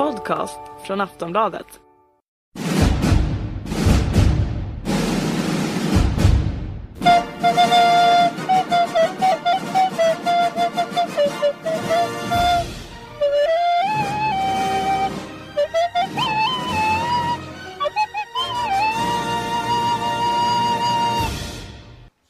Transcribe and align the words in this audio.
podcast 0.00 0.60
från 0.82 1.00
Aftonbladet. 1.00 1.66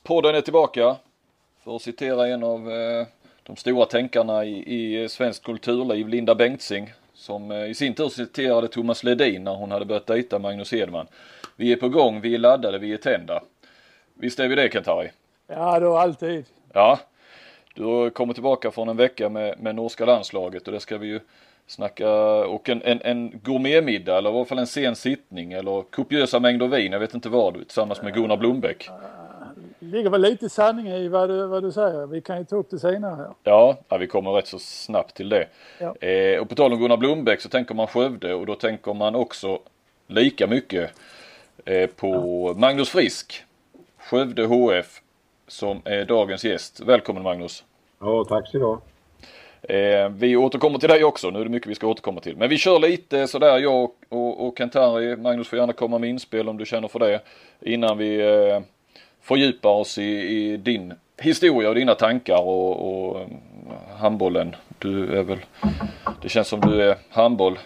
Podden 0.03 0.35
är 0.35 0.41
tillbaka. 0.41 0.97
För 1.65 1.77
att 1.77 1.83
citera 1.83 2.29
en 2.29 2.45
av 2.45 2.71
eh, 2.71 3.07
de 3.43 3.57
stora 3.57 3.87
tänkarna 3.87 4.45
i, 4.45 4.51
i 4.51 5.03
eh, 5.03 5.09
svenskt 5.09 5.45
kulturliv, 5.45 6.09
Linda 6.09 6.35
Bengtzing, 6.35 6.93
som 7.21 7.51
eh, 7.51 7.71
i 7.71 7.75
sin 7.75 7.95
tur 7.95 8.09
citerade 8.09 8.69
Thomas 8.69 9.05
Ledin 9.05 9.45
när 9.45 9.55
hon 9.55 9.71
hade 9.71 9.85
börjat 9.85 10.07
dejta 10.07 10.39
Magnus 10.39 10.73
Hedman. 10.73 11.07
Vi 11.57 11.73
är 11.73 11.77
på 11.77 11.89
gång, 11.89 12.21
vi 12.21 12.35
är 12.35 12.39
laddade, 12.39 12.79
vi 12.79 12.93
är 12.93 12.97
tända. 12.97 13.43
Visst 14.15 14.41
är 14.41 14.49
vi 14.49 14.55
det 14.55 14.73
Kentari? 14.73 15.11
Ja, 15.47 15.81
då 15.81 15.97
alltid. 15.97 16.45
Ja. 16.73 16.99
Du 17.75 17.85
har 17.85 18.11
kommit 18.11 18.37
tillbaka 18.37 18.71
från 18.71 18.89
en 18.89 18.97
vecka 18.97 19.29
med, 19.29 19.61
med 19.61 19.75
norska 19.75 20.05
landslaget 20.05 20.67
och 20.67 20.73
det 20.73 20.81
ska 20.81 20.99
vi 20.99 21.07
ju 21.07 21.21
snacka 21.67 22.11
och 22.45 22.69
en, 22.69 22.83
en, 22.83 23.01
en 23.03 23.41
gourmetmiddag 23.43 24.19
eller 24.19 24.31
i 24.31 24.37
alla 24.37 24.45
fall 24.45 24.59
en 24.59 24.67
sen 24.67 24.97
sittning 24.97 25.53
eller 25.53 25.83
kopiösa 25.83 26.41
mängder 26.41 26.69
vin, 26.69 26.93
jag 26.93 27.01
vet 27.01 27.15
inte 27.15 27.29
vad, 27.29 27.55
tillsammans 27.55 28.03
med 28.03 28.15
Gunnar 28.15 28.37
Blombeck. 28.37 28.89
Det 29.81 29.87
ligger 29.87 30.11
väl 30.11 30.21
lite 30.21 30.49
sanning 30.49 30.89
i 30.89 31.09
vad 31.09 31.29
du, 31.29 31.47
vad 31.47 31.63
du 31.63 31.73
säger. 31.73 32.07
Vi 32.07 32.21
kan 32.21 32.39
ju 32.39 32.45
ta 32.45 32.57
upp 32.57 32.71
det 32.71 32.79
senare 32.79 33.17
här. 33.17 33.31
Ja, 33.45 33.79
ja 33.89 33.97
vi 33.97 34.07
kommer 34.07 34.31
rätt 34.31 34.47
så 34.47 34.59
snabbt 34.59 35.15
till 35.15 35.29
det. 35.29 35.47
Ja. 35.79 35.97
Eh, 35.97 36.41
och 36.41 36.49
på 36.49 36.55
tal 36.55 36.73
om 36.73 36.79
Gunnar 36.79 36.97
Blombeck 36.97 37.41
så 37.41 37.49
tänker 37.49 37.75
man 37.75 37.87
Skövde 37.87 38.35
och 38.35 38.47
då 38.47 38.55
tänker 38.55 38.95
man 38.95 39.15
också 39.15 39.59
lika 40.07 40.47
mycket 40.47 40.91
eh, 41.65 41.91
på 41.91 42.55
Magnus 42.57 42.89
Frisk. 42.91 43.45
Skövde 43.99 44.47
HF 44.47 45.01
som 45.49 45.83
är 45.85 46.05
dagens 46.05 46.45
gäst. 46.45 46.81
Välkommen 46.81 47.23
Magnus! 47.23 47.65
Ja, 48.01 48.25
tack 48.29 48.49
så 48.49 48.59
du 48.59 48.65
ha. 48.65 48.81
Eh, 49.63 50.09
vi 50.09 50.37
återkommer 50.37 50.79
till 50.79 50.89
dig 50.89 51.05
också, 51.05 51.31
nu 51.31 51.41
är 51.41 51.45
det 51.45 51.51
mycket 51.51 51.71
vi 51.71 51.75
ska 51.75 51.87
återkomma 51.87 52.21
till. 52.21 52.37
Men 52.37 52.49
vi 52.49 52.59
kör 52.59 52.79
lite 52.79 53.27
sådär, 53.27 53.59
jag 53.59 53.85
och, 53.85 53.97
och, 54.09 54.47
och 54.47 54.59
Kentari, 54.59 55.17
Magnus 55.17 55.49
får 55.49 55.59
gärna 55.59 55.73
komma 55.73 55.99
med 55.99 56.11
inspel 56.11 56.49
om 56.49 56.57
du 56.57 56.67
känner 56.67 56.89
för 56.89 56.99
det. 56.99 57.21
Innan 57.61 57.99
vi 57.99 58.21
eh, 58.21 58.61
fördjupar 59.21 59.71
oss 59.71 59.99
i, 59.99 60.03
i, 60.03 60.57
din 60.57 60.95
historia 61.19 61.69
och 61.69 61.75
dina 61.75 61.95
tankar 61.95 62.43
och, 62.43 62.89
och 62.89 63.21
um, 63.21 63.41
handbollen. 63.99 64.57
Du 64.79 65.19
är 65.19 65.23
väl, 65.23 65.39
det 66.23 66.29
känns 66.29 66.49
som 66.49 66.61
du 66.61 66.83
är 66.83 66.97
handboll 67.11 67.59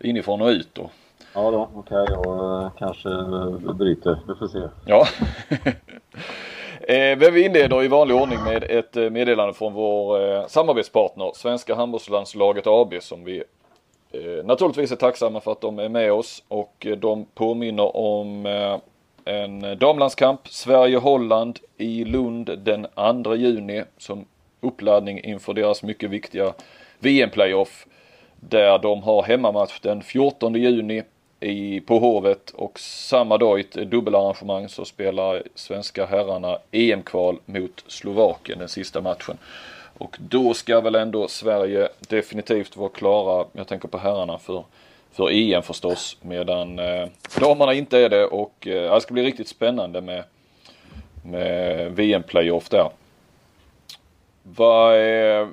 inifrån 0.00 0.42
och 0.42 0.48
ut 0.48 0.68
då. 0.72 0.90
Ja 1.34 1.50
då, 1.50 1.70
okej 1.74 2.02
okay, 2.02 2.14
jag 2.14 2.62
eh, 2.62 2.70
kanske 2.78 3.08
eh, 3.08 3.74
bryter. 3.74 4.18
Vi 4.28 4.34
får 4.34 4.48
se. 4.48 4.68
Ja. 4.86 5.06
Eh, 6.88 7.18
men 7.18 7.34
vi 7.34 7.44
inleder 7.44 7.84
i 7.84 7.88
vanlig 7.88 8.16
ordning 8.16 8.44
med 8.44 8.64
ett 8.64 8.94
meddelande 8.94 9.54
från 9.54 9.72
vår 9.72 10.48
samarbetspartner 10.48 11.32
Svenska 11.34 11.74
handbollslandslaget 11.74 12.66
AB 12.66 12.94
som 13.00 13.24
vi 13.24 13.42
naturligtvis 14.44 14.92
är 14.92 14.96
tacksamma 14.96 15.40
för 15.40 15.52
att 15.52 15.60
de 15.60 15.78
är 15.78 15.88
med 15.88 16.12
oss 16.12 16.44
och 16.48 16.86
de 16.98 17.24
påminner 17.34 17.96
om 17.96 18.46
en 19.24 19.64
eh, 19.64 19.70
damlandskamp 19.70 20.48
Sverige-Holland 20.48 21.58
i 21.76 22.04
Lund 22.04 22.58
den 22.58 22.86
2 23.24 23.34
juni 23.34 23.82
som 23.98 24.24
uppladdning 24.60 25.24
inför 25.24 25.54
deras 25.54 25.82
mycket 25.82 26.10
viktiga 26.10 26.54
VM-playoff 26.98 27.86
där 28.40 28.78
de 28.78 29.02
har 29.02 29.22
hemmamatch 29.22 29.80
den 29.80 30.02
14 30.02 30.54
juni 30.54 31.02
i, 31.40 31.80
på 31.80 31.98
Hovet 31.98 32.50
och 32.50 32.78
samma 32.80 33.38
dag 33.38 33.58
i 33.58 33.60
ett 33.60 33.90
dubbelarrangemang 33.90 34.68
så 34.68 34.84
spelar 34.84 35.42
svenska 35.54 36.06
herrarna 36.06 36.58
EM-kval 36.70 37.38
mot 37.46 37.84
Slovakien 37.86 38.58
den 38.58 38.68
sista 38.68 39.00
matchen. 39.00 39.38
Och 39.98 40.16
då 40.20 40.54
ska 40.54 40.80
väl 40.80 40.94
ändå 40.94 41.28
Sverige 41.28 41.88
definitivt 42.08 42.76
vara 42.76 42.88
klara, 42.88 43.46
jag 43.52 43.66
tänker 43.66 43.88
på 43.88 43.98
herrarna, 43.98 44.38
för, 44.38 44.64
för 45.12 45.30
EM 45.32 45.62
förstås. 45.62 46.16
Medan 46.22 46.78
eh, 46.78 47.08
damerna 47.40 47.74
inte 47.74 47.98
är 47.98 48.08
det 48.08 48.24
och 48.26 48.66
eh, 48.66 48.94
det 48.94 49.00
ska 49.00 49.14
bli 49.14 49.22
riktigt 49.22 49.48
spännande 49.48 50.00
med, 50.00 50.24
med 51.24 51.92
VM-playoff 51.92 52.68
där. 52.68 52.90
Vad 54.42 54.96
är, 54.96 55.48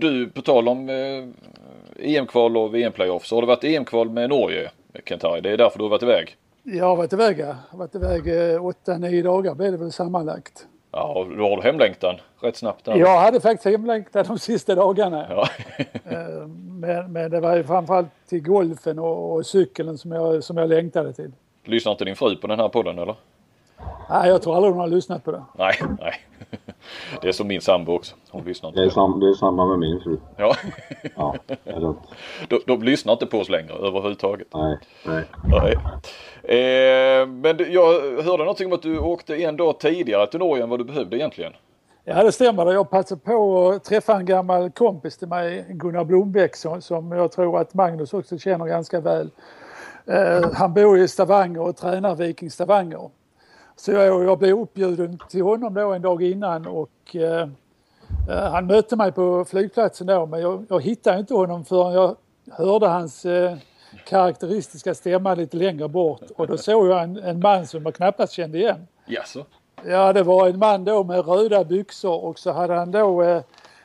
du, 0.00 0.30
på 0.30 0.42
tal 0.42 0.68
om 0.68 0.88
eh, 0.88 2.16
EM-kval 2.16 2.56
och 2.56 2.74
VM-playoff 2.74 3.26
så 3.26 3.36
har 3.36 3.42
det 3.42 3.48
varit 3.48 3.64
EM-kval 3.64 4.10
med 4.10 4.28
Norge 4.28 4.70
Kentari. 5.04 5.40
Det 5.40 5.50
är 5.50 5.56
därför 5.56 5.78
du 5.78 5.84
har 5.84 5.90
varit 5.90 6.02
iväg. 6.02 6.36
Jag 6.62 6.84
har 6.84 6.96
varit 6.96 7.12
iväg, 7.12 7.38
ja. 7.38 7.46
Jag 7.46 7.54
har 7.70 7.78
varit 7.78 7.94
iväg 7.94 8.52
eh, 8.52 8.66
åtta, 8.66 8.98
nio 8.98 9.22
dagar 9.22 9.54
blev 9.54 9.72
det 9.72 9.78
väl 9.78 9.92
sammanlagt. 9.92 10.66
Ja, 10.92 11.26
då 11.36 11.48
har 11.48 11.56
du 11.56 11.62
hemlängtan 11.62 12.16
rätt 12.40 12.56
snabbt 12.56 12.84
där. 12.84 12.96
Jag 12.96 13.20
hade 13.20 13.40
faktiskt 13.40 13.64
hemlängtan 13.64 14.24
de 14.28 14.38
sista 14.38 14.74
dagarna. 14.74 15.26
Ja. 15.30 15.48
Eh, 16.10 16.46
men, 16.80 17.12
men 17.12 17.30
det 17.30 17.40
var 17.40 17.56
ju 17.56 17.64
framförallt 17.64 18.08
till 18.28 18.42
golfen 18.42 18.98
och, 18.98 19.32
och 19.32 19.46
cykeln 19.46 19.98
som 19.98 20.12
jag, 20.12 20.44
som 20.44 20.56
jag 20.56 20.68
längtade 20.68 21.12
till. 21.12 21.32
Lyssnar 21.64 21.92
inte 21.92 22.04
din 22.04 22.16
fru 22.16 22.36
på 22.36 22.46
den 22.46 22.60
här 22.60 22.68
podden 22.68 22.98
eller? 22.98 23.14
Nej, 24.10 24.28
jag 24.28 24.42
tror 24.42 24.56
aldrig 24.56 24.72
hon 24.72 24.80
har 24.80 24.88
lyssnat 24.88 25.24
på 25.24 25.32
det. 25.32 25.44
Nej, 25.58 25.74
nej. 26.00 26.14
Det 27.22 27.28
är 27.28 27.32
som 27.32 27.48
min 27.48 27.60
sambo 27.60 27.92
också. 27.92 28.16
Hon 28.30 28.44
lyssnar 28.44 28.68
inte. 28.68 28.80
Det 28.80 28.86
är, 28.86 28.90
sam, 28.90 29.20
det 29.20 29.28
är 29.28 29.32
samma 29.34 29.66
med 29.66 29.78
min 29.78 30.00
fru. 30.00 30.16
Ja. 30.36 30.54
Ja. 31.16 31.34
De, 32.48 32.60
de 32.66 32.82
lyssnar 32.82 33.12
inte 33.12 33.26
på 33.26 33.38
oss 33.38 33.48
längre 33.48 33.72
överhuvudtaget. 33.72 34.46
Nej, 34.54 34.78
nej. 35.06 35.24
Nej. 35.44 35.72
Eh, 36.42 37.26
men 37.26 37.72
jag 37.72 38.00
hörde 38.22 38.38
någonting 38.38 38.66
om 38.66 38.72
att 38.72 38.82
du 38.82 38.98
åkte 38.98 39.36
en 39.36 39.56
dag 39.56 39.80
tidigare 39.80 40.26
till 40.26 40.38
Norge 40.40 40.62
än 40.62 40.70
vad 40.70 40.80
du 40.80 40.84
behövde 40.84 41.16
egentligen. 41.16 41.52
Ja, 42.04 42.22
det 42.22 42.32
stämmer. 42.32 42.72
Jag 42.72 42.90
passade 42.90 43.20
på 43.20 43.68
att 43.68 43.84
träffa 43.84 44.16
en 44.16 44.26
gammal 44.26 44.70
kompis 44.70 45.18
till 45.18 45.28
mig, 45.28 45.66
Gunnar 45.68 46.04
Blombeck, 46.04 46.56
som, 46.56 46.82
som 46.82 47.12
jag 47.12 47.32
tror 47.32 47.60
att 47.60 47.74
Magnus 47.74 48.14
också 48.14 48.38
känner 48.38 48.66
ganska 48.66 49.00
väl. 49.00 49.30
Eh, 50.06 50.50
han 50.54 50.74
bor 50.74 50.98
i 50.98 51.08
Stavanger 51.08 51.60
och 51.60 51.76
tränar 51.76 52.14
Viking 52.14 52.50
Stavanger. 52.50 53.10
Så 53.80 53.92
jag, 53.92 54.24
jag 54.24 54.38
blev 54.38 54.58
uppbjuden 54.58 55.18
till 55.28 55.42
honom 55.42 55.74
då 55.74 55.92
en 55.92 56.02
dag 56.02 56.22
innan 56.22 56.66
och 56.66 57.16
eh, 57.16 57.48
eh, 58.28 58.50
han 58.50 58.66
mötte 58.66 58.96
mig 58.96 59.12
på 59.12 59.44
flygplatsen 59.44 60.06
då 60.06 60.26
men 60.26 60.40
jag, 60.40 60.64
jag 60.68 60.82
hittade 60.82 61.18
inte 61.18 61.34
honom 61.34 61.64
förrän 61.64 61.92
jag 61.92 62.16
hörde 62.50 62.86
hans 62.86 63.24
eh, 63.24 63.56
karaktäristiska 64.06 64.94
stämma 64.94 65.34
lite 65.34 65.56
längre 65.56 65.88
bort 65.88 66.22
och 66.36 66.46
då 66.46 66.56
såg 66.56 66.88
jag 66.88 67.02
en, 67.02 67.16
en 67.16 67.40
man 67.40 67.66
som 67.66 67.82
jag 67.84 67.94
knappast 67.94 68.32
kände 68.32 68.58
igen. 68.58 68.86
Jaså? 69.06 69.44
Ja, 69.84 70.12
det 70.12 70.22
var 70.22 70.48
en 70.48 70.58
man 70.58 70.84
då 70.84 71.04
med 71.04 71.26
röda 71.28 71.64
byxor 71.64 72.24
och 72.24 72.38
så 72.38 72.52
hade 72.52 72.74
han 72.74 72.90
då 72.90 73.22
eh, 73.22 73.42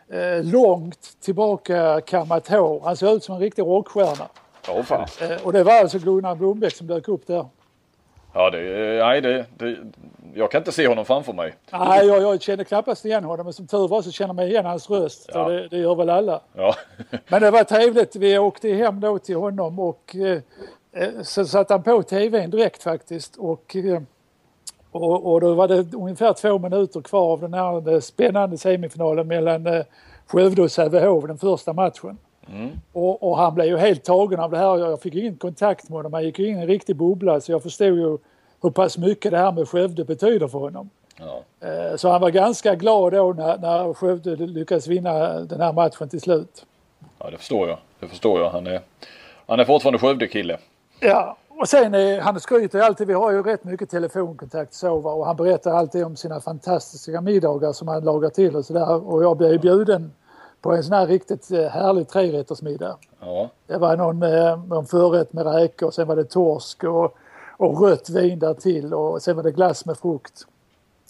eh, 0.09 0.44
långt 0.44 1.17
tillbaka 1.22 2.01
kammat 2.01 2.47
hår. 2.47 2.81
Han 2.84 2.97
såg 2.97 3.16
ut 3.16 3.23
som 3.23 3.35
en 3.35 3.41
riktig 3.41 3.61
rockstjärna. 3.61 4.28
Ja, 4.67 4.84
fan. 4.84 5.07
Eh, 5.22 5.45
och 5.45 5.53
det 5.53 5.63
var 5.63 5.73
alltså 5.73 6.00
Gunnar 6.00 6.35
Blombeck 6.35 6.75
som 6.75 6.88
dök 6.88 7.07
upp 7.07 7.28
där. 7.28 7.45
Ja, 8.38 8.50
det, 8.50 8.59
nej, 9.03 9.22
det, 9.22 9.46
det, 9.57 9.78
jag 10.34 10.51
kan 10.51 10.62
inte 10.62 10.72
se 10.72 10.88
honom 10.88 11.06
framför 11.06 11.34
mig. 11.34 11.56
Nej, 11.72 12.07
jag, 12.07 12.22
jag 12.22 12.41
kände 12.41 12.66
knappast 12.66 13.06
igen 13.06 13.23
honom 13.23 13.46
men 13.46 13.53
som 13.53 13.68
tur 13.68 13.88
var 13.88 14.01
så 14.01 14.12
känner 14.12 14.34
man 14.34 14.46
igen 14.46 14.66
hans 14.66 14.90
röst. 14.90 15.29
Ja. 15.34 15.50
Det, 15.50 15.68
det 15.68 15.78
gör 15.78 15.96
väl 15.96 16.09
alla. 16.09 16.41
Ja. 16.53 16.75
Men 17.28 17.41
det 17.41 17.51
var 17.51 17.63
trevligt. 17.63 18.16
Vi 18.16 18.38
åkte 18.38 18.69
hem 18.69 19.00
då 19.00 19.19
till 19.19 19.35
honom 19.35 19.79
och 19.79 20.16
eh, 20.16 20.41
eh, 20.91 21.22
så 21.23 21.46
satte 21.46 21.73
han 21.73 21.84
på 21.84 22.03
tvn 22.03 22.50
direkt 22.50 22.84
faktiskt. 22.84 23.35
Och, 23.35 23.75
eh, 23.75 24.01
och, 24.91 25.34
och 25.34 25.41
då 25.41 25.53
var 25.53 25.67
det 25.67 25.94
ungefär 25.94 26.34
två 26.34 26.59
minuter 26.59 27.02
kvar 27.02 27.31
av 27.31 27.41
den 27.41 27.53
här 27.53 28.00
spännande 28.00 28.57
semifinalen 28.57 29.28
mellan 29.28 29.67
eh, 29.67 29.84
Skövde 30.28 30.62
och 30.62 30.72
Sävehof, 30.72 31.23
den 31.25 31.38
första 31.38 31.73
matchen. 31.73 32.17
Mm. 32.53 32.69
Och, 32.94 33.23
och 33.23 33.38
han 33.38 33.56
blev 33.56 33.67
ju 33.67 33.78
helt 33.78 34.03
tagen 34.03 34.40
av 34.40 34.52
det 34.52 34.58
här. 34.58 34.78
Jag 34.78 35.02
fick 35.02 35.16
ingen 35.16 35.35
kontakt 35.37 35.90
med 35.90 35.96
honom. 35.97 36.14
Han 36.14 36.23
gick 36.23 36.40
in 36.40 36.58
i 36.58 36.61
en 36.61 36.67
riktig 36.67 36.96
bubbla 36.96 37.41
så 37.41 37.52
jag 37.52 37.64
förstod 37.64 37.87
ju 37.97 38.17
hur 38.61 38.70
pass 38.70 38.97
mycket 38.97 39.31
det 39.31 39.37
här 39.37 39.52
med 39.52 39.67
Skövde 39.70 40.03
betyder 40.05 40.47
för 40.47 40.59
honom. 40.59 40.90
Ja. 41.20 41.67
Eh, 41.67 41.96
Så 41.96 42.09
han 42.09 42.22
var 42.22 42.29
ganska 42.29 42.75
glad 42.75 43.14
då 43.14 43.34
när, 43.34 43.58
när 43.58 43.93
Skövde 43.93 44.35
lyckades 44.35 44.87
vinna 44.87 45.40
den 45.40 45.61
här 45.61 45.73
matchen 45.73 46.09
till 46.09 46.22
slut. 46.22 46.66
ja, 47.20 47.29
det 47.31 47.37
förstår 47.37 47.67
jag. 47.70 47.78
Det 47.99 48.08
förstår 48.08 48.40
jag. 48.40 48.49
Han 48.49 48.67
är, 48.67 48.81
han 49.47 49.59
är 49.59 49.66
fortfarande 49.66 49.99
Skövde-kille. 49.99 50.58
Ja, 50.99 51.37
och 51.49 51.70
sen 51.70 51.93
eh, 51.96 52.20
han 52.20 52.40
skryter 52.40 52.79
alltid, 52.79 53.08
vi 53.08 53.14
har 53.14 53.31
ju 53.31 53.43
rätt 53.43 53.64
mycket 53.64 53.90
telefonkontakt 53.90 54.73
så 54.73 54.99
va, 54.99 55.11
och 55.11 55.25
han 55.25 55.35
berättar 55.35 55.72
alltid 55.72 56.05
om 56.05 56.16
sina 56.16 56.41
fantastiska 56.41 57.22
middagar 57.22 57.73
som 57.73 57.87
han 57.87 58.03
lagar 58.03 58.29
till 58.29 58.55
och 58.55 58.66
sådär 58.66 59.08
och 59.09 59.23
jag 59.23 59.37
blev 59.37 59.61
bjuden 59.61 60.11
på 60.66 60.73
en 60.73 60.84
sån 60.84 60.94
här 60.94 61.08
riktigt 61.08 61.52
eh, 61.52 61.67
härlig 61.67 62.08
trerättersmiddag. 62.08 62.97
Ja. 63.20 63.50
Det 63.67 63.78
var 63.78 63.97
någon, 63.97 64.20
med, 64.20 64.67
någon 64.67 64.85
förrätt 64.85 65.34
med 65.34 65.46
räkor, 65.46 65.91
sen 65.91 66.08
var 66.08 66.16
det 66.16 66.23
torsk 66.23 66.84
och, 66.84 67.17
och 67.58 67.82
rött 67.82 68.09
vin 68.09 68.40
där 68.40 68.53
till 68.53 68.94
och 68.94 69.22
sen 69.22 69.35
var 69.35 69.44
det 69.44 69.52
glass 69.52 69.85
med 69.85 69.97
frukt. 69.97 70.46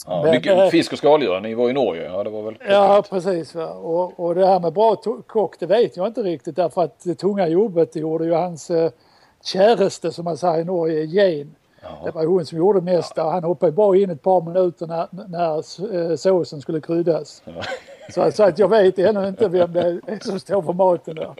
Ja, 0.06 0.22
Men, 0.22 0.30
mycket 0.30 0.58
eh, 0.58 0.66
fisk 0.66 0.92
och 0.92 0.98
skaldjur, 0.98 1.40
ni 1.40 1.54
var 1.54 1.70
i 1.70 1.72
Norge, 1.72 2.04
ja 2.04 2.24
det 2.24 2.30
var 2.30 2.42
väl 2.42 2.54
Ja, 2.68 3.04
precis. 3.10 3.54
Va? 3.54 3.68
Och, 3.68 4.20
och 4.20 4.34
det 4.34 4.46
här 4.46 4.60
med 4.60 4.72
bra 4.72 4.96
kock, 5.26 5.58
det 5.58 5.66
vet 5.66 5.96
jag 5.96 6.06
inte 6.06 6.22
riktigt 6.22 6.56
därför 6.56 6.82
att 6.82 7.00
det 7.04 7.14
tunga 7.14 7.48
jobbet 7.48 7.92
det 7.92 8.00
gjorde 8.00 8.24
ju 8.24 8.32
hans 8.32 8.70
eh, 8.70 8.90
käraste 9.44 10.12
som 10.12 10.24
man 10.24 10.36
säger 10.36 10.60
i 10.60 10.64
Norge, 10.64 11.04
Jane. 11.04 11.50
Det 12.04 12.10
var 12.10 12.26
hon 12.26 12.46
som 12.46 12.58
gjorde 12.58 12.80
mest 12.80 13.14
där. 13.14 13.24
Han 13.24 13.44
hoppade 13.44 13.72
bara 13.72 13.96
in 13.96 14.10
ett 14.10 14.22
par 14.22 14.40
minuter 14.42 14.86
när, 14.86 15.06
när 15.28 16.10
eh, 16.10 16.16
såsen 16.16 16.60
skulle 16.60 16.80
kryddas. 16.80 17.42
Så, 18.14 18.30
så 18.32 18.44
att 18.44 18.58
jag 18.58 18.68
vet 18.68 18.98
ännu 18.98 19.28
inte 19.28 19.48
vem 19.48 19.72
det 19.72 19.80
är 20.06 20.24
som 20.28 20.40
står 20.40 20.62
för 20.62 20.72
maten 20.72 21.14
där. 21.14 21.30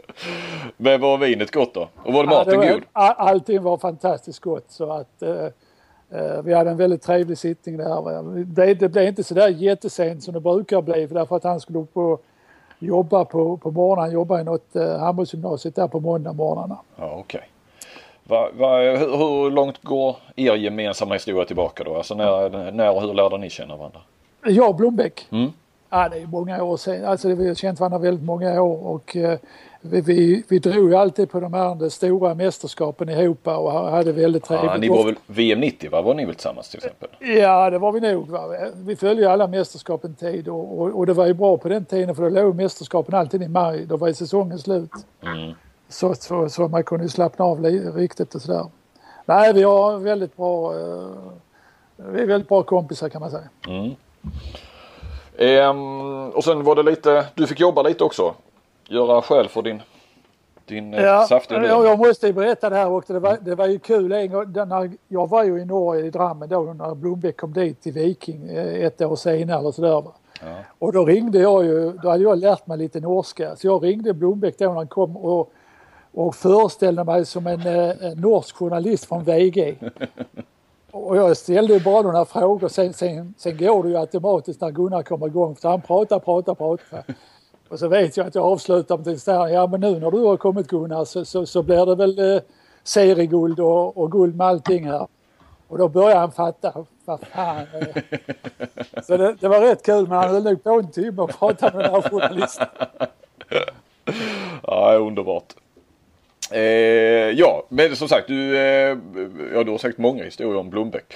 Men 0.77 1.01
var 1.01 1.17
vinet 1.17 1.51
gott 1.51 1.73
då? 1.73 1.87
Och 2.03 2.13
var 2.13 2.23
Ja, 2.23 2.29
maten 2.29 2.51
det 2.53 2.57
var, 2.57 2.73
god? 2.73 2.83
all- 2.93 3.15
Allting 3.17 3.63
var 3.63 3.77
fantastiskt 3.77 4.39
gott 4.39 4.65
så 4.67 4.91
att 4.91 5.21
eh, 5.21 5.45
eh, 6.09 6.41
vi 6.43 6.53
hade 6.53 6.69
en 6.69 6.77
väldigt 6.77 7.01
trevlig 7.01 7.37
sittning 7.37 7.77
där. 7.77 8.23
Det, 8.45 8.73
det 8.73 8.89
blev 8.89 9.07
inte 9.07 9.23
så 9.23 9.33
där 9.33 9.47
jättesent 9.47 10.23
som 10.23 10.33
det 10.33 10.39
brukar 10.39 10.81
bli 10.81 11.07
för 11.07 11.15
därför 11.15 11.35
att 11.35 11.43
han 11.43 11.59
skulle 11.59 11.79
upp 11.79 11.97
och 11.97 12.23
jobba 12.79 13.25
på, 13.25 13.57
på 13.57 13.71
morgonen. 13.71 14.03
Han 14.03 14.11
jobbar 14.13 14.39
i 14.39 14.43
något 14.43 14.75
eh, 14.75 14.97
handbollsgymnasiet 14.99 15.75
där 15.75 15.87
på 15.87 15.99
måndag 15.99 16.33
morgnarna. 16.33 16.77
Ja, 16.95 17.15
okej. 17.19 17.41
Va, 18.27 18.49
va, 18.53 18.77
hur, 18.77 19.17
hur 19.17 19.51
långt 19.51 19.83
går 19.83 20.15
er 20.35 20.55
gemensamma 20.55 21.13
historia 21.13 21.45
tillbaka 21.45 21.83
då? 21.83 21.95
Alltså 21.95 22.15
när, 22.15 22.71
när 22.71 22.95
och 22.95 23.01
hur 23.01 23.13
lärde 23.13 23.37
ni 23.37 23.49
känna 23.49 23.75
varandra? 23.75 23.99
Jag 24.45 24.69
och 24.69 24.75
Blombeck. 24.75 25.27
Mm. 25.31 25.51
Ja, 25.89 26.09
det 26.09 26.17
är 26.17 26.25
många 26.25 26.63
år 26.63 26.77
sedan. 26.77 27.05
Alltså, 27.05 27.35
vi 27.35 27.47
har 27.47 27.55
känt 27.55 27.79
varandra 27.79 27.99
väldigt 27.99 28.25
många 28.25 28.61
år 28.61 28.87
och 28.87 29.15
eh, 29.15 29.39
vi, 29.81 30.01
vi, 30.01 30.43
vi 30.47 30.59
drog 30.59 30.89
ju 30.89 30.95
alltid 30.95 31.31
på 31.31 31.39
de 31.39 31.53
här 31.53 31.89
stora 31.89 32.35
mästerskapen 32.35 33.09
ihop 33.09 33.47
och 33.47 33.71
hade 33.71 34.11
väldigt 34.11 34.43
trevligt. 34.43 34.71
Ja, 34.71 34.77
ni 34.77 34.89
var 34.89 35.05
väl 35.05 35.15
VM 35.27 35.59
90 35.59 35.89
va? 35.89 36.01
Var 36.01 36.13
ni 36.13 36.25
väl 36.25 36.35
tillsammans 36.35 36.69
till 36.69 36.77
exempel? 36.77 37.09
Ja, 37.19 37.69
det 37.69 37.77
var 37.77 37.91
vi 37.91 37.99
nog. 37.99 38.27
Va? 38.29 38.41
Vi 38.75 38.95
följde 38.95 39.23
ju 39.23 39.29
alla 39.29 39.47
mästerskapen 39.47 40.15
tid 40.15 40.47
och, 40.47 40.81
och, 40.81 40.87
och 40.87 41.05
det 41.05 41.13
var 41.13 41.25
ju 41.25 41.33
bra 41.33 41.57
på 41.57 41.69
den 41.69 41.85
tiden 41.85 42.15
för 42.15 42.23
då 42.23 42.29
låg 42.29 42.55
mästerskapen 42.55 43.15
alltid 43.15 43.43
i 43.43 43.47
maj. 43.47 43.85
Då 43.85 43.97
var 43.97 44.07
ju 44.07 44.13
säsongen 44.13 44.59
slut. 44.59 44.91
Mm. 45.23 45.53
Så, 45.89 46.15
så, 46.15 46.49
så 46.49 46.67
man 46.67 46.83
kunde 46.83 47.05
ju 47.05 47.09
slappna 47.09 47.45
av 47.45 47.63
riktigt 47.95 48.35
och 48.35 48.41
sådär. 48.41 48.65
Nej, 49.25 49.53
vi 49.53 49.63
har 49.63 49.97
väldigt 49.97 50.37
bra, 50.37 50.73
eh, 50.73 51.07
vi 51.95 52.21
är 52.21 52.25
väldigt 52.25 52.49
bra 52.49 52.63
kompisar 52.63 53.09
kan 53.09 53.21
man 53.21 53.31
säga. 53.31 53.49
Mm. 53.67 53.91
Ehm, 55.37 56.29
och 56.29 56.43
sen 56.43 56.63
var 56.63 56.75
det 56.75 56.83
lite, 56.83 57.25
du 57.35 57.47
fick 57.47 57.59
jobba 57.59 57.81
lite 57.81 58.03
också. 58.03 58.33
Göra 58.87 59.21
själv 59.21 59.47
för 59.47 59.61
din, 59.61 59.81
din 60.65 60.93
ja, 60.93 61.01
Ja, 61.01 61.25
saftiga 61.29 61.59
lön. 61.59 61.85
jag 61.85 61.99
måste 61.99 62.27
ju 62.27 62.33
berätta 62.33 62.69
det 62.69 62.75
här 62.75 62.89
också. 62.91 63.13
Det 63.13 63.19
var, 63.19 63.37
det 63.41 63.55
var 63.55 63.67
ju 63.67 63.79
kul 63.79 64.11
en 64.11 64.31
gång. 64.31 64.51
När 64.51 64.91
jag 65.07 65.29
var 65.29 65.43
ju 65.43 65.59
i 65.61 65.65
Norge, 65.65 66.05
i 66.05 66.09
Drammen 66.09 66.49
då 66.49 66.61
när 66.61 66.95
Blombeck 66.95 67.37
kom 67.37 67.53
dit 67.53 67.81
till 67.81 67.93
Viking 67.93 68.49
eh, 68.49 68.85
ett 68.85 69.01
år 69.01 69.15
senare 69.15 69.59
eller 69.59 69.71
sådär. 69.71 70.03
Ja. 70.41 70.55
Och 70.79 70.93
då 70.93 71.05
ringde 71.05 71.39
jag 71.39 71.65
ju, 71.65 71.91
då 71.91 72.09
hade 72.09 72.23
jag 72.23 72.37
lärt 72.37 72.67
mig 72.67 72.77
lite 72.77 72.99
norska. 72.99 73.55
Så 73.55 73.67
jag 73.67 73.83
ringde 73.83 74.13
Blombeck 74.13 74.57
då 74.59 74.65
när 74.65 74.73
han 74.73 74.87
kom 74.87 75.17
och, 75.17 75.51
och 76.17 76.35
föreställde 76.35 77.03
mig 77.03 77.25
som 77.25 77.47
en, 77.47 77.61
eh, 77.61 78.05
en 78.05 78.17
norsk 78.17 78.55
journalist 78.55 79.05
från 79.05 79.23
VG. 79.23 79.77
Och 80.91 81.17
jag 81.17 81.37
ställde 81.37 81.73
ju 81.73 81.79
bara 81.79 82.01
några 82.01 82.25
frågor. 82.25 82.67
Sen, 82.67 82.93
sen, 82.93 83.33
sen 83.37 83.57
går 83.57 83.83
det 83.83 83.89
ju 83.89 83.97
automatiskt 83.97 84.61
när 84.61 84.71
Gunnar 84.71 85.03
kommer 85.03 85.27
igång. 85.27 85.55
För 85.55 85.69
han 85.69 85.81
pratar, 85.81 86.19
pratar, 86.19 86.55
pratar. 86.55 87.03
Och 87.69 87.79
så 87.79 87.87
vet 87.87 88.17
jag 88.17 88.27
att 88.27 88.35
jag 88.35 88.45
avslutar 88.45 88.97
med 88.97 89.07
att 89.07 89.27
här, 89.27 89.47
ja 89.47 89.67
men 89.67 89.81
nu 89.81 89.99
när 89.99 90.11
du 90.11 90.19
har 90.19 90.37
kommit 90.37 90.67
Gunnar 90.67 91.05
så, 91.05 91.25
så, 91.25 91.45
så 91.45 91.63
blir 91.63 91.85
det 91.85 91.95
väl 91.95 92.35
eh, 92.35 92.41
serieguld 92.83 93.59
och, 93.59 93.97
och 93.97 94.11
guld 94.11 94.35
med 94.35 94.47
allting 94.47 94.85
här. 94.85 95.07
Och 95.67 95.77
då 95.77 95.87
börjar 95.87 96.17
han 96.17 96.31
fatta, 96.31 96.85
vad 97.05 97.19
fan. 97.19 97.57
Eh. 97.57 98.03
Så 99.03 99.17
det, 99.17 99.35
det 99.39 99.47
var 99.47 99.61
rätt 99.61 99.83
kul 99.83 100.07
men 100.07 100.17
han 100.17 100.29
höll 100.29 100.43
nog 100.43 100.63
på 100.63 100.69
en 100.69 100.91
timme 100.91 101.21
och 101.21 101.29
pratade 101.29 101.77
med 101.77 101.85
den 101.85 101.93
här 101.93 102.09
journalisten. 102.09 102.67
Ja, 104.63 104.95
underbart. 104.95 105.53
Eh, 106.51 106.59
ja, 107.39 107.63
men 107.69 107.95
som 107.95 108.07
sagt, 108.07 108.27
du, 108.27 108.57
eh, 108.57 108.97
ja, 109.53 109.63
du 109.63 109.71
har 109.71 109.77
sagt 109.77 109.97
många 109.97 110.23
historier 110.23 110.59
om 110.59 110.69
Blombeck. 110.69 111.13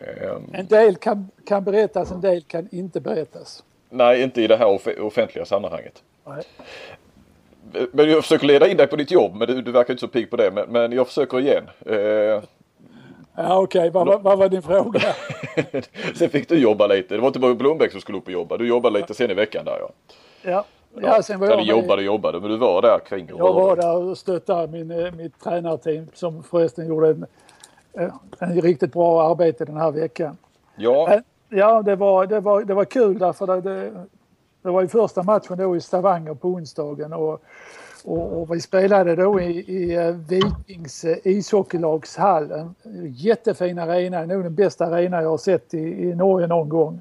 Eh, 0.00 0.30
En 0.52 0.66
del 0.66 0.96
kan, 0.96 1.28
kan 1.46 1.64
berättas, 1.64 2.10
en 2.10 2.20
del 2.20 2.42
kan 2.42 2.68
inte 2.72 3.00
berättas. 3.00 3.64
nej, 3.90 4.22
inte 4.22 4.42
i 4.42 4.46
det 4.46 4.56
här 4.56 4.66
off- 4.66 4.98
offentliga 5.00 5.44
sammanhanget. 5.44 6.02
Nej. 6.26 6.42
Men 7.92 8.10
jag 8.10 8.22
försöker 8.22 8.46
leda 8.46 8.68
in 8.68 8.76
dig 8.76 8.86
på 8.86 8.96
ditt 8.96 9.10
jobb, 9.10 9.34
men 9.36 9.48
du, 9.48 9.62
du 9.62 9.72
verkar 9.72 9.94
inte 9.94 10.00
så 10.00 10.08
pigg 10.08 10.30
på 10.30 10.36
det. 10.36 10.50
Men, 10.50 10.68
men 10.68 10.92
jag 10.92 11.06
försöker 11.06 11.40
igen. 11.40 11.64
Eh, 11.86 12.42
Ja 13.36 13.58
okej, 13.58 13.90
vad, 13.90 14.06
vad, 14.06 14.22
vad 14.22 14.38
var 14.38 14.48
din 14.48 14.62
fråga? 14.62 15.00
sen 16.14 16.30
fick 16.30 16.48
du 16.48 16.58
jobba 16.58 16.86
lite. 16.86 17.14
Det 17.14 17.20
var 17.20 17.26
inte 17.26 17.38
bara 17.38 17.54
Blombeck 17.54 17.92
som 17.92 18.00
skulle 18.00 18.18
upp 18.18 18.26
och 18.26 18.32
jobba. 18.32 18.56
Du 18.56 18.66
jobbade 18.68 18.98
lite 19.00 19.14
sen 19.14 19.30
i 19.30 19.34
veckan 19.34 19.64
där 19.64 19.78
ja. 19.80 19.90
Ja, 20.42 20.64
ja 20.94 21.22
sen 21.22 21.40
var 21.40 21.46
Eller 21.46 21.56
jag 21.56 21.66
med- 21.66 21.82
jobbade 21.82 22.00
och 22.00 22.02
jobbade, 22.06 22.40
men 22.40 22.50
du 22.50 22.56
var 22.56 22.82
där 22.82 22.98
kring 22.98 23.28
Jag 23.28 23.52
var 23.54 23.76
där 23.76 23.96
och 23.96 24.18
stöttade 24.18 24.66
min, 24.72 24.90
eh, 24.90 25.12
mitt 25.12 25.40
tränarteam 25.40 26.06
som 26.14 26.42
förresten 26.42 26.86
gjorde 26.88 27.08
en, 27.08 27.26
eh, 27.92 28.12
en 28.38 28.60
riktigt 28.60 28.92
bra 28.92 29.30
arbete 29.30 29.64
den 29.64 29.76
här 29.76 29.90
veckan. 29.90 30.36
Ja, 30.76 31.12
Eh, 31.14 31.20
Ja, 31.52 31.82
det 31.82 31.96
var, 31.96 32.26
det 32.26 32.40
var, 32.40 32.62
det 32.64 32.74
var 32.74 32.84
kul 32.84 33.18
därför 33.18 33.46
det, 33.46 33.60
det, 33.60 33.90
det 34.62 34.70
var 34.70 34.82
ju 34.82 34.88
första 34.88 35.22
matchen 35.22 35.58
då 35.58 35.76
i 35.76 35.80
Stavanger 35.80 36.34
på 36.34 36.48
onsdagen 36.48 37.12
och, 37.12 37.42
och, 38.04 38.40
och 38.40 38.54
vi 38.54 38.60
spelade 38.60 39.16
då 39.16 39.40
i, 39.40 39.58
i 39.58 40.12
Vikings 40.28 41.04
eh, 41.04 41.16
ishockeylags 41.24 42.16
hall. 42.16 42.50
En 42.50 42.74
jättefin 43.16 43.78
arena, 43.78 44.24
nog 44.26 44.42
den 44.42 44.54
bästa 44.54 44.86
arena 44.86 45.22
jag 45.22 45.30
har 45.30 45.38
sett 45.38 45.74
i, 45.74 45.78
i 45.78 46.14
Norge 46.14 46.46
någon 46.46 46.68
gång. 46.68 47.00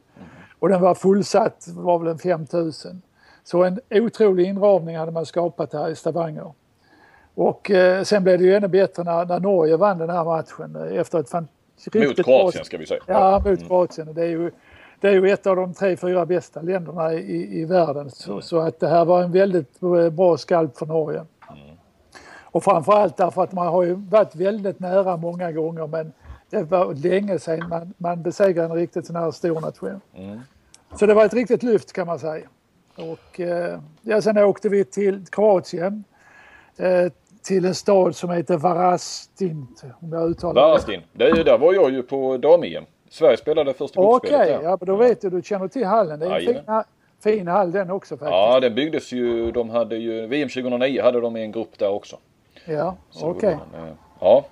Och 0.59 0.69
den 0.69 0.81
var 0.81 0.95
fullsatt, 0.95 1.67
var 1.75 1.99
väl 1.99 2.07
en 2.07 2.17
5000. 2.19 3.01
Så 3.51 3.63
en 3.63 3.79
otrolig 3.89 4.45
inramning 4.45 4.97
hade 4.97 5.11
man 5.11 5.25
skapat 5.25 5.73
här 5.73 5.89
i 5.89 5.95
Stavanger. 5.95 6.53
Och 7.33 7.71
eh, 7.71 8.03
sen 8.03 8.23
blev 8.23 8.39
det 8.39 8.45
ju 8.45 8.55
ännu 8.55 8.67
bättre 8.67 9.03
när, 9.03 9.25
när 9.25 9.39
Norge 9.39 9.77
vann 9.77 9.97
den 9.97 10.09
här 10.09 10.23
matchen 10.23 10.75
eh, 10.75 10.99
efter 10.99 11.19
ett 11.19 11.29
fan, 11.29 11.47
mot 11.93 12.25
Kroatien 12.25 12.65
ska 12.65 12.77
vi 12.77 12.85
säga. 12.85 13.01
Ja, 13.05 13.41
mot 13.45 13.67
Kroatien. 13.67 14.13
Det 14.13 14.21
är 14.21 14.27
ju, 14.27 14.51
det 14.99 15.07
är 15.07 15.11
ju 15.11 15.29
ett 15.29 15.47
av 15.47 15.55
de 15.55 15.73
tre, 15.73 15.97
fyra 15.97 16.25
bästa 16.25 16.61
länderna 16.61 17.13
i, 17.13 17.61
i 17.61 17.65
världen. 17.65 18.09
Så, 18.09 18.41
så 18.41 18.59
att 18.59 18.79
det 18.79 18.87
här 18.87 19.05
var 19.05 19.23
en 19.23 19.31
väldigt 19.31 19.79
bra 20.11 20.37
skalp 20.37 20.77
för 20.77 20.85
Norge. 20.85 21.25
Och 22.41 22.63
framförallt 22.63 23.17
därför 23.17 23.43
att 23.43 23.51
man 23.51 23.67
har 23.67 23.83
ju 23.83 23.93
varit 23.93 24.35
väldigt 24.35 24.79
nära 24.79 25.17
många 25.17 25.51
gånger 25.51 25.87
men 25.87 26.13
det 26.49 26.63
var 26.63 26.93
länge 26.93 27.39
sedan 27.39 27.69
man, 27.69 27.93
man 27.97 28.23
besegrade 28.23 28.69
en 28.69 28.75
riktigt 28.75 29.05
sån 29.05 29.15
här 29.15 29.31
stor 29.31 29.61
nation. 29.61 30.01
Mm. 30.15 30.39
Så 30.99 31.05
det 31.05 31.13
var 31.13 31.25
ett 31.25 31.33
riktigt 31.33 31.63
lyft 31.63 31.93
kan 31.93 32.07
man 32.07 32.19
säga. 32.19 32.47
Och 32.99 33.39
eh, 33.39 33.79
ja, 34.01 34.21
sen 34.21 34.37
åkte 34.37 34.69
vi 34.69 34.85
till 34.85 35.25
Kroatien. 35.31 36.03
Eh, 36.77 37.11
till 37.43 37.65
en 37.65 37.75
stad 37.75 38.15
som 38.15 38.29
heter 38.29 38.57
Varastin, 38.57 39.67
om 40.01 40.13
jag 40.13 40.29
uttalar 40.29 40.61
det 40.61 40.67
Varastin. 40.67 41.01
Det, 41.13 41.43
där 41.43 41.57
var 41.57 41.73
jag 41.73 41.91
ju 41.91 42.03
på 42.03 42.37
dam-EM. 42.37 42.83
Sverige 43.09 43.37
spelade 43.37 43.73
första 43.73 44.01
Okej, 44.01 44.31
där. 44.31 44.61
ja, 44.63 44.77
men 44.79 44.87
då 44.87 44.95
vet 44.95 45.21
du, 45.21 45.29
du 45.29 45.41
känner 45.41 45.67
till 45.67 45.85
hallen. 45.85 46.19
Det 46.19 46.25
är 46.25 46.39
en 46.39 46.45
fin, 46.45 46.83
fin 47.23 47.47
hall 47.47 47.71
den 47.71 47.91
också 47.91 48.17
faktiskt. 48.17 48.31
Ja, 48.31 48.59
den 48.59 48.75
byggdes 48.75 49.11
ju. 49.11 49.51
De 49.51 49.69
hade 49.69 49.95
ju 49.95 50.27
VM 50.27 50.49
2009 50.49 51.01
hade 51.01 51.21
de 51.21 51.35
en 51.35 51.51
grupp 51.51 51.77
där 51.77 51.89
också. 51.89 52.17
Ja, 52.65 52.95
okej. 53.21 53.57
en, 53.73 53.87
eh, 53.87 53.93
Ja. 54.19 54.45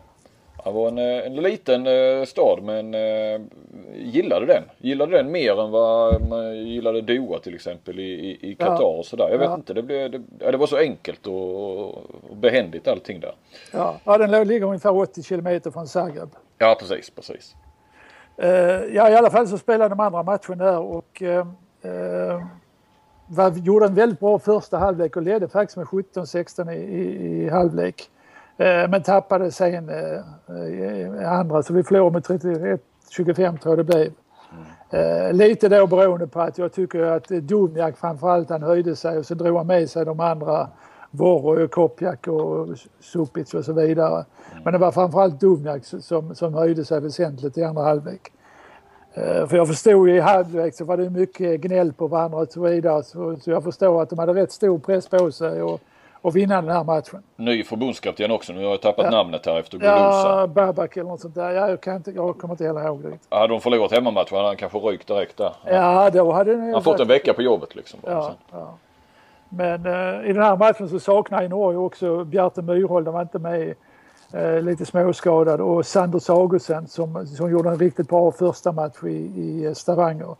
Det 0.63 0.71
var 0.71 0.87
en, 0.87 0.97
eh, 0.97 1.25
en 1.25 1.35
liten 1.35 1.87
eh, 1.87 2.25
stad 2.25 2.63
men 2.63 2.93
eh, 2.93 3.41
gillade 3.95 4.45
den. 4.45 4.63
Gillade 4.77 5.17
den 5.17 5.31
mer 5.31 5.61
än 5.61 5.71
vad 5.71 6.27
man 6.29 6.55
gillade 6.67 7.01
Doha 7.01 7.39
till 7.39 7.55
exempel 7.55 7.99
i, 7.99 8.55
Qatar 8.59 8.97
och 8.97 9.05
sådär. 9.05 9.29
Jag 9.31 9.37
vet 9.37 9.47
Ja. 9.49 9.55
inte, 9.55 9.73
det, 9.73 9.83
blev, 9.83 10.11
det, 10.11 10.21
ja, 10.39 10.51
det 10.51 10.57
var 10.57 10.67
så 10.67 10.77
enkelt 10.77 11.27
och, 11.27 11.87
och 12.29 12.35
behändigt 12.35 12.87
allting 12.87 13.19
där. 13.19 13.35
Ja. 13.73 13.95
ja, 14.03 14.17
den 14.17 14.47
ligger 14.47 14.65
ungefär 14.67 14.95
80 14.97 15.23
kilometer 15.23 15.71
från 15.71 15.87
Zagreb. 15.87 16.29
Ja 16.57 16.77
precis, 16.79 17.09
precis. 17.09 17.55
Eh, 18.37 18.49
ja, 18.95 19.09
i 19.09 19.15
alla 19.15 19.29
fall 19.31 19.47
så 19.47 19.57
spelade 19.57 19.89
de 19.89 19.99
andra 19.99 20.23
matchen 20.23 20.57
där 20.57 20.79
och 20.79 21.21
eh, 21.21 21.45
var, 23.27 23.51
gjorde 23.51 23.85
en 23.85 23.93
väldigt 23.95 24.19
bra 24.19 24.39
första 24.39 24.77
halvlek 24.77 25.15
och 25.15 25.21
ledde 25.21 25.47
faktiskt 25.47 25.77
med 25.77 25.85
17-16 25.85 26.71
i, 26.71 26.75
i, 26.77 27.43
i 27.43 27.49
halvlek. 27.49 28.09
Eh, 28.57 28.89
men 28.89 29.03
tappade 29.03 29.51
sen 29.51 29.89
eh, 29.89 31.21
i 31.21 31.23
andra 31.25 31.63
så 31.63 31.73
vi 31.73 31.83
förlorade 31.83 32.11
med 32.11 32.23
31-25 32.23 33.57
tror 33.57 33.77
jag 33.77 33.77
det 33.77 33.83
blev. 33.83 34.11
Eh, 34.89 35.33
lite 35.33 35.69
då 35.69 35.87
beroende 35.87 36.27
på 36.27 36.41
att 36.41 36.57
jag 36.57 36.73
tycker 36.73 37.03
att 37.03 37.27
Dumjak 37.27 37.97
framförallt 37.97 38.49
han 38.49 38.63
höjde 38.63 38.95
sig 38.95 39.17
och 39.17 39.25
så 39.25 39.35
drog 39.35 39.57
han 39.57 39.67
med 39.67 39.89
sig 39.89 40.05
de 40.05 40.19
andra 40.19 40.67
Vorro, 41.11 41.67
Kopjak 41.67 42.27
och 42.27 42.67
Supic 42.99 43.53
och 43.53 43.65
så 43.65 43.73
vidare. 43.73 44.25
Men 44.63 44.73
det 44.73 44.79
var 44.79 44.91
framförallt 44.91 45.39
Dumjak 45.39 45.85
som, 45.85 46.35
som 46.35 46.53
höjde 46.53 46.85
sig 46.85 47.01
väsentligt 47.01 47.57
i 47.57 47.63
andra 47.63 47.83
halvlek. 47.83 48.31
Eh, 49.13 49.47
för 49.47 49.57
jag 49.57 49.67
förstod 49.67 50.09
ju 50.09 50.15
i 50.15 50.19
halvlek 50.19 50.75
så 50.75 50.85
var 50.85 50.97
det 50.97 51.09
mycket 51.09 51.61
gnäll 51.61 51.93
på 51.93 52.07
varandra 52.07 52.37
och 52.37 52.47
så 52.51 52.61
vidare. 52.61 53.03
Så, 53.03 53.35
så 53.35 53.51
jag 53.51 53.63
förstår 53.63 54.01
att 54.01 54.09
de 54.09 54.19
hade 54.19 54.33
rätt 54.33 54.51
stor 54.51 54.79
press 54.79 55.07
på 55.07 55.31
sig 55.31 55.61
och, 55.61 55.81
och 56.27 56.35
vinna 56.35 56.61
den 56.61 56.71
här 56.71 56.83
matchen. 56.83 57.23
Ny 57.35 57.63
förbundskapten 57.63 58.31
också. 58.31 58.53
Nu 58.53 58.63
har 58.63 58.71
jag 58.71 58.81
tappat 58.81 59.05
Ja. 59.05 59.11
namnet 59.11 59.45
här 59.45 59.59
efter 59.59 59.77
Golosa. 59.77 60.39
Ja, 60.39 60.47
Babak 60.47 60.97
eller 60.97 61.09
något 61.09 61.21
sånt 61.21 61.35
där. 61.35 61.51
Ja, 61.51 61.69
jag, 61.69 61.81
kan 61.81 61.95
inte, 61.95 62.11
jag 62.11 62.37
kommer 62.37 62.53
inte 62.53 62.65
heller 62.65 62.85
ihåg 62.85 63.01
det. 63.01 63.07
riktigt. 63.07 63.27
Hade 63.33 63.47
de 63.53 63.61
förlorat 63.61 63.91
hemmamatchen 63.91 64.35
hade 64.37 64.47
han 64.47 64.55
kanske 64.57 64.77
rykt 64.77 65.07
direkt 65.07 65.37
där. 65.37 65.53
Ja, 65.65 66.09
då 66.09 66.31
hade 66.31 66.55
nog 66.55 66.73
Han 66.73 66.83
fått 66.83 66.99
en 66.99 67.07
vecka 67.07 67.33
på 67.33 67.41
jobbet 67.41 67.75
liksom. 67.75 67.99
Ja, 68.05 68.31
ja. 68.51 68.73
Men 69.49 69.85
eh, 69.85 70.29
i 70.29 70.33
den 70.33 70.43
här 70.43 70.57
matchen 70.57 70.89
så 70.89 70.99
saknar 70.99 71.43
i 71.43 71.47
Norge 71.49 71.77
också 71.77 72.23
Bjarte 72.23 72.61
Myrhold, 72.61 73.05
de 73.05 73.13
var 73.13 73.21
inte 73.21 73.39
med, 73.39 73.73
eh, 74.33 74.61
lite 74.61 74.85
småskadad 74.85 75.61
och 75.61 75.85
Sander 75.85 76.19
Sagosen 76.19 76.87
som, 76.87 77.27
som 77.27 77.51
gjorde 77.51 77.69
en 77.69 77.79
riktigt 77.79 78.09
bra 78.09 78.31
första 78.31 78.71
match 78.71 79.03
i, 79.03 79.07
i 79.07 79.75
Stavanger. 79.75 80.35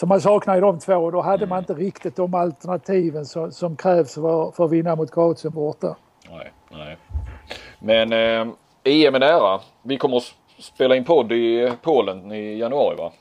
Så 0.00 0.06
man 0.06 0.20
saknar 0.20 0.54
ju 0.54 0.60
de 0.60 0.78
två 0.78 0.94
och 0.94 1.12
då 1.12 1.20
hade 1.20 1.46
man 1.46 1.58
inte 1.58 1.74
riktigt 1.74 2.16
de 2.16 2.34
alternativen 2.34 3.26
så, 3.26 3.50
som 3.50 3.76
krävs 3.76 4.14
för, 4.14 4.50
för 4.50 4.64
att 4.64 4.70
vinna 4.70 4.96
mot 4.96 5.12
Kroatien 5.12 5.52
borta. 5.52 5.96
Nej, 6.30 6.52
nej. 6.70 6.96
Men 7.78 8.12
eh, 8.12 8.54
EM 8.84 9.14
är 9.14 9.18
nära. 9.18 9.60
Vi 9.82 9.96
kommer 9.96 10.16
att 10.16 10.34
spela 10.58 10.96
in 10.96 11.04
podd 11.04 11.32
i 11.32 11.72
Polen 11.82 12.32
i 12.32 12.58
januari 12.58 12.96
va? 12.96 13.12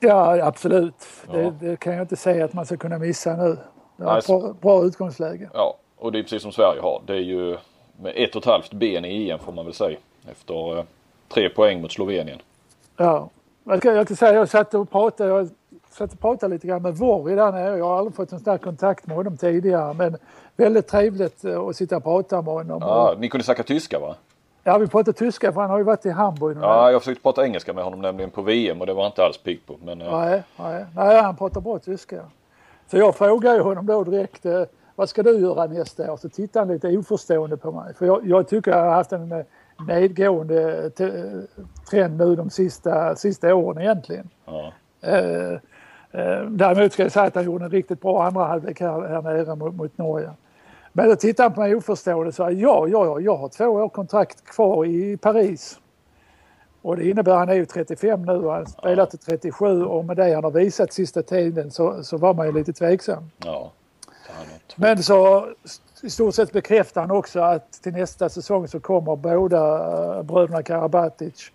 Ja, 0.00 0.46
absolut. 0.46 1.06
Ja. 1.26 1.32
Det, 1.32 1.50
det 1.50 1.76
kan 1.76 1.92
jag 1.92 2.02
inte 2.02 2.16
säga 2.16 2.44
att 2.44 2.52
man 2.52 2.66
ska 2.66 2.76
kunna 2.76 2.98
missa 2.98 3.36
nu. 3.36 3.56
Det 3.96 4.04
var 4.04 4.18
ett 4.18 4.26
bra, 4.26 4.54
bra 4.60 4.84
utgångsläge. 4.84 5.50
Ja, 5.52 5.76
och 5.96 6.12
det 6.12 6.18
är 6.18 6.22
precis 6.22 6.42
som 6.42 6.52
Sverige 6.52 6.80
har. 6.80 7.02
Det 7.06 7.14
är 7.14 7.20
ju 7.20 7.56
med 7.96 8.12
ett 8.16 8.36
och 8.36 8.42
ett 8.42 8.48
halvt 8.48 8.72
ben 8.72 9.04
i 9.04 9.30
EM 9.30 9.38
får 9.38 9.52
man 9.52 9.64
väl 9.64 9.74
säga. 9.74 9.98
Efter 10.30 10.78
eh, 10.78 10.84
tre 11.28 11.48
poäng 11.48 11.82
mot 11.82 11.92
Slovenien. 11.92 12.38
Ja. 12.96 13.28
Jag 13.64 13.78
ska, 13.78 13.92
jag 13.92 14.06
ska 14.06 14.16
säga, 14.16 14.34
jag 14.34 14.48
satt 14.48 14.74
och 14.74 14.90
pratade, 14.90 15.30
jag 15.30 15.48
och 16.00 16.20
pratade 16.20 16.54
lite 16.54 16.66
grann 16.66 16.82
med 16.82 16.94
Vorri 16.96 17.34
där 17.34 17.52
nere. 17.52 17.78
Jag 17.78 17.84
har 17.84 17.98
aldrig 17.98 18.14
fått 18.14 18.32
en 18.32 18.40
stark 18.40 18.62
kontakt 18.62 19.06
med 19.06 19.16
honom 19.16 19.36
tidigare 19.36 19.94
men 19.94 20.16
väldigt 20.56 20.88
trevligt 20.88 21.44
eh, 21.44 21.60
att 21.60 21.76
sitta 21.76 21.96
och 21.96 22.02
prata 22.04 22.42
med 22.42 22.54
honom. 22.54 22.78
Ja, 22.82 23.14
ni 23.18 23.28
kunde 23.28 23.44
snacka 23.44 23.62
tyska 23.62 23.98
va? 23.98 24.14
Ja, 24.66 24.78
vi 24.78 24.86
pratar 24.86 25.12
tyska 25.12 25.52
för 25.52 25.60
han 25.60 25.70
har 25.70 25.78
ju 25.78 25.84
varit 25.84 26.06
i 26.06 26.10
Hamburg. 26.10 26.56
nu. 26.56 26.62
Ja, 26.62 26.90
jag 26.90 27.02
försökte 27.02 27.22
prata 27.22 27.44
engelska 27.44 27.72
med 27.72 27.84
honom 27.84 28.00
nämligen 28.00 28.30
på 28.30 28.42
VM 28.42 28.80
och 28.80 28.86
det 28.86 28.94
var 28.94 29.06
inte 29.06 29.22
alls 29.24 29.38
pigg 29.38 29.66
på. 29.66 29.76
Men 29.84 30.00
eh, 30.02 30.18
Nej, 30.20 30.42
nej, 30.56 30.84
nej, 30.96 31.22
han 31.22 31.36
pratar 31.36 31.60
bra 31.60 31.78
tyska. 31.78 32.20
Så 32.90 32.96
jag 32.98 33.14
frågade 33.16 33.62
honom 33.62 33.86
då 33.86 34.04
direkt, 34.04 34.46
eh, 34.46 34.62
vad 34.94 35.08
ska 35.08 35.22
du 35.22 35.38
göra 35.38 35.66
nästa 35.66 36.12
år? 36.12 36.16
Så 36.16 36.28
tittade 36.28 36.66
han 36.66 36.74
lite 36.74 36.98
oförstående 36.98 37.56
på 37.56 37.72
mig. 37.72 37.94
För 37.94 38.06
jag, 38.06 38.26
jag 38.26 38.48
tycker 38.48 38.70
jag 38.70 38.78
har 38.78 38.90
haft 38.90 39.12
en 39.12 39.44
nedgående 39.88 40.90
trend 41.90 42.16
nu 42.18 42.36
de 42.36 42.50
sista, 42.50 43.16
sista 43.16 43.54
åren 43.54 43.82
egentligen. 43.82 44.28
ja. 44.44 44.72
Eh, 45.00 45.58
däremot 46.48 46.92
ska 46.92 47.02
jag 47.02 47.12
säga 47.12 47.24
att 47.24 47.34
han 47.34 47.44
gjorde 47.44 47.64
en 47.64 47.70
riktigt 47.70 48.00
bra 48.00 48.24
andra 48.24 48.44
halvlek 48.44 48.80
här, 48.80 49.08
här 49.08 49.22
nere 49.22 49.56
mot, 49.56 49.74
mot 49.74 49.98
Norge. 49.98 50.30
Men 50.92 51.08
då 51.08 51.16
tittade 51.16 51.48
han 51.48 51.54
på 51.54 51.60
mig 51.60 51.74
oförstående 51.74 52.28
och 52.28 52.34
sa 52.34 52.50
ja, 52.50 52.88
ja, 52.88 53.04
ja, 53.06 53.20
jag 53.20 53.36
har 53.36 53.48
två 53.48 53.64
år 53.64 53.88
kontrakt 53.88 54.44
kvar 54.44 54.86
i 54.86 55.16
Paris. 55.16 55.78
Och 56.82 56.96
det 56.96 57.08
innebär, 57.10 57.34
han 57.34 57.48
är 57.48 57.54
ju 57.54 57.66
35 57.66 58.22
nu 58.22 58.32
och 58.32 58.52
han 58.52 58.66
spelar 58.66 59.06
till 59.06 59.18
37 59.18 59.84
och 59.84 60.04
med 60.04 60.16
det 60.16 60.34
han 60.34 60.44
har 60.44 60.50
visat 60.50 60.92
sista 60.92 61.22
tiden 61.22 61.70
så, 61.70 62.04
så 62.04 62.16
var 62.16 62.34
man 62.34 62.46
ju 62.46 62.52
lite 62.52 62.72
tveksam. 62.72 63.30
ja. 63.44 63.72
Men 64.76 65.02
så 65.02 65.48
i 66.02 66.10
stort 66.10 66.34
sett 66.34 66.52
bekräftar 66.52 67.00
han 67.00 67.10
också 67.10 67.40
att 67.40 67.72
till 67.72 67.92
nästa 67.92 68.28
säsong 68.28 68.68
så 68.68 68.80
kommer 68.80 69.16
båda 69.16 70.16
eh, 70.16 70.22
bröderna 70.22 70.62
Karabatic 70.62 71.50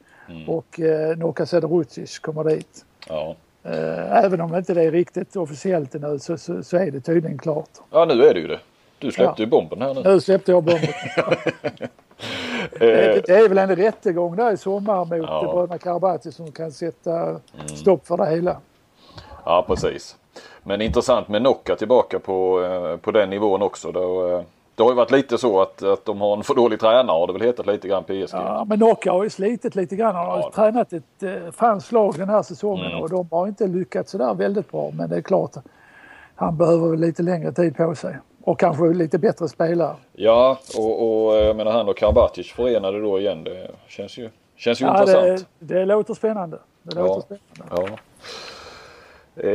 och 0.48 0.80
eh, 0.80 1.18
Noka 1.18 1.46
Sederucic 1.46 2.20
kommer 2.20 2.44
dit. 2.44 2.86
Ja. 3.08 3.36
Eh, 3.64 4.24
Även 4.26 4.42
om 4.42 4.56
inte 4.56 4.74
det 4.74 4.84
är 4.84 4.92
riktigt 4.92 5.36
officiellt 5.36 5.96
ännu 5.96 6.20
så, 6.20 6.38
så, 6.38 6.64
så 6.64 6.78
är 6.78 6.92
det 6.92 7.00
tydligen 7.02 7.38
klart. 7.38 7.70
ja, 7.92 8.06
nu 8.06 8.24
är 8.26 8.34
det 8.34 8.40
ju 8.40 8.48
det. 8.48 8.60
Du 9.00 9.12
släppte 9.12 9.42
Ja. 9.42 9.46
ju 9.46 9.50
bomben 9.52 9.82
här 9.82 9.94
nu. 9.94 10.02
Nu 10.04 10.20
släppte 10.22 10.52
jag 10.52 10.64
bomben. 10.64 10.90
Eh, 12.72 12.80
det, 12.80 13.22
det 13.28 13.36
är 13.36 13.50
väl 13.50 13.58
en 13.58 13.76
rättegång 13.76 14.36
där 14.36 14.52
i 14.52 14.58
sommar 14.58 15.06
mot 15.06 15.12
Ja. 15.30 15.40
Mm. 15.40 15.52
bröderna 15.56 15.78
Karabatic 15.78 16.36
som 16.36 16.52
kan 16.52 16.72
sätta 16.72 17.40
stopp 17.66 18.08
för 18.08 18.18
det 18.18 18.26
hela. 18.30 18.58
Ja, 19.46 19.64
precis. 19.68 20.16
Men 20.64 20.82
intressant 20.82 21.28
med 21.28 21.42
Nocca 21.42 21.76
tillbaka 21.76 22.20
på, 22.20 22.64
eh, 22.64 22.98
på 22.98 23.12
den 23.12 23.30
nivån 23.30 23.62
också. 23.62 23.92
Då, 23.92 24.44
det 24.80 24.84
har 24.84 24.92
ju 24.92 24.96
varit 24.96 25.12
lite 25.12 25.38
så 25.38 25.62
att, 25.62 25.84
att 25.84 26.06
de 26.06 26.22
har 26.22 26.38
en 26.38 26.44
för 26.44 26.56
dålig 26.56 26.80
tränare 26.80 27.16
har 27.20 27.28
det 27.28 27.34
väl 27.34 27.42
hetat 27.42 27.66
lite 27.68 27.88
grann 27.88 28.04
PSG. 28.04 28.34
Ja, 28.34 28.66
men 28.70 28.80
Nocca 28.80 29.12
har 29.12 29.24
ju 29.24 29.30
slitit 29.30 29.76
lite 29.76 29.96
grann. 29.96 30.16
Han 30.16 30.26
har 30.26 30.38
Ja. 30.40 30.52
tränat 30.56 30.94
ett 30.94 31.24
eh, 31.24 31.52
franskt 31.52 31.92
lag 31.92 32.14
den 32.18 32.30
här 32.30 32.42
säsongen 32.44 32.86
Mm. 32.86 33.02
och 33.02 33.10
de 33.10 33.28
har 33.32 33.48
inte 33.48 33.68
lyckats 33.68 34.12
sådär 34.12 34.34
väldigt 34.34 34.72
bra. 34.72 34.92
Men 34.94 35.10
det 35.10 35.16
är 35.16 35.22
klart, 35.22 35.52
han 36.36 36.58
behöver 36.58 36.98
lite 36.98 37.24
längre 37.24 37.52
tid 37.52 37.76
på 37.78 37.96
sig. 37.96 38.18
Och 38.44 38.60
kanske 38.60 38.86
lite 38.88 39.18
bättre 39.20 39.48
spelare. 39.48 39.96
Ja, 40.14 40.58
och, 40.78 41.26
och 41.28 41.36
jag 41.36 41.56
menar 41.56 41.72
han 41.72 41.90
och 41.90 41.98
Karabatic 41.98 42.52
förenade 42.52 43.02
då 43.02 43.20
igen. 43.20 43.44
Det 43.44 43.72
känns 43.88 44.18
ju, 44.18 44.30
känns 44.58 44.82
ju 44.82 44.86
Ja, 44.86 44.94
det, 44.94 45.00
intressant. 45.00 45.50
det 45.60 45.86
låter 45.86 46.14
spännande. 46.14 46.58
Det 46.84 47.00
Ja. 47.00 47.06
låter 47.08 47.22
spännande. 47.56 47.92
Ja. 47.92 47.98
Eh, 49.44 49.50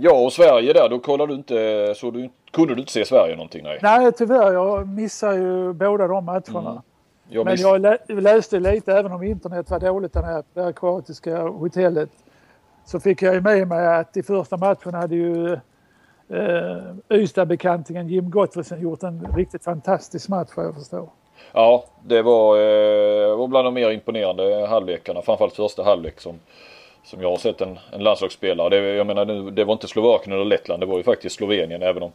ja, 0.00 0.24
och 0.24 0.32
Sverige 0.32 0.72
där, 0.72 0.88
då 0.88 0.98
kollade 0.98 1.32
du 1.32 1.36
inte, 1.36 1.94
så 1.96 2.10
du, 2.10 2.30
kunde 2.50 2.74
du 2.74 2.80
inte 2.80 2.92
se 2.92 3.04
Sverige 3.04 3.36
någonting? 3.36 3.62
Nej. 3.62 3.78
Nej, 3.82 4.12
tyvärr. 4.12 4.52
Jag 4.52 4.88
missar 4.88 5.32
ju 5.32 5.72
båda 5.72 6.06
de 6.06 6.24
matcherna. 6.24 6.82
Jag 7.30 7.44
Men 7.44 7.56
jag 7.56 7.80
lä 7.80 7.98
läste 8.08 8.60
lite, 8.60 8.92
även 8.92 9.12
om 9.12 9.22
internet 9.22 9.70
var 9.70 9.80
dåligt 9.80 10.14
nere 10.14 10.42
på 10.42 10.48
det 10.54 10.62
här 10.62 10.72
kroatiska 10.72 11.42
hotellet, 11.42 12.10
så 12.84 13.00
fick 13.00 13.22
jag 13.22 13.34
ju 13.34 13.40
med 13.40 13.68
mig 13.68 13.86
att 13.86 14.16
i 14.16 14.22
första 14.22 14.56
matchen 14.56 14.94
hade 14.94 15.14
ju 15.14 15.52
eh, 16.28 17.18
Ystad-bekantingen 17.18 18.08
Jim 18.08 18.30
Gottfriedsen 18.30 18.80
gjort 18.80 19.02
en 19.02 19.26
riktigt 19.36 19.64
fantastisk 19.64 20.28
match 20.28 20.50
vad 20.56 20.66
jag 20.66 20.74
förstår. 20.74 21.08
Ja, 21.52 21.84
det 22.04 22.22
var, 22.22 22.56
eh, 22.56 23.36
var 23.36 23.48
bland 23.48 23.66
de 23.66 23.74
mer 23.74 23.90
imponerande 23.90 24.66
halvlekarna. 24.66 25.22
Framförallt 25.22 25.54
första 25.54 25.82
halvlek 25.82 26.20
som, 26.20 26.38
som 27.08 27.22
jag 27.22 27.30
har 27.30 27.36
sett 27.36 27.60
en, 27.60 27.78
en 27.92 28.02
landslagsspelare. 28.02 28.68
Det, 28.68 28.94
jag 28.94 29.06
menar, 29.06 29.50
det 29.50 29.64
var 29.64 29.72
inte 29.72 29.88
Slovakien 29.88 30.32
eller 30.32 30.44
Lettland, 30.44 30.82
det 30.82 30.86
var 30.86 30.96
ju 30.96 31.02
faktiskt 31.02 31.36
Slovenien. 31.36 31.82
Även 31.82 32.02
om 32.02 32.12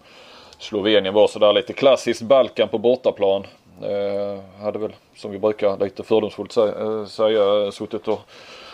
Slovenien 0.58 1.14
var 1.14 1.28
sådär 1.28 1.54
lite 1.54 1.74
klassiskt 1.74 2.22
Balkan 2.22 2.70
på 2.70 2.78
bortaplan. 2.78 3.44
Eh, 3.82 4.64
hade 4.64 4.80
väl, 4.80 4.92
som 5.16 5.32
vi 5.32 5.40
brukar 5.40 5.78
lite 5.78 6.04
fördomsfullt 6.04 6.58
eh, 6.58 6.66
säga, 6.66 6.82
eh, 6.82 7.06
säga 7.06 7.72
suttit 7.72 8.08
och, 8.08 8.20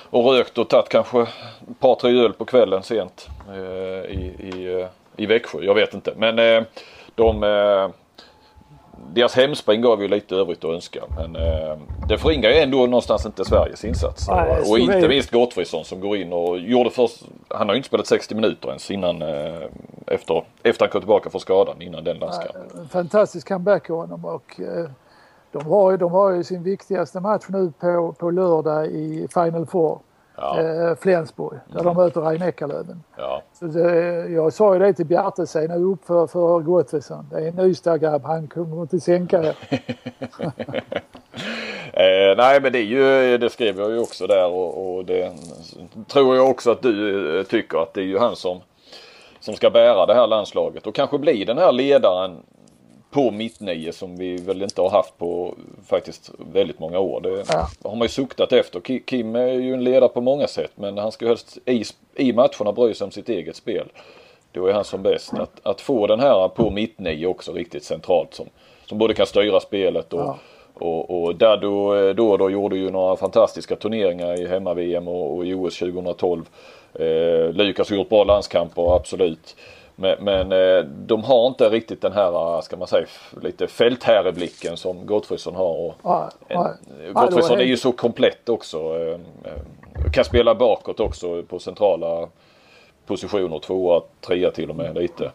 och 0.09 0.31
rökt 0.31 0.57
och 0.57 0.69
tagit 0.69 0.89
kanske 0.89 1.21
ett 1.21 1.79
par, 1.79 1.95
tre 1.95 2.19
öl 2.19 2.33
på 2.33 2.45
kvällen 2.45 2.83
sent 2.83 3.27
eh, 3.49 4.11
i, 4.11 4.35
i, 4.39 4.79
eh, 4.81 4.87
i 5.17 5.25
Växjö. 5.25 5.59
Jag 5.61 5.75
vet 5.75 5.93
inte. 5.93 6.13
Men 6.17 6.39
eh, 6.39 6.63
de 7.15 7.43
eh, 7.43 7.89
deras 9.13 9.35
hemspring 9.35 9.81
gav 9.81 10.01
ju 10.01 10.07
lite 10.07 10.35
övrigt 10.35 10.63
att 10.65 10.71
önska. 10.71 10.99
Men 11.17 11.35
eh, 11.35 11.77
det 12.07 12.17
förringar 12.17 12.49
ju 12.49 12.55
ändå 12.55 12.77
någonstans 12.77 13.25
inte 13.25 13.45
Sveriges 13.45 13.85
insats. 13.85 14.27
Och 14.29 14.35
Slovenien- 14.65 14.95
inte 14.95 15.07
minst 15.07 15.31
Gottfridsson 15.31 15.85
som 15.85 15.99
går 15.99 16.17
in 16.17 16.33
och 16.33 16.59
gjorde 16.59 16.89
först, 16.89 17.23
han 17.47 17.67
har 17.67 17.75
ju 17.75 17.77
inte 17.77 17.87
spelat 17.87 18.07
60 18.07 18.35
minuter 18.35 18.67
ens 18.67 18.91
innan 18.91 19.21
eh, 19.21 19.61
efter, 20.07 20.43
efter 20.63 20.85
han 20.85 20.91
kom 20.91 21.01
tillbaka 21.01 21.29
från 21.29 21.41
skadan 21.41 21.81
innan 21.81 22.03
den 22.03 22.17
landskampen. 22.17 22.61
En 22.79 22.87
fantastisk 22.87 23.47
comeback 23.47 23.89
av 23.89 23.95
honom 23.97 24.25
och 24.25 24.59
eh, 24.59 24.89
de 25.51 25.65
har 25.65 25.91
ju, 25.91 25.97
de 25.97 26.11
har 26.11 26.31
ju 26.31 26.43
sin 26.43 26.63
viktigaste 26.63 27.19
match 27.19 27.43
nu 27.49 27.71
på, 27.79 28.15
på 28.19 28.31
lördag 28.31 28.85
i 28.87 29.27
Final 29.33 29.65
Four. 29.65 29.99
Ja, 30.41 30.59
Eh, 30.61 30.95
Flensburg, 30.95 31.59
där 31.73 31.83
de 31.83 31.95
möter 31.97 32.21
Rhein 32.21 32.41
Eckerlöven. 32.41 33.03
ja, 33.17 33.41
Så 33.53 33.65
det, 33.65 34.27
jag 34.29 34.53
sa 34.53 34.73
ju 34.73 34.79
det 34.79 34.93
till 34.93 35.05
Bjarte 35.05 35.47
sen 35.47 35.71
nu 35.71 35.83
upp 35.83 36.05
för, 36.05 36.27
för 36.27 36.59
Gottfridsson. 36.59 37.27
Det 37.31 37.37
är 37.37 37.47
en 37.47 37.59
Ystad-grabb, 37.59 38.23
han 38.25 38.47
kommer 38.47 38.81
inte 38.81 38.99
sänka 38.99 39.41
det. 39.41 39.55
Eh, 41.93 42.37
nej 42.37 42.61
men 42.61 42.71
det 42.71 42.79
är 42.79 42.83
ju, 42.83 43.37
det 43.37 43.49
skrev 43.49 43.79
jag 43.79 43.91
ju 43.91 43.99
också 43.99 44.27
där 44.27 44.47
och, 44.47 44.95
och 44.95 45.05
det 45.05 45.31
tror 46.07 46.35
jag 46.35 46.49
också 46.49 46.71
att 46.71 46.81
du 46.81 47.39
eh, 47.39 47.43
tycker 47.45 47.77
att 47.77 47.93
det 47.93 48.01
är 48.01 48.05
ju 48.05 48.17
han 48.19 48.35
som, 48.35 48.59
som 49.39 49.53
ska 49.55 49.69
bära 49.69 50.05
det 50.05 50.13
här 50.13 50.27
landslaget 50.27 50.87
och 50.87 50.95
kanske 50.95 51.17
bli 51.17 51.45
den 51.45 51.57
här 51.57 51.71
ledaren 51.71 52.37
på 53.11 53.31
mittnio 53.31 53.91
som 53.91 54.17
vi 54.17 54.35
väl 54.37 54.61
inte 54.61 54.81
har 54.81 54.89
haft 54.89 55.17
på 55.17 55.55
faktiskt 55.87 56.31
väldigt 56.37 56.79
många 56.79 56.99
år. 56.99 57.21
Det 57.21 57.43
Ja. 57.49 57.67
har 57.89 57.95
man 57.95 58.05
ju 58.05 58.09
suktat 58.09 58.53
efter. 58.53 58.79
Ki- 58.79 59.03
Kim 59.05 59.35
är 59.35 59.47
ju 59.53 59.73
en 59.73 59.83
ledare 59.83 60.09
på 60.09 60.21
många 60.21 60.47
sätt 60.47 60.71
men 60.75 60.97
han 60.97 61.11
ska 61.11 61.25
ju 61.25 61.29
helst 61.29 61.57
i, 61.65 61.83
i 62.15 62.33
matcherna 62.33 62.71
bry 62.71 62.93
sig 62.93 63.05
om 63.05 63.11
sitt 63.11 63.29
eget 63.29 63.55
spel. 63.55 63.87
Då 64.51 64.67
är 64.67 64.73
han 64.73 64.85
som 64.85 65.03
bäst. 65.03 65.33
Att, 65.33 65.59
att 65.63 65.81
få 65.81 66.07
den 66.07 66.19
här 66.19 66.47
på 66.47 66.69
mittnio 66.69 67.25
också 67.25 67.51
riktigt 67.53 67.83
centralt 67.83 68.33
som, 68.33 68.45
som 68.85 68.97
både 68.97 69.13
kan 69.13 69.25
styra 69.25 69.59
spelet 69.59 70.13
och, 70.13 70.19
Ja. 70.19 70.37
och, 70.73 71.23
och 71.23 71.35
där 71.35 71.57
då, 71.57 72.13
då, 72.13 72.37
då 72.37 72.49
gjorde 72.49 72.77
ju 72.77 72.91
några 72.91 73.15
fantastiska 73.15 73.75
turneringar 73.75 74.39
i 74.41 74.47
hemma-VM 74.47 75.07
och, 75.07 75.35
och 75.37 75.45
i 75.45 75.53
OS 75.53 75.79
2012. 75.79 76.45
Eh, 76.93 77.53
Lukas 77.53 77.89
har 77.89 77.97
gjort 77.97 78.09
bra 78.09 78.23
landskamper, 78.23 78.95
absolut. 78.95 79.55
Men, 79.99 80.23
men 80.23 80.51
eh, 80.51 80.83
de 80.85 81.23
har 81.23 81.47
inte 81.47 81.69
riktigt 81.69 82.01
den 82.01 82.11
här, 82.13 82.61
ska 82.61 82.77
man 82.77 82.87
säga, 82.87 83.05
lite 83.41 83.67
fältherreblicken 83.67 84.77
som 84.77 85.05
Gottfridsson 85.05 85.55
har. 85.55 85.73
Och 85.75 85.93
en, 86.03 86.29
ja. 86.47 86.73
Gottfridsson 87.13 87.57
Ja, 87.57 87.63
är 87.63 87.67
ju 87.67 87.77
så 87.77 87.91
komplett 87.91 88.49
också. 88.49 88.77
Eh, 88.77 89.19
eh, 89.43 90.11
kan 90.13 90.25
spela 90.25 90.55
bakåt 90.55 90.99
också 90.99 91.43
på 91.43 91.59
centrala 91.59 92.27
positioner. 93.05 93.59
Tvåa, 93.59 94.01
trea 94.21 94.51
till 94.51 94.69
och 94.69 94.75
med 94.75 94.95
lite. 94.95 95.31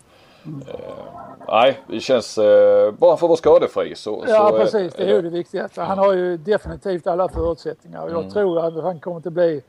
nej, 1.48 1.80
det 1.88 2.00
känns 2.00 2.38
eh, 2.38 2.92
bara 2.92 3.16
för 3.16 3.26
att 3.26 3.28
vara 3.28 3.36
skadefri 3.36 3.94
så... 3.94 4.24
Ja 4.28 4.48
så, 4.50 4.58
precis, 4.58 4.94
det 4.94 5.02
är 5.02 5.08
eh, 5.08 5.14
ju 5.14 5.22
det 5.22 5.30
viktigaste. 5.30 5.80
Han 5.80 5.98
har 5.98 6.12
ju 6.12 6.36
definitivt 6.36 7.06
alla 7.06 7.28
förutsättningar 7.28 8.08
jag 8.08 8.18
Mm. 8.18 8.30
tror 8.30 8.66
att 8.66 8.82
han 8.84 9.00
kommer 9.00 9.16
att 9.16 9.32
bli 9.32 9.62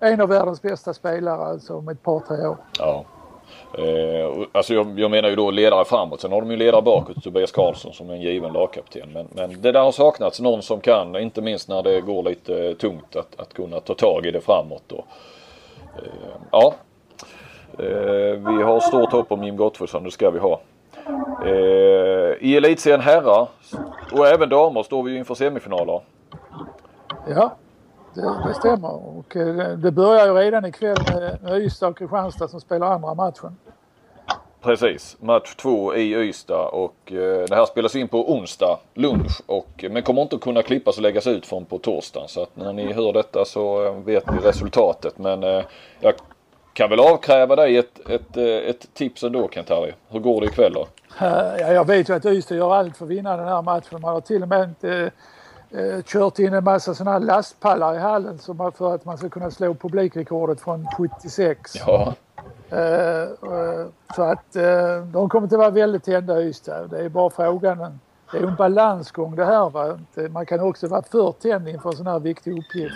en 0.00 0.20
av 0.20 0.28
världens 0.28 0.62
bästa 0.62 0.94
spelare 0.94 1.44
alltså 1.44 1.76
om 1.76 1.88
ett 1.88 2.02
par, 2.02 2.20
tre 2.20 2.46
år. 2.46 2.56
Ja. 2.78 3.04
Eh, 3.78 4.46
alltså 4.52 4.74
jag, 4.74 5.00
jag 5.00 5.10
menar 5.10 5.28
ju 5.28 5.36
då 5.36 5.50
ledare 5.50 5.84
framåt. 5.84 6.20
Sen 6.20 6.32
har 6.32 6.40
de 6.40 6.50
ju 6.50 6.56
ledare 6.56 6.82
bakåt. 6.82 7.22
Tobias 7.22 7.52
Karlsson 7.52 7.92
som 7.92 8.10
är 8.10 8.14
en 8.14 8.20
given 8.20 8.52
lagkapten. 8.52 9.08
Men, 9.12 9.28
men 9.32 9.62
det 9.62 9.72
där 9.72 9.80
har 9.80 9.92
saknats 9.92 10.40
någon 10.40 10.62
som 10.62 10.80
kan, 10.80 11.16
inte 11.16 11.42
minst 11.42 11.68
när 11.68 11.82
det 11.82 12.00
går 12.00 12.22
lite 12.22 12.68
eh, 12.68 12.74
tungt, 12.74 13.16
att, 13.16 13.40
att 13.40 13.54
kunna 13.54 13.80
ta 13.80 13.94
tag 13.94 14.26
i 14.26 14.30
det 14.30 14.40
framåt. 14.40 14.92
Och, 14.92 15.06
eh, 15.96 16.36
ja. 16.50 16.74
Eh, 17.78 18.38
vi 18.56 18.62
har 18.62 18.80
stort 18.80 19.12
hopp 19.12 19.32
om 19.32 19.44
Jim 19.44 19.56
Gottfridsson, 19.56 20.04
det 20.04 20.10
ska 20.10 20.30
vi 20.30 20.38
ha. 20.38 20.60
Eh, 21.46 22.32
I 22.40 22.56
elitserien 22.56 23.00
herrar 23.00 23.48
och 24.12 24.26
även 24.26 24.48
damer 24.48 24.82
står 24.82 25.02
vi 25.02 25.12
ju 25.12 25.18
inför 25.18 25.34
semifinaler. 25.34 26.00
Ja, 27.28 27.56
det, 28.14 28.54
stämmer. 28.54 29.18
Och 29.18 29.36
eh, 29.36 29.68
det- 29.76 29.90
börjar 29.90 30.26
ju 30.26 30.32
redan 30.34 30.64
ikväll 30.64 30.96
med, 31.42 31.62
Ystad 31.62 31.88
och 31.88 31.98
Kristianstad 31.98 32.48
som 32.48 32.60
spelar 32.60 32.86
andra 32.94 33.14
matchen. 33.14 33.56
Precis, 34.62 35.16
match 35.20 35.54
två 35.54 35.94
i 35.94 36.14
Ystad 36.14 36.68
och 36.68 37.12
eh, 37.12 37.44
det 37.48 37.54
här 37.54 37.66
spelas 37.66 37.96
in 37.96 38.08
på 38.08 38.32
onsdag 38.32 38.78
lunch 38.94 39.40
och, 39.46 39.84
men 39.90 40.02
kommer 40.02 40.22
inte 40.22 40.36
att 40.36 40.42
kunna 40.42 40.62
klippas 40.62 40.96
och 40.96 41.02
läggas 41.02 41.26
ut 41.26 41.46
från 41.46 41.64
på 41.64 41.78
torsdagen. 41.78 42.28
Så 42.28 42.42
att 42.42 42.56
när 42.56 42.72
ni 42.72 42.92
hör 42.92 43.12
detta 43.12 43.44
så 43.44 43.86
eh, 43.86 43.92
vet 43.94 44.30
ni 44.30 44.38
resultatet. 44.38 45.18
Men 45.18 45.42
eh, 45.42 45.62
jag 46.00 46.14
kan 46.72 46.90
väl 46.90 47.00
avkräva 47.00 47.56
dig 47.56 47.76
ett, 47.76 48.08
ett, 48.10 48.36
eh, 48.36 48.44
ett 48.44 48.94
tips 48.94 49.22
ändå 49.24 49.48
Kent-Harry. 49.48 49.92
Hur 50.08 50.20
går 50.20 50.40
det 50.40 50.46
ikväll 50.46 50.72
då? 50.72 50.80
Eh, 50.80 51.32
Ja, 51.60 51.72
jag 51.72 51.86
vet 51.86 52.08
ju 52.08 52.14
att 52.14 52.24
Ystad 52.24 52.54
gör 52.54 52.74
allt 52.74 52.96
för 52.96 53.04
att 53.04 53.10
vinna 53.10 53.36
den 53.36 53.48
här 53.48 53.62
matchen. 53.62 54.00
Man 54.00 54.14
har 54.14 54.20
till 54.20 54.42
och 54.42 54.48
med 54.48 54.68
inte 54.68 55.10
eh, 55.74 56.02
kört 56.04 56.38
in 56.38 56.54
en 56.54 56.64
massa 56.64 56.94
sådana 56.94 57.12
här 57.12 57.20
lastpallar 57.20 57.94
i 57.94 57.98
hallen 57.98 58.38
som 58.38 58.72
för 58.72 58.94
att 58.94 59.04
man 59.04 59.18
ska 59.18 59.28
kunna 59.28 59.50
slå 59.50 59.74
publikrekordet 59.74 60.60
från 60.60 60.86
76. 60.96 61.72
Ja, 61.74 62.14
Eh, 62.70 63.22
eh, 63.22 63.86
så 64.16 64.22
att 64.22 64.56
eh, 64.56 65.04
de 65.12 65.28
kommer 65.28 65.46
att 65.46 65.52
vara 65.52 65.70
väldigt 65.70 66.04
tända 66.04 66.40
i 66.40 66.48
Ystad. 66.48 66.86
Det 66.90 67.04
är 67.04 67.08
bara 67.08 67.30
frågan. 67.30 67.98
Det 68.32 68.38
är 68.38 68.42
en 68.42 68.54
balansgång 68.54 69.36
det 69.36 69.44
här. 69.44 69.70
Va? 69.70 69.98
Man 70.30 70.46
kan 70.46 70.60
också 70.60 70.88
vara 70.88 71.02
för 71.02 71.32
tänd 71.32 71.68
inför 71.68 71.90
en 71.90 71.96
sån 71.96 72.06
här 72.06 72.18
viktig 72.18 72.58
uppgift. 72.58 72.94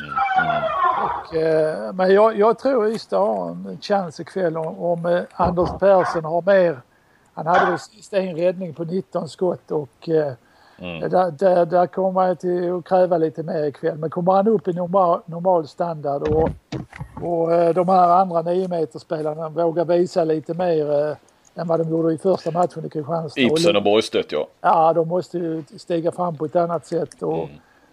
Och, 1.05 1.37
eh, 1.37 1.93
men 1.93 2.15
jag, 2.15 2.39
jag 2.39 2.59
tror 2.59 2.89
Ystad 2.89 3.19
har 3.19 3.51
en 3.51 3.79
chans 3.81 4.21
ikväll 4.21 4.57
om, 4.57 4.79
om 4.79 5.07
eh, 5.07 5.23
Anders 5.33 5.71
Persson 5.81 6.25
har 6.25 6.43
mer. 6.43 6.81
Han 7.35 7.47
hade 7.47 7.71
väl 7.71 7.79
sist 7.79 8.13
en 8.13 8.37
räddning 8.37 8.75
på 8.75 8.85
19 8.85 9.29
skott 9.29 9.71
och 9.71 10.09
eh, 10.79 11.11
där, 11.11 11.31
där, 11.31 11.67
där 11.67 11.87
kommer 11.87 12.21
han 12.27 12.37
till 12.37 12.73
att 12.73 12.85
kräva 12.85 13.19
lite 13.19 13.43
mer 13.43 13.65
ikväll. 13.65 13.99
Men 13.99 14.11
kommer 14.11 14.33
han 14.33 14.49
upp 14.49 14.69
i 14.69 14.73
normal, 14.73 15.21
normal 15.27 15.69
standard 15.69 16.23
och, 16.23 16.51
och 17.23 17.53
eh, 17.53 17.75
de 17.75 17.89
här 17.89 18.09
andra 18.09 18.43
9 18.43 18.69
meterspelarna 18.69 19.49
vågar 19.49 19.85
visa 19.85 20.25
lite 20.25 20.55
mer 20.55 21.09
eh, 21.09 21.17
än 21.55 21.69
vad 21.69 21.81
de 21.81 21.91
gjorde 21.91 22.13
i 22.15 22.19
första 22.19 22.51
matchen 22.51 22.85
i 22.85 22.89
Kristianstad. 22.89 23.41
Ibsen 23.41 23.77
och 23.77 23.83
Borgstedt 23.83 24.33
ja. 24.33 24.47
Ja, 24.61 24.93
de 24.93 25.09
måste 25.09 25.39
ju 25.39 25.65
stiga 25.77 26.13
fram 26.13 26.37
på 26.37 26.45
ett 26.45 26.57
annat 26.57 26.87
sätt 26.87 27.23
och 27.23 27.49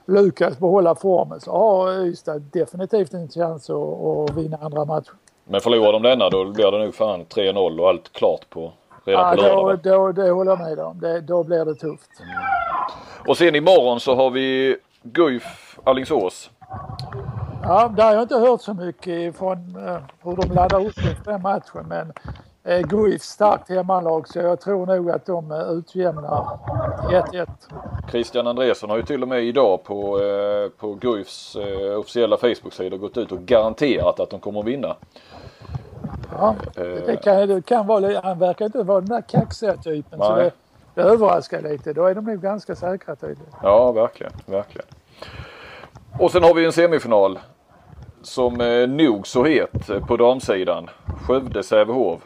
Lukas 0.06 0.60
behålla 0.60 0.96
formen 0.96 1.40
så 1.40 1.52
har 1.52 2.06
Ystad 2.06 2.40
definitivt 2.40 3.14
en 3.14 3.30
chans 3.30 3.70
att, 3.70 3.76
att 3.76 4.38
vinna 4.38 4.58
andra 4.62 4.86
matchen. 4.86 5.16
Men 5.44 5.62
förlorar 5.62 5.92
de 5.92 6.02
denna 6.02 6.30
då 6.30 6.46
blir 6.46 6.72
det 6.72 6.78
nog 6.78 6.96
fan 6.96 7.26
3-0 7.26 7.80
och 7.80 7.90
allt 7.90 8.14
klart 8.14 8.50
på 8.50 8.72
redan 9.06 9.24
Ja, 9.24 9.36
på 9.36 9.42
lördag. 9.42 9.80
då, 9.84 9.92
då, 9.92 10.12
det 10.12 10.30
håller 10.30 10.52
jag 10.52 10.60
med 10.60 10.80
om. 10.80 11.00
Det, 11.00 11.22
då 11.22 11.44
blir 11.44 11.66
det 11.66 11.76
tufft. 11.76 12.10
Och 13.28 13.38
sen 13.38 13.56
imorgon 13.56 14.00
så 14.00 14.16
har 14.16 14.30
vi 14.30 14.78
Guif 15.04 15.78
Alingsås. 15.84 16.50
Ja, 17.64 17.88
där 17.96 18.04
har 18.04 18.14
jag 18.14 18.22
inte 18.22 18.38
hört 18.38 18.62
så 18.62 18.74
mycket 18.74 19.38
från 19.38 19.58
eh, 19.88 19.98
hur 20.24 20.36
de 20.36 20.54
laddar 20.54 20.80
upp 20.86 20.98
inför 20.98 21.32
den 21.32 21.42
matchen. 21.42 21.86
Men 21.88 22.14
eh, 22.64 22.88
Guif 22.88 23.22
starkt 23.22 23.70
hemmalag 23.70 24.28
så 24.28 24.40
jag 24.40 24.60
tror 24.62 24.86
nog 24.86 25.12
att 25.12 25.26
de 25.26 25.52
eh, 25.52 25.58
utjämnar 25.70 26.48
1-1. 27.10 27.48
Christian 28.12 28.48
Andresson 28.48 28.90
har 28.90 28.98
ju 28.98 29.04
till 29.04 29.22
och 29.22 29.28
med 29.28 29.44
idag 29.44 29.84
på, 29.84 30.20
eh, 30.22 30.70
på 30.80 30.94
Guifs 30.94 31.56
eh, 31.56 32.00
officiella 32.00 32.38
Facebook-sida 32.38 32.98
gått 32.98 33.18
ut 33.18 33.32
och 33.32 33.40
garanterat 33.40 34.20
att 34.20 34.30
de 34.30 34.40
kommer 34.40 34.60
att 34.60 34.66
vinna. 34.66 34.96
Ja, 36.38 36.56
det, 37.06 37.24
kan, 37.24 37.48
det 37.48 37.66
kan 37.66 37.88
vara, 37.88 38.22
han 38.24 38.40
verkar 38.40 38.66
inte 38.66 38.84
vara 38.84 39.00
den 39.02 39.10
där 39.10 39.22
kaxiga 39.22 39.78
typen. 39.78 40.20
Så 40.20 40.36
Nej. 40.36 40.44
det, 40.44 40.52
det 41.02 41.10
överraskar 41.10 41.62
lite. 41.62 41.94
Då 41.94 42.06
är 42.06 42.16
de 42.16 42.26
nog 42.26 42.42
ganska 42.42 42.76
säkra 42.76 43.16
tydligen. 43.16 43.54
Ja, 43.62 43.92
verkligen, 43.92 44.32
verkligen. 44.46 44.88
Och 46.20 46.32
sen 46.32 46.44
har 46.44 46.54
vi 46.54 46.66
en 46.66 46.72
semifinal 46.72 47.40
som 48.22 48.62
är 48.62 48.88
nog 48.88 49.28
så 49.28 49.44
het 49.44 49.90
eh, 49.90 50.06
på 50.06 50.18
damsidan. 50.18 50.90
Skövde-Sävehof. 51.28 52.22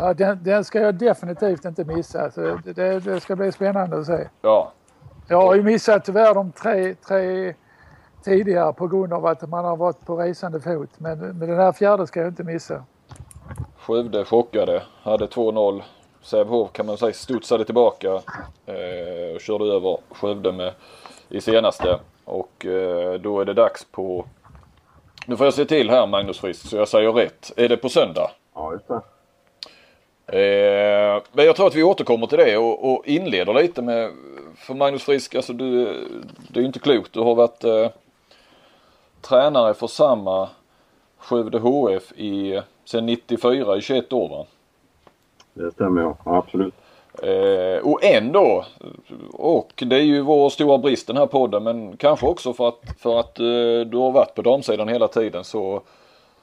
Ja, 0.00 0.14
den, 0.14 0.38
den 0.42 0.64
ska 0.64 0.80
jag 0.80 0.94
definitivt 0.94 1.64
inte 1.64 1.84
missa. 1.84 2.30
Så 2.30 2.40
det, 2.40 2.72
det, 2.72 3.00
det 3.00 3.20
ska 3.20 3.36
bli 3.36 3.52
spännande 3.52 3.98
att 3.98 4.06
se. 4.06 4.28
Ja, 4.42 4.72
Jag 5.28 5.40
har 5.40 5.54
ju 5.54 5.62
missat 5.62 6.04
tyvärr 6.04 6.34
de 6.34 6.52
tre, 6.52 6.94
tre 6.94 7.54
tidigare 8.24 8.72
på 8.72 8.86
grund 8.86 9.12
av 9.12 9.26
att 9.26 9.48
man 9.48 9.64
har 9.64 9.76
varit 9.76 10.06
på 10.06 10.16
resande 10.16 10.60
fot. 10.60 10.90
Men, 10.98 11.18
men 11.18 11.48
den 11.48 11.58
här 11.58 11.72
fjärde 11.72 12.06
ska 12.06 12.20
jag 12.20 12.28
inte 12.28 12.44
missa. 12.44 12.84
Skövde 13.78 14.24
chockade. 14.24 14.82
Hade 15.02 15.26
2-0. 15.26 15.82
Sävehof 16.22 16.72
kan 16.72 16.86
man 16.86 16.98
säga 16.98 17.12
studsade 17.12 17.64
tillbaka 17.64 18.08
eh, 18.66 19.34
och 19.34 19.40
körde 19.40 19.64
över 19.64 19.98
Skövde 20.10 20.52
med 20.52 20.72
i 21.28 21.40
senaste. 21.40 21.98
Och 22.24 22.66
eh, 22.66 23.20
då 23.20 23.40
är 23.40 23.44
det 23.44 23.54
dags 23.54 23.84
på... 23.84 24.24
Nu 25.26 25.36
får 25.36 25.46
jag 25.46 25.54
se 25.54 25.64
till 25.64 25.90
här 25.90 26.06
Magnus 26.06 26.38
Frisk 26.38 26.68
så 26.68 26.76
jag 26.76 26.88
säger 26.88 27.12
rätt. 27.12 27.52
Är 27.56 27.68
det 27.68 27.76
på 27.76 27.88
söndag? 27.88 28.30
Ja, 28.54 28.72
just 28.72 28.88
det. 28.88 29.00
Eh, 30.32 31.22
men 31.32 31.46
jag 31.46 31.56
tror 31.56 31.66
att 31.66 31.74
vi 31.74 31.82
återkommer 31.82 32.26
till 32.26 32.38
det 32.38 32.56
och, 32.56 32.92
och 32.92 33.06
inleder 33.06 33.54
lite 33.54 33.82
med, 33.82 34.10
för 34.56 34.74
Magnus 34.74 35.02
Frisk, 35.02 35.34
alltså 35.34 35.52
du, 35.52 35.84
det 36.48 36.58
är 36.58 36.60
ju 36.60 36.66
inte 36.66 36.78
klokt. 36.78 37.12
Du 37.12 37.20
har 37.20 37.34
varit 37.34 37.64
eh, 37.64 37.88
tränare 39.20 39.74
för 39.74 39.86
samma 39.86 40.48
Skövde 41.18 41.58
HF 41.58 42.12
i, 42.12 42.60
sen 42.84 43.06
94 43.06 43.76
i 43.76 43.80
21 43.80 44.12
år 44.12 44.28
va? 44.28 44.46
Det 45.54 45.70
stämmer 45.70 46.02
ja. 46.02 46.16
absolut. 46.24 46.74
Eh, 47.22 47.86
och 47.86 48.04
ändå, 48.04 48.64
och 49.32 49.84
det 49.86 49.96
är 49.96 50.02
ju 50.02 50.20
vår 50.20 50.50
stora 50.50 50.78
brist 50.78 51.06
den 51.06 51.16
här 51.16 51.26
podden 51.26 51.62
men 51.62 51.96
kanske 51.96 52.26
också 52.26 52.52
för 52.52 52.68
att, 52.68 52.80
för 52.98 53.20
att 53.20 53.38
eh, 53.38 53.90
du 53.90 53.96
har 53.96 54.10
varit 54.10 54.34
på 54.34 54.42
damsidan 54.42 54.88
hela 54.88 55.08
tiden 55.08 55.44
så 55.44 55.82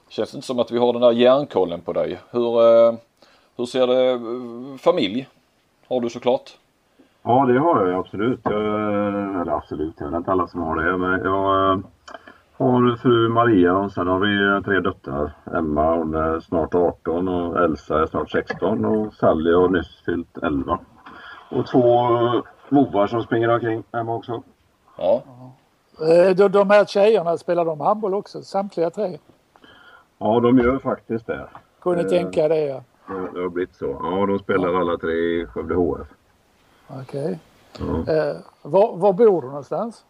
känns 0.09 0.31
det 0.31 0.35
inte 0.35 0.47
som 0.47 0.59
att 0.59 0.71
vi 0.71 0.77
har 0.77 0.93
den 0.93 1.01
där 1.01 1.11
järnkollen 1.11 1.81
på 1.81 1.93
dig. 1.93 2.19
Hur, 2.31 2.61
eh, 2.61 2.93
hur 3.57 3.65
ser 3.65 3.87
det, 3.87 4.11
eh, 4.11 4.77
familj 4.77 5.27
har 5.87 6.01
du 6.01 6.09
såklart? 6.09 6.57
Ja, 7.23 7.45
det 7.45 7.59
har 7.59 7.87
jag 7.87 7.99
absolut. 7.99 8.39
Jag, 8.43 8.61
eller 9.41 9.51
absolut, 9.51 9.97
det 9.97 10.05
är 10.05 10.17
inte 10.17 10.31
alla 10.31 10.47
som 10.47 10.61
har 10.61 10.75
det. 10.75 10.97
Men 10.97 11.19
jag 11.19 11.71
eh, 11.71 11.77
har 12.57 12.95
fru 12.97 13.29
Maria 13.29 13.73
och 13.73 13.91
sen 13.91 14.07
har 14.07 14.19
vi 14.19 14.63
tre 14.63 14.79
döttrar. 14.79 15.31
Emma 15.55 15.95
hon 15.95 16.15
är 16.15 16.39
snart 16.39 16.75
18 16.75 17.27
och 17.27 17.63
Elsa 17.63 18.01
är 18.01 18.05
snart 18.05 18.31
16 18.31 18.85
och 18.85 19.13
Sally 19.13 19.53
har 19.53 19.69
nyss 19.69 20.01
fyllt 20.05 20.37
11. 20.43 20.79
Och 21.51 21.67
två 21.67 21.81
movar 22.69 23.07
som 23.07 23.23
springer 23.23 23.49
omkring 23.49 23.83
hemma 23.93 24.15
också. 24.15 24.43
Ja, 24.97 25.23
Eh, 26.01 26.35
De, 26.35 26.47
de 26.47 26.69
här 26.69 26.85
tjejerna, 26.85 27.37
spelar 27.37 27.65
de 27.65 27.79
handboll 27.79 28.13
också? 28.13 28.41
Samtliga 28.43 28.89
tre? 28.89 29.17
Ja, 30.17 30.39
de 30.39 30.57
gör 30.59 30.79
faktiskt 30.79 31.27
det. 31.27 31.47
Kunde 31.81 32.01
Eh. 32.03 32.07
tänka 32.09 32.47
det 32.47 32.59
ja. 32.65 32.83
Det 33.33 33.41
har 33.41 33.49
blivit 33.49 33.75
så. 33.75 33.85
Ja, 34.03 34.25
de 34.25 34.39
spelar 34.39 34.73
alla 34.81 34.97
tre 34.97 35.11
i 35.11 35.45
Skövde 35.45 35.75
HF. 35.75 36.07
Okej. 36.87 37.39
Ja. 37.79 38.13
Eh, 38.13 38.35
var, 38.61 38.97
var 38.97 39.13
bor 39.13 39.41
du 39.41 39.47
någonstans? 39.47 40.05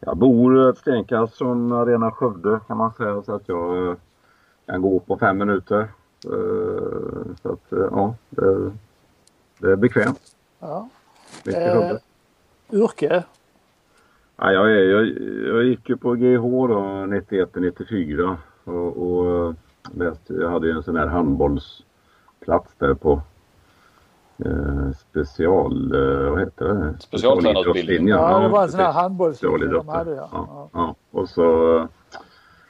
Jag 0.00 0.16
bor 0.16 0.70
ett 0.70 0.78
stenkast 0.78 1.38
från 1.38 1.72
Arena 1.72 2.10
Skövde 2.10 2.60
kan 2.66 2.76
man 2.76 2.92
säga 2.92 3.22
så 3.22 3.34
att 3.34 3.48
jag 3.48 3.88
eh, 3.88 3.96
kan 4.66 4.82
gå 4.82 4.98
på 5.00 5.16
fem 5.18 5.38
minuter. 5.38 5.80
Eh, 6.26 7.34
Så 7.42 7.52
att 7.52 7.72
eh, 7.72 7.88
ja, 7.90 8.14
det, 8.30 8.72
det 9.58 9.72
är 9.72 9.76
bekvämt. 9.76 10.20
Ja. 10.60 10.88
I 11.44 11.54
Eh. 11.54 11.96
Yrke? 12.72 13.24
Ja, 14.36 14.52
jag, 14.52 14.72
är, 14.72 14.84
jag, 14.84 15.06
jag 15.54 15.64
gick 15.64 15.88
ju 15.88 15.96
på 15.96 16.14
GH 16.14 16.42
då 16.68 17.06
91 17.06 17.52
till 17.52 17.62
94 17.62 18.36
och, 18.64 18.74
och 18.96 19.46
eh, 19.46 20.12
jag 20.26 20.50
hade 20.50 20.66
ju 20.66 20.72
en 20.72 20.82
sån 20.82 20.96
här 20.96 21.06
handbollsplats 21.06 22.74
där 22.78 22.94
på 22.94 23.22
eh, 24.38 24.90
special, 25.10 25.94
eh, 25.94 26.30
vad 26.30 26.40
heter 26.40 26.64
det? 26.64 26.94
Specialtränarutbildning. 27.00 28.08
Ja, 28.08 28.38
det 28.38 28.48
var 28.48 28.62
en 28.62 28.68
sån 28.68 28.80
här 28.80 28.92
handbollslinje 28.92 29.66
de 29.66 29.88
hade 29.88 30.14
ja. 30.14 30.28
Ja, 30.32 30.68
ja. 30.72 30.94
Och 31.10 31.28
så 31.28 31.78
eh, 31.78 31.86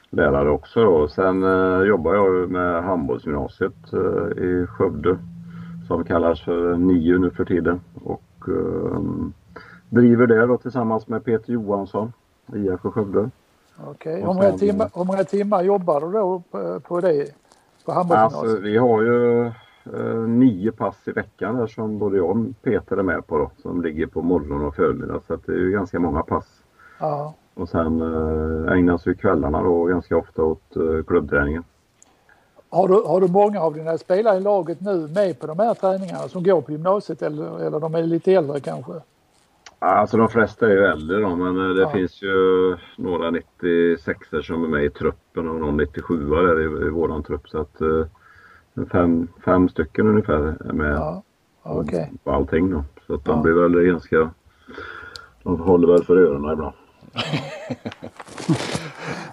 lärare 0.09 0.49
också 0.49 0.83
då. 0.83 1.07
Sen 1.07 1.43
eh, 1.43 1.87
jobbar 1.87 2.13
jag 2.13 2.35
ju 2.35 2.47
med 2.47 2.83
handbollsgymnasiet 2.83 3.93
eh, 3.93 4.43
i 4.43 4.67
Skövde. 4.69 5.17
som 5.87 6.03
kallas 6.03 6.41
för 6.41 6.77
NIU 6.77 7.17
nu 7.17 7.31
för 7.31 7.45
tiden. 7.45 7.81
Och 8.03 8.47
eh, 8.47 8.99
driver 9.89 10.27
det 10.27 10.45
då 10.45 10.57
tillsammans 10.57 11.07
med 11.07 11.25
Peter 11.25 11.53
Johansson, 11.53 12.13
IF 12.53 12.79
Skövde. 12.79 13.29
Okej, 13.87 14.19
hur, 14.19 14.25
många 14.25 14.51
timmar, 14.51 14.89
hur 14.95 15.03
många 15.03 15.23
timmar 15.23 15.63
jobbar 15.63 16.01
du 16.01 16.11
då 16.11 16.43
på, 16.51 16.79
på 16.79 17.01
det? 17.01 17.27
På 17.85 17.91
handbollsgymnasiet? 17.91 18.43
Alltså, 18.43 18.61
vi 18.61 18.77
har 18.77 19.01
ju 19.01 19.51
eh, 19.93 20.15
nio 20.15 20.71
pass 20.71 20.95
i 21.07 21.11
veckan 21.11 21.55
där 21.57 21.67
som 21.67 21.99
både 21.99 22.17
jag 22.17 22.29
och 22.29 22.37
Peter 22.61 22.97
är 22.97 23.03
med 23.03 23.27
på 23.27 23.37
då, 23.37 23.51
som 23.61 23.81
ligger 23.81 24.07
på 24.07 24.21
morgon 24.21 24.65
och 24.65 24.75
förmiddag. 24.75 25.19
Så 25.27 25.35
det 25.45 25.51
är 25.51 25.57
ju 25.57 25.71
ganska 25.71 25.99
många 25.99 26.21
pass. 26.23 26.47
Ja. 26.99 27.33
Och 27.53 27.69
sen 27.69 28.01
eh, 28.01 28.71
ägnas 28.73 29.07
ju 29.07 29.15
kvällarna 29.15 29.63
då 29.63 29.83
ganska 29.85 30.17
ofta 30.17 30.43
åt 30.43 30.75
eh, 30.75 31.03
klubbträningen. 31.07 31.63
Har 32.69 32.87
du, 32.87 32.93
har 32.93 33.21
du 33.21 33.27
många 33.27 33.61
av 33.61 33.73
dina 33.73 33.97
spelare 33.97 34.37
i 34.37 34.39
laget 34.39 34.81
nu 34.81 35.07
med 35.07 35.39
på 35.39 35.47
de 35.47 35.59
här 35.59 35.73
träningarna 35.73 36.19
som 36.27 36.43
går 36.43 36.61
på 36.61 36.71
gymnasiet 36.71 37.21
eller, 37.21 37.59
eller 37.65 37.79
de 37.79 37.95
är 37.95 38.03
lite 38.03 38.33
äldre 38.33 38.59
kanske? 38.59 38.93
Alltså 39.79 40.17
de 40.17 40.29
flesta 40.29 40.65
är 40.67 40.71
ju 40.71 40.85
äldre 40.85 41.19
då 41.21 41.35
men 41.35 41.69
eh, 41.69 41.75
det 41.75 41.81
Ja. 41.81 41.89
finns 41.89 42.21
ju 42.21 42.35
några 42.97 43.31
96 43.31 44.19
som 44.43 44.63
är 44.63 44.67
med 44.67 44.85
i 44.85 44.89
truppen 44.89 45.49
och 45.49 45.55
någon 45.55 45.77
97 45.77 46.29
där 46.29 46.59
i, 46.59 46.87
i 46.87 46.89
våran 46.89 47.23
trupp 47.23 47.49
så 47.49 47.59
att 47.61 47.81
eh, 47.81 48.05
fem, 48.91 49.27
fem 49.45 49.69
stycken 49.69 50.07
ungefär 50.07 50.55
är 50.69 50.73
med 50.73 50.91
Ja, 50.95 51.23
okej. 51.63 52.11
på 52.23 52.31
allting 52.31 52.71
då. 52.71 52.83
Så 53.07 53.13
att 53.13 53.25
de 53.25 53.35
Ja. 53.37 53.41
blir 53.43 53.53
väl 53.53 53.83
ganska, 53.85 54.29
de 55.43 55.59
håller 55.59 55.87
väl 55.87 56.03
för 56.03 56.17
öronen 56.17 56.53
ibland. 56.53 56.73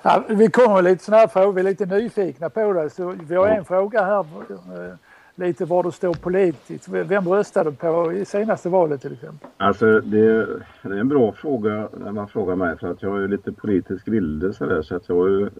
Ja, 0.04 0.24
vi 0.28 0.50
kommer 0.50 0.74
med 0.74 0.84
lite 0.84 1.04
sådana 1.04 1.20
här 1.20 1.26
frågor, 1.28 1.52
vi 1.52 1.60
är 1.60 1.64
lite 1.64 1.86
nyfikna 1.86 2.50
på 2.50 2.72
det. 2.72 2.90
Så 2.90 3.14
vi 3.28 3.34
har 3.34 3.48
en 3.48 3.64
fråga 3.64 4.02
här, 4.04 4.20
eh, 4.20 4.94
lite 5.34 5.64
var 5.64 5.82
du 5.82 5.90
står 5.90 6.14
politiskt. 6.14 6.88
Vem 6.88 7.28
röstade 7.28 7.70
du 7.70 7.76
på 7.76 8.12
i 8.12 8.24
senaste 8.24 8.68
valet 8.68 9.00
till 9.02 9.12
exempel? 9.12 9.48
Alltså 9.56 10.00
det, 10.00 10.46
det 10.82 10.88
är 10.88 10.92
en 10.92 11.08
bra 11.08 11.32
fråga 11.32 11.88
när 12.04 12.12
man 12.12 12.28
frågar 12.28 12.56
mig 12.56 12.78
för 12.78 12.90
att 12.90 13.02
jag 13.02 13.16
är 13.16 13.20
ju 13.20 13.28
lite 13.28 13.52
politisk 13.52 14.08
vilde 14.08 14.52
så, 14.52 14.66
där, 14.66 14.82
så 14.82 14.96
att 14.96 15.08
jag 15.08 15.16
har 15.16 15.28
ju 15.28 15.42
eh, 15.42 15.50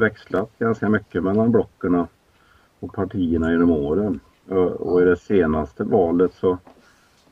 växlat 0.00 0.50
ganska 0.58 0.88
mycket 0.88 1.22
mellan 1.22 1.52
blockerna 1.52 2.06
och 2.82 2.92
partierna 2.92 3.52
genom 3.52 3.70
åren. 3.70 4.20
Och, 4.78 5.02
i 5.02 5.04
det 5.04 5.16
senaste 5.16 5.84
valet 5.84 6.34
så 6.34 6.58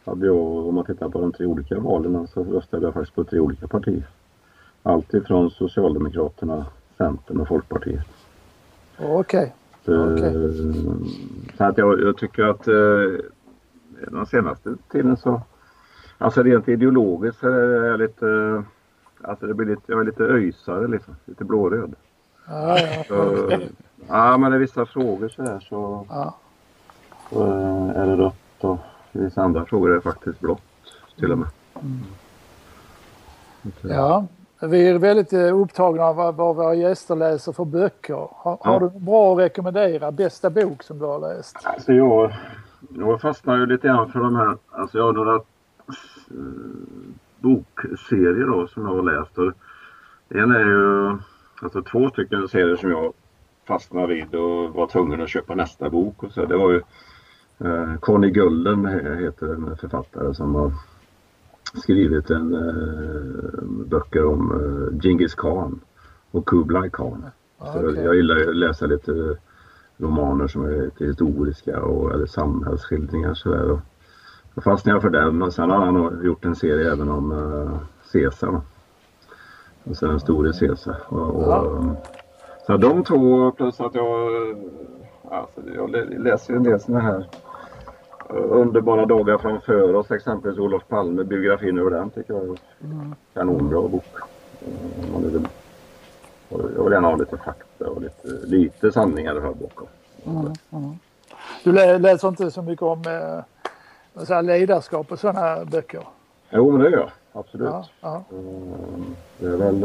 hade 0.05 0.27
jag, 0.27 0.37
om 0.37 0.75
man 0.75 0.85
tittar 0.85 1.09
på 1.09 1.21
de 1.21 1.33
tre 1.33 1.47
olika 1.47 1.79
valen, 1.79 2.27
så 2.27 2.45
röstade 2.45 2.87
jag 2.87 2.95
faktiskt 2.95 3.15
på 3.15 3.25
tre 3.25 3.41
olika 3.41 3.69
partier. 3.69 4.07
Allt 4.83 5.15
ifrån 5.15 5.51
Socialdemokraterna, 5.51 6.67
Centern 6.99 7.41
och 7.41 7.49
Folkpartiet. 7.49 8.07
Okej, 8.99 9.55
Eh, 9.87 10.13
Okej. 10.13 10.35
Så 11.59 11.65
att 11.65 11.79
jag, 11.79 12.01
jag 12.01 12.17
tycker 12.17 12.43
att 12.43 12.69
eh, 12.69 13.25
den 14.11 14.27
senaste 14.27 14.77
tiden 14.93 15.17
så 15.17 15.43
Alltså 16.19 16.43
rent 16.43 16.69
ideologiskt 16.69 17.41
så 17.41 17.49
är 17.49 17.85
jag 17.85 17.99
lite 17.99 18.63
Alltså 19.23 19.47
det 19.47 19.55
blir 19.55 19.67
lite, 19.67 19.83
jag 19.87 20.01
är 20.01 20.05
lite 20.05 20.23
öjsare 20.25 20.89
liksom. 20.89 21.17
Lite 21.25 21.45
blåröd. 21.45 21.95
ja, 22.47 22.79
ja, 22.79 23.05
Så, 23.09 23.51
ja 24.09 24.37
men 24.37 24.55
i 24.55 24.59
vissa 24.59 24.87
frågor 24.87 25.29
så 25.29 25.43
här 25.43 25.61
så, 25.61 26.07
ja. 26.09 26.35
så 27.31 27.47
eh, 27.47 28.01
är 28.03 28.07
det 28.07 28.17
rött 28.17 28.35
och 28.61 28.79
vissa 29.13 29.43
andra 29.43 29.65
frågor 29.65 29.91
är 29.91 29.95
det 29.95 30.01
faktiskt 30.01 30.41
blått 30.41 30.63
till 31.19 31.33
och 31.33 31.39
med. 31.39 31.49
ja. 33.83 34.27
Vi 34.63 34.89
är 34.89 34.99
väldigt 34.99 35.33
eh, 35.33 35.61
upptagna 35.61 36.05
av 36.05 36.17
vad, 36.17 36.35
våra 36.37 36.75
gäster 36.75 37.17
läser 37.17 37.53
för 37.53 37.65
böcker. 37.65 38.29
Har, 38.31 38.59
har 38.61 38.73
Ja. 38.73 38.79
du 38.79 38.85
något 38.85 38.95
bra 39.03 39.33
att 39.33 39.39
rekommendera? 39.39 40.13
Bästa 40.13 40.51
bok 40.51 40.83
som 40.83 40.99
du 40.99 41.05
har 41.05 41.19
läst? 41.19 41.57
Alltså 41.65 41.93
jag, 41.93 42.33
jag 42.89 43.21
fastnar 43.21 43.57
ju 43.57 43.67
lite 43.67 43.87
grann 43.89 44.13
för 44.13 44.21
de 44.21 44.37
här, 44.37 44.57
alltså 44.71 44.99
jag 44.99 45.05
har 45.05 45.13
några 45.13 45.35
eh, 45.35 45.41
bokserier 47.39 48.47
då 48.47 48.67
som 48.69 48.87
jag 48.87 48.95
har 48.95 49.03
läst. 49.03 49.39
Och 49.39 49.53
en 50.29 50.51
är 50.51 50.61
ju, 50.65 51.19
alltså 51.63 51.83
två 51.83 52.09
stycken 52.09 52.49
serier 52.49 52.77
som 52.77 52.91
jag 52.91 53.13
fastnade 53.71 54.07
vid 54.15 54.35
och 54.35 54.75
var 54.75 54.87
tvungen 54.87 55.21
att 55.23 55.29
köpa 55.29 55.55
nästa 55.55 55.91
bok. 55.91 56.23
Och 56.23 56.33
så. 56.33 56.45
Det 56.45 56.57
var 56.57 56.71
ju 56.71 56.83
eh, 57.59 57.95
Conny 58.01 58.31
Gulden 58.31 58.87
he- 58.87 59.21
heter 59.21 59.47
en 59.55 59.77
författare 59.77 60.35
som 60.35 60.55
har 60.55 60.73
skrivit 61.75 62.31
en 62.31 62.55
eh, 62.55 63.63
böcker 63.87 64.25
om 64.25 64.51
eh, 64.53 65.01
Genghis 65.03 65.35
Khan 65.35 65.81
och 66.31 66.47
Kublai 66.47 66.91
Khan. 66.91 67.25
Så 67.59 67.89
Okej. 67.89 68.05
Jag 68.05 68.15
gillar 68.15 68.37
att 68.49 68.57
läsa 68.57 68.87
lite 68.87 69.37
romaner 69.97 70.47
som 70.49 70.65
är 70.65 70.83
lite 70.83 71.05
historiska 71.05 71.83
och, 71.83 72.13
eller 72.15 72.27
samhällsskildringar 72.27 73.35
sådär. 73.35 73.81
Och 74.55 74.65
fastnade 74.65 74.95
jag 74.97 75.03
för 75.03 75.11
den 75.11 75.43
och 75.43 75.53
sen 75.53 75.71
har 75.71 75.79
han 75.87 76.25
gjort 76.25 76.45
en 76.45 76.57
serie 76.57 76.93
även 76.93 77.09
om 77.09 77.33
uh, 77.33 77.79
Caesar. 78.13 78.61
Och 79.85 79.97
sen 79.97 80.11
en 80.11 80.21
store 80.21 80.53
Caesar. 80.53 80.97
Och, 81.09 81.35
och, 81.37 81.43
Ja. 81.49 81.97
Så 82.67 82.77
de 82.77 83.05
två 83.05 83.51
plus 83.51 83.81
att 83.81 83.95
jag, 83.95 84.27
eh, 84.51 84.57
alltså, 85.31 85.61
jag 85.77 85.91
lä- 85.91 86.19
läser 86.19 86.53
ju 86.53 86.57
en 86.57 86.63
del 86.63 86.81
sådana 86.81 87.01
här 87.05 87.27
eh, 88.31 88.37
Underbara 88.37 89.07
dagar 89.07 89.39
framför 89.39 89.95
oss 89.95 90.11
exempelvis 90.11 90.59
Olof 90.61 90.83
Palme, 90.89 91.25
biografin 91.25 91.79
över 91.79 91.91
den 91.91 92.11
tycker 92.11 92.35
jag 92.35 92.43
är 92.45 92.49
en 92.81 93.15
kanonbra 93.35 93.89
bok. 93.89 94.05
Eh, 94.61 95.13
man 95.13 95.23
vill 95.23 95.47
Jag 96.77 96.85
vill 96.85 96.93
gärna 96.93 97.09
ha 97.09 97.17
lite 97.17 97.37
fakta 97.37 97.91
och 97.91 98.03
lite, 98.03 98.29
lite 98.47 98.93
sanningar 98.93 99.33
i 99.33 99.35
den 99.35 99.43
här 99.45 99.55
boken. 99.55 99.87
Du 101.65 101.73
lä, 101.73 101.99
läser 101.99 102.29
inte 102.29 102.51
så 102.51 102.63
mycket 102.63 102.83
om 102.83 103.03
eh, 103.07 104.25
så 104.25 104.35
här 104.35 104.43
ledarskap 104.43 105.13
och 105.13 105.19
sådana 105.19 105.65
böcker? 105.65 106.03
Jo, 106.51 106.71
men 106.71 106.81
det 106.83 106.91
gör 106.91 106.99
jag. 106.99 107.11
Absolut. 107.33 107.69
Ja, 107.69 107.85
ja. 108.01 108.25
Det 109.39 109.47
är 109.47 109.57
väl... 109.57 109.85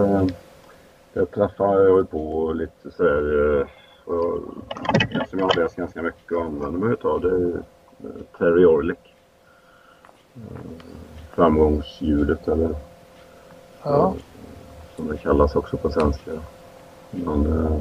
Jag 1.17 1.31
träffar 1.31 1.81
jag 1.81 1.97
ju 1.97 2.05
på 2.05 2.53
lite 2.53 2.91
sådär... 2.91 3.59
eh, 3.59 3.67
och 4.05 4.39
som 5.29 5.39
jag 5.39 5.45
har 5.45 5.61
läst 5.61 5.75
ganska 5.75 6.01
mycket 6.01 6.31
och 6.31 6.43
använder 6.45 6.79
mig 6.79 6.93
utav 6.93 7.21
det 7.21 7.29
är 7.29 7.63
eh, 8.03 8.21
Terry 8.37 8.65
Orlick. 8.65 9.15
Eh, 10.35 10.41
Framgångshjulet 11.35 12.47
eller 12.47 12.75
ja. 13.83 14.13
som 14.95 15.07
det 15.07 15.17
kallas 15.17 15.55
också 15.55 15.77
på 15.77 15.89
svenska. 15.89 16.31
Man 17.11 17.45
eh, 17.45 17.79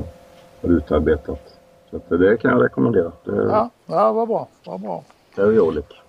har 0.62 0.76
utarbetat. 0.76 1.58
Så 1.90 2.16
det 2.16 2.36
kan 2.36 2.50
jag 2.50 2.64
rekommendera. 2.64 3.12
Det 3.24 3.36
ja, 3.36 3.70
ja 3.86 4.12
vad 4.12 4.28
bra. 4.28 4.48
Vad 4.66 4.80
bra. 4.80 5.04
Terry 5.34 5.58
Orlick. 5.58 6.00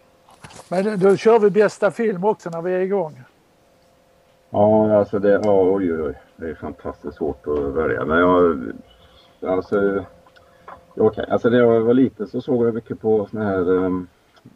Men 0.70 1.00
då 1.00 1.16
kör 1.16 1.40
vi 1.40 1.50
bästa 1.50 1.92
film 1.92 2.24
också 2.24 2.50
när 2.50 2.62
vi 2.62 2.74
är 2.74 2.80
igång. 2.80 3.22
Ja, 4.50 4.98
alltså 4.98 5.20
det, 5.20 5.42
ja, 5.44 5.62
oj, 5.62 5.94
oj, 5.94 6.02
oj. 6.02 6.16
Det 6.38 6.50
är 6.50 6.56
fantastiskt 6.56 7.18
svårt 7.18 7.48
att 7.48 7.60
välja. 7.60 8.06
Men 8.06 8.18
jag, 8.20 8.72
alltså, 9.52 9.94
ja, 10.96 11.04
okej. 11.04 11.26
Alltså 11.30 11.50
när 11.50 11.58
jag 11.60 11.82
var 11.82 11.94
liten 11.94 12.28
så 12.28 12.42
såg 12.42 12.68
jag 12.68 12.74
mycket 12.74 13.02
på 13.02 13.28
såna 13.32 13.44
här, 13.44 13.70
um, 13.70 14.08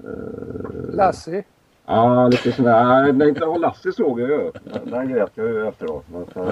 uh, 0.04 0.96
Lassie. 0.96 1.44
ja 1.86 2.28
lite 2.28 2.52
såna 2.52 2.70
här, 2.72 3.14
nej 3.14 3.30
inte, 3.30 3.46
Lassie 3.46 3.92
såg 3.94 4.20
jag 4.20 4.30
ju. 4.30 4.52
Den 4.84 5.10
grät 5.10 5.32
jag 5.36 5.48
ju 5.48 5.68
efteråt. 5.68 6.06
Men 6.12 6.26
så, 6.34 6.46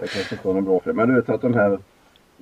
det 0.00 0.06
kanske 0.06 0.34
inte 0.34 0.46
var 0.46 0.54
någon 0.54 0.64
bra 0.64 0.80
film. 0.80 0.96
Men 0.96 1.08
du 1.08 1.14
vet 1.14 1.28
att 1.28 1.40
de 1.42 1.54
här 1.54 1.78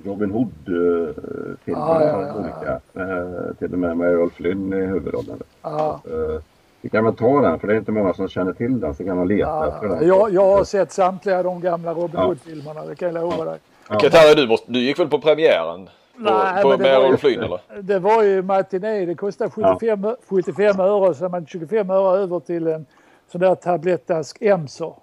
Robin 0.03 0.31
Hood-filmerna, 0.31 2.01
Ja, 2.01 2.03
ja, 2.03 2.21
ja, 2.27 2.35
olika, 2.35 2.71
eh, 2.93 3.55
till 3.59 3.73
och 3.73 3.79
med 3.79 3.97
med 3.97 4.09
Errol 4.09 4.31
Flynn 4.31 4.73
i 4.73 4.85
huvudrollen. 4.85 5.39
Ja, 5.61 6.01
Eh, 6.05 6.41
vi 6.85 6.89
kan 6.89 7.03
väl 7.05 7.15
ta 7.15 7.41
den, 7.41 7.59
för 7.59 7.67
det 7.67 7.73
är 7.73 7.77
inte 7.77 7.91
många 7.91 8.13
som 8.13 8.27
känner 8.27 8.53
till 8.53 8.79
den, 8.79 8.95
så 8.95 9.03
kan 9.05 9.17
man 9.17 9.27
leta 9.27 9.49
ja, 9.49 9.67
efter 9.67 9.87
den. 9.87 10.07
jag, 10.07 10.33
jag 10.33 10.57
har 10.57 10.63
sett 10.63 10.91
samtliga 10.91 11.43
de 11.43 11.61
gamla 11.61 11.93
Robin 11.93 12.19
Ja. 12.19 12.25
Hood-filmerna, 12.25 12.85
det 12.85 12.95
kan 12.95 13.13
jag 13.13 13.21
lova 13.21 13.45
dig. 13.45 13.59
Katarina, 13.87 14.41
du, 14.41 14.47
måste, 14.47 14.71
du 14.71 14.79
gick 14.79 14.99
väl 14.99 15.07
på 15.07 15.19
premiären? 15.19 15.85
På, 15.85 16.21
Nej, 16.23 16.63
på, 16.63 16.69
men 16.69 16.77
det 16.77 16.83
med 16.83 16.93
var 16.95 17.01
ju- 17.01 17.05
Errol 17.07 17.17
Flynn 17.17 17.39
eller? 17.43 17.59
Det 17.81 17.99
var 17.99 18.23
ju 18.23 18.41
matiné, 18.41 19.05
det 19.05 19.15
kostade 19.15 19.49
75, 19.51 20.05
75 20.29 20.79
öre 20.79 21.13
så 21.13 21.29
man 21.29 21.45
25 21.45 21.89
öre 21.89 22.17
över 22.19 22.39
till 22.39 22.67
en 22.67 22.85
sån 23.31 23.41
där 23.41 23.55
tablettask 23.55 24.37
Emser. 24.41 24.93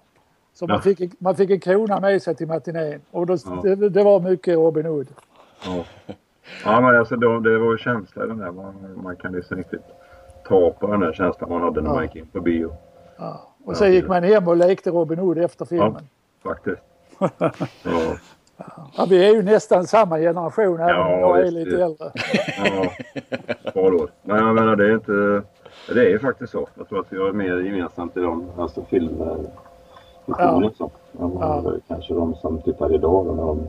Så 0.53 0.67
man, 0.67 0.75
Ja. 0.75 0.81
fick, 0.81 1.19
man 1.19 1.35
fick 1.35 1.49
en 1.49 1.59
krona 1.59 1.99
med 1.99 2.21
sig 2.21 2.35
till 2.35 2.47
matinén 2.47 3.01
och 3.11 3.25
då, 3.25 3.37
Ja. 3.45 3.75
det, 3.75 3.89
det 3.89 4.03
var 4.03 4.19
mycket 4.19 4.55
Robin 4.55 4.85
Hood. 4.85 5.07
Ja, 5.65 5.83
ja 6.65 6.81
men 6.81 6.99
alltså 6.99 7.15
det, 7.15 7.39
det 7.49 7.57
var 7.57 7.71
ju 7.71 7.77
känsla 7.77 8.25
den 8.25 8.37
där. 8.37 8.51
Man, 8.51 8.73
man 9.03 9.15
kan 9.15 9.31
liksom 9.31 9.57
riktigt 9.57 9.81
ta 10.47 10.69
på 10.71 10.87
den 10.87 10.99
där 10.99 11.13
känslan 11.13 11.49
man 11.49 11.61
hade 11.61 11.81
när 11.81 11.89
Ja. 11.89 11.93
man 11.93 12.03
gick 12.03 12.15
in 12.15 12.27
på 12.27 12.41
bio. 12.41 12.71
Ja. 13.17 13.41
Och 13.65 13.77
sen 13.77 13.91
gick 13.93 14.07
man 14.07 14.23
hem 14.23 14.47
och 14.47 14.57
lekte 14.57 14.89
Robin 14.89 15.19
Hood 15.19 15.37
efter 15.37 15.65
filmen. 15.65 16.07
Faktiskt. 16.43 16.81
Ja, 17.83 18.15
Ja, 18.97 19.05
vi 19.09 19.25
är 19.29 19.33
ju 19.35 19.43
nästan 19.43 19.87
samma 19.87 20.17
generation 20.19 20.79
även 20.79 20.95
om 21.01 21.11
Ja, 21.11 21.19
jag 21.19 21.39
är 21.47 21.51
lite 21.51 21.69
visst. 21.69 21.81
äldre. 21.81 22.11
ja. 22.57 23.71
Par 23.71 23.93
år. 23.93 24.09
Men 24.21 24.45
jag 24.45 24.55
menar 24.55 24.75
det 24.75 24.85
är 24.85 24.93
inte... 24.93 25.41
Det 25.93 25.99
är 26.05 26.09
ju 26.09 26.19
faktiskt 26.19 26.51
så. 26.51 26.67
Jag 26.77 26.89
tror 26.89 26.99
att 26.99 27.05
vi 27.13 27.17
har 27.17 27.31
mer 27.31 27.57
gemensamt 27.57 28.17
i 28.17 28.19
de 28.19 28.45
alltså 28.57 28.83
filmer 28.89 29.37
så. 30.77 30.91
än 31.19 31.31
Ja. 31.39 31.73
Kanske 31.87 32.13
de 32.13 32.35
som 32.35 32.61
tittar 32.61 32.93
idag. 32.95 33.25
Men 33.25 33.37
de, 33.37 33.67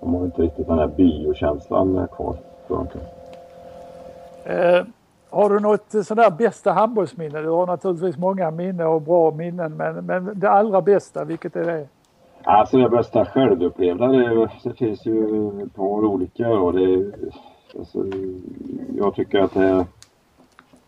de 0.00 0.14
har 0.14 0.24
inte 0.24 0.42
riktigt 0.42 0.66
den 0.66 0.78
här 0.78 0.86
biokänslan 0.96 2.08
kvar. 2.16 2.36
Tror 2.66 2.78
jag 2.78 2.82
inte. 2.86 2.98
Eh, 4.78 4.84
har 5.30 5.50
du 5.50 5.60
något 5.60 5.90
sånt 5.90 6.08
där 6.08 6.30
bästa 6.30 6.72
handbollsminne? 6.72 7.40
Du 7.40 7.48
har 7.48 7.66
naturligtvis 7.66 8.18
många 8.18 8.50
minnen 8.50 8.86
och 8.86 9.02
bra 9.02 9.30
minnen 9.30 9.76
men, 9.76 10.06
men 10.06 10.40
det 10.40 10.50
allra 10.50 10.82
bästa, 10.82 11.24
vilket 11.24 11.56
är 11.56 11.64
det? 11.64 11.88
Alltså 12.44 12.78
det 12.78 12.88
bästa 12.88 13.24
självupplevda, 13.24 14.06
det, 14.06 14.48
det 14.64 14.74
finns 14.74 15.06
ju 15.06 15.48
ett 15.62 15.74
par 15.74 16.04
olika. 16.04 16.48
Och 16.48 16.72
det, 16.72 17.12
alltså, 17.78 18.04
jag 18.96 19.14
tycker 19.14 19.40
att 19.40 19.54
det 19.54 19.86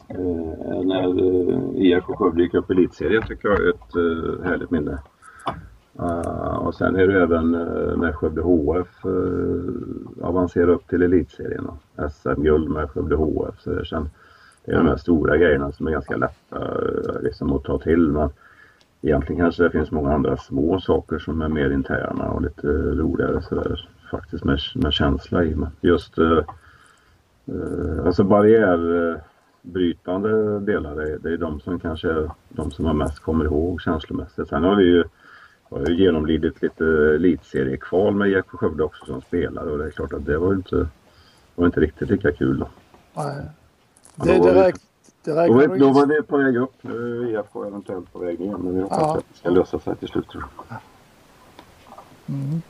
eh, 0.08 0.82
när 0.84 1.08
eh, 1.08 1.82
IFK 1.82 2.16
Skövde 2.16 2.42
gick 2.42 2.54
upp 2.54 2.70
i 2.70 2.72
elitserien 2.72 3.22
tycker 3.22 3.48
jag 3.48 3.60
är 3.60 3.70
ett 3.70 3.96
eh, 3.96 4.50
härligt 4.50 4.70
minne. 4.70 4.98
Uh, 6.00 6.56
och 6.56 6.74
sen 6.74 6.96
är 6.96 7.06
det 7.06 7.22
även 7.22 7.54
uh, 7.54 7.96
när 7.98 8.12
Skövde 8.12 8.42
HF 8.42 9.06
uh, 9.06 9.72
avancerar 10.22 10.68
upp 10.68 10.88
till 10.88 11.02
elitserien. 11.02 11.70
SM-guld 12.10 12.70
med 12.70 12.90
Skövde 12.90 13.16
HF. 13.16 13.60
Så 13.60 13.70
det, 13.70 13.86
sen, 13.86 14.10
det 14.68 14.74
är 14.74 14.78
de 14.78 14.88
här 14.88 14.96
stora 14.96 15.36
grejerna 15.36 15.72
som 15.72 15.86
är 15.86 15.90
ganska 15.90 16.16
lätta 16.16 16.56
eh, 16.56 17.22
liksom, 17.22 17.52
att 17.52 17.64
ta 17.64 17.78
till. 17.78 18.08
Men 18.08 18.30
egentligen 19.02 19.42
kanske 19.42 19.62
det 19.62 19.70
finns 19.70 19.90
många 19.90 20.14
andra 20.14 20.36
små 20.36 20.80
saker 20.80 21.18
som 21.18 21.42
är 21.42 21.48
mer 21.48 21.70
interna 21.70 22.30
och 22.30 22.42
lite 22.42 22.66
roligare 22.72 23.42
sådär. 23.42 23.88
Faktiskt 24.10 24.44
med, 24.44 24.58
med 24.74 24.92
känsla 24.92 25.44
i. 25.44 25.54
Men 25.54 25.70
just 25.80 26.18
eh, 26.18 26.38
eh 27.46 28.06
alltså 28.06 28.24
barriärbrytande 28.24 30.60
delar, 30.60 30.96
det, 30.96 31.18
det 31.18 31.32
är 31.32 31.36
de 31.36 31.60
som 31.60 31.80
kanske 31.80 32.10
är 32.10 32.30
de 32.48 32.70
som 32.70 32.84
man 32.84 32.98
mest 32.98 33.18
kommer 33.18 33.44
ihåg 33.44 33.82
känslomässigt. 33.82 34.48
Sen 34.48 34.64
har 34.64 34.76
vi 34.76 34.84
ju 34.84 35.04
har 35.70 35.86
ju 35.86 35.96
genomlidit 35.96 36.62
lite 36.62 36.84
elitseriekval 36.84 38.14
med 38.14 38.28
IFK 38.28 38.56
Skövde 38.56 38.84
också 38.84 39.04
som 39.04 39.20
spelare 39.20 39.70
och 39.70 39.78
det 39.78 39.86
är 39.86 39.90
klart 39.90 40.12
att 40.12 40.26
det 40.26 40.38
var 40.38 40.54
inte, 40.54 40.88
var 41.54 41.66
inte 41.66 41.80
riktigt 41.80 42.10
lika 42.10 42.32
kul 42.32 42.58
då. 42.58 42.68
Nej. 43.16 43.46
Det, 44.24 44.38
det, 44.38 44.54
räk, 44.54 44.74
det 45.24 45.32
var, 45.32 45.78
då 45.78 45.92
var 45.92 46.06
det 46.06 46.22
på 46.22 46.36
väg 46.36 46.56
upp. 46.56 46.74
Nu 46.80 47.22
är 47.22 47.40
IFK 47.40 47.64
eventuellt 47.64 48.12
på 48.12 48.18
väg 48.18 48.40
ner 48.40 48.56
men 48.56 48.74
vi 48.74 48.80
hoppas 48.80 48.98
ja. 49.00 49.16
att 49.16 49.24
det 49.32 49.38
ska 49.38 49.50
lösa 49.50 49.78
sig 49.78 49.96
till 49.96 50.08
slut. 50.08 50.26
Mm. 52.28 52.62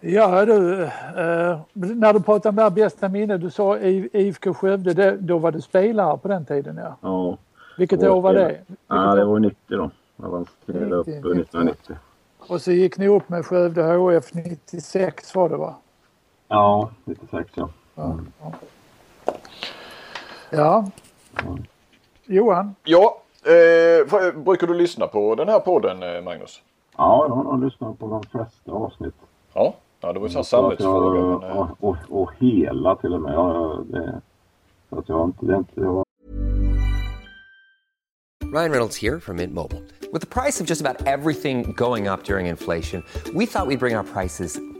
Ja 0.00 0.46
du, 0.46 0.82
eh, 0.82 1.60
när 1.72 2.12
du 2.12 2.20
pratade 2.20 2.48
om 2.48 2.56
det 2.56 2.62
här 2.62 2.70
bästa 2.70 3.08
minne, 3.08 3.36
du 3.36 3.50
sa 3.50 3.78
IFK 3.78 4.54
Skövde, 4.54 4.94
det, 4.94 5.16
då 5.16 5.38
var 5.38 5.52
du 5.52 5.60
spelare 5.60 6.18
på 6.18 6.28
den 6.28 6.44
tiden 6.44 6.76
ja? 6.76 6.96
Ja. 7.00 7.38
Vilket 7.78 8.02
år 8.02 8.20
var 8.20 8.34
det? 8.34 8.46
Vilket 8.46 8.76
ja, 8.88 9.14
det 9.14 9.24
var 9.24 9.38
90 9.38 9.56
då. 9.68 9.90
Avancerade 10.16 10.96
upp 10.96 11.08
1990. 11.08 11.96
Och 12.38 12.60
så 12.60 12.72
gick 12.72 12.98
ni 12.98 13.08
upp 13.08 13.28
med 13.28 13.46
Skövde 13.46 13.82
HF 13.82 14.34
96 14.34 15.34
var 15.34 15.48
det 15.48 15.56
va? 15.56 15.74
Ja, 16.48 16.90
96 17.04 17.50
ja. 17.54 17.68
Mm. 17.96 18.30
Ja, 18.40 18.52
ja. 18.52 18.52
Ja. 20.50 20.90
Johan? 22.24 22.74
Ja, 22.84 23.20
eh, 23.44 24.34
brukar 24.34 24.66
du 24.66 24.74
lyssna 24.74 25.06
på 25.06 25.34
den 25.34 25.48
här 25.48 25.60
podden 25.60 26.02
eh, 26.02 26.22
Magnus? 26.22 26.62
Ja, 26.96 27.26
jag 27.28 27.34
har 27.34 27.58
lyssnat 27.58 27.98
på 27.98 28.08
de 28.08 28.22
flesta 28.22 28.72
avsnitt. 28.72 29.14
Ja, 29.52 29.74
ja 30.00 30.12
det 30.12 30.18
var 30.18 30.28
ju 30.28 30.38
en 30.38 30.44
samvetsfråga. 30.44 31.20
Och, 31.20 31.58
och, 31.58 31.88
och, 31.88 32.22
och, 32.22 32.30
hela 32.38 32.96
till 32.96 33.14
och 33.14 33.20
med. 33.20 33.34
Ja, 33.34 33.78
det, 33.90 34.20
så 34.90 34.98
att 34.98 35.08
jag 35.08 35.24
inte, 35.24 35.46
det 35.46 35.56
inte, 35.56 35.80
jag 35.80 36.06
Ryan 38.52 38.70
Reynolds 38.70 38.96
here 38.96 39.20
from 39.20 39.36
Mint 39.36 39.52
Mobile. 39.52 39.82
With 40.12 40.20
the 40.20 40.26
price 40.26 40.60
of 40.60 40.66
just 40.66 40.80
about 40.80 41.06
everything 41.06 41.72
going 41.72 42.06
up 42.06 42.24
during 42.24 42.46
inflation, 42.46 43.02
we 43.34 43.44
thought 43.44 43.66
we'd 43.66 43.80
bring 43.80 43.96
our 43.96 44.04
prices 44.04 44.58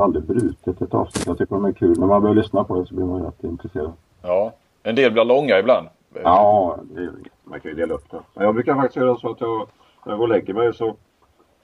aldrig 0.00 0.24
brutit 0.24 0.82
ett 0.82 0.94
avsnitt. 0.94 1.26
Jag 1.26 1.38
tycker 1.38 1.54
de 1.54 1.64
är 1.64 1.72
kul. 1.72 1.98
När 1.98 2.06
man 2.06 2.22
börjar 2.22 2.34
lyssna 2.34 2.64
på 2.64 2.80
det 2.80 2.86
så 2.86 2.94
blir 2.94 3.04
man 3.04 3.22
rätt 3.22 3.44
intresserad. 3.44 3.92
Ja, 4.22 4.52
en 4.82 4.94
del 4.94 5.12
blir 5.12 5.24
långa 5.24 5.58
ibland. 5.58 5.88
Ja, 6.22 6.78
det, 6.82 7.10
man 7.44 7.60
kan 7.60 7.70
ju 7.70 7.76
dela 7.76 7.94
upp 7.94 8.10
det. 8.10 8.20
Men 8.34 8.44
jag 8.44 8.54
brukar 8.54 8.74
faktiskt 8.74 8.96
göra 8.96 9.16
så 9.16 9.30
att 9.30 9.40
jag, 9.40 9.68
när 10.04 10.12
jag 10.12 10.18
går 10.18 10.24
och 10.24 10.28
lägger 10.28 10.54
mig 10.54 10.74
så 10.74 10.96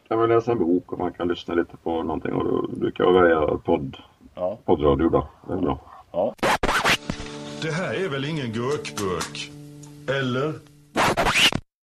kan 0.08 0.18
man 0.18 0.28
läsa 0.28 0.52
en 0.52 0.58
bok 0.58 0.92
och 0.92 0.98
man 0.98 1.12
kan 1.12 1.28
lyssna 1.28 1.54
lite 1.54 1.76
på 1.76 2.02
någonting 2.02 2.32
och 2.32 2.44
då 2.44 2.66
brukar 2.76 3.04
jag 3.04 3.12
välja 3.12 3.58
podd, 3.64 3.96
ja. 4.34 4.58
poddradio 4.64 5.08
då. 5.08 5.28
Det 5.48 5.52
är 5.52 5.56
bra. 5.56 5.78
Ja. 6.12 6.34
Det 7.62 7.70
här 7.70 8.04
är 8.04 8.08
väl 8.08 8.24
ingen 8.24 8.52
gurkburk? 8.52 9.50
Eller? 10.18 10.52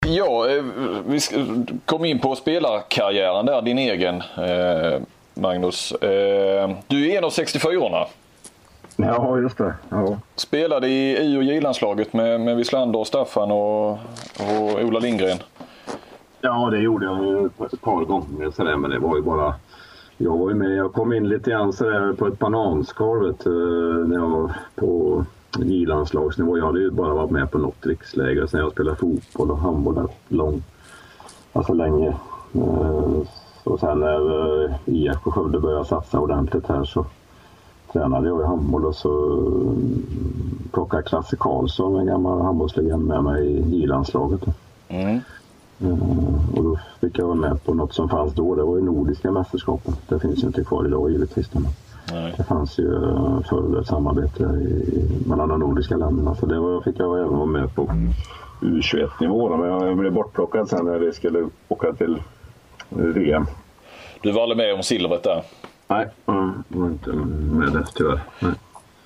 Ja, 0.06 0.48
eh, 0.48 0.64
vi 1.06 1.20
kom 1.84 2.04
in 2.04 2.18
på 2.18 2.34
spelarkarriären 2.34 3.46
där, 3.46 3.62
din 3.62 3.78
egen. 3.78 4.22
Eh, 5.36 5.42
Magnus. 5.42 5.92
Eh, 5.92 6.70
du 6.86 7.10
är 7.10 7.18
en 7.18 7.24
av 7.24 7.30
64orna. 7.30 8.06
Ja, 8.96 9.38
just 9.38 9.58
det. 9.58 9.74
Ja. 9.88 10.18
Spelade 10.36 10.88
i 10.88 11.16
I 11.16 11.38
och 11.38 11.42
J-landslaget 11.42 12.12
med, 12.12 12.40
med 12.40 12.56
Wislander 12.56 12.98
och 12.98 13.06
Staffan 13.06 13.50
och, 13.50 13.90
och 13.90 14.84
Ola 14.84 14.98
Lindgren. 14.98 15.38
Ja, 16.40 16.70
det 16.70 16.78
gjorde 16.78 17.06
jag 17.06 17.44
ett 17.44 17.80
par 17.80 18.04
gånger 18.04 18.50
sådär, 18.50 18.76
men 18.76 18.90
det 18.90 18.98
var 18.98 19.16
ju 19.16 19.22
bara... 19.22 19.54
Jag 20.18 20.38
var 20.38 20.48
ju 20.48 20.54
med, 20.54 20.76
jag 20.76 20.92
kom 20.92 21.12
in 21.12 21.28
lite 21.28 21.50
grann 21.50 21.72
sådär 21.72 22.12
på 22.12 22.26
ett 22.26 22.38
bananskal 22.38 23.34
när 24.06 24.14
jag 24.16 24.28
var 24.28 24.52
på 24.74 25.24
J-landslagsnivå. 25.58 26.58
Jag 26.58 26.66
hade 26.66 26.80
ju 26.80 26.90
bara 26.90 27.14
varit 27.14 27.30
med 27.30 27.50
på 27.50 27.58
något 27.58 27.86
riksläger 27.86 28.46
sen 28.46 28.60
jag 28.60 28.72
spelade 28.72 28.96
fotboll 28.96 29.50
och 29.50 29.58
handboll 29.58 30.08
lång, 30.28 30.62
alltså 31.52 31.72
länge. 31.72 32.16
Eh, 33.66 33.72
och 33.72 33.80
sen 33.80 34.00
när 34.00 34.64
eh, 34.64 34.70
IFK 34.84 35.30
Skövde 35.30 35.60
började 35.60 35.84
satsa 35.84 36.20
ordentligt 36.20 36.66
här 36.66 36.84
så 36.84 37.06
tränade 37.92 38.28
jag 38.28 38.40
i 38.40 38.44
handboll 38.44 38.84
och 38.84 38.94
så 38.94 39.36
mm, 39.36 40.04
plockade 40.72 41.02
Klasse 41.02 41.36
Karlsson, 41.36 42.00
en 42.00 42.06
gammal 42.06 42.40
handbollslegend, 42.40 43.06
med 43.06 43.24
mig 43.24 43.46
i 43.46 43.80
J-landslaget. 43.80 44.40
Mm. 44.88 45.20
Uh, 45.84 46.56
och 46.56 46.64
då 46.64 46.78
fick 47.00 47.18
jag 47.18 47.26
vara 47.26 47.36
med 47.36 47.64
på 47.64 47.74
något 47.74 47.94
som 47.94 48.08
fanns 48.08 48.34
då. 48.34 48.54
Det 48.54 48.62
var 48.62 48.76
ju 48.76 48.82
Nordiska 48.82 49.32
mästerskapen. 49.32 49.94
Det 50.08 50.18
finns 50.18 50.42
ju 50.42 50.46
inte 50.46 50.64
kvar 50.64 50.86
idag 50.86 51.10
givetvis. 51.10 51.54
Men 51.54 51.66
det 52.36 52.44
fanns 52.44 52.78
ju 52.78 52.88
uh, 52.88 53.40
förr 53.40 53.80
ett 53.80 53.86
samarbete 53.86 54.42
i, 54.42 55.28
mellan 55.28 55.48
de 55.48 55.60
nordiska 55.60 55.96
länderna. 55.96 56.34
Så 56.34 56.46
det 56.46 56.60
var, 56.60 56.80
fick 56.80 56.98
jag 56.98 57.18
även 57.18 57.36
vara 57.36 57.46
med 57.46 57.74
på 57.74 57.90
U21-nivå. 58.60 59.56
Men 59.56 59.68
jag 59.68 59.96
blev 59.96 60.12
bortplockad 60.12 60.68
sen 60.68 60.84
när 60.84 60.98
vi 60.98 61.12
skulle 61.12 61.48
åka 61.68 61.92
till 61.92 62.22
VM. 62.88 63.46
Du 64.22 64.32
var 64.32 64.42
aldrig 64.42 64.56
med 64.56 64.74
om 64.74 64.82
silvret 64.82 65.22
där? 65.22 65.42
Nej, 65.88 66.06
jag 66.26 66.52
var 66.68 66.86
inte 66.86 67.10
med 67.10 67.72
där 67.72 67.86
tyvärr. 67.94 68.20
Nej. 68.40 68.52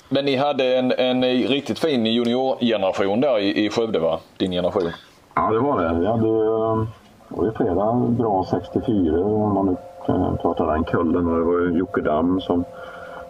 Men 0.08 0.24
ni 0.24 0.36
hade 0.36 0.76
en, 0.76 0.92
en 0.92 1.24
riktigt 1.24 1.78
fin 1.78 2.06
juniorgeneration 2.06 3.20
där 3.20 3.38
i, 3.38 3.64
i 3.64 3.70
Skövde 3.70 3.98
va? 3.98 4.18
Din 4.36 4.50
generation? 4.50 4.90
Ja 5.34 5.50
det 5.50 5.58
var 5.58 5.82
det. 5.82 6.00
Vi 6.00 6.06
hade 6.06 6.26
det 7.30 7.36
var 7.36 7.44
ju 7.44 7.52
flera 7.52 7.94
bra 7.94 8.46
64 8.50 9.24
om 9.24 9.54
man 9.54 9.66
nu 9.66 9.76
pratar 10.42 10.66
den 10.66 10.84
kullen. 10.84 11.24
Det 11.24 11.44
var 11.44 11.60
ju 11.60 11.78
Jocke 11.78 12.00
Damm 12.00 12.40
som 12.40 12.64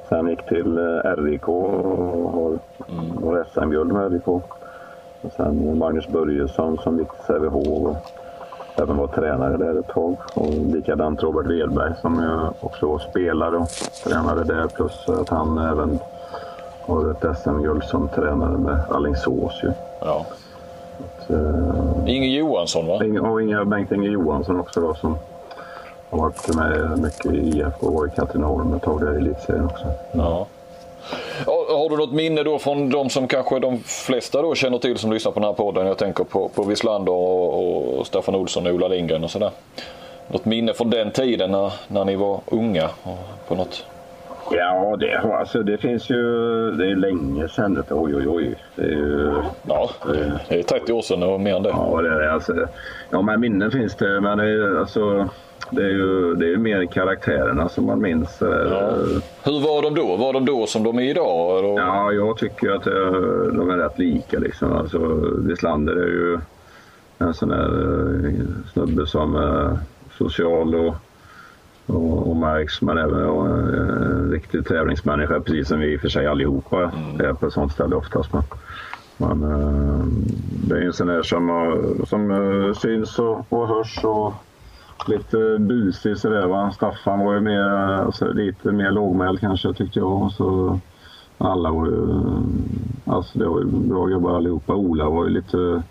sen 0.09 0.29
gick 0.29 0.47
till 0.47 0.79
eh, 0.79 1.17
RIK 1.17 1.49
och 1.49 2.33
har 2.33 2.59
mm. 2.89 3.45
SM-guld 3.55 3.93
med 3.93 4.13
RIK. 4.13 4.29
Och 4.29 4.43
sen 5.37 5.79
Magnus 5.79 6.09
Börjesson 6.09 6.79
som 6.79 6.99
gick 6.99 7.09
till 7.09 7.25
Sävehof. 7.27 7.97
Även 8.83 8.97
var 8.97 9.07
tränare 9.07 9.57
där 9.57 9.79
ett 9.81 9.89
tag. 9.89 10.17
Och 10.35 10.53
likadant 10.53 11.23
Robert 11.23 11.47
Wedberg 11.47 11.93
som 12.01 12.41
också 12.61 12.87
var 12.87 12.99
spelare 12.99 13.57
och 13.57 13.69
tränare 14.05 14.45
där. 14.45 14.69
Plus 14.69 15.09
att 15.09 15.29
han 15.29 15.59
även 15.59 15.99
har 16.81 17.11
ett 17.11 17.39
SM-guld 17.39 17.85
som 17.85 18.09
tränare 18.09 18.59
med 18.59 18.81
Alingsås 18.91 19.61
ju. 19.63 19.73
Ja. 20.01 20.27
Att, 20.99 21.31
uh, 21.31 22.05
Inge 22.07 22.39
Johansson 22.39 22.87
va? 22.87 23.05
Inge, 23.05 23.21
och 23.21 23.43
Inge, 23.43 23.65
Bengt-Inge 23.65 24.09
Johansson 24.09 24.61
också 24.61 24.81
då 24.81 24.95
som 24.95 25.17
har 26.11 26.19
varit 26.19 26.57
med 26.57 26.99
mycket 26.99 27.27
i 27.27 27.59
IFK 27.59 27.87
och 27.87 27.95
var 27.95 28.07
i 28.07 28.11
Katrineholm 28.11 28.75
ett 28.75 28.83
tag 28.83 29.01
där 29.01 29.15
i 29.15 29.17
elitserien 29.17 29.65
också. 29.65 29.85
Ja. 30.13 30.47
Har 31.81 31.89
du 31.91 31.97
något 31.97 32.13
minne 32.13 32.43
då 32.43 32.59
från 32.59 32.91
de 32.91 33.11
som 33.11 33.29
kanske 33.29 33.59
de 33.59 33.79
flesta 33.79 34.43
då 34.43 34.55
känner 34.55 34.79
till 34.79 34.99
som 34.99 35.13
lyssnar 35.13 35.33
på 35.33 35.41
den 35.41 35.47
här 35.47 35.55
podden? 35.55 35.87
Jag 35.87 35.99
tänker 35.99 36.25
på, 36.25 36.49
på 36.49 36.63
Wislander 36.63 37.13
och, 37.13 37.99
och 37.99 38.07
Staffan 38.07 38.35
Olsson 38.35 38.67
och 38.67 38.73
Ola 38.73 38.89
Lindgren 38.89 39.25
och 39.25 39.31
sådär. 39.31 39.51
Något 40.29 40.45
minne 40.45 40.75
från 40.75 40.91
den 40.91 41.11
tiden 41.11 41.51
när, 41.51 41.73
när 41.89 42.05
ni 42.05 42.17
var 42.17 42.41
unga? 42.47 42.89
på 43.49 43.55
något? 43.55 43.87
Ja, 44.51 44.97
det, 44.97 45.21
har- 45.23 45.37
alltså, 45.39 45.63
det 45.63 45.79
finns 45.79 46.11
ju... 46.11 46.23
Det 46.71 46.87
är 46.91 46.97
länge 46.97 47.49
sedan. 47.49 47.75
Det, 47.75 47.95
oj, 47.95 48.17
oj, 48.17 48.29
oj. 48.29 48.55
Det 48.77 48.83
är 48.83 48.87
ju... 48.89 49.35
Ja, 49.69 49.91
det 50.49 50.59
är 50.59 50.63
30 50.63 50.93
år 50.93 51.03
sedan 51.03 51.23
och 51.23 51.41
mer 51.41 51.57
än 51.57 51.63
det. 51.63 51.69
Ja, 51.69 52.01
det 52.03 52.09
är. 52.09 52.29
Alltså, 52.29 52.67
ja, 53.11 53.23
men 53.23 53.41
minnen 53.41 53.71
finns 53.71 53.95
det. 53.95 54.21
Men 54.21 54.39
det 54.39 54.45
är, 54.45 54.81
alltså, 54.81 55.29
det 55.71 55.83
är 55.85 55.89
ju 55.91 56.35
det 56.35 56.45
är 56.45 56.49
ju 56.51 56.59
mer 56.59 56.87
karaktärerna 56.87 57.69
som 57.69 57.87
man 57.87 58.01
minns. 58.01 58.43
eh, 58.43 58.49
Hur 59.45 59.61
var 59.61 59.83
de 59.83 59.95
då? 59.95 60.17
Var 60.17 60.33
de 60.33 60.45
då 60.45 60.67
som 60.67 60.83
de 60.83 60.99
är 60.99 61.03
idag? 61.11 61.59
Eller? 61.59 61.69
Ja, 61.79 62.13
jag 62.13 62.37
tycker 62.39 62.71
att 62.71 62.87
eh, 62.87 63.53
de 63.57 63.71
är 63.71 63.77
rätt 63.77 63.99
lika. 63.99 64.39
Liksom. 64.39 64.73
Alltså, 64.73 64.99
Wislander 65.39 65.93
är 65.97 66.07
ju 66.07 66.39
en 67.19 67.35
sån 67.35 67.49
där 67.49 68.25
eh, 68.27 68.33
snubbe 68.73 69.07
som 69.07 69.37
är 69.37 69.79
social 70.19 70.75
och, 70.75 70.95
och, 71.87 72.31
och 72.31 72.37
märks. 72.37 72.83
Men 72.83 72.99
även 72.99 73.21
ja, 73.21 73.47
en 73.49 74.31
riktig 74.33 74.67
tävlingsmänniska, 74.67 75.41
precis 75.41 75.69
som 75.69 75.81
vi 75.81 75.93
i 75.93 75.97
och 75.97 76.01
för 76.01 76.09
sig 76.09 76.27
allihopa 76.27 76.93
är 77.19 77.33
på 77.33 77.47
ett 77.47 77.53
sånt 77.53 77.73
ställe 77.73 77.97
oftast. 77.97 78.31
Men, 78.33 78.43
men 79.17 79.41
det 80.69 80.75
är 80.79 80.83
en 80.83 80.93
sån 80.93 81.07
där 81.07 81.23
som, 81.23 81.49
som 82.09 82.75
syns 82.79 83.19
och, 83.19 83.47
och 83.53 83.69
hörs 83.69 84.05
och 84.05 84.33
lite 85.09 85.59
busig 85.59 86.19
sådär. 86.19 86.47
Va? 86.47 86.73
Staffan 86.73 87.21
var 87.21 87.35
ju 87.35 87.41
mer, 87.41 87.69
alltså, 87.71 88.33
lite 88.33 88.73
mer 88.73 88.91
lågmäld 88.91 89.41
kanske 89.41 89.75
tyckte 89.75 89.99
jag. 89.99 90.33
Så, 90.33 90.79
alla 91.39 91.71
var 91.71 91.87
ju, 91.87 92.25
alltså 93.05 93.39
det 93.39 93.49
var 93.49 93.61
ju 93.61 93.67
bra 93.67 94.07
gubbar 94.07 94.37
allihopa. 94.37 94.75
Ola 94.75 95.09
var 95.09 95.25
ju 95.25 95.31
lite 95.31 95.59
mm, 95.59 95.83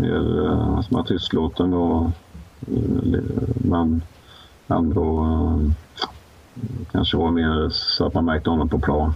mer 0.00 0.46
eh, 0.46 0.80
man, 0.90 1.04
tystlåten 1.04 1.74
och 1.74 2.04
eh, 2.04 3.22
men 3.54 4.02
ändå 4.68 5.24
eh, 5.24 5.72
kanske 6.92 7.16
var 7.16 7.30
mer 7.30 7.68
så 7.70 8.06
att 8.06 8.14
man 8.14 8.24
märkte 8.24 8.50
honom 8.50 8.68
på 8.68 8.78
plan. 8.78 9.12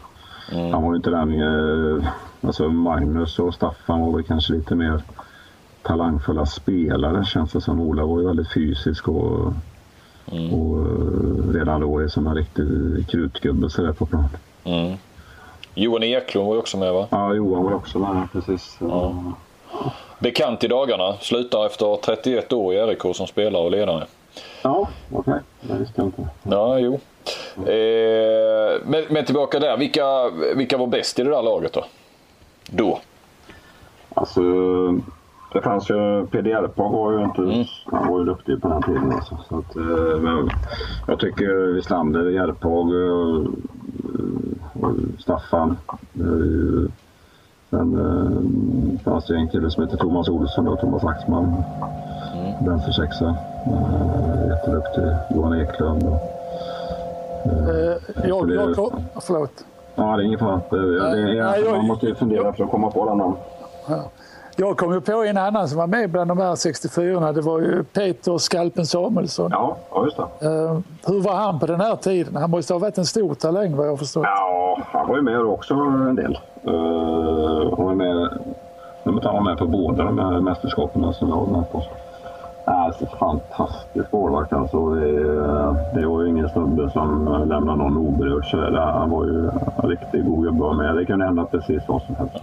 Han 0.73 0.83
var 0.83 0.91
ju 0.91 0.97
inte 0.97 1.11
den, 1.11 1.43
eh, 1.43 2.09
alltså 2.41 2.69
Magnus 2.69 3.39
och 3.39 3.55
Staffan 3.55 4.01
var 4.01 4.13
väl 4.13 4.23
kanske 4.23 4.53
lite 4.53 4.75
mer 4.75 5.03
talangfulla 5.85 6.47
spelare 6.47 7.25
känns 7.25 7.53
det 7.53 7.61
som. 7.61 7.81
Ola 7.81 8.07
var 8.07 8.21
ju 8.21 8.27
väldigt 8.27 8.53
fysisk 8.53 9.09
och, 9.09 9.47
och 10.27 10.79
eh, 10.79 11.53
redan 11.55 11.81
då 11.81 11.99
är 11.99 12.09
som 12.09 12.27
en 12.27 12.35
riktig 12.35 12.65
krutgubbe 13.09 13.71
sådär 13.71 13.93
på 13.93 14.07
plan. 14.07 14.29
Mm. 14.65 14.97
Johan 15.75 16.03
Eklund 16.03 16.47
var 16.47 16.55
ju 16.55 16.61
också 16.61 16.77
med 16.77 16.93
va? 16.93 17.07
Ja, 17.11 17.35
Johan 17.35 17.65
var 17.65 17.75
också 17.75 17.99
med 17.99 18.29
precis. 18.33 18.79
Bekant 20.19 20.65
i 20.65 20.69
dagarna. 20.69 21.17
Slutar 21.21 21.67
efter 21.67 21.97
31 21.97 22.53
år 22.53 22.75
i 22.75 22.79
RIK 22.79 23.17
som 23.17 23.27
spelare 23.27 23.63
och 23.63 23.71
ledare. 23.71 24.07
Ja, 24.63 24.89
okej. 25.13 25.41
Det 25.61 25.75
visste 25.79 25.95
jag 25.97 26.07
inte. 26.07 26.29
Ja, 26.43 26.79
jo. 26.79 26.95
Eh, 27.57 28.81
men, 28.85 29.05
men 29.11 29.25
tillbaka 29.25 29.59
där. 29.59 29.77
Vilka, 29.77 30.31
vilka 30.57 30.77
var 30.77 30.87
bäst 30.87 31.19
i 31.19 31.23
det 31.23 31.31
där 31.31 31.43
laget 31.43 31.73
då? 31.73 31.85
Då? 32.71 33.01
Alltså, 34.15 34.41
det 35.55 35.61
fanns 35.63 35.91
ju 35.91 36.27
PDR-Pag 36.27 36.93
var 36.93 37.13
ju 37.13 37.25
inte, 37.25 37.67
han 37.85 38.09
var 38.13 38.19
ju 38.19 38.25
duktig 38.25 38.63
på 38.63 38.69
den 38.69 38.83
tiden 38.83 39.13
alltså. 39.13 39.39
Så 39.49 39.59
att, 39.59 39.77
eh, 39.77 40.21
men 40.21 40.51
jag 41.07 41.19
tycker 41.21 41.73
Wislander, 41.75 42.31
Järpag 42.31 42.89
och, 42.89 43.47
och 44.85 44.93
Staffan. 45.19 45.77
eh, 46.15 46.91
Sen 47.71 47.95
eh, 48.01 49.01
fanns 49.05 49.27
det 49.27 49.35
en 49.37 49.49
kille 49.49 49.71
som 49.71 49.83
heter 49.85 49.97
Thomas 49.97 50.29
Olsson 50.29 50.69
och 50.69 50.81
Thomas 50.81 51.05
Axman. 51.05 51.55
Vänstersexa. 52.67 53.25
Eh, 53.67 54.49
jätteduktig. 54.49 55.05
Johan 55.37 55.61
Eklund. 55.61 56.03
Och, 56.03 56.19
Eh, 57.47 58.29
jag, 58.29 58.49
det- 58.49 58.55
jag, 58.55 58.75
förlåt. 59.23 59.65
ja, 59.95 60.17
det 60.17 60.23
är 60.23 60.27
ingen 60.27 60.39
fara. 60.39 60.61
Man 61.77 61.87
måste 61.87 62.07
ju 62.07 62.15
fundera 62.15 62.53
för 62.53 62.65
att 62.65 62.71
komma 62.71 62.91
på 62.91 63.03
alla 63.03 63.15
namn. 63.15 63.35
Jag 64.57 64.77
kom 64.77 64.93
ju 64.93 65.01
på 65.01 65.25
en 65.25 65.37
annan 65.37 65.69
som 65.69 65.79
var 65.79 65.87
med 65.87 66.11
bland 66.11 66.31
de 66.31 66.39
här 66.39 66.55
64 66.55 67.33
Det 67.33 67.41
var 67.41 67.61
ju 67.61 67.85
Peter 67.85 68.39
Skalpen 68.39 68.87
Samuelsson. 68.87 69.51
Ja, 69.51 69.77
just 70.05 70.17
det. 70.17 70.47
Eh, 70.47 70.79
hur 71.07 71.21
var 71.21 71.35
han 71.35 71.59
på 71.59 71.67
den 71.67 71.81
här 71.81 71.97
tiden? 71.97 72.37
Han 72.37 72.51
måste 72.51 72.73
ha 72.73 72.79
varit 72.79 72.99
en 72.99 73.05
stor 73.05 73.35
talang 73.35 73.77
vad 73.77 73.89
jag 73.89 73.99
förstår. 73.99 74.25
Ja, 74.25 74.79
han 74.93 75.09
var 75.09 75.17
ju 75.17 75.23
med 75.23 75.41
också 75.41 75.75
en 75.75 76.15
del. 76.15 76.39
Uh, 76.69 77.77
han 77.77 77.87
var 77.87 77.95
med, 77.95 78.39
han 79.05 79.35
var 79.35 79.41
med 79.41 79.59
på 79.59 79.67
båda 79.67 80.05
de 80.05 80.19
här 80.19 80.41
mästerskapen 80.41 81.15
som 81.15 81.29
jag 81.29 81.37
var 81.37 81.47
med 81.47 81.73
på. 81.73 81.83
Alltså 82.67 83.07
fantastisk 83.07 84.13
målvakt 84.13 84.53
alltså. 84.53 84.91
Det, 84.91 85.13
det 86.01 86.07
var 86.07 86.23
ju 86.23 86.29
ingen 86.29 86.49
snubbe 86.49 86.91
som 86.91 87.25
lämnade 87.49 87.79
någon 87.79 87.97
oberörd. 87.97 88.51
så 88.51 88.57
där. 88.57 88.81
Han 88.81 89.11
var 89.11 89.25
ju 89.25 89.49
en 89.83 89.89
riktigt 89.89 90.25
god 90.27 90.45
gubbe 90.45 90.73
med. 90.75 90.97
Det 90.97 91.05
kunde 91.05 91.25
hända 91.25 91.45
precis 91.45 91.83
vad 91.89 92.03
som 92.03 92.15
helst. 92.15 92.35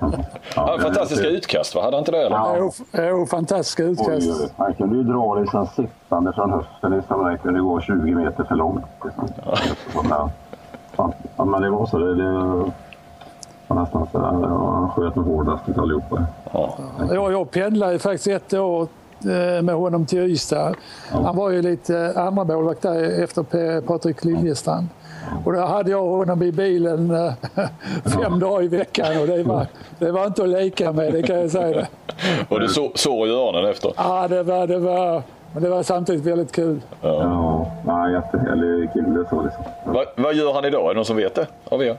Han 0.00 0.14
Ja, 0.56 0.66
hade 0.70 0.82
fantastiska 0.82 1.28
det- 1.28 1.34
utkast 1.36 1.74
va? 1.74 1.82
Hade 1.82 1.96
han 1.96 2.00
inte 2.00 2.10
det? 2.12 2.26
Eller? 2.26 2.36
Ja. 2.36 2.54
Jo, 2.58 2.70
jo, 2.92 3.26
fantastiska 3.26 3.82
utkast. 3.84 4.10
oj. 4.40 4.50
Han 4.56 4.74
kunde 4.74 4.96
ju 4.96 5.02
dra 5.02 5.34
liksom 5.34 5.66
sittande 5.66 6.32
från 6.32 6.50
höften 6.52 6.92
liksom. 6.92 7.24
Det 7.24 7.38
kunde 7.38 7.60
gå 7.60 7.80
20 7.80 8.14
meter 8.14 8.44
för 8.44 8.54
långt. 8.54 8.84
Liksom. 9.04 9.28
Ja. 10.10 10.28
Ja, 11.36 11.44
men 11.44 11.62
det 11.62 11.70
var 11.70 11.86
så. 11.86 11.98
Det, 11.98 12.14
det 12.14 12.32
var 13.66 13.76
nästan 13.80 14.06
så 14.12 14.18
där. 14.18 14.26
Ja, 14.48 14.70
Han 14.74 14.90
sköt 14.90 15.16
med 15.16 15.24
hårdast 15.24 15.68
utav 15.68 15.82
allihopa. 15.82 16.22
Jag, 17.14 17.32
jag 17.32 17.50
pendlade 17.50 17.92
ju 17.92 17.98
faktiskt 17.98 18.26
ett 18.26 18.52
år 18.54 18.86
med 19.62 19.74
honom 19.74 20.06
till 20.06 20.18
Ystad. 20.18 20.74
Han 21.10 21.36
var 21.36 21.50
ju 21.50 21.62
lite 21.62 22.12
andra 22.16 22.44
målvakt 22.44 22.82
där 22.82 23.22
efter 23.22 23.80
Patrik 23.80 24.24
Liljestrand. 24.24 24.86
Och 25.44 25.52
då 25.52 25.60
hade 25.60 25.90
jag 25.90 26.02
honom 26.02 26.42
i 26.42 26.52
bilen 26.52 27.10
eh, 27.10 27.32
fem 28.04 28.40
dagar 28.40 28.62
i 28.62 28.68
veckan 28.68 29.20
och 29.20 29.26
det 29.26 29.42
var, 29.42 29.66
det 29.98 30.10
var 30.10 30.26
inte 30.26 30.42
att 30.42 30.48
leka 30.48 30.92
med, 30.92 31.12
det 31.12 31.22
kan 31.22 31.40
jag 31.40 31.50
säga. 31.50 31.86
Och 32.48 32.60
du 32.60 32.68
så, 32.68 32.90
sår 32.94 33.28
i 33.28 33.30
öronen 33.30 33.70
efter? 33.70 33.92
Ja, 33.96 34.28
det 34.28 34.42
var, 34.42 34.66
det 34.66 34.78
var, 34.78 35.22
men 35.52 35.62
det 35.62 35.68
var 35.68 35.82
samtidigt 35.82 36.26
väldigt 36.26 36.52
kul. 36.52 36.80
Ja, 37.02 37.66
ja 37.86 38.10
jättehärlig 38.10 38.92
kille 38.92 39.24
så 39.30 39.42
liksom. 39.42 39.64
Va, 39.86 40.04
vad 40.16 40.34
gör 40.34 40.52
han 40.52 40.64
idag? 40.64 40.84
Är 40.84 40.88
det 40.88 40.94
någon 40.94 41.04
som 41.04 41.16
vet 41.16 41.34
det? 41.34 41.46
Av 41.64 41.82
er? 41.82 41.96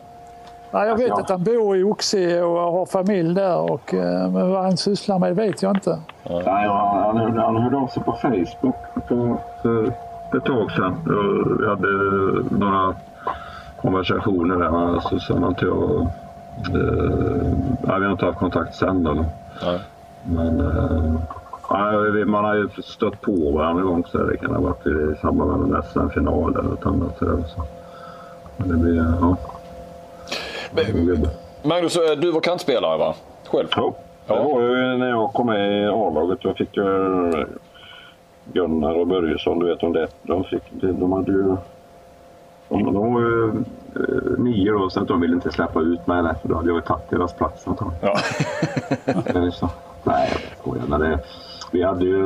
Ja, 0.71 0.85
jag 0.85 0.97
vet 0.97 1.07
Ja. 1.07 1.19
att 1.19 1.29
han 1.29 1.43
bor 1.43 1.77
i 1.77 1.83
Oxie 1.83 2.41
och 2.43 2.59
har 2.71 2.85
familj 2.85 3.35
där, 3.35 3.71
och, 3.71 3.93
eh, 3.93 4.29
men 4.31 4.51
vad 4.51 4.63
han 4.63 4.77
sysslar 4.77 5.19
med 5.19 5.35
vet 5.35 5.61
jag 5.63 5.77
inte. 5.77 5.99
Nej, 6.29 6.43
han, 6.45 6.97
han, 7.03 7.17
hörde, 7.17 7.41
han 7.41 7.55
hörde 7.57 7.77
av 7.77 7.87
sig 7.87 8.03
på 8.03 8.11
Facebook 8.11 8.75
för 9.61 9.87
ett 10.37 10.45
tag 10.45 10.71
sedan. 10.71 10.95
Vi 11.59 11.67
hade 11.67 11.87
några 12.49 12.95
konversationer 13.81 14.55
där. 14.55 14.69
va, 14.69 15.01
Så 15.01 15.19
sa 15.19 15.35
man 15.35 15.55
till 15.55 15.67
jag... 15.67 16.01
Eh, 16.01 17.97
vi 17.97 18.03
har 18.05 18.11
inte 18.11 18.25
haft 18.25 18.39
kontakt 18.39 18.75
sen 18.75 19.03
då. 19.03 19.13
Nej. 19.13 19.79
Men 20.23 20.59
eh, 20.59 22.25
man 22.25 22.43
har 22.45 22.55
ju 22.55 22.69
stött 22.83 23.21
på 23.21 23.51
varandra 23.55 23.81
en 23.81 23.87
gång. 23.87 24.03
Så 24.11 24.17
det 24.17 24.37
kan 24.37 24.51
ha 24.55 24.61
varit 24.61 24.87
i 24.87 25.15
samband 25.21 25.67
med 25.67 25.77
en 25.77 25.83
SM-final 25.83 26.51
eller 26.55 26.69
något 26.69 26.85
annat. 26.85 27.17
Så. 27.19 27.61
Men 28.57 28.67
det 28.69 28.75
blir... 28.77 29.05
Ja. 29.21 29.37
Magnus, 31.63 31.95
eh, 31.95 32.17
du 32.17 32.31
var 32.31 32.41
kantspelare 32.41 32.97
va? 32.97 33.15
Själv? 33.47 33.67
Ja. 33.75 33.93
Det 34.27 34.33
var 34.33 34.61
ju 34.61 34.97
när 34.97 35.09
jag 35.09 35.33
kom 35.33 35.45
med 35.47 35.83
i 35.83 35.87
A-laget. 35.87 36.39
Jag 36.41 36.57
fick 36.57 36.77
ju 36.77 36.83
Gunnar 38.53 38.93
och 38.99 39.07
Börjesson, 39.07 39.59
du 39.59 39.65
vet 39.65 39.83
om 39.83 39.93
det. 39.93 40.07
De, 40.21 40.43
fick, 40.43 40.63
de 40.71 41.11
hade 41.11 41.31
ju... 41.31 41.55
De, 42.69 42.93
de 42.93 43.13
var 43.13 43.21
ju 43.21 43.47
eh, 43.95 44.39
nio 44.39 44.71
då, 44.71 44.89
så 44.89 45.01
att 45.01 45.07
de 45.07 45.21
ville 45.21 45.33
inte 45.35 45.51
släppa 45.51 45.81
ut 45.81 46.07
mig 46.07 46.23
för 46.41 46.49
då 46.49 46.55
hade 46.55 46.67
jag 46.67 46.75
ju 46.75 46.81
tagit 46.81 47.09
deras 47.09 47.33
plats 47.33 47.67
antagligen. 47.67 48.15
Ja. 49.05 49.51
Så. 49.51 49.69
Nej, 50.03 50.29
jag 50.31 50.41
skojar. 50.59 51.19
Vi 51.71 51.83
hade 51.83 52.05
ju... 52.05 52.25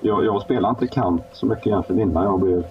Jag, 0.00 0.24
jag 0.24 0.42
spelade 0.42 0.68
inte 0.70 0.86
kant 0.86 1.22
så 1.32 1.46
mycket 1.46 1.66
egentligen 1.66 2.02
innan 2.02 2.24
jag 2.24 2.40
blev 2.40 2.64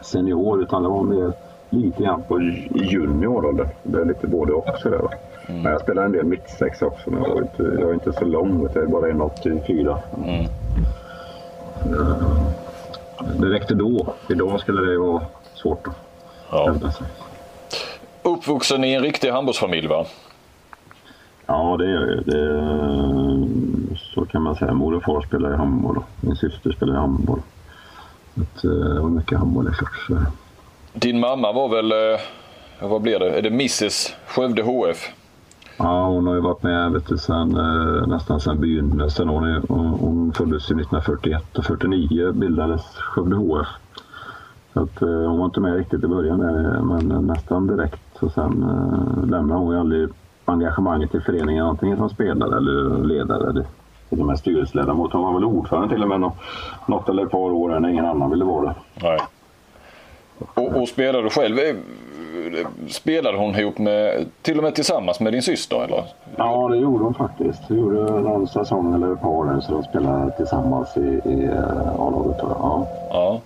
senior, 0.00 0.62
utan 0.62 0.82
det 0.82 0.88
var 0.88 1.02
mer 1.02 1.32
lite 1.72 2.02
grann 2.02 2.22
på 2.28 2.40
ju- 2.40 2.68
junioråldern. 2.74 3.68
Det 3.82 4.00
är 4.00 4.04
lite 4.04 4.26
både 4.26 4.52
och 4.52 4.78
sådär. 4.82 4.98
va. 4.98 5.10
Men 5.48 5.72
jag 5.72 5.80
spelade 5.80 6.06
en 6.06 6.12
del 6.12 6.24
mittsex 6.24 6.82
också, 6.82 7.10
men 7.10 7.22
jag 7.22 7.36
är 7.38 7.42
inte, 7.42 7.62
jag 7.62 7.90
är 7.90 7.94
inte 7.94 8.12
så 8.12 8.24
lång. 8.24 8.68
Jag 8.74 8.82
är 8.82 8.86
bara 8.86 9.06
1,84. 9.10 9.98
Mm. 10.24 10.40
Eh, 10.40 12.16
Det 13.40 13.46
räckte 13.46 13.74
då. 13.74 14.14
Idag 14.28 14.60
skulle 14.60 14.90
det 14.90 14.98
vara 14.98 15.22
svårt 15.54 15.86
att 15.86 15.94
Ja. 16.50 16.66
hävda 16.66 16.90
sig. 16.92 17.06
Uppvuxen 18.22 18.84
i 18.84 18.92
en 18.92 19.02
riktig 19.02 19.30
handbollsfamilj 19.30 19.86
va? 19.88 20.04
Ja, 21.46 21.76
det 21.78 21.86
är 21.86 21.98
det. 22.00 22.22
det. 22.22 23.48
Så 24.14 24.24
kan 24.24 24.42
man 24.42 24.54
säga. 24.56 24.72
Mor 24.74 24.94
och 24.94 25.02
far 25.02 25.20
spelar 25.20 25.52
i 25.54 25.56
handboll. 25.56 25.98
Min 26.20 26.36
syster 26.36 26.72
spelar 26.72 26.94
i 26.94 26.96
handboll. 26.96 27.40
Eh, 28.36 28.42
Det 28.62 29.00
var 29.00 29.08
mycket 29.10 29.38
handboll 29.38 29.68
i 29.68 29.74
klart. 29.74 30.28
Din 30.92 31.20
mamma 31.20 31.52
var 31.52 31.68
väl, 31.68 31.92
eh, 31.92 32.20
vad 32.88 33.02
blir 33.02 33.18
det, 33.18 33.38
är 33.38 33.42
det 33.42 33.48
Mrs 33.48 34.14
Skövde 34.26 34.62
HF? 34.62 35.08
Ja, 35.78 36.06
hon 36.06 36.26
har 36.26 36.34
ju 36.34 36.40
varit 36.40 36.62
med 36.62 36.92
vet 36.92 37.06
du, 37.08 37.18
sen, 37.18 37.56
eh, 37.56 38.06
nästan 38.06 38.40
sedan 38.40 38.60
begynnelsen. 38.60 39.28
Hon, 39.28 39.44
är, 39.44 39.62
hon, 39.68 39.86
hon 39.86 40.32
föddes 40.32 40.70
ju 40.70 40.74
1941 40.74 41.58
och 41.58 41.64
49 41.64 42.32
bildades 42.32 42.82
Skövde 42.96 43.36
HF. 43.36 43.66
Så 44.72 44.80
att, 44.82 45.02
eh, 45.02 45.08
hon 45.08 45.38
var 45.38 45.44
inte 45.44 45.60
med 45.60 45.76
riktigt 45.76 46.04
i 46.04 46.06
början 46.06 46.38
men 46.86 47.26
nästan 47.26 47.66
direkt. 47.66 48.00
Så 48.20 48.28
sen 48.28 48.62
eh, 48.62 49.26
lämnade 49.30 49.60
hon 49.60 49.74
ju 49.74 49.80
aldrig 49.80 50.08
engagemanget 50.44 51.14
i 51.14 51.20
föreningen 51.20 51.66
antingen 51.66 51.96
som 51.96 52.08
spelare 52.10 52.56
eller 52.56 53.04
ledare 53.04 53.50
eller 53.50 53.64
till 54.08 54.20
och 54.20 54.26
med 54.26 54.38
styrelseledamot. 54.38 55.12
Hon 55.12 55.22
var 55.22 55.32
väl 55.34 55.44
ordförande 55.44 55.88
till 55.94 56.02
och 56.02 56.08
med 56.08 56.20
nå- 56.20 56.36
något 56.86 57.08
eller 57.08 57.22
ett 57.22 57.30
par 57.30 57.38
år 57.52 57.80
när 57.80 57.88
ingen 57.88 58.04
annan 58.06 58.30
ville 58.30 58.44
vara 58.44 58.64
det. 58.64 58.74
Nej. 59.02 59.18
Och, 60.54 60.76
och 60.82 60.88
spelade 60.88 61.22
du 61.24 61.30
själv? 61.30 61.58
eh, 61.58 61.74
Spelade 62.88 63.38
hon 63.38 63.56
ihop 63.58 63.78
med, 63.78 64.26
till 64.42 64.58
och 64.58 64.64
med 64.64 64.74
tillsammans 64.74 65.20
med 65.20 65.32
din 65.32 65.42
syster 65.42 65.84
eller? 65.84 66.04
Ja, 66.36 66.68
det 66.68 66.76
gjorde 66.76 67.04
hon 67.04 67.14
faktiskt. 67.14 67.62
Hon 67.68 67.78
gjorde 67.78 68.20
någon 68.20 68.48
säsong 68.48 68.94
eller 68.94 69.12
ett 69.12 69.20
par 69.20 69.44
där, 69.54 69.60
så 69.60 69.72
de 69.72 69.82
spelade 69.82 70.30
tillsammans 70.36 70.96
i, 70.96 71.00
i 71.24 71.44
eh, 71.44 72.00
A-laget. 72.00 72.36
Ja. 72.40 72.86
Ja. 73.10 73.40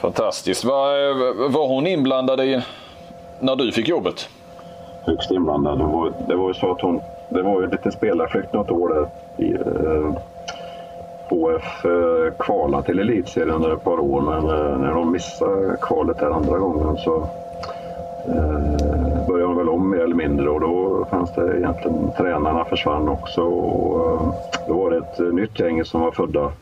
Fantastiskt. 0.00 0.64
Var, 0.64 1.48
var 1.48 1.66
hon 1.68 1.86
inblandad 1.86 2.40
i 2.40 2.60
när 3.40 3.56
du 3.56 3.72
fick 3.72 3.88
jobbet? 3.88 4.28
högst 5.06 5.30
inblandad. 5.30 5.78
Det 5.78 5.84
var, 5.84 6.12
det 6.28 6.34
var 6.36 6.48
ju 6.48 6.54
så 6.54 6.70
att 6.72 6.80
hon, 6.80 7.00
det 7.28 7.42
var 7.42 7.60
ju 7.60 7.70
lite 7.70 7.90
spelarflykt 7.92 8.52
något 8.52 8.70
år 8.70 8.88
där. 8.88 9.06
I, 9.46 9.52
eh, 9.52 10.16
HF 11.28 11.84
eh, 11.84 12.34
kvala 12.38 12.82
till 12.82 12.98
elitserien 12.98 13.50
under 13.50 13.72
ett 13.72 13.84
par 13.84 14.00
år 14.00 14.20
men 14.20 14.44
eh, 14.44 14.78
när 14.78 14.94
de 14.94 15.12
missade 15.12 15.76
kvalet 15.80 16.18
där 16.18 16.30
andra 16.30 16.58
gången 16.58 16.96
så 16.96 17.16
eh, 18.28 19.26
började 19.26 19.48
de 19.48 19.56
väl 19.56 19.68
om 19.68 19.90
mer 19.90 19.98
eller 19.98 20.14
mindre 20.14 20.48
och 20.48 20.60
då 20.60 21.06
fanns 21.10 21.32
det 21.32 21.58
egentligen, 21.58 22.12
tränarna 22.16 22.64
försvann 22.64 23.08
också 23.08 23.42
och 23.42 24.34
då 24.66 24.74
var 24.74 24.90
det 24.90 24.96
ett 24.96 25.34
nytt 25.34 25.60
gäng 25.60 25.84
som 25.84 26.00
var 26.00 26.10
födda 26.10 26.52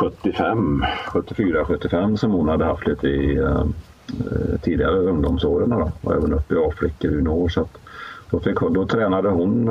75, 0.00 0.84
74, 1.12 1.64
75 1.64 2.16
som 2.16 2.30
hon 2.30 2.48
hade 2.48 2.64
haft 2.64 2.86
lite 2.86 3.06
i 3.06 3.46
tidigare 4.62 4.98
ungdomsåren 4.98 5.70
då, 5.70 5.90
och 6.02 6.14
även 6.14 6.32
uppe 6.32 6.54
i 6.54 6.58
Afrika 6.58 7.08
i 7.08 7.22
några 7.22 7.38
år. 7.38 7.48
Så 7.48 7.60
att 7.60 7.78
då, 8.30 8.40
fick, 8.40 8.60
då 8.60 8.86
tränade 8.86 9.28
hon 9.28 9.68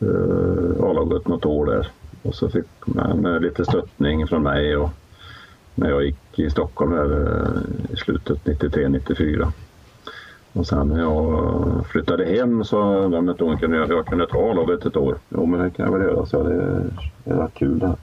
eh, 0.00 0.84
A-laget 0.84 1.28
något 1.28 1.46
år 1.46 1.66
där. 1.66 1.88
Och 2.22 2.34
så 2.34 2.48
fick 2.48 2.86
man 2.86 3.38
lite 3.42 3.64
stöttning 3.64 4.26
från 4.26 4.42
mig 4.42 4.76
och 4.76 4.90
när 5.74 5.90
jag 5.90 6.04
gick 6.04 6.38
i 6.38 6.50
Stockholm 6.50 6.90
där, 6.90 7.40
eh, 7.42 7.92
i 7.92 7.96
slutet 7.96 8.44
93-94. 8.44 9.52
Och 10.52 10.66
sen 10.66 10.88
när 10.88 11.00
jag 11.00 11.86
flyttade 11.86 12.24
hem 12.24 12.64
så 12.64 12.76
de 13.08 13.14
om 13.14 13.36
jag 13.38 13.60
kunde, 13.60 13.76
jag 13.76 14.06
kunde 14.06 14.26
ta 14.26 14.50
A-laget 14.50 14.86
ett 14.86 14.96
år. 14.96 15.16
Jo 15.28 15.46
men 15.46 15.60
det 15.60 15.70
kan 15.70 15.84
jag 15.84 15.92
väl 15.92 16.02
göra, 16.02 16.26
så 16.26 16.42
det, 16.42 16.54
är 17.24 17.36
rätt 17.36 17.54
kul 17.54 17.78
det 17.78 17.86
här. 17.86 17.96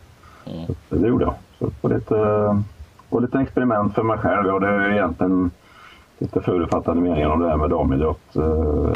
Så 0.90 0.96
det 0.96 1.08
gjorde 1.08 1.26
jag. 1.26 1.34
Så 1.60 1.72
var 1.82 1.96
lite, 1.96 2.16
var 3.10 3.22
lite 3.22 3.40
experiment 3.40 3.96
för 3.96 4.04
mig 4.04 4.18
själv. 4.18 4.48
Jag 4.48 4.60
hade 4.60 4.96
egentligen 4.96 5.52
lite 6.18 6.42
förutfattade 6.42 7.02
meningar 7.02 7.30
om 7.30 7.40
det 7.40 7.50
här 7.50 7.58
med 7.58 7.70
damidrott. 7.70 8.36
Eh, 8.36 8.92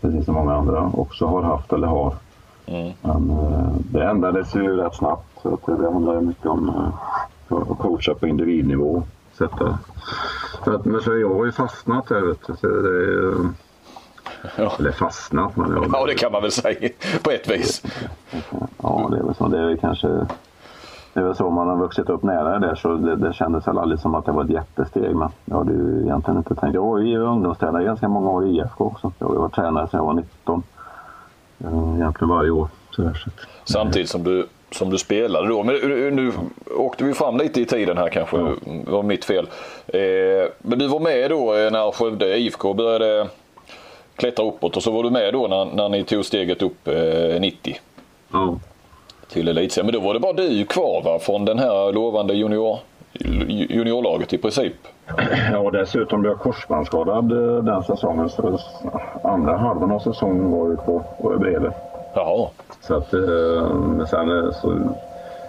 precis 0.00 0.24
som 0.24 0.34
många 0.34 0.54
andra 0.54 0.90
också 0.94 1.26
har 1.26 1.42
haft 1.42 1.72
eller 1.72 1.86
har. 1.86 2.14
Men 3.02 3.30
eh, 3.30 3.72
det 3.78 4.04
ändrades 4.04 4.54
ju 4.54 4.76
rätt 4.76 4.94
snabbt. 4.94 5.42
Så 5.42 5.54
att 5.54 5.78
det 5.78 5.92
handlar 5.92 6.14
ju 6.14 6.20
mycket 6.20 6.46
om 6.46 6.68
eh, 6.68 7.56
att 7.56 7.78
coacha 7.78 8.14
på 8.14 8.26
individnivå. 8.26 9.02
Sätta. 9.38 9.78
Så 10.64 10.74
att, 10.74 10.84
men 10.84 11.00
så 11.00 11.16
jag 11.16 11.34
har 11.34 11.44
ju 11.44 11.52
fastnat 11.52 12.08
där 12.08 12.20
vet 12.20 12.46
du. 12.46 12.56
Så 12.56 12.66
det 12.66 12.88
är, 12.88 13.34
Ja. 14.56 14.72
Eller 14.78 14.92
fastnat 14.92 15.56
men 15.56 15.70
jag, 15.70 15.86
Ja, 15.92 16.06
det 16.06 16.14
kan 16.14 16.32
man 16.32 16.42
väl 16.42 16.50
säga 16.50 16.88
på 17.22 17.30
ett 17.30 17.50
vis. 17.50 17.82
Ja, 18.82 19.08
det 19.10 19.18
är 19.18 19.22
väl 19.22 19.34
så. 19.34 19.48
Det 19.48 19.58
är 19.58 19.66
väl 19.66 19.78
kanske... 19.78 20.08
Det 21.12 21.20
är 21.20 21.24
väl 21.24 21.36
så 21.36 21.50
man 21.50 21.68
har 21.68 21.76
vuxit 21.76 22.10
upp 22.10 22.22
nära 22.22 22.58
det 22.58 22.76
så 22.76 22.94
det, 22.94 23.16
det 23.16 23.32
kändes 23.32 23.68
väl 23.68 23.78
aldrig 23.78 24.00
som 24.00 24.14
att 24.14 24.24
det 24.26 24.32
var 24.32 24.44
ett 24.44 24.50
jättesteg. 24.50 25.16
Men 25.16 25.28
jag 25.44 25.56
hade 25.56 25.72
ju 25.72 26.02
egentligen 26.02 26.38
inte 26.38 26.54
tänkt. 26.54 26.74
Jag 26.74 26.82
var 26.82 26.98
ju 26.98 27.18
ungdomstränare 27.18 27.84
ganska 27.84 28.08
många 28.08 28.30
år 28.30 28.46
i 28.46 28.56
IFK 28.56 28.84
också. 28.84 29.12
Jag 29.18 29.26
har 29.26 29.34
varit 29.34 29.54
tränare 29.54 29.88
sedan 29.88 29.98
jag 29.98 30.04
var 30.04 30.14
19. 30.14 30.62
Eh, 31.64 31.94
Egentligen 31.96 32.28
varje 32.28 32.50
år. 32.50 32.68
Så 32.90 33.10
Samtidigt 33.64 34.10
som 34.10 34.24
du, 34.24 34.46
som 34.70 34.90
du 34.90 34.98
spelade 34.98 35.48
då. 35.48 35.62
Men 35.62 35.74
nu- 35.74 36.10
nu 36.10 36.32
åkte 36.76 37.04
vi 37.04 37.14
fram 37.14 37.36
lite 37.36 37.60
i 37.60 37.64
tiden 37.64 37.98
här 37.98 38.08
kanske. 38.08 38.36
Det 38.36 38.90
var 38.90 39.02
mitt 39.02 39.24
fel. 39.24 39.46
Eh, 39.86 40.00
men 40.58 40.78
du 40.78 40.86
var 40.86 41.00
med 41.00 41.30
då 41.30 41.54
eh, 41.54 41.70
när 41.70 41.90
Skövde 41.92 42.36
IFK 42.38 42.74
började 42.74 43.26
klättra 44.16 44.44
uppåt 44.46 44.76
och 44.76 44.82
så 44.82 44.90
var 44.90 45.02
du 45.02 45.10
med 45.10 45.32
då 45.32 45.46
när, 45.46 45.64
när 45.64 45.88
ni 45.88 46.04
tog 46.04 46.24
steget 46.24 46.62
upp 46.62 46.88
eh, 46.88 47.40
90 47.40 47.80
ja. 48.32 48.58
till 49.28 49.48
elitserien. 49.48 49.86
Men 49.86 49.94
då 49.94 50.00
var 50.06 50.14
det 50.14 50.20
bara 50.20 50.32
du 50.32 50.64
kvar 50.64 51.02
va? 51.04 51.18
från 51.18 51.44
den 51.44 51.58
här 51.58 51.92
lovande 51.92 52.34
junior, 52.34 52.78
juniorlaget 53.18 54.32
i 54.32 54.38
princip. 54.38 54.74
ja, 55.52 55.70
dessutom 55.70 56.20
blev 56.20 56.32
jag 56.32 56.40
korsbandsskadad 56.40 57.32
eh, 57.32 57.64
den 57.64 57.82
säsongen. 57.82 58.28
Så 58.28 58.58
andra 59.24 59.56
halvan 59.56 59.92
av 59.92 59.98
säsongen 59.98 60.50
var 60.50 60.70
ju 60.70 60.76
på 60.76 61.04
bredvid. 61.40 61.70
Jaha. 62.14 62.48
Så 62.80 62.94
att 62.94 63.14
eh, 63.14 63.74
men 63.74 64.06
sen 64.06 64.38
eh, 64.38 64.52
så 64.52 64.78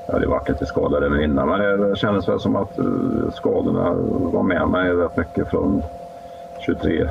jag 0.08 0.14
hade 0.14 0.28
varit 0.28 0.50
lite 0.50 0.66
skadad 0.66 1.04
även 1.04 1.24
innan 1.24 1.50
men 1.50 1.90
det 1.90 1.96
kändes 1.96 2.28
väl 2.28 2.40
som 2.40 2.56
att 2.56 2.80
skadorna 3.34 3.94
var 4.34 4.44
med 4.44 4.68
mig 4.68 4.94
rätt 4.94 5.18
mycket 5.18 5.50
från 5.50 5.84
23, 6.66 7.10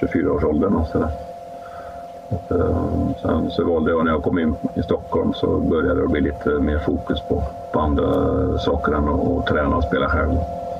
24 0.00 0.32
års 0.32 0.44
åldern 0.44 0.74
och 0.74 0.86
sådär. 0.86 1.25
Eh, 2.30 2.96
Sen 3.22 3.50
så 3.50 3.64
valde 3.64 3.90
jag 3.90 4.04
när 4.04 4.12
jag 4.12 4.22
kom 4.22 4.38
in 4.38 4.54
i 4.74 4.82
Stockholm 4.82 5.34
så 5.34 5.46
började 5.46 6.00
det 6.00 6.08
bli 6.08 6.20
lite 6.20 6.48
mer 6.48 6.78
fokus 6.78 7.20
på, 7.28 7.42
på 7.72 7.80
andra 7.80 8.58
saker 8.58 8.92
än 8.92 9.08
att, 9.08 9.46
träna 9.46 9.76
och 9.76 9.84
spela 9.84 10.08
själv. 10.08 10.34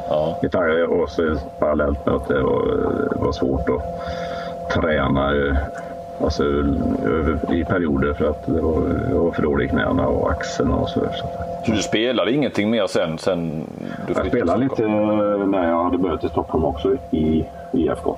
Ja. 0.09 0.39
Gitarr 0.43 1.01
och 1.01 1.11
så 1.11 1.37
parallellt 1.59 2.07
med 2.07 2.15
att 2.15 2.29
det 2.29 2.43
var, 2.43 2.63
var 3.17 3.33
svårt 3.33 3.69
att 3.69 4.83
träna 4.83 5.33
alltså, 6.21 6.45
i 7.53 7.65
perioder 7.65 8.15
för 8.15 8.25
att 8.25 8.47
det 8.47 8.61
var, 8.61 8.83
jag 9.11 9.19
var 9.19 9.33
för 9.33 9.43
dålig 9.43 9.65
i 9.65 9.69
knäna 9.69 10.07
och 10.07 10.31
axeln 10.31 10.71
och 10.71 10.89
så. 10.89 11.01
så. 11.01 11.27
Så 11.67 11.73
du 11.73 11.83
spelade 11.83 12.33
ingenting 12.33 12.71
mer 12.71 12.87
sen? 12.87 13.19
sen 13.19 13.67
du 14.07 14.15
Jag 14.17 14.27
spelade 14.27 14.59
lite 14.61 14.89
när 15.47 15.69
jag 15.69 15.85
hade 15.85 15.99
börjat 15.99 16.25
i 16.25 16.29
Stockholm 16.29 16.65
också 16.65 16.97
i 17.11 17.45
IFK. 17.73 18.17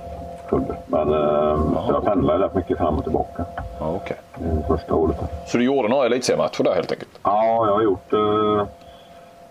Skövde. 0.49 0.75
Men 0.87 1.13
eh, 1.13 1.85
så 1.87 1.93
jag 1.93 2.05
pendlade 2.05 2.45
rätt 2.45 2.55
mycket 2.55 2.77
fram 2.77 2.97
och 2.97 3.03
tillbaka 3.03 3.45
Ja, 3.79 3.93
okej. 3.95 4.17
eh, 4.33 4.67
första 4.67 4.95
året. 4.95 5.17
Så 5.47 5.57
du 5.57 5.63
gjorde 5.63 5.87
några 5.87 6.05
elitseriematcher 6.05 6.63
där 6.63 6.75
helt 6.75 6.91
enkelt? 6.91 7.09
Ja, 7.23 7.67
jag 7.67 7.73
har 7.73 7.81
gjort, 7.81 8.13
eh, 8.13 8.67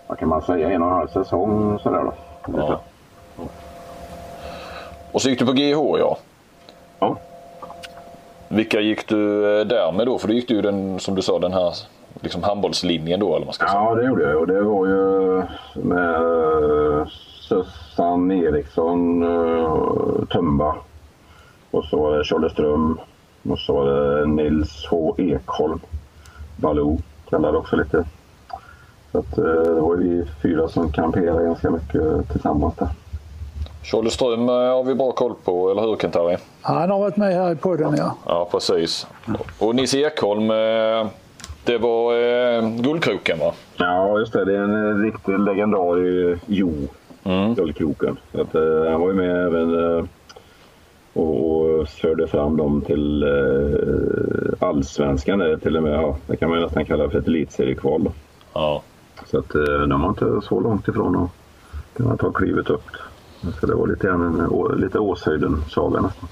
vad 0.06 0.18
kan 0.18 0.28
man 0.28 0.42
säga, 0.42 0.70
en 0.70 0.82
och 0.82 0.88
en 0.88 0.94
halv 0.94 1.08
säsong 1.08 1.78
sådär 1.78 2.04
då. 2.04 2.12
Ja. 2.56 2.80
Och 5.12 5.22
så 5.22 5.28
gick 5.30 5.38
du 5.38 5.46
på 5.46 5.52
GH 5.52 5.98
ja. 5.98 6.16
Ja. 6.98 7.16
Vilka 8.48 8.80
gick 8.80 9.08
du 9.08 9.44
eh, 9.60 9.66
där 9.66 9.92
med 9.92 10.06
då? 10.06 10.18
För 10.18 10.28
då 10.28 10.34
gick 10.34 10.48
du 10.48 10.54
ju 10.54 10.62
den, 10.62 10.98
som 10.98 11.14
du 11.14 11.22
sa, 11.22 11.38
den 11.38 11.52
här 11.52 11.74
liksom 12.20 12.42
handbollslinjen 12.42 13.20
då 13.20 13.36
eller 13.36 13.44
man 13.46 13.54
ska 13.54 13.66
säga. 13.66 13.80
Ja, 13.80 13.94
det 13.94 14.06
gjorde 14.06 14.22
jag. 14.22 14.40
Och 14.40 14.46
det 14.46 14.62
var 14.62 14.86
ju 14.86 15.42
med 15.74 16.14
eh, 17.00 17.06
Sussan 17.48 18.32
Eriksson, 18.32 19.22
uh, 19.22 20.24
Tumba. 20.30 20.74
Och 21.70 21.84
så 21.84 21.96
var 22.02 22.18
det 22.18 22.24
Tjolleström. 22.24 22.98
Och 23.50 23.58
så 23.58 23.72
var 23.72 23.86
det 23.86 24.26
Nils 24.26 24.86
H 24.90 25.14
Ekholm. 25.18 25.80
Baloo 26.56 26.98
kallade 27.30 27.58
också 27.58 27.76
lite. 27.76 28.04
Så 29.12 29.18
att, 29.18 29.38
eh, 29.38 29.44
det 29.44 29.80
var 29.80 29.96
ju 29.96 30.02
vi 30.02 30.26
fyra 30.42 30.68
som 30.68 30.92
kamperade 30.92 31.44
ganska 31.44 31.70
mycket 31.70 32.28
tillsammans 32.32 32.74
där. 32.76 32.88
Tjolleström 33.82 34.48
eh, 34.48 34.54
har 34.54 34.84
vi 34.84 34.94
bra 34.94 35.12
koll 35.12 35.34
på, 35.44 35.70
eller 35.70 35.82
hur 35.82 35.96
Kent-Harry? 35.96 36.36
Han 36.60 36.90
har 36.90 36.98
varit 36.98 37.16
med 37.16 37.34
här 37.34 37.52
i 37.52 37.56
podden 37.56 37.94
ja. 37.96 38.14
Ja, 38.26 38.48
precis. 38.50 39.06
Och 39.58 39.74
Nisse 39.74 39.98
Ekholm, 39.98 40.50
eh, 40.50 41.06
det 41.64 41.78
var 41.78 42.82
Guldkroken 42.82 43.38
va? 43.38 43.52
Ja, 43.76 44.18
just 44.18 44.32
det. 44.32 44.44
Det 44.44 44.56
är 44.56 44.62
en 44.62 45.02
riktig 45.02 45.38
legendar 45.38 46.38
Jo, 46.46 46.72
Guldkroken. 47.56 48.16
Så 48.32 48.40
att, 48.40 48.52
han 48.90 49.00
var 49.00 49.08
ju 49.08 49.14
med 49.14 49.46
även 49.46 50.08
och, 51.18 51.88
förde 51.88 52.28
fram 52.28 52.56
dem 52.56 52.80
till 52.80 53.22
eh, 53.22 54.68
allsvenskan. 54.68 55.40
Eller 55.40 55.56
till 55.56 55.76
och 55.76 55.82
med, 55.82 55.92
ja, 55.94 56.16
det 56.26 56.36
kan 56.36 56.50
man 56.50 56.60
nästan 56.60 56.84
kalla 56.84 57.10
för 57.10 57.18
ett 57.18 57.26
elitseriekval. 57.26 58.10
Ja. 58.52 58.82
Så 59.26 59.38
att, 59.38 59.54
eh, 59.54 59.62
de 59.64 60.02
var 60.02 60.08
inte 60.08 60.40
så 60.48 60.60
långt 60.60 60.88
ifrån 60.88 61.16
att 61.16 61.30
kunna 61.96 62.16
ta 62.16 62.32
klivet 62.32 62.70
upp. 62.70 62.86
Så 63.60 63.66
det 63.66 63.74
var 63.74 63.86
lite, 63.86 64.06
grann 64.06 64.40
en, 64.40 64.80
lite 64.80 64.98
Åshöjden-saga 64.98 66.00
nästan. 66.00 66.28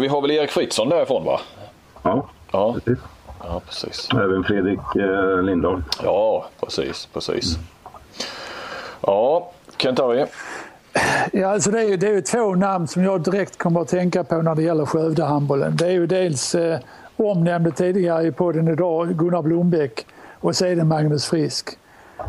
Vi 0.00 0.08
har 0.08 0.20
väl 0.20 0.30
Erik 0.30 0.50
Fritzson 0.50 0.88
därifrån 0.88 1.24
va? 1.24 1.40
Ja, 2.02 2.26
Ja, 2.52 2.72
precis. 2.74 2.98
ja 3.42 3.60
precis. 3.66 4.08
Även 4.14 4.44
Fredrik 4.44 4.96
eh, 4.96 5.42
Lindahl. 5.42 5.82
Ja, 6.02 6.48
precis, 6.60 7.08
precis. 7.12 7.58
Ja, 9.00 9.52
Kent-Harry. 9.78 10.26
Ja, 11.32 11.48
alltså 11.48 11.70
det, 11.70 11.80
är 11.80 11.88
ju, 11.88 11.96
det 11.96 12.06
är 12.06 12.12
ju 12.12 12.20
två 12.20 12.54
namn 12.54 12.86
som 12.86 13.04
jag 13.04 13.20
direkt 13.20 13.58
kommer 13.58 13.80
att 13.80 13.88
tänka 13.88 14.24
på 14.24 14.42
när 14.42 14.54
det 14.54 14.62
gäller 14.62 14.86
Skövdehandbollen. 14.86 15.76
Det 15.76 15.86
är 15.86 15.90
ju 15.90 16.06
dels 16.06 16.54
eh, 16.54 16.78
omnämnde 17.16 17.70
tidigare 17.70 18.26
i 18.26 18.32
podden 18.32 18.68
idag 18.68 19.08
Gunnar 19.08 19.42
Blombeck 19.42 20.06
och 20.40 20.56
sedan 20.56 20.88
Magnus 20.88 21.26
Frisk. 21.26 21.78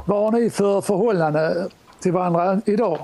vad 0.05 0.23
har 0.23 0.31
ni 0.31 0.49
för 0.49 0.81
förhållande 0.81 1.67
till 1.99 2.11
varandra 2.11 2.61
idag? 2.65 2.97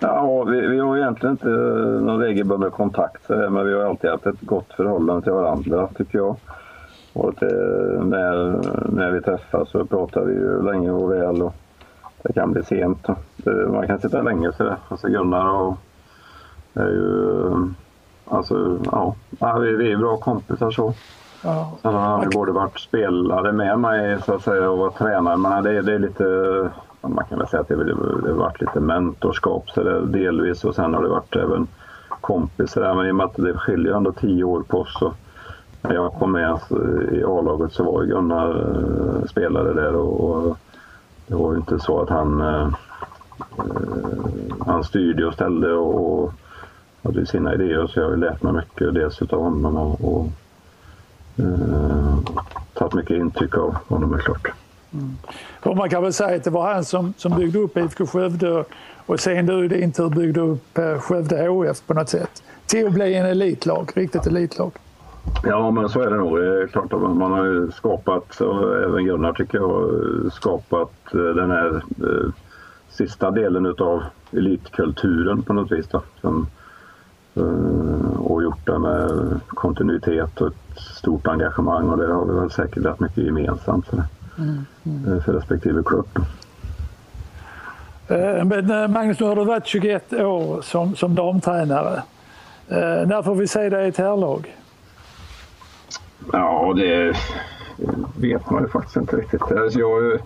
Ja, 0.00 0.44
vi, 0.44 0.66
vi 0.66 0.78
har 0.78 0.96
egentligen 0.96 1.32
inte 1.32 1.50
eh, 1.50 2.04
någon 2.06 2.20
regelbunden 2.20 2.70
kontakt 2.70 3.28
men 3.28 3.66
vi 3.66 3.74
har 3.74 3.82
alltid 3.82 4.10
haft 4.10 4.26
ett 4.26 4.40
gott 4.40 4.72
förhållande 4.76 5.22
till 5.22 5.32
varandra 5.32 5.88
tycker 5.96 6.18
jag. 6.18 6.36
Och 7.12 7.34
det, 7.40 7.46
eh, 7.46 8.04
när, 8.04 8.60
när 8.92 9.10
vi 9.10 9.20
träffas 9.20 9.70
så 9.70 9.84
pratar 9.84 10.24
vi 10.24 10.34
ju 10.34 10.62
länge 10.62 10.90
och 10.90 11.12
väl 11.12 11.42
och 11.42 11.54
det 12.26 12.32
kan 12.32 12.52
bli 12.52 12.62
sent. 12.62 13.06
Man 13.68 13.86
kan 13.86 14.00
sitta 14.00 14.22
länge 14.22 14.52
sådär. 14.52 14.76
Alltså 14.88 15.08
Gunnar 15.08 15.48
och 15.48 15.76
är 16.74 16.88
ju... 16.88 17.52
Alltså, 18.28 18.78
ja, 18.92 19.14
vi, 19.58 19.76
vi 19.76 19.92
är 19.92 19.96
bra 19.96 20.16
kompisar 20.16 20.70
så. 20.70 20.94
Ja. 21.44 21.72
Sen 21.82 21.94
har 21.94 22.00
han 22.00 22.22
ju 22.22 22.28
både 22.28 22.52
varit 22.52 22.80
spelare 22.80 23.52
med 23.52 23.78
mig 23.78 24.22
så 24.22 24.34
att 24.34 24.42
säga 24.42 24.70
och 24.70 24.78
varit 24.78 24.96
tränare. 24.98 25.36
Men 25.36 25.64
det, 25.64 25.82
det 25.82 25.92
är 25.92 25.98
lite... 25.98 26.24
Man 27.00 27.24
kan 27.24 27.38
väl 27.38 27.48
säga 27.48 27.60
att 27.60 27.68
det, 27.68 27.84
det 27.84 28.30
har 28.30 28.38
varit 28.38 28.60
lite 28.60 28.80
mentorskap 28.80 29.70
så 29.70 29.82
det, 29.82 30.06
delvis 30.06 30.64
och 30.64 30.74
sen 30.74 30.94
har 30.94 31.02
det 31.02 31.08
varit 31.08 31.36
även 31.36 31.66
kompisar. 32.20 32.94
Men 32.94 33.06
i 33.06 33.10
och 33.10 33.14
med 33.14 33.26
att 33.26 33.36
det 33.36 33.54
skiljer 33.54 33.94
ändå 33.94 34.12
tio 34.12 34.44
år 34.44 34.62
på 34.62 34.80
oss 34.80 34.98
så 34.98 35.12
när 35.82 35.94
jag 35.94 36.12
kom 36.12 36.32
med 36.32 36.58
i 37.12 37.24
A-laget 37.24 37.72
så 37.72 37.84
var 37.84 38.04
Gunnar 38.04 38.50
eh, 38.50 39.26
spelare 39.26 39.72
där 39.72 39.96
och, 39.96 40.20
och 40.20 40.58
det 41.26 41.34
var 41.34 41.52
ju 41.52 41.58
inte 41.58 41.78
så 41.78 42.02
att 42.02 42.08
han, 42.08 42.40
eh, 42.40 42.68
han 44.66 44.84
styrde 44.84 45.26
och 45.26 45.34
ställde 45.34 45.72
och, 45.72 46.22
och 46.22 46.32
hade 47.02 47.26
sina 47.26 47.54
idéer 47.54 47.86
så 47.86 48.00
jag 48.00 48.10
har 48.10 48.16
lärt 48.16 48.42
mig 48.42 48.52
mycket 48.52 48.94
dels 48.94 49.22
utav 49.22 49.42
honom 49.42 49.76
och, 49.76 50.14
och 50.14 50.26
eh, 51.36 52.18
tagit 52.74 52.94
mycket 52.94 53.16
intryck 53.16 53.58
av 53.58 53.76
honom 53.88 54.14
är 54.14 54.18
klart. 54.18 54.52
Mm. 54.92 55.16
Och 55.62 55.76
man 55.76 55.90
kan 55.90 56.02
väl 56.02 56.12
säga 56.12 56.36
att 56.36 56.44
det 56.44 56.50
var 56.50 56.74
han 56.74 56.84
som, 56.84 57.14
som 57.16 57.36
byggde 57.36 57.58
upp 57.58 57.76
IFK 57.76 58.06
Skövde 58.06 58.64
och 59.06 59.20
sen 59.20 59.46
du 59.46 59.64
i 59.64 59.68
din 59.68 59.92
tur 59.92 60.08
byggde 60.08 60.40
upp 60.40 60.78
eh, 60.78 60.98
Skövde 60.98 61.48
HF 61.48 61.82
på 61.86 61.94
något 61.94 62.08
sätt 62.08 62.42
till 62.66 62.86
att 62.86 62.92
bli 62.92 63.14
en 63.14 63.26
elitlag, 63.26 63.92
riktigt 63.94 64.26
elitlag. 64.26 64.72
Ja, 65.42 65.70
men 65.70 65.88
så 65.88 66.00
är 66.00 66.10
det 66.10 66.16
nog. 66.16 66.38
Det 66.38 66.62
är 66.62 66.66
klart 66.66 66.92
att 66.92 67.00
man 67.00 67.32
har 67.32 67.70
skapat, 67.70 68.40
och 68.40 68.82
även 68.82 69.04
Gunnar 69.04 69.32
tycker 69.32 69.58
jag, 69.58 69.92
skapat 70.32 71.14
eh, 71.14 71.20
den 71.20 71.50
här 71.50 71.74
eh, 71.76 72.30
sista 72.88 73.30
delen 73.30 73.66
utav 73.66 74.02
elitkulturen 74.32 75.42
på 75.42 75.52
något 75.52 75.72
vis. 75.72 75.86
Då, 75.88 76.02
som, 76.20 76.46
eh, 77.34 78.20
och 78.20 78.42
gjort 78.42 78.66
det 78.66 78.78
med 78.78 79.40
kontinuitet 79.46 80.40
och 80.40 80.46
ett 80.46 80.80
stort 80.80 81.26
engagemang 81.26 81.88
och 81.88 81.98
det 81.98 82.14
har 82.14 82.24
vi 82.24 82.40
väl 82.40 82.50
säkert 82.50 82.84
haft 82.84 83.00
mycket 83.00 83.24
gemensamt 83.24 83.86
för, 83.86 84.02
mm, 84.38 84.64
mm. 84.84 85.22
För 85.22 85.32
respektive 85.32 85.82
klubb. 85.82 86.08
Men 88.44 88.92
Magnus, 88.92 89.20
nu 89.20 89.26
har 89.26 89.36
du 89.36 89.44
varit 89.44 89.66
21 89.66 90.12
år 90.12 90.62
som, 90.62 90.96
som 90.96 91.14
damtränare. 91.14 92.02
När 93.06 93.22
får 93.22 93.34
vi 93.34 93.48
se 93.48 93.68
dig 93.68 93.84
i 93.84 93.88
ett 93.88 93.96
herrlag? 93.96 94.56
Ja, 96.32 96.74
det 96.76 97.16
vet 98.20 98.50
man 98.50 98.62
ju 98.62 98.68
faktiskt 98.68 98.96
inte 98.96 99.16
riktigt. 99.16 99.42
Alltså 99.42 99.78
jag, 99.78 100.18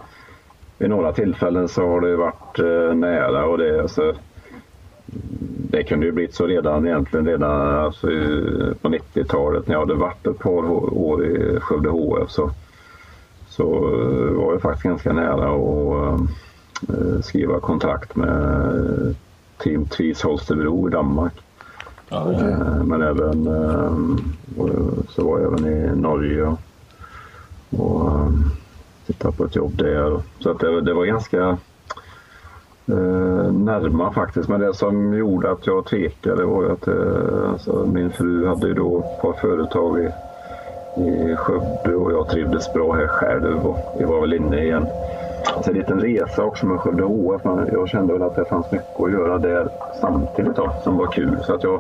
vid 0.79 0.91
några 0.91 1.13
tillfällen 1.13 1.69
så 1.69 1.87
har 1.89 2.01
det 2.01 2.17
varit 2.17 2.59
eh, 2.59 2.95
nära 2.95 3.47
och 3.47 3.59
det, 3.59 3.81
alltså, 3.81 4.15
det 5.71 5.83
kunde 5.83 6.07
ju 6.07 6.13
blivit 6.13 6.35
så 6.35 6.47
redan 6.47 6.87
egentligen 6.87 7.27
redan 7.27 7.79
alltså, 7.79 8.07
på 8.81 8.89
90-talet 8.89 9.67
när 9.67 9.75
jag 9.75 9.81
hade 9.81 9.95
varit 9.95 10.27
ett 10.27 10.39
par 10.39 10.71
år 10.95 11.27
i 11.27 11.61
Skövde 11.61 11.89
HF 11.89 12.31
så, 12.31 12.51
så 13.49 13.65
eh, 13.65 14.33
var 14.33 14.53
jag 14.53 14.63
faktiskt 14.63 14.85
ganska 14.85 15.13
nära 15.13 15.51
att 15.51 16.21
eh, 16.89 17.21
skriva 17.21 17.61
kontrakt 17.61 18.17
med 18.17 19.15
Team 19.59 19.87
Tvis 19.87 20.23
Holstebro 20.23 20.89
i 20.89 20.91
Danmark. 20.91 21.35
Ja, 22.11 22.33
eh, 22.33 22.85
men 22.85 23.03
även 23.03 23.47
eh, 23.47 23.93
så 25.09 25.25
var 25.25 25.41
jag 25.41 25.53
även 25.53 25.67
i 25.67 26.01
Norge 26.01 26.57
och, 27.71 28.07
eh, 28.07 28.29
tittade 29.07 29.37
på 29.37 29.45
ett 29.45 29.57
jobb 29.57 29.77
där. 29.77 30.21
Så 30.39 30.51
att 30.51 30.59
det, 30.59 30.81
det 30.81 30.95
var 30.95 31.05
ganska 31.05 31.57
närma 33.53 34.13
faktiskt. 34.13 34.49
Men 34.49 34.61
det 34.61 34.75
som 34.75 35.15
gjorde 35.15 35.51
att 35.51 35.67
jag 35.67 35.87
tvekade 35.87 36.45
var 36.45 36.65
att 36.65 36.89
alltså, 37.53 37.87
min 37.93 38.11
fru 38.11 38.47
hade 38.47 38.67
ju 38.67 38.75
då 38.75 38.99
ett 38.99 39.23
par 39.23 39.33
företag 39.33 39.99
i, 39.99 40.11
i 41.01 41.37
Skövde 41.37 41.97
och 41.97 42.13
jag 42.13 42.29
trivdes 42.29 42.73
bra 42.73 42.93
här 42.93 43.07
själv 43.07 43.67
och 43.67 43.97
vi 43.99 44.05
var 44.05 44.21
väl 44.21 44.33
inne 44.33 44.65
i 44.65 44.71
en, 44.71 44.87
alltså, 45.45 45.71
en 45.71 45.77
liten 45.77 46.01
resa 46.01 46.45
också 46.45 46.67
med 46.67 46.81
Skövde 46.81 47.03
HF. 47.03 47.45
Men 47.45 47.69
jag 47.73 47.89
kände 47.89 48.13
väl 48.13 48.23
att 48.23 48.37
det 48.37 48.45
fanns 48.45 48.71
mycket 48.71 49.01
att 49.01 49.13
göra 49.13 49.39
där 49.39 49.69
samtidigt 50.01 50.57
då, 50.57 50.73
som 50.83 50.97
var 50.97 51.07
kul. 51.07 51.37
Så 51.43 51.55
att 51.55 51.63
jag 51.63 51.75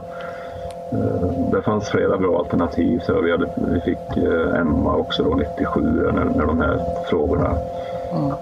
eh, 0.93 1.51
det 1.53 1.63
fanns 1.63 1.89
flera 1.89 2.19
bra 2.19 2.39
alternativ. 2.39 3.01
Så 3.07 3.21
vi, 3.21 3.31
hade, 3.31 3.49
vi 3.57 3.81
fick 3.81 4.17
eh, 4.17 4.61
Emma 4.61 4.97
också 4.97 5.23
då 5.23 5.35
97 5.35 5.81
när, 6.13 6.25
när 6.25 6.47
de 6.47 6.61
här 6.61 6.81
frågorna 7.11 7.57
mm. 8.13 8.33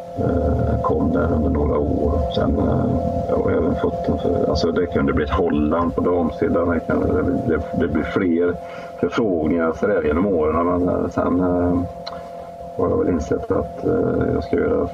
kom 0.83 1.13
där 1.13 1.35
under 1.35 1.51
några 1.51 1.79
år. 1.79 2.13
Sen 2.35 2.61
jag 3.29 3.37
har 3.37 3.51
även 3.51 3.75
fått 3.77 4.09
alltså 4.49 4.73
det 4.73 4.87
kunde 4.87 5.13
bli 5.13 5.25
ett 5.25 5.31
Holland 5.31 5.95
på 5.95 6.01
damsidan. 6.01 6.81
Det, 6.87 7.23
det, 7.47 7.61
det 7.81 7.89
blir 7.89 8.03
fler 8.03 8.55
förfrågningar 9.01 9.73
så 9.81 9.87
där 9.87 10.03
genom 10.03 10.27
åren. 10.27 10.67
Men 10.67 11.11
sen 11.11 11.41
har 12.79 12.89
jag 12.91 12.99
väl 12.99 13.09
insett 13.09 13.51
att 13.51 13.85
jag 14.35 14.45
ska 14.45 14.57
göra 14.57 14.89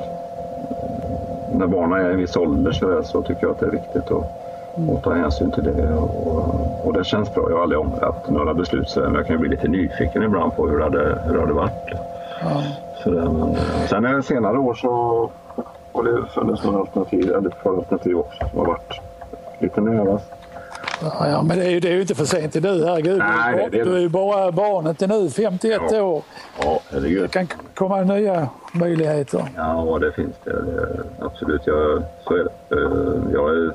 när 1.54 1.66
barnen 1.66 2.00
är 2.00 2.10
i 2.10 2.12
en 2.12 2.18
viss 2.18 2.36
ålder 2.36 2.72
så, 2.72 2.88
där, 2.88 3.02
så 3.02 3.22
tycker 3.22 3.42
jag 3.42 3.50
att 3.50 3.60
det 3.60 3.66
är 3.66 3.70
viktigt 3.70 4.10
att 4.10 4.44
och 4.88 5.02
ta 5.02 5.12
hänsyn 5.12 5.50
till 5.50 5.64
det. 5.64 5.94
Och, 5.94 6.86
och 6.86 6.92
det 6.92 7.04
känns 7.04 7.34
bra. 7.34 7.50
Jag 7.50 7.56
har 7.56 7.62
aldrig 7.62 7.80
ångrat 7.80 8.30
några 8.30 8.54
beslut 8.54 8.88
så 8.88 9.00
men 9.00 9.14
jag 9.14 9.26
kan 9.26 9.40
bli 9.40 9.48
lite 9.48 9.68
nyfiken 9.68 10.22
ibland 10.22 10.56
på 10.56 10.68
hur 10.68 10.78
det 10.78 10.84
hade, 10.84 11.18
hur 11.26 11.34
det 11.34 11.40
hade 11.40 11.52
varit. 11.52 11.92
Ja. 12.42 12.62
Så 13.02 13.10
det, 13.10 13.30
men, 13.30 13.50
eh, 13.50 13.86
sen 13.88 14.22
senare 14.22 14.58
år 14.58 14.74
så 14.74 14.90
har 15.92 16.02
det 16.02 16.26
funnits 16.26 16.64
några 16.64 16.78
alternativ, 16.78 17.32
eller 17.32 17.48
ett 17.48 17.62
par 17.62 17.76
alternativ 17.76 18.18
också 18.18 18.48
som 18.50 18.58
har 18.58 18.66
varit 18.66 19.00
lite 19.58 19.80
nära. 19.80 20.18
Ja, 21.02 21.28
ja, 21.28 21.42
men 21.42 21.58
det 21.58 21.64
är, 21.64 21.70
ju, 21.70 21.80
det 21.80 21.88
är 21.88 21.92
ju 21.92 22.00
inte 22.00 22.14
för 22.14 22.24
sent 22.24 22.54
nu, 22.54 22.84
herregud. 22.84 23.18
Nej, 23.18 23.68
det 23.70 23.80
är 23.80 23.84
du 23.84 23.94
är 23.96 24.00
ju 24.00 24.08
bara 24.08 24.52
barnet 24.52 25.02
är 25.02 25.08
nu 25.08 25.30
51 25.30 25.82
ja. 25.90 26.02
år. 26.02 26.22
Ja, 26.62 26.80
herregud. 26.90 27.22
Det 27.22 27.28
kan 27.28 27.48
komma 27.74 28.00
nya 28.00 28.48
möjligheter. 28.72 29.44
Ja, 29.56 29.98
det 30.00 30.12
finns 30.12 30.34
det. 30.44 30.52
det 30.52 31.04
absolut, 31.20 31.62
jag, 31.64 32.02
så 32.24 32.34
är 32.34 32.48
det. 32.68 32.76
Eh, 32.76 33.32
jag 33.32 33.50
är 33.50 33.72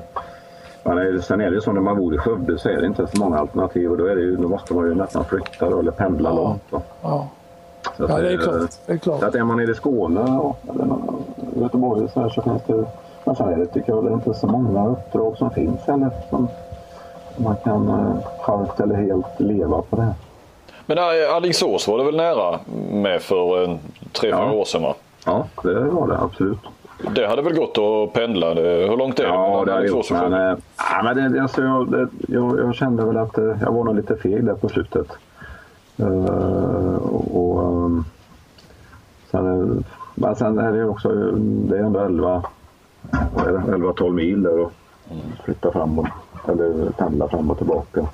men 0.82 1.22
sen 1.22 1.40
är 1.40 1.50
det 1.50 1.54
ju 1.54 1.60
så 1.60 1.72
när 1.72 1.80
man 1.80 1.96
bor 1.96 2.14
i 2.14 2.18
Skövde 2.18 2.58
så 2.58 2.68
är 2.68 2.80
det 2.80 2.86
inte 2.86 3.06
så 3.06 3.18
många 3.18 3.38
alternativ 3.38 3.90
och 3.90 3.98
då, 3.98 4.06
är 4.06 4.16
det 4.16 4.22
ju, 4.22 4.36
då 4.36 4.48
måste 4.48 4.74
man 4.74 4.86
ju 4.86 4.94
nästan 4.94 5.24
flytta 5.24 5.70
då, 5.70 5.78
eller 5.78 5.90
pendla 5.90 6.28
ja. 6.28 6.34
långt. 6.34 6.62
Då. 6.70 6.82
Ja. 7.02 7.28
Så 7.96 8.06
ja, 8.08 8.18
det 8.18 8.32
är 8.32 8.36
klart. 8.36 8.70
Det 8.86 8.92
är 8.92 8.96
klart. 8.96 9.20
Så 9.20 9.26
att 9.26 9.34
är 9.34 9.44
man 9.44 9.56
nere 9.56 9.70
i 9.70 9.74
Skåne 9.74 10.20
eller 10.20 10.94
Göteborg 11.62 12.08
så, 12.14 12.20
här, 12.20 12.28
så 12.28 12.42
finns 12.42 12.62
det 12.66 12.84
men 13.24 13.36
sen 13.36 13.48
är 13.48 13.56
det, 13.56 13.66
tycker 13.66 13.92
jag, 13.92 14.04
det 14.04 14.10
är 14.10 14.14
inte 14.14 14.34
så 14.34 14.46
många 14.46 14.88
uppdrag 14.88 15.36
som 15.36 15.50
finns 15.50 15.80
heller 15.80 16.10
som 16.30 16.48
man 17.36 17.56
kan 17.64 17.88
eh, 17.88 18.16
halvt 18.40 18.80
eller 18.80 18.94
helt 18.94 19.40
leva 19.40 19.82
på 19.82 19.96
det. 19.96 20.14
Men 20.86 20.98
äh, 20.98 21.34
Alingsås 21.34 21.88
var 21.88 21.98
det 21.98 22.04
väl 22.04 22.16
nära 22.16 22.58
med 22.90 23.22
för 23.22 23.64
en, 23.64 23.78
tre, 24.12 24.30
fyra 24.30 24.52
år 24.52 24.64
sedan 24.64 24.82
va? 24.82 24.94
Ja, 25.26 25.46
det 25.62 25.80
var 25.80 26.08
det 26.08 26.18
absolut. 26.18 26.58
Det 27.14 27.26
hade 27.26 27.42
väl 27.42 27.54
gått 27.54 27.78
att 27.78 28.12
pendla? 28.12 28.54
Hur 28.54 28.96
långt 28.96 29.18
är 29.18 29.22
det? 29.22 29.28
Ja, 29.28 29.62
det 29.66 29.72
hade 29.72 29.86
gjort. 29.86 30.10
Men, 30.10 30.32
äh, 30.32 30.56
men 31.04 31.32
det, 31.32 31.42
alltså, 31.42 31.62
jag, 31.62 31.90
det, 31.90 32.08
jag, 32.28 32.58
jag, 32.58 32.74
kände 32.74 33.04
väl 33.04 33.16
att 33.16 33.36
jag 33.36 33.72
var 33.72 33.84
nog 33.84 33.96
lite 33.96 34.16
feg 34.16 34.44
där 34.44 34.54
på 34.54 34.68
slutet. 34.68 35.06
Uh, 36.00 36.94
och, 37.34 37.58
um, 37.58 38.04
sen, 39.30 39.84
men 40.14 40.36
sen 40.36 40.58
är 40.58 40.72
det 40.72 40.84
också, 40.84 41.08
det 41.38 41.78
är 41.78 41.82
ändå 41.82 42.00
11, 42.00 42.42
11-12 43.10 44.12
mil 44.12 44.42
där 44.42 44.58
och 44.58 44.72
flytta 45.44 45.72
fram 45.72 45.98
och, 45.98 46.06
eller 46.48 46.90
pendla 46.90 47.28
fram 47.28 47.50
och 47.50 47.58
tillbaka. 47.58 48.06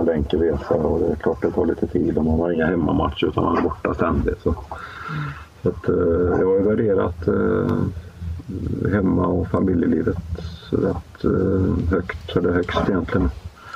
En 0.00 0.08
enkel 0.08 0.40
resa 0.40 0.74
och 0.74 1.00
det 1.00 1.12
är 1.12 1.16
klart 1.16 1.42
det 1.42 1.50
tar 1.50 1.66
lite 1.66 1.86
tid 1.86 2.18
och 2.18 2.24
man 2.24 2.40
har 2.40 2.50
inga 2.50 2.66
hemmamatcher 2.66 3.26
utan 3.26 3.44
man 3.44 3.56
är 3.56 3.62
borta 3.62 3.94
ständigt. 3.94 4.42
Så. 4.42 4.54
Så 5.62 5.68
att, 5.68 5.88
eh, 5.88 6.40
jag 6.40 6.46
har 6.46 6.60
värderat 6.60 7.28
eh, 7.28 8.92
hemma 8.92 9.26
och 9.26 9.48
familjelivet 9.48 10.16
rätt 10.70 11.24
eh, 11.24 11.90
högt, 11.90 12.36
eller 12.36 12.52
högst 12.52 12.88
egentligen. 12.88 13.30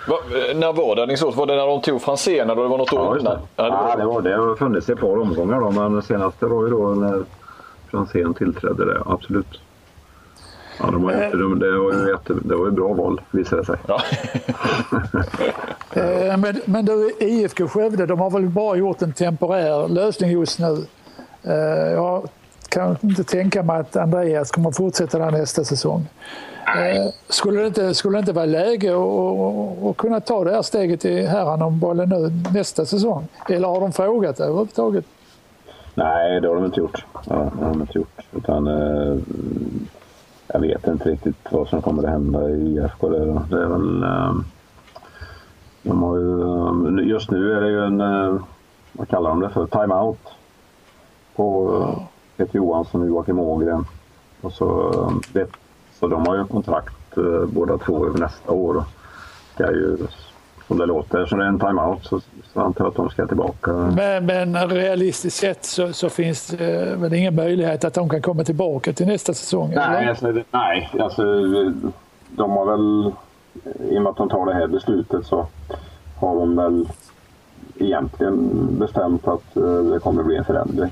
Va, 0.08 0.16
när 0.54 0.72
var 0.72 0.96
det 0.96 1.02
Alingsås? 1.02 1.36
Var 1.36 1.46
det 1.46 1.56
när 1.56 1.66
de 1.66 1.80
tog 1.80 2.02
Franzén 2.02 2.50
eller 2.50 2.62
det 2.62 2.68
var 2.68 2.78
något 2.78 2.92
ja, 2.92 3.10
år 3.10 3.20
innan? 3.20 3.38
Ja, 3.56 3.64
det 3.64 3.70
var, 3.70 3.88
ja, 3.88 3.96
det 3.96 4.04
var 4.04 4.22
det. 4.22 4.30
Det 4.30 4.36
har 4.36 4.56
funnits 4.56 4.88
ett 4.88 5.00
par 5.00 5.18
omgångar 5.18 5.60
då, 5.60 5.70
men 5.70 6.02
senaste 6.02 6.46
var 6.46 6.64
ju 6.64 6.70
då 6.70 6.88
när 6.88 7.24
Franzén 7.90 8.34
tillträdde 8.34 8.84
det, 8.84 9.02
absolut. 9.06 9.60
Ja, 10.78 10.90
de 10.90 11.02
var 11.02 11.12
jätte, 11.12 11.36
de, 11.36 11.58
det, 11.58 11.78
var 11.78 11.92
ju 11.92 12.10
jätte, 12.10 12.34
det 12.44 12.56
var 12.56 12.64
ju 12.64 12.70
bra 12.70 12.92
val 12.92 13.20
visade 13.30 13.62
det 13.62 13.66
sig. 13.66 13.76
Ja. 13.88 14.00
men, 16.36 16.60
men 16.64 16.84
du, 16.84 17.12
IFK 17.20 17.68
Skövde, 17.68 18.06
de 18.06 18.20
har 18.20 18.30
väl 18.30 18.48
bara 18.48 18.76
gjort 18.76 19.02
en 19.02 19.12
temporär 19.12 19.88
lösning 19.88 20.30
just 20.30 20.58
nu. 20.58 20.86
Eh, 21.42 21.92
jag 21.92 22.28
kan 22.68 22.96
inte 23.00 23.24
tänka 23.24 23.62
mig 23.62 23.80
att 23.80 23.96
Andreas 23.96 24.50
kommer 24.50 24.70
fortsätta 24.70 25.18
där 25.18 25.30
nästa 25.30 25.64
säsong. 25.64 26.06
Eh, 26.66 27.12
skulle, 27.28 27.60
det 27.60 27.66
inte, 27.66 27.94
skulle 27.94 28.16
det 28.16 28.20
inte 28.20 28.32
vara 28.32 28.46
läge 28.46 28.92
att 29.90 29.96
kunna 29.96 30.20
ta 30.20 30.44
det 30.44 30.50
här 30.50 30.62
steget 30.62 31.04
i 31.04 31.22
herrarna 31.26 31.64
om 31.64 31.78
bollen 31.78 32.08
nu 32.08 32.32
nästa 32.52 32.86
säsong? 32.86 33.28
Eller 33.48 33.68
har 33.68 33.80
de 33.80 33.92
frågat 33.92 34.40
överhuvudtaget? 34.40 35.04
Nej, 35.94 36.40
det 36.40 36.48
har 36.48 36.54
de 36.54 36.64
inte 36.64 36.80
gjort. 36.80 37.04
Ja, 37.12 37.50
det 37.58 37.64
har 37.64 37.72
de 37.72 37.80
inte 37.80 37.98
gjort. 37.98 38.20
Utan, 38.32 38.66
eh, 38.66 39.16
jag 40.46 40.60
vet 40.60 40.86
inte 40.86 41.08
riktigt 41.08 41.36
vad 41.50 41.68
som 41.68 41.82
kommer 41.82 42.02
att 42.02 42.10
hända 42.10 42.50
i 42.50 42.76
IFK. 42.76 43.08
Det, 43.08 43.42
det 43.50 43.62
är 43.62 43.66
väl... 43.66 44.02
Ehm, 44.02 44.44
de 45.82 46.02
har 46.02 46.16
ju, 46.16 46.42
ehm, 46.42 46.98
just 46.98 47.30
nu 47.30 47.52
är 47.52 47.60
det 47.60 47.68
ju 47.68 47.84
en, 47.84 48.00
eh, 48.00 48.40
vad 48.92 49.08
kallar 49.08 49.30
de 49.30 49.40
det 49.40 49.50
för, 49.50 49.66
timeout. 49.66 50.18
På 51.36 51.76
eh, 51.80 52.02
Peter 52.36 52.56
Johansson 52.56 53.02
och 53.02 53.08
Joakim 53.08 53.38
Ågren. 53.38 53.84
Och 54.40 54.52
så, 54.52 54.92
ehm, 55.08 55.20
det, 55.32 55.50
så 56.00 56.08
de 56.08 56.26
har 56.26 56.36
ju 56.36 56.44
kontrakt 56.44 57.16
eh, 57.16 57.46
båda 57.46 57.78
två 57.78 58.06
över 58.06 58.18
nästa 58.18 58.52
år. 58.52 58.84
Ska 59.54 59.72
ju, 59.72 59.96
som 60.66 60.78
det 60.78 60.86
låter, 60.86 61.26
så 61.26 61.36
det 61.36 61.44
är 61.44 61.48
en 61.48 61.58
timeout 61.58 62.04
så, 62.04 62.20
så 62.52 62.60
antar 62.60 62.84
jag 62.84 62.90
att 62.90 62.96
de 62.96 63.10
ska 63.10 63.26
tillbaka. 63.26 63.72
Men, 63.72 64.26
men 64.26 64.68
realistiskt 64.68 65.36
sett 65.36 65.64
så, 65.64 65.92
så 65.92 66.10
finns 66.10 66.46
det 66.46 66.96
väl 66.96 67.14
ingen 67.14 67.34
möjlighet 67.34 67.84
att 67.84 67.94
de 67.94 68.08
kan 68.08 68.22
komma 68.22 68.44
tillbaka 68.44 68.92
till 68.92 69.06
nästa 69.06 69.34
säsong? 69.34 69.72
Nej, 69.74 70.08
alltså, 70.08 70.42
nej 70.50 70.90
alltså, 71.00 71.22
de 72.30 72.50
har 72.50 72.66
väl 72.66 73.12
i 73.90 73.98
och 73.98 74.02
med 74.02 74.10
att 74.10 74.16
de 74.16 74.28
tar 74.28 74.46
det 74.46 74.54
här 74.54 74.66
beslutet 74.66 75.26
så 75.26 75.46
har 76.16 76.34
de 76.34 76.56
väl 76.56 76.88
egentligen 77.78 78.66
bestämt 78.78 79.28
att 79.28 79.56
eh, 79.56 79.62
det 79.62 79.98
kommer 79.98 80.22
bli 80.22 80.36
en 80.36 80.44
förändring. 80.44 80.90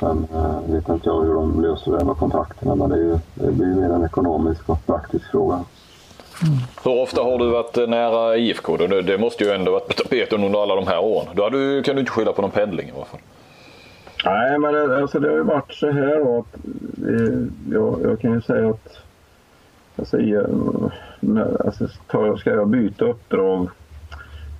Sen 0.00 0.26
eh, 0.34 0.72
vet 0.72 0.88
inte 0.88 1.08
jag 1.08 1.22
hur 1.22 1.34
de 1.34 1.62
löser 1.62 1.98
det 1.98 2.04
med 2.04 2.16
kontrakterna 2.16 2.74
men 2.74 2.90
det, 2.90 2.96
är 2.96 3.00
ju, 3.00 3.18
det 3.34 3.52
blir 3.52 3.66
mer 3.66 3.90
en 3.90 4.04
ekonomisk 4.04 4.68
och 4.68 4.86
praktisk 4.86 5.30
fråga. 5.30 5.64
Mm. 6.42 6.58
Hur 6.84 7.02
ofta 7.02 7.22
har 7.22 7.38
du 7.38 7.50
varit 7.50 7.76
eh, 7.76 7.86
nära 7.86 8.36
IFK? 8.36 8.76
Det, 8.76 9.02
det 9.02 9.18
måste 9.18 9.44
ju 9.44 9.50
ändå 9.50 9.72
varit 9.72 9.88
på 9.88 9.92
tapeten 9.92 10.44
under 10.44 10.62
alla 10.62 10.74
de 10.74 10.86
här 10.86 10.98
åren. 10.98 11.28
Då 11.34 11.48
du, 11.48 11.82
kan 11.82 11.94
du 11.94 12.00
inte 12.00 12.12
skylla 12.12 12.32
på 12.32 12.42
någon 12.42 12.50
pendling 12.50 12.88
i 12.88 12.92
alla 12.96 13.04
fall. 13.04 13.20
Nej, 14.24 14.58
men 14.58 14.74
det, 14.74 14.96
alltså 14.96 15.20
det 15.20 15.28
har 15.28 15.36
ju 15.36 15.42
varit 15.42 15.74
så 15.74 15.90
här 15.90 16.18
då 16.18 16.38
att 16.38 16.60
jag, 17.72 18.00
jag 18.02 18.20
kan 18.20 18.32
ju 18.32 18.40
säga 18.40 18.68
att 18.68 18.98
alltså, 19.96 20.16
alltså, 21.64 21.88
ska 22.36 22.50
jag 22.50 22.68
byta 22.68 23.04
uppdrag 23.04 23.68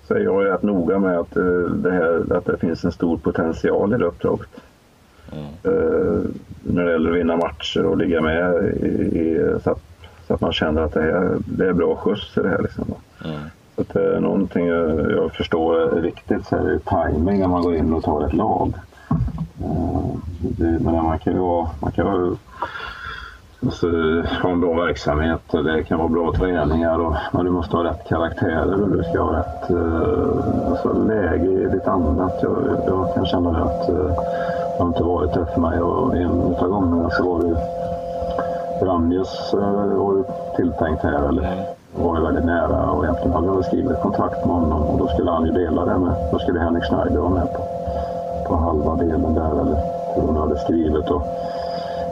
så 0.07 0.15
är 0.15 0.21
jag 0.21 0.45
rätt 0.45 0.63
noga 0.63 0.99
med 0.99 1.19
att, 1.19 1.37
eh, 1.37 1.45
det, 1.71 1.91
här, 1.91 2.37
att 2.37 2.45
det 2.45 2.59
finns 2.59 2.85
en 2.85 2.93
stor 2.93 3.17
potential 3.17 3.95
i 3.95 3.99
det 3.99 4.05
uppdraget. 4.05 4.49
Mm. 5.33 5.77
Uh, 5.77 6.23
när 6.63 6.85
det 6.85 6.93
gäller 6.93 7.11
att 7.11 7.17
vinna 7.17 7.37
matcher 7.37 7.85
och 7.85 7.99
ligga 7.99 8.21
med 8.21 8.55
i, 8.83 8.87
i, 9.19 9.55
så, 9.65 9.71
att, 9.71 9.83
så, 10.27 10.35
att, 10.35 10.41
man 10.41 10.53
känner 10.53 10.83
att 10.83 10.93
det, 10.93 11.01
här, 11.01 11.37
det 11.45 11.69
är 11.69 11.73
bra 11.73 11.97
skjuts 11.97 12.37
i 12.37 12.41
det 12.41 12.49
här. 12.49 12.63
Liksom. 12.63 12.85
Mm. 13.25 13.41
Så 13.75 13.81
att 13.81 13.89
det 13.89 14.17
är 14.17 14.21
någonting 14.21 14.67
jag, 14.67 15.13
jag 15.13 15.33
förstår 15.33 15.97
är 15.97 16.01
viktigt 16.01 16.47
så 16.47 16.57
är 16.57 16.65
det 16.65 16.79
timing 16.79 17.41
när 17.41 17.49
man 17.49 17.63
går 17.63 17.75
in 17.77 17.93
och 17.93 18.03
tar 18.03 18.27
ett 18.27 18.33
lag. 18.33 18.73
Uh, 19.61 20.17
det, 20.39 20.65
men 20.65 20.95
man 20.95 21.19
kan 21.19 21.33
ju 21.33 21.39
vara, 21.39 21.69
man 21.81 21.93
kan 21.93 22.07
vara 22.07 22.37
Alltså, 23.65 23.87
ha 24.43 24.51
en 24.51 24.61
bra 24.61 24.75
verksamhet 24.75 25.55
och 25.55 25.65
det 25.65 25.83
kan 25.83 25.99
vara 25.99 26.09
bra 26.09 26.33
träningar 26.33 26.99
och, 26.99 27.15
men 27.33 27.45
du 27.45 27.51
måste 27.51 27.77
ha 27.77 27.85
rätt 27.85 28.09
karaktärer 28.09 28.83
och 28.83 28.89
du 28.89 29.03
ska 29.03 29.23
ha 29.23 29.39
rätt 29.39 29.71
uh, 29.71 30.71
alltså, 30.71 30.93
läge 30.93 31.51
i 31.51 31.67
ditt 31.73 31.87
annat. 31.87 32.39
Jag, 32.43 32.83
jag 32.87 33.15
kan 33.15 33.27
känna 33.27 33.51
att 33.51 33.91
uh, 33.91 33.97
det 33.97 34.79
har 34.79 34.87
inte 34.87 35.03
varit 35.03 35.35
det 35.35 35.47
för 35.55 35.61
mig 35.61 35.81
och 35.81 36.17
en 36.17 36.31
av 36.31 36.69
gångerna 36.69 37.11
så 37.11 37.25
var 37.25 37.43
det 37.43 37.57
Ramjes 38.83 39.55
uh, 39.55 39.97
var 39.97 40.15
ju 40.15 40.25
tilltänkt 40.57 41.03
här 41.03 41.29
eller 41.29 41.67
var 41.97 42.17
ju 42.17 42.23
väldigt 42.23 42.45
nära 42.45 42.91
och 42.91 43.05
egentligen 43.05 43.33
hade 43.33 43.47
jag 43.47 43.65
skrivit 43.65 44.01
kontrakt 44.01 44.47
med 44.47 44.55
honom 44.55 44.83
och 44.83 44.99
då 44.99 45.09
skulle 45.09 45.31
han 45.31 45.47
ju 45.47 45.53
dela 45.53 45.85
det 45.85 45.99
med, 45.99 46.15
då 46.33 46.39
skulle 46.39 46.61
Henrik 46.61 46.85
Schneider 46.85 47.21
vara 47.21 47.31
med 47.31 47.53
på, 47.53 47.63
på 48.49 48.57
halva 48.57 48.95
delen 48.95 49.35
där 49.35 49.61
eller 49.61 49.79
hur 50.15 50.23
hon 50.23 50.37
hade 50.37 50.59
skrivit. 50.59 51.11
Och, 51.11 51.23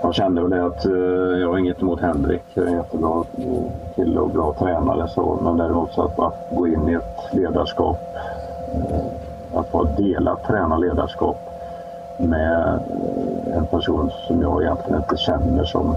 jag 0.02 0.14
kände 0.14 0.42
väl 0.42 0.66
att 0.66 0.84
eh, 0.84 0.92
jag 1.40 1.48
har 1.48 1.58
inget 1.58 1.82
emot 1.82 2.00
Henrik. 2.00 2.42
Jag 2.54 2.64
är 2.64 2.68
en 2.68 2.76
jättebra 2.76 3.24
kille 3.94 4.20
och 4.20 4.30
bra 4.30 4.54
tränare. 4.58 5.08
Så, 5.08 5.38
men 5.42 5.56
däremot 5.56 5.92
så 5.92 6.02
att, 6.02 6.18
att 6.18 6.48
gå 6.50 6.66
in 6.66 6.88
i 6.88 6.92
ett 6.92 7.34
ledarskap, 7.34 7.98
eh, 8.74 9.58
att 9.58 9.68
få 9.68 9.84
delat 9.84 10.44
tränarledarskap 10.44 11.36
med 12.18 12.80
eh, 13.46 13.56
en 13.56 13.66
person 13.66 14.10
som 14.26 14.42
jag 14.42 14.62
egentligen 14.62 14.98
inte 14.98 15.16
känner 15.16 15.64
som, 15.64 15.96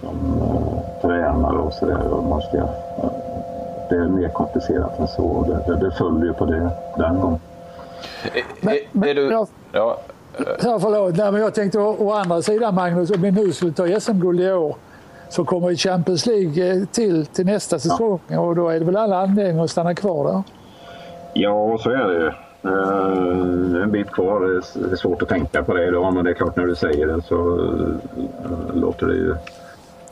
som 0.00 0.16
tränare 1.02 1.58
och 1.58 1.72
sådär. 1.72 1.98
det 3.88 3.96
är 3.96 4.08
mer 4.08 4.28
komplicerat 4.28 4.98
än 4.98 5.08
så. 5.08 5.46
Det, 5.48 5.72
det, 5.72 5.80
det 5.80 5.90
följer 5.90 6.32
på 6.32 6.46
det 6.46 6.70
den 6.96 7.20
gången. 7.20 7.40
Men, 8.60 8.76
men, 8.92 9.08
är 9.08 9.14
du, 9.14 9.46
ja, 9.72 9.98
Ja, 10.62 10.78
förlåt. 10.80 11.16
Nej, 11.16 11.32
men 11.32 11.40
jag 11.40 11.54
tänkte 11.54 11.78
å, 11.78 11.96
å 11.98 12.12
andra 12.12 12.42
sidan 12.42 12.74
Magnus, 12.74 13.10
om 13.10 13.22
vi 13.22 13.30
nu 13.30 13.52
skulle 13.52 13.72
ta 13.72 14.00
SM-guld 14.00 14.40
i 14.40 14.52
år 14.52 14.76
så 15.28 15.44
kommer 15.44 15.74
Champions 15.74 16.26
League 16.26 16.72
eh, 16.72 16.84
till 16.92 17.26
till 17.26 17.46
nästa 17.46 17.78
säsong 17.78 18.20
ja. 18.28 18.40
och 18.40 18.56
då 18.56 18.68
är 18.68 18.78
det 18.78 18.84
väl 18.84 18.96
alla 18.96 19.16
anledningar 19.22 19.64
att 19.64 19.70
stanna 19.70 19.94
kvar 19.94 20.24
där? 20.32 20.42
Ja, 21.32 21.78
så 21.80 21.90
är 21.90 22.08
det 22.08 22.14
ju. 22.14 22.32
Uh, 22.64 23.82
en 23.82 23.90
bit 23.90 24.10
kvar. 24.10 24.40
Det 24.40 24.92
är 24.92 24.96
svårt 24.96 25.22
att 25.22 25.28
tänka 25.28 25.62
på 25.62 25.74
det 25.74 25.86
idag 25.86 26.14
men 26.14 26.24
det 26.24 26.30
är 26.30 26.34
klart 26.34 26.56
när 26.56 26.66
du 26.66 26.74
säger 26.74 27.06
det 27.06 27.22
så 27.22 27.34
uh, 27.34 27.94
låter 28.74 29.06
det 29.06 29.14
ju... 29.14 29.34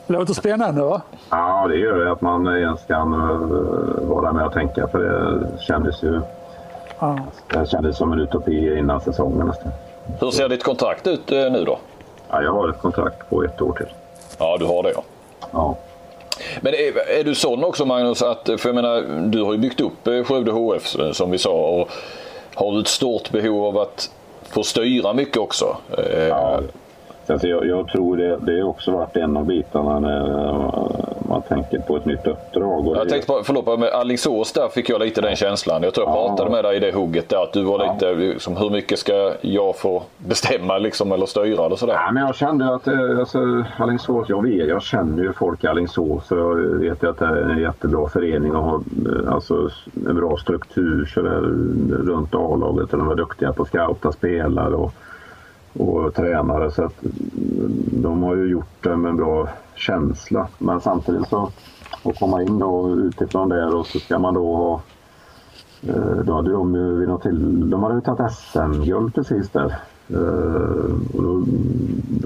Låter 0.09 0.33
spännande 0.33 0.81
va? 0.81 1.01
Ja, 1.29 1.67
det 1.67 1.75
gör 1.75 1.99
det 1.99 2.11
att 2.11 2.21
man 2.21 2.47
ens 2.47 2.85
kan 2.85 3.13
uh, 3.13 4.09
vara 4.09 4.33
med 4.33 4.45
och 4.45 4.53
tänka 4.53 4.87
för 4.87 4.99
det 4.99 5.61
kändes 5.61 6.03
ju... 6.03 6.21
Ja. 6.99 7.19
Det 7.53 7.69
kändes 7.69 7.97
som 7.97 8.13
en 8.13 8.19
utopi 8.19 8.77
innan 8.77 9.01
säsongen 9.01 9.47
nästan. 9.47 9.71
Hur 10.19 10.31
ser 10.31 10.49
ditt 10.49 10.63
kontrakt 10.63 11.07
ut 11.07 11.31
eh, 11.31 11.51
nu 11.51 11.63
då? 11.63 11.79
Ja, 12.29 12.41
jag 12.41 12.53
har 12.53 12.69
ett 12.69 12.81
kontrakt 12.81 13.29
på 13.29 13.43
ett 13.43 13.61
år 13.61 13.73
till. 13.73 13.85
Ja, 14.37 14.57
du 14.59 14.65
har 14.65 14.83
det 14.83 14.91
ja. 14.95 15.03
Ja. 15.51 15.75
Men 16.61 16.73
är, 16.73 17.19
är, 17.19 17.23
du 17.23 17.35
sån 17.35 17.63
också 17.63 17.85
Magnus 17.85 18.21
att, 18.21 18.45
för 18.45 18.69
jag 18.69 18.75
menar, 18.75 19.01
du 19.25 19.43
har 19.43 19.51
ju 19.51 19.57
byggt 19.57 19.81
upp 19.81 20.07
eh, 20.07 20.23
Skövde 20.23 20.51
HF 20.51 20.99
eh, 20.99 21.11
som 21.11 21.31
vi 21.31 21.37
sa 21.37 21.51
och 21.51 21.89
har 22.55 22.71
du 22.71 22.79
ett 22.79 22.87
stort 22.87 23.29
behov 23.29 23.65
av 23.65 23.77
att 23.77 24.11
få 24.49 24.63
styra 24.63 25.13
mycket 25.13 25.37
också? 25.37 25.77
Ja, 26.29 26.59
alltså 27.29 27.47
jag, 27.47 27.65
jag 27.65 27.87
tror 27.87 28.17
det, 28.17 28.37
det 28.37 28.61
har 28.61 28.69
också 28.69 28.91
varit 28.91 29.17
en 29.17 29.37
av 29.37 29.45
bitarna 29.45 29.99
när 29.99 30.19
man 31.29 31.41
tänker 31.41 31.79
på 31.79 31.97
ett 31.97 32.05
nytt 32.05 32.27
uppdrag. 32.27 32.85
jag 32.85 33.07
det... 33.07 33.09
tänkte 33.09 33.27
på, 33.27 33.41
förlåt, 33.43 33.79
med 33.79 33.89
Alingsås 33.89 34.53
där 34.53 34.67
fick 34.67 34.89
jag 34.89 35.01
lite 35.01 35.21
den 35.21 35.35
känslan. 35.35 35.83
Jag 35.83 35.93
tror 35.93 36.07
jag 36.07 36.15
pratade 36.15 36.49
med 36.49 36.63
dig 36.63 36.77
i 36.77 36.79
det 36.79 36.91
hugget 36.91 37.29
där 37.29 37.43
att 37.43 37.53
du 37.53 37.63
var 37.63 37.85
ja. 37.85 37.93
lite 37.93 38.13
liksom, 38.13 38.57
hur 38.57 38.69
mycket 38.69 38.99
ska 38.99 39.33
jag 39.41 39.77
få 39.77 40.03
bestämma 40.17 40.77
liksom, 40.77 41.11
eller 41.11 41.25
styra 41.25 41.65
eller 41.65 41.75
sådär? 41.75 41.93
Ja, 41.93 42.11
men 42.11 42.25
jag 42.25 42.35
kände 42.35 42.75
att 42.75 42.87
eh, 42.87 43.19
alltså, 43.19 43.65
Alingsås, 43.77 44.29
jag 44.29 44.43
vet, 44.43 44.67
jag 44.67 44.83
känner 44.83 45.23
ju 45.23 45.33
folk 45.33 45.63
i 45.63 45.67
Alingsås 45.67 46.31
och 46.31 46.37
jag 46.37 46.55
vet 46.55 47.03
att 47.03 47.17
det 47.17 47.25
är 47.25 47.49
en 47.49 47.61
jättebra 47.61 48.09
förening 48.09 48.55
och 48.55 48.63
har 48.63 48.75
eh, 48.75 49.33
alltså, 49.33 49.69
en 50.07 50.15
bra 50.15 50.37
struktur 50.37 51.05
så 51.13 51.21
där, 51.21 51.41
runt 52.05 52.35
A-laget 52.35 52.93
och 52.93 52.99
de 52.99 53.11
är 53.11 53.15
duktiga 53.15 53.53
på 53.53 53.61
att 53.61 53.67
scouta 53.67 54.11
spelare. 54.11 54.75
Och, 54.75 54.93
och 55.73 56.13
tränare 56.13 56.71
så 56.71 56.83
att 56.83 57.03
mm, 57.03 57.13
de 57.91 58.23
har 58.23 58.35
ju 58.35 58.49
gjort 58.49 58.83
det 58.83 58.97
med 58.97 59.09
en 59.09 59.17
bra 59.17 59.47
känsla. 59.75 60.47
Men 60.57 60.81
samtidigt 60.81 61.27
så 61.27 61.51
att 62.03 62.19
komma 62.19 62.41
in 62.41 62.59
då 62.59 62.89
utifrån 62.89 63.49
där 63.49 63.75
och 63.75 63.87
så 63.87 63.99
ska 63.99 64.19
man 64.19 64.33
då 64.33 64.55
ha 64.55 64.81
eh, 65.81 66.23
då 66.25 66.33
hade 66.33 66.51
de 66.51 66.75
ju 66.75 66.99
vid 66.99 67.07
något 67.07 67.21
till, 67.21 67.69
de 67.69 67.83
hade 67.83 67.95
ju 67.95 68.01
tagit 68.01 68.31
SM-guld 68.31 69.15
precis 69.15 69.49
där. 69.49 69.75
Eh, 70.09 71.15
och, 71.15 71.23
då, 71.23 71.45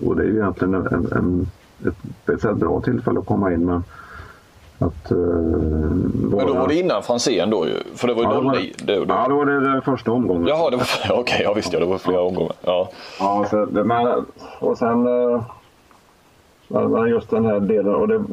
och 0.06 0.16
det 0.16 0.24
är 0.24 0.28
ju 0.28 0.36
egentligen 0.36 0.74
en, 0.74 1.08
en, 1.12 1.48
ett, 1.86 2.44
ett 2.46 2.58
bra 2.58 2.82
tillfälle 2.82 3.20
att 3.20 3.26
komma 3.26 3.54
in 3.54 3.66
men 3.66 3.84
att, 4.80 5.12
uh, 5.12 5.18
Men 5.18 6.48
då 6.48 6.54
var 6.54 6.68
det 6.68 6.80
innan 6.80 7.04
Franzén 7.04 7.50
då 7.50 7.68
ju? 7.68 7.78
För 7.96 8.08
det 8.08 8.14
var 8.14 8.24
ju 8.24 8.30
ja, 8.30 8.54
09. 8.54 8.74
Det, 8.78 8.86
det, 8.86 8.94
ja, 9.08 9.26
då 9.30 9.36
var 9.36 9.46
det 9.46 9.60
den 9.60 9.82
första 9.82 10.12
omgången. 10.12 10.48
Jaha, 10.48 10.70
det 10.70 10.78
var, 10.78 10.88
okej, 11.04 11.20
okay, 11.20 11.44
ja, 11.44 11.54
visst 11.54 11.74
ja, 11.74 11.80
det 11.80 11.86
var 11.86 11.98
flera 11.98 12.22
omgångar. 12.22 12.54
Ja, 12.62 12.90
ja 13.20 13.46
så, 13.50 13.68
men, 13.72 14.26
och 14.60 14.78
sen 14.78 15.08
uh, 15.08 15.44
just 17.10 17.30
den 17.30 17.46
här 17.46 17.60
delen 17.60 17.96
och 17.96 18.08
det, 18.08 18.24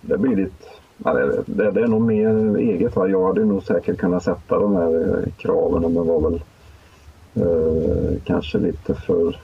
det 0.00 0.18
blir 0.18 0.36
lite 0.36 0.66
det, 1.10 1.42
det, 1.46 1.70
det, 1.70 1.82
är 1.82 1.86
nog 1.86 2.02
mer 2.02 2.56
eget. 2.56 2.96
Va? 2.96 3.08
Jag 3.08 3.26
hade 3.26 3.44
nog 3.44 3.62
säkert 3.62 3.98
kunnat 3.98 4.24
sätta 4.24 4.58
de 4.58 4.76
här 4.76 5.18
eh, 5.18 5.32
kraven 5.36 5.82
men 5.82 6.06
var 6.06 6.30
väl 6.30 6.42
eh, 7.34 8.20
kanske 8.24 8.58
lite 8.58 8.94
för, 8.94 9.40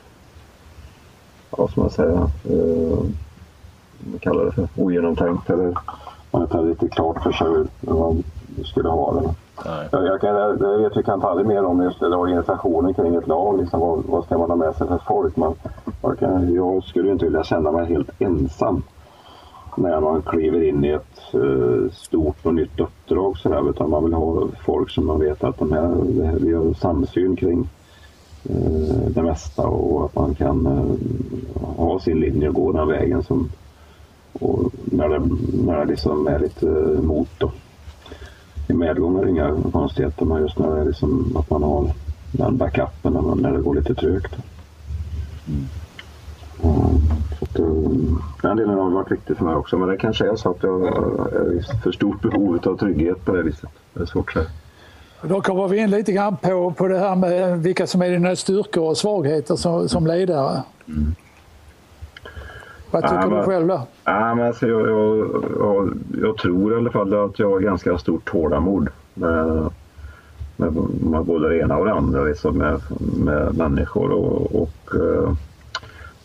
vad 1.50 1.70
ska 1.70 1.80
man 1.80 1.90
säga, 1.90 2.30
eh, 2.50 2.98
vad 3.98 4.20
kallar 4.20 4.44
det 4.44 4.52
för, 4.52 4.68
ogenomtänkt 4.76 5.50
eller 5.50 5.74
inte 6.42 6.56
hade 6.56 6.70
riktigt 6.70 6.92
klart 6.92 7.22
för 7.22 7.32
sig 7.32 7.64
skulle 8.64 8.88
ha 8.88 9.12
det. 9.12 9.34
Jag, 9.92 10.06
jag, 10.06 10.20
kan, 10.20 10.34
jag 10.34 10.78
vet 10.78 10.96
vi 10.96 11.02
kan 11.02 11.20
ta 11.20 11.34
mer 11.34 11.64
om 11.64 11.82
just 11.82 12.00
det, 12.00 12.06
organisationen 12.06 12.94
kring 12.94 13.14
ett 13.14 13.26
lag. 13.26 13.58
Liksom, 13.60 13.80
vad, 13.80 14.04
vad 14.04 14.24
ska 14.24 14.38
man 14.38 14.50
ha 14.50 14.56
med 14.56 14.74
sig 14.74 14.86
för 14.86 15.00
folk? 15.06 15.36
Man, 15.36 15.54
jag, 16.02 16.18
kan, 16.18 16.54
jag 16.54 16.84
skulle 16.84 17.12
inte 17.12 17.24
vilja 17.24 17.44
känna 17.44 17.72
mig 17.72 17.86
helt 17.86 18.10
ensam 18.18 18.82
när 19.76 20.00
man 20.00 20.22
kliver 20.22 20.62
in 20.62 20.84
i 20.84 20.88
ett 20.88 21.34
uh, 21.34 21.90
stort 21.90 22.46
och 22.46 22.54
nytt 22.54 22.80
uppdrag. 22.80 23.38
Så 23.38 23.48
där, 23.48 23.70
utan 23.70 23.90
man 23.90 24.04
vill 24.04 24.14
ha 24.14 24.48
folk 24.64 24.90
som 24.90 25.06
man 25.06 25.20
vet 25.20 25.44
att 25.44 25.58
de 25.58 25.72
här, 25.72 25.96
vi 26.40 26.54
har 26.54 26.74
samsyn 26.74 27.36
kring 27.36 27.68
uh, 28.50 29.08
det 29.08 29.22
mesta 29.22 29.66
och 29.66 30.04
att 30.04 30.14
man 30.14 30.34
kan 30.34 30.66
uh, 30.66 31.72
ha 31.76 32.00
sin 32.00 32.20
linje 32.20 32.48
och 32.48 32.54
gå 32.54 32.72
den 32.72 32.88
vägen 32.88 33.22
som, 33.22 33.48
och 34.32 34.72
när 34.84 35.08
det, 35.08 35.18
när 35.64 35.78
det 35.78 35.84
liksom 35.84 36.26
är 36.26 36.38
lite 36.38 36.66
mot. 37.02 37.28
Då. 37.38 37.52
I 38.68 38.72
medgång 38.72 39.18
är 39.18 39.24
det 39.24 39.30
inga 39.30 39.56
konstigheter 39.72 40.24
men 40.24 40.42
just 40.42 40.58
när 40.58 40.74
det 40.74 40.80
är 40.80 40.84
liksom 40.84 41.36
att 41.36 41.50
man 41.50 41.62
har 41.62 41.90
den 42.32 42.56
backupen 42.56 43.12
när, 43.12 43.20
man, 43.20 43.38
när 43.38 43.52
det 43.52 43.60
går 43.60 43.74
lite 43.74 43.94
trögt. 43.94 44.32
Mm. 45.48 45.64
Så 47.38 47.44
att, 47.44 47.54
den 48.42 48.56
delen 48.56 48.78
har 48.78 48.90
varit 48.90 49.12
viktig 49.12 49.36
för 49.36 49.44
mig 49.44 49.54
också 49.54 49.78
men 49.78 49.88
det 49.88 49.96
kanske 49.96 50.30
är 50.30 50.36
så 50.36 50.50
att 50.50 50.62
jag 50.62 50.86
är 50.86 51.82
för 51.82 51.92
stort 51.92 52.22
behov 52.22 52.58
av 52.66 52.76
trygghet 52.76 53.24
på 53.24 53.32
det 53.32 53.42
viset. 53.42 53.70
Det 53.94 54.00
är 54.00 54.06
svårt 54.06 54.28
att 54.28 54.34
säga. 54.34 54.50
Då 55.22 55.40
kommer 55.40 55.68
vi 55.68 55.78
in 55.78 55.90
lite 55.90 56.12
grann 56.12 56.36
på, 56.36 56.70
på 56.70 56.88
det 56.88 56.98
här 56.98 57.16
med 57.16 57.62
vilka 57.62 57.86
som 57.86 58.02
är 58.02 58.10
dina 58.10 58.36
styrkor 58.36 58.88
och 58.88 58.96
svagheter 58.96 59.56
som, 59.56 59.88
som 59.88 60.06
ledare. 60.06 60.62
Mm. 60.88 61.14
Vad 62.90 63.02
tycker 63.02 63.14
ja, 63.14 63.28
men, 63.28 63.38
du 63.38 63.44
själv 63.44 63.66
då? 63.66 63.86
Ja, 64.04 64.34
men 64.34 64.46
alltså, 64.46 64.66
jag, 64.66 64.88
jag, 64.88 65.44
jag, 65.58 65.90
jag, 66.22 66.36
tror 66.36 66.72
i 66.72 66.76
alla 66.76 66.90
fall 66.90 67.24
att 67.24 67.38
jag 67.38 67.50
har 67.50 67.60
ganska 67.60 67.98
stort 67.98 68.30
tålamod 68.30 68.88
med, 69.14 69.70
med, 70.56 70.72
med 71.00 71.24
både 71.24 71.48
det 71.48 71.58
ena 71.58 71.76
och 71.76 71.84
det 71.84 71.92
andra. 71.92 72.24
Liksom 72.24 72.58
med, 72.58 72.80
med 73.16 73.56
människor 73.56 74.10
och, 74.10 74.62
och 74.62 74.94
äh, 74.94 75.32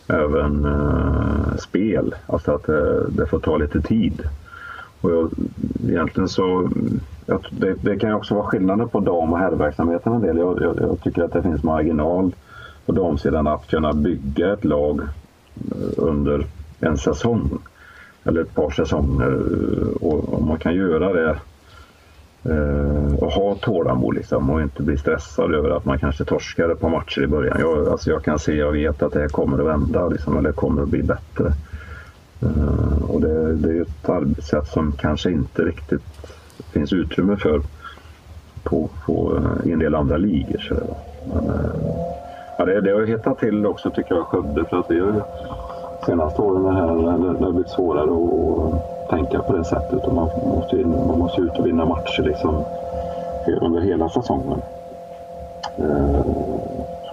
även 0.08 0.64
äh, 0.64 1.56
spel. 1.56 2.14
Alltså 2.26 2.52
att 2.52 2.62
det, 2.62 3.08
det, 3.08 3.26
får 3.26 3.38
ta 3.38 3.56
lite 3.56 3.80
tid. 3.80 4.22
Och 5.00 5.10
jag, 5.10 5.30
egentligen 5.88 6.28
så 6.28 6.68
det, 7.50 7.74
det, 7.80 7.98
kan 7.98 8.10
ju 8.10 8.16
också 8.16 8.34
vara 8.34 8.46
skillnaden 8.46 8.88
på 8.88 9.00
dam 9.00 9.32
och 9.32 9.38
herrverksamheten 9.38 10.12
en 10.12 10.20
del. 10.20 10.38
Jag, 10.38 10.98
tycker 11.02 11.22
att 11.22 11.32
det 11.32 11.42
finns 11.42 11.62
marginal 11.62 12.34
på 12.86 12.92
damsidan 12.92 13.46
att 13.46 13.66
kunna 13.66 13.92
bygga 13.92 14.52
ett 14.52 14.64
lag 14.64 15.00
under 15.96 16.46
en 16.80 16.98
säsong 16.98 17.58
eller 18.24 18.40
ett 18.40 18.54
par 18.54 18.70
säsonger 18.70 19.40
och 20.04 20.34
om 20.34 20.48
man 20.48 20.58
kan 20.58 20.74
göra 20.74 21.12
det 21.12 21.36
eh, 22.44 23.14
och 23.14 23.32
ha 23.32 23.54
tålamod 23.54 24.14
liksom 24.14 24.50
och 24.50 24.62
inte 24.62 24.82
bli 24.82 24.96
stressad 24.96 25.54
över 25.54 25.70
att 25.70 25.84
man 25.84 25.98
kanske 25.98 26.24
torskar 26.24 26.68
ett 26.68 26.80
par 26.80 26.90
matcher 26.90 27.22
i 27.22 27.26
början. 27.26 27.56
Jag, 27.60 27.88
alltså 27.88 28.10
jag 28.10 28.24
kan 28.24 28.38
se, 28.38 28.54
jag 28.54 28.72
vet 28.72 29.02
att 29.02 29.12
det 29.12 29.20
här 29.20 29.28
kommer 29.28 29.58
att 29.58 29.66
vända 29.66 30.08
liksom, 30.08 30.38
eller 30.38 30.52
kommer 30.52 30.82
att 30.82 30.88
bli 30.88 31.02
bättre. 31.02 31.52
Eh, 32.42 33.02
och 33.08 33.20
det, 33.20 33.54
det 33.54 33.76
är 33.78 33.82
ett 33.82 34.08
arbetssätt 34.08 34.68
som 34.68 34.92
kanske 34.92 35.30
inte 35.30 35.62
riktigt 35.62 36.02
finns 36.72 36.92
utrymme 36.92 37.36
för 37.36 37.60
på, 38.62 38.90
på, 39.06 39.36
eh, 39.36 39.68
i 39.68 39.72
en 39.72 39.78
del 39.78 39.94
andra 39.94 40.16
ligor. 40.16 40.58
Så, 40.58 40.74
men, 41.28 41.50
Ja, 42.56 42.64
det, 42.64 42.80
det 42.80 42.90
har 42.90 43.06
hettat 43.06 43.38
till 43.38 43.66
också 43.66 43.90
tycker 43.90 44.14
jag, 44.14 44.26
Skövde. 44.26 44.64
För 44.64 44.76
att 44.76 44.90
vi 44.90 45.00
har 45.00 45.24
senaste 46.06 46.42
åren 46.42 46.76
här, 46.76 46.86
det 46.86 47.44
har 47.44 47.52
blivit 47.52 47.68
svårare 47.68 48.10
att 48.10 49.08
tänka 49.10 49.42
på 49.42 49.52
det 49.52 49.64
sättet. 49.64 50.06
Och 50.06 50.14
man 50.14 50.28
måste, 50.46 50.76
man 50.76 51.18
måste 51.18 51.40
ut 51.40 51.58
och 51.58 51.66
vinna 51.66 51.84
matcher 51.84 52.22
liksom, 52.22 52.64
under 53.60 53.80
hela 53.80 54.08
säsongen. 54.08 54.62
Eh, 55.78 56.26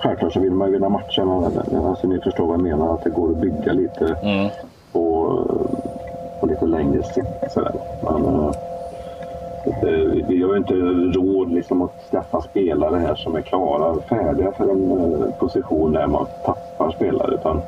självklart 0.01 0.33
så 0.33 0.39
vill 0.39 0.51
man 0.51 0.71
vinna 0.71 0.89
matcherna. 0.89 1.51
Alltså, 1.89 2.07
ni 2.07 2.19
förstår 2.19 2.45
vad 2.45 2.53
jag 2.53 2.63
menar, 2.63 2.93
att 2.93 3.03
det 3.03 3.09
går 3.09 3.31
att 3.31 3.37
bygga 3.37 3.73
lite 3.73 4.17
mm. 4.21 4.49
på, 4.91 5.37
på 6.39 6.45
lite 6.45 6.65
längre 6.65 7.03
sikt. 7.03 7.51
Sådär. 7.51 7.73
Men, 8.03 8.25
eh, 8.25 8.51
vi 10.28 10.43
har 10.43 10.57
inte 10.57 10.74
råd 11.20 11.51
liksom 11.51 11.82
att 11.82 11.91
skaffa 12.12 12.41
spelare 12.41 12.99
här 12.99 13.16
som 13.16 13.36
är 13.36 13.41
klara, 13.41 13.95
färdiga 14.09 14.51
för 14.51 14.70
en 14.70 14.91
eh, 14.91 15.34
position 15.39 15.91
där 15.91 16.07
man 16.07 16.26
tappar 16.45 16.91
spelare. 16.91 17.34
Utan 17.34 17.62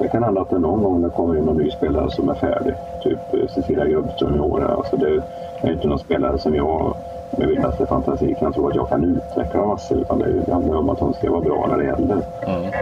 det 0.00 0.08
kan 0.08 0.22
hända 0.22 0.40
att 0.40 0.50
det 0.50 0.58
någon 0.58 0.82
gång 0.82 1.02
det 1.02 1.10
kommer 1.10 1.38
in 1.38 1.44
någon 1.44 1.56
ny 1.56 1.70
spelare 1.70 2.10
som 2.10 2.28
är 2.28 2.34
färdig. 2.34 2.74
Typ 3.02 3.18
eh, 3.32 3.48
Cecilia 3.54 3.86
Grubbström 3.86 4.34
i 4.34 4.40
år. 4.40 4.64
Alltså 4.64 4.96
det 4.96 5.22
är 5.60 5.72
inte 5.72 5.88
någon 5.88 5.98
spelare 5.98 6.38
som 6.38 6.54
jag 6.54 6.96
med 7.38 7.48
vildaste 7.48 7.86
fantasi 7.86 8.34
kan 8.40 8.52
tro 8.52 8.68
att 8.68 8.74
jag 8.74 8.88
kan 8.88 9.04
utveckla 9.04 9.66
massor. 9.66 9.98
Utan 9.98 10.18
det 10.18 10.52
handlar 10.52 10.76
om 10.76 10.90
att 10.90 11.00
hon 11.00 11.14
ska 11.14 11.30
vara 11.30 11.40
bra 11.40 11.66
när 11.70 11.78
det 11.78 11.84
gäller. 11.84 12.22
Mm. 12.46 12.64
Eh, 12.64 12.72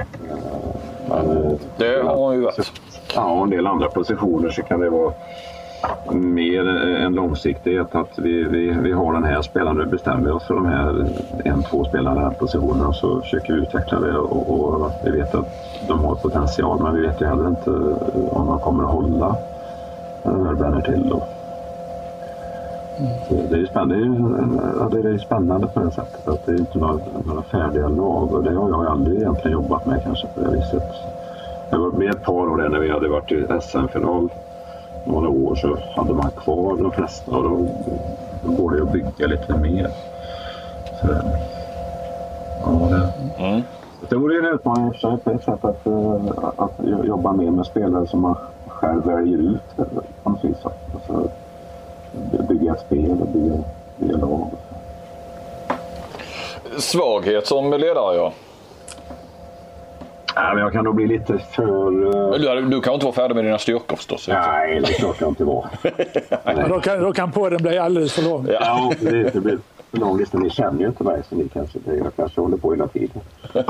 men, 1.08 1.58
det 1.76 2.02
har 2.02 2.16
hon 2.16 2.34
ju 2.34 2.40
varit. 2.40 2.72
Ja, 3.14 3.32
och 3.32 3.42
en 3.42 3.50
del 3.50 3.66
andra 3.66 3.88
positioner 3.88 4.50
så 4.50 4.62
kan 4.62 4.80
det 4.80 4.90
vara 4.90 5.12
mer 6.12 6.66
en 6.66 7.14
långsiktighet 7.14 7.94
att 7.94 8.18
vi, 8.18 8.44
vi, 8.44 8.76
vi 8.82 8.92
har 8.92 9.12
den 9.12 9.24
här 9.24 9.42
spelaren, 9.42 9.76
nu 9.76 9.86
bestämmer 9.86 10.24
vi 10.24 10.30
oss 10.30 10.46
för 10.46 10.54
de 10.54 10.66
här 10.66 11.06
en, 11.44 11.62
två 11.62 11.84
spelarna 11.84 12.20
här 12.20 12.30
positionerna 12.30 12.88
och 12.88 12.96
så 12.96 13.20
försöker 13.20 13.52
vi 13.52 13.60
utveckla 13.60 14.00
det 14.00 14.18
och, 14.18 14.80
och, 14.80 14.90
vi 15.04 15.10
vet 15.10 15.34
att 15.34 15.46
de 15.88 16.04
har 16.04 16.14
potential 16.14 16.82
men 16.82 16.94
vi 16.94 17.06
vet 17.06 17.20
ju 17.20 17.26
heller 17.26 17.48
inte 17.48 17.70
eh, 17.70 18.38
om 18.38 18.46
de 18.46 18.58
kommer 18.58 18.84
att 18.84 18.90
hålla 18.90 19.36
när 20.22 20.50
det 20.50 20.56
bränner 20.56 20.80
till. 20.80 21.08
Då. 21.08 21.26
Det 23.48 23.54
är 23.54 23.58
ju 23.58 23.66
spännande, 23.66 25.00
det 25.02 25.08
är 25.08 25.18
spännande 25.18 25.66
på 25.66 25.80
det 25.80 25.90
sättet 25.90 26.28
att 26.28 26.46
det 26.46 26.52
är 26.52 26.58
inte 26.58 26.78
några, 26.78 26.98
några 27.24 27.42
färdiga 27.42 27.88
lag 27.88 28.32
och 28.32 28.44
det 28.44 28.54
har 28.54 28.84
jag 28.84 28.86
aldrig 28.86 29.18
egentligen 29.18 29.52
jobbat 29.52 29.86
med 29.86 30.02
kanske 30.02 30.26
på 30.26 30.40
det 30.40 30.56
viset. 30.56 30.82
Jag 31.70 31.78
var 31.78 31.90
med 31.90 32.10
ett 32.10 32.22
par 32.22 32.48
år 32.48 32.68
när 32.68 32.78
vi 32.80 32.90
hade 32.90 33.08
varit 33.08 33.32
i 33.32 33.46
SM-final 33.60 34.28
några 35.06 35.28
år 35.28 35.54
så 35.54 35.78
hade 35.96 36.14
man 36.14 36.30
kvar 36.30 36.76
de 36.76 36.92
flesta 36.92 37.30
och 37.30 37.42
då, 37.42 37.68
då 38.44 38.62
går 38.62 38.70
det 38.70 38.82
att 38.82 38.92
bygga 38.92 39.26
lite 39.26 39.58
mer. 39.58 39.90
Så, 41.00 41.06
ja, 42.62 42.88
det, 42.90 43.42
mm. 43.44 43.62
det 44.08 44.16
vore 44.16 44.38
en 44.38 44.54
utmaning 44.54 44.94
i 44.94 45.18
på 45.24 45.30
ett 45.30 45.44
sätt 45.44 45.64
att, 45.64 45.86
eh, 45.86 46.20
att 46.56 46.80
jobba 47.04 47.32
mer 47.32 47.50
med 47.50 47.66
spelare 47.66 48.06
som 48.06 48.20
man 48.20 48.36
själv 48.66 49.06
väljer 49.06 49.38
ut 49.38 49.76
på 50.22 50.30
något 50.30 50.44
vis. 50.44 50.56
Alltså, 50.94 51.28
bygga 52.48 52.72
ett 52.72 52.80
spel 52.80 53.16
och 53.20 53.28
bygga, 53.28 53.58
bygga 53.96 54.16
lag. 54.16 54.50
Svaghet 56.78 57.46
som 57.46 57.70
ledare 57.70 58.16
ja. 58.16 58.32
Nej, 60.36 60.54
men 60.54 60.58
jag 60.58 60.72
kan 60.72 60.84
nog 60.84 60.94
bli 60.94 61.06
lite 61.06 61.38
för... 61.38 61.90
Uh... 62.04 62.30
Du, 62.30 62.68
du 62.68 62.80
kan 62.80 62.94
inte 62.94 63.06
vara 63.06 63.14
färdig 63.14 63.34
med 63.34 63.44
dina 63.44 63.58
styrkor 63.58 63.96
förstås? 63.96 64.28
Nej, 64.28 64.80
det 64.80 64.88
är 64.88 64.92
klart 64.92 65.20
jag 65.20 65.30
inte 65.30 65.44
var. 65.44 65.68
då, 66.68 66.80
kan, 66.80 67.02
då 67.02 67.12
kan 67.12 67.32
podden 67.32 67.62
bli 67.62 67.78
alldeles 67.78 68.12
för 68.12 68.22
lång. 68.22 68.48
Ja, 68.60 68.92
det, 69.00 69.22
det 69.32 69.40
blir 69.40 69.58
för 69.90 69.98
lång 69.98 70.18
lista. 70.18 70.38
Ni 70.38 70.50
känner 70.50 70.80
ju 70.80 70.86
inte 70.86 71.04
mig 71.04 71.22
så 71.28 71.34
ni 71.34 71.48
kanske, 71.48 71.78
jag 71.84 72.16
kanske 72.16 72.40
håller 72.40 72.56
på 72.56 72.72
hela 72.72 72.88
tiden. 72.88 73.20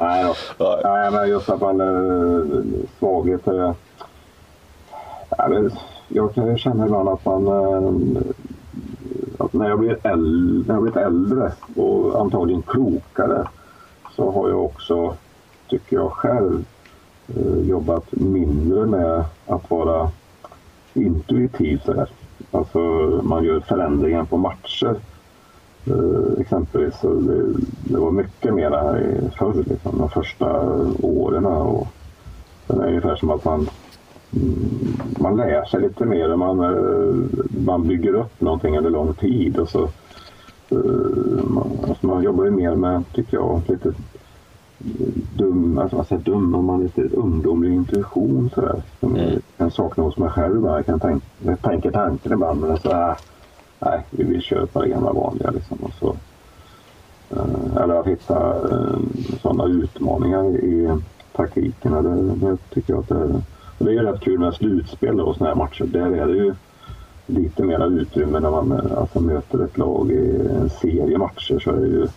Nej, 0.00 0.34
då. 0.58 0.80
Nej, 0.84 1.10
men 1.10 1.28
just 1.28 1.48
i 1.48 1.52
alla 1.52 1.60
fall 1.60 1.80
uh, 1.80 2.64
svaghet. 2.98 3.48
Uh, 3.48 3.72
jag 6.08 6.34
kan 6.34 6.58
känna 6.58 6.84
ibland 6.86 7.08
att 7.08 7.24
man 7.24 7.48
uh, 7.48 8.22
att 9.38 9.52
när 9.52 9.68
jag 9.68 9.78
blir 9.78 9.98
äldre, 10.02 10.64
när 10.66 10.74
jag 10.74 10.82
blivit 10.82 10.96
äldre 10.96 11.52
och 11.76 12.20
antagligen 12.20 12.62
klokare 12.62 13.48
så 14.16 14.30
har 14.30 14.48
jag 14.48 14.64
också 14.64 15.16
tycker 15.68 15.96
jag 15.96 16.12
själv, 16.12 16.64
eh, 17.28 17.68
jobbat 17.68 18.12
mindre 18.12 18.86
med 18.86 19.24
att 19.46 19.70
vara 19.70 20.10
intuitiv. 20.94 21.80
Sådär. 21.84 22.08
Alltså 22.50 22.78
man 23.22 23.44
gör 23.44 23.60
förändringar 23.60 24.24
på 24.24 24.36
matcher. 24.36 24.96
Eh, 25.86 26.40
exempelvis. 26.40 27.00
Så 27.00 27.14
det, 27.14 27.44
det 27.84 27.98
var 27.98 28.10
mycket 28.10 28.54
mer 28.54 28.70
förr, 29.38 29.64
liksom, 29.66 29.98
de 29.98 30.08
första 30.08 30.62
åren. 31.02 31.46
Och 31.46 31.86
det 32.66 32.74
är 32.74 32.88
ungefär 32.88 33.16
som 33.16 33.30
att 33.30 33.44
man, 33.44 33.68
mm, 34.32 34.96
man 35.18 35.36
lär 35.36 35.64
sig 35.64 35.80
lite 35.80 36.04
mer. 36.04 36.36
Man, 36.36 36.60
eh, 36.60 37.14
man 37.66 37.88
bygger 37.88 38.14
upp 38.14 38.40
någonting 38.40 38.78
under 38.78 38.90
lång 38.90 39.14
tid. 39.14 39.58
Och 39.58 39.68
så, 39.68 39.88
man, 41.44 41.70
alltså 41.88 42.06
man 42.06 42.22
jobbar 42.22 42.44
ju 42.44 42.50
mer 42.50 42.74
med, 42.74 43.04
tycker 43.14 43.36
jag, 43.36 43.62
lite 43.68 43.92
dum, 45.36 45.78
alltså 45.78 45.96
man 45.96 46.04
säger 46.04 46.22
dum, 46.22 46.54
om 46.54 46.64
man 46.64 46.82
lite 46.82 47.02
ungdomlig 47.02 47.72
intuition 47.72 48.50
sådär. 48.54 48.82
Som 49.00 49.16
mm. 49.16 49.40
kan 49.56 49.70
sakna 49.70 50.02
hos 50.04 50.16
mig 50.16 50.30
själv. 50.30 50.64
Jag 50.64 50.86
kan 50.86 51.00
tänka, 51.00 51.26
jag 51.38 51.62
tänker 51.62 51.90
tanken 51.90 52.32
ibland 52.32 52.60
men 52.60 52.70
alltså, 52.70 52.90
äh, 52.90 53.14
nej, 53.78 54.00
vi 54.10 54.24
vill 54.24 54.42
köpa 54.42 54.82
det 54.82 54.88
gamla 54.88 55.12
vanliga 55.12 55.50
liksom. 55.50 55.78
Och 55.80 55.92
så, 56.00 56.16
äh, 57.30 57.82
eller 57.82 57.94
att 57.94 58.06
hitta 58.06 58.56
äh, 58.70 58.98
sådana 59.42 59.64
utmaningar 59.64 60.44
i 60.44 60.98
taktiken. 61.32 61.92
Det, 61.92 62.46
det 62.46 62.56
tycker 62.74 62.92
jag 62.92 63.00
att 63.00 63.08
det, 63.08 63.42
och 63.78 63.84
det 63.84 63.94
är 63.94 64.02
rätt 64.02 64.20
kul 64.20 64.38
med 64.38 64.54
slutspel 64.54 65.20
och 65.20 65.36
sådana 65.36 65.54
här 65.54 65.62
matcher. 65.62 65.84
Där 65.84 66.10
är 66.10 66.26
det 66.26 66.36
ju 66.36 66.54
lite 67.26 67.62
mera 67.62 67.86
utrymme 67.86 68.40
när 68.40 68.50
man 68.50 68.72
alltså, 68.96 69.20
möter 69.20 69.64
ett 69.64 69.78
lag 69.78 70.10
i 70.10 70.48
en 70.50 70.70
serie 70.70 71.18
matcher 71.18 71.58
så 71.58 71.70
är 71.70 71.80
det 71.80 71.86
ju 71.86 72.02
eh, 72.02 72.10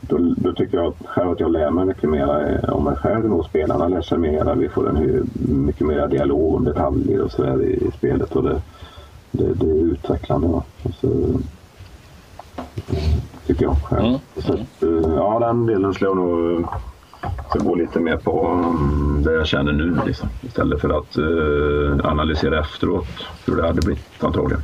då, 0.00 0.34
då, 0.36 0.52
tycker 0.52 0.78
jag 0.78 0.94
själv 1.04 1.30
att 1.30 1.40
jag 1.40 1.52
lär 1.52 1.70
mig 1.70 1.84
mycket 1.84 2.10
mer 2.10 2.70
om 2.70 2.84
mig 2.84 2.96
själv 2.96 3.34
och 3.34 3.46
spelarna 3.46 3.88
lär 3.88 4.02
sig 4.02 4.18
mer. 4.18 4.54
Vi 4.54 4.68
får 4.68 4.88
en 4.88 5.28
mycket 5.34 5.86
mer 5.86 6.08
dialog 6.08 6.54
om 6.54 6.64
detaljer 6.64 7.20
och 7.20 7.32
sådär 7.32 7.62
i, 7.62 7.72
i 7.72 7.90
spelet 7.98 8.36
och 8.36 8.42
det, 8.42 8.62
det, 9.30 9.54
det 9.54 9.70
är 9.70 9.74
utvecklande. 9.74 10.48
Va? 10.48 10.62
Så, 11.00 11.08
tycker 13.46 13.64
jag 13.64 13.76
själv. 13.76 14.06
Mm. 14.06 14.18
Så, 14.36 14.52
eh, 14.86 15.14
ja, 15.14 15.38
den 15.38 15.66
delen 15.66 15.94
jag 16.00 16.16
nog 16.16 16.66
ska 17.50 17.58
gå 17.58 17.74
lite 17.74 18.00
mer 18.00 18.16
på 18.16 18.48
um, 18.48 19.22
det 19.24 19.32
jag 19.32 19.46
känner 19.46 19.72
nu 19.72 19.98
liksom, 20.06 20.28
istället 20.42 20.80
för 20.80 20.98
att 20.98 21.18
analysera 22.04 22.60
efteråt 22.60 23.26
hur 23.46 23.56
det 23.56 23.66
hade 23.66 23.80
blivit 23.80 24.24
antagligen. 24.24 24.62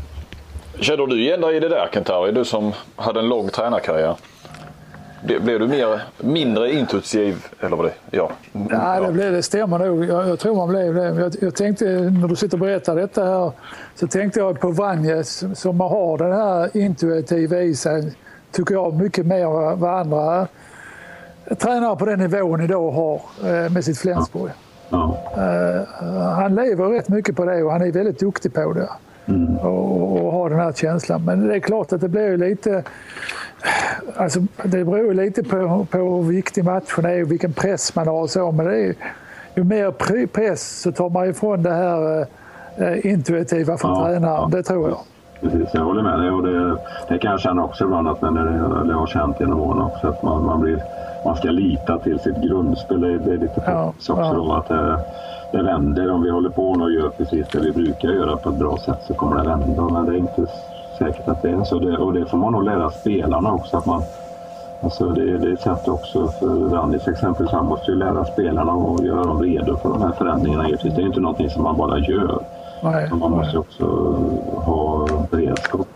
Känner 0.81 1.07
du 1.07 1.21
igen 1.21 1.41
dig 1.41 1.57
i 1.57 1.61
det 1.61 1.69
där 1.69 1.89
Kentari? 1.93 2.33
Du 2.33 2.45
som 2.45 2.73
hade 2.97 3.21
en 3.21 3.29
lång 3.29 3.49
tränarkarriär. 3.49 4.17
Blev 5.25 5.61
du 5.61 5.69
mer, 5.69 6.03
mindre 6.19 6.73
intuitiv? 6.73 7.47
Eller 7.61 7.77
vad 7.77 7.87
det 7.87 7.93
ja. 8.11 8.31
ja, 8.71 9.01
det, 9.01 9.13
blev, 9.13 9.33
det 9.33 9.43
stämmer 9.43 9.79
nog. 9.79 10.05
Jag, 10.05 10.29
jag 10.29 10.39
tror 10.39 10.57
man 10.57 10.69
blev 10.69 10.95
det. 10.95 11.05
Jag, 11.05 11.35
jag, 11.41 11.55
tänkte, 11.55 11.85
när 11.85 12.29
du 12.29 12.37
sitter 12.37 12.55
och 12.57 12.61
berättar 12.61 12.97
detta 12.97 13.25
här, 13.25 13.53
så 13.95 14.07
tänkte 14.07 14.41
jag 14.41 14.61
på 14.61 14.71
Vanjes 14.71 15.45
som 15.61 15.81
har 15.81 16.19
den 16.19 16.33
här 16.33 16.77
intuitiva 16.77 17.63
i 17.63 17.75
sig, 17.75 18.13
tycker 18.53 18.75
jag, 18.75 18.95
mycket 18.95 19.27
mer 19.27 19.45
än 19.45 19.81
vad 19.81 20.01
andra 20.01 20.47
tränare 21.59 21.97
på 21.97 22.05
den 22.05 22.19
nivån 22.19 22.61
idag 22.61 22.91
har 22.91 23.21
eh, 23.45 23.71
med 23.71 23.85
sitt 23.85 23.99
Flensburg. 23.99 24.53
Ja. 24.89 25.17
Uh, 25.39 26.19
han 26.19 26.55
lever 26.55 26.85
rätt 26.89 27.09
mycket 27.09 27.37
på 27.37 27.45
det 27.45 27.63
och 27.63 27.73
han 27.73 27.83
är 27.83 27.93
väldigt 27.93 28.19
duktig 28.19 28.55
på 28.55 28.73
det. 28.73 28.89
Mm. 29.29 29.57
Och, 29.57 30.25
och 30.25 30.33
har 30.33 30.51
den 30.51 30.59
här 30.59 30.73
känslan. 30.73 31.25
Men 31.25 31.49
det 31.49 31.55
är 31.55 31.61
klart 31.61 31.93
att 31.93 32.01
det 32.01 32.09
blir 32.09 32.37
lite... 32.37 32.83
Alltså, 34.17 34.41
det 34.63 34.85
beror 34.85 35.15
lite 35.15 35.43
på, 35.43 35.87
på 35.91 35.99
hur 35.99 36.23
viktig 36.23 36.65
matchen 36.65 37.05
är 37.05 37.23
och 37.23 37.31
vilken 37.31 37.53
press 37.53 37.95
man 37.95 38.07
har 38.07 38.21
och 38.23 38.31
så. 38.31 38.53
Men 38.53 38.67
det 38.67 38.77
är, 38.77 38.95
ju 39.55 39.65
mer 39.65 40.27
press 40.27 40.81
så 40.81 40.93
tar 40.93 41.11
man 41.11 41.31
ifrån 41.31 41.63
det 41.63 41.73
här 41.73 42.27
uh, 42.81 43.07
intuitiva 43.07 43.77
från 43.77 43.91
ja, 43.91 44.07
tränaren. 44.07 44.51
Ja. 44.51 44.57
Det 44.57 44.63
tror 44.63 44.89
jag. 44.89 44.99
Precis, 45.41 45.69
jag 45.73 45.85
håller 45.85 46.03
med 46.03 46.21
dig. 46.21 46.31
Och 46.31 46.43
det, 46.43 46.77
det 47.09 47.19
kan 47.19 47.31
jag 47.31 47.41
känna 47.41 47.65
också 47.65 47.85
ibland, 47.85 48.09
att 48.09 48.21
när 48.21 48.31
det, 48.31 48.89
det 48.89 48.95
har 48.95 49.07
känt 49.07 49.41
genom 49.41 49.61
åren 49.61 49.83
också, 49.83 50.09
att 50.09 50.23
man, 50.23 50.45
man 50.45 50.61
blir 50.61 50.83
man 51.27 51.37
ska 51.37 51.51
lita 51.51 51.99
till 51.99 52.19
sitt 52.19 52.37
grundspel. 52.37 53.01
Det, 53.01 53.19
det 53.19 53.33
är 53.33 53.39
lite 53.39 53.63
ja, 53.67 53.93
också 53.99 54.15
då 54.15 54.53
att 54.53 54.69
det, 54.69 54.99
det 55.57 55.63
vänder. 55.63 56.11
Om 56.11 56.23
vi 56.23 56.31
håller 56.31 56.51
på 56.51 56.71
och 56.71 56.93
gör 56.93 57.09
precis 57.09 57.47
det 57.53 57.61
vi 57.61 57.73
brukar 57.73 58.09
göra 58.09 58.37
på 58.37 58.51
ett 58.51 58.57
bra 58.57 58.79
sätt 58.79 58.99
så 59.07 59.15
kommer 59.15 59.37
det 59.37 59.49
vända. 59.49 59.89
Men 59.89 60.07
det 60.07 60.13
är 60.13 60.17
inte 60.17 60.47
säkert 60.99 61.29
att 61.29 61.43
det 61.43 61.51
är 61.51 61.65
så. 61.65 61.79
Det, 61.79 61.97
och 61.97 62.13
det 62.13 62.27
får 62.27 62.39
man 62.39 62.53
nog 62.53 62.65
lära 62.65 62.91
spelarna 62.91 63.53
också. 63.53 63.77
Att 63.77 63.87
man, 63.87 64.03
alltså 64.83 65.09
det, 65.09 65.39
det 65.39 65.49
är 65.49 65.53
ett 65.53 65.61
sätt 65.61 65.89
också 65.89 66.29
för 66.29 66.47
Randis 66.47 67.09
exempelvis. 67.09 67.53
Han 67.53 67.67
måste 67.67 67.91
ju 67.91 67.97
lära 67.97 68.25
spelarna 68.25 68.73
och 68.73 69.05
göra 69.05 69.25
dem 69.25 69.43
redo 69.43 69.77
för 69.77 69.89
de 69.89 70.03
här 70.03 70.13
förändringarna. 70.13 70.69
Det 70.69 70.85
är 70.85 71.01
inte 71.01 71.21
någonting 71.21 71.51
som 71.51 71.63
man 71.63 71.77
bara 71.77 71.99
gör. 71.99 72.45
Nej, 72.83 73.11
man 73.11 73.31
måste 73.31 73.53
nej. 73.53 73.59
också 73.59 73.85
ha 74.55 75.07
beredskap. 75.31 75.87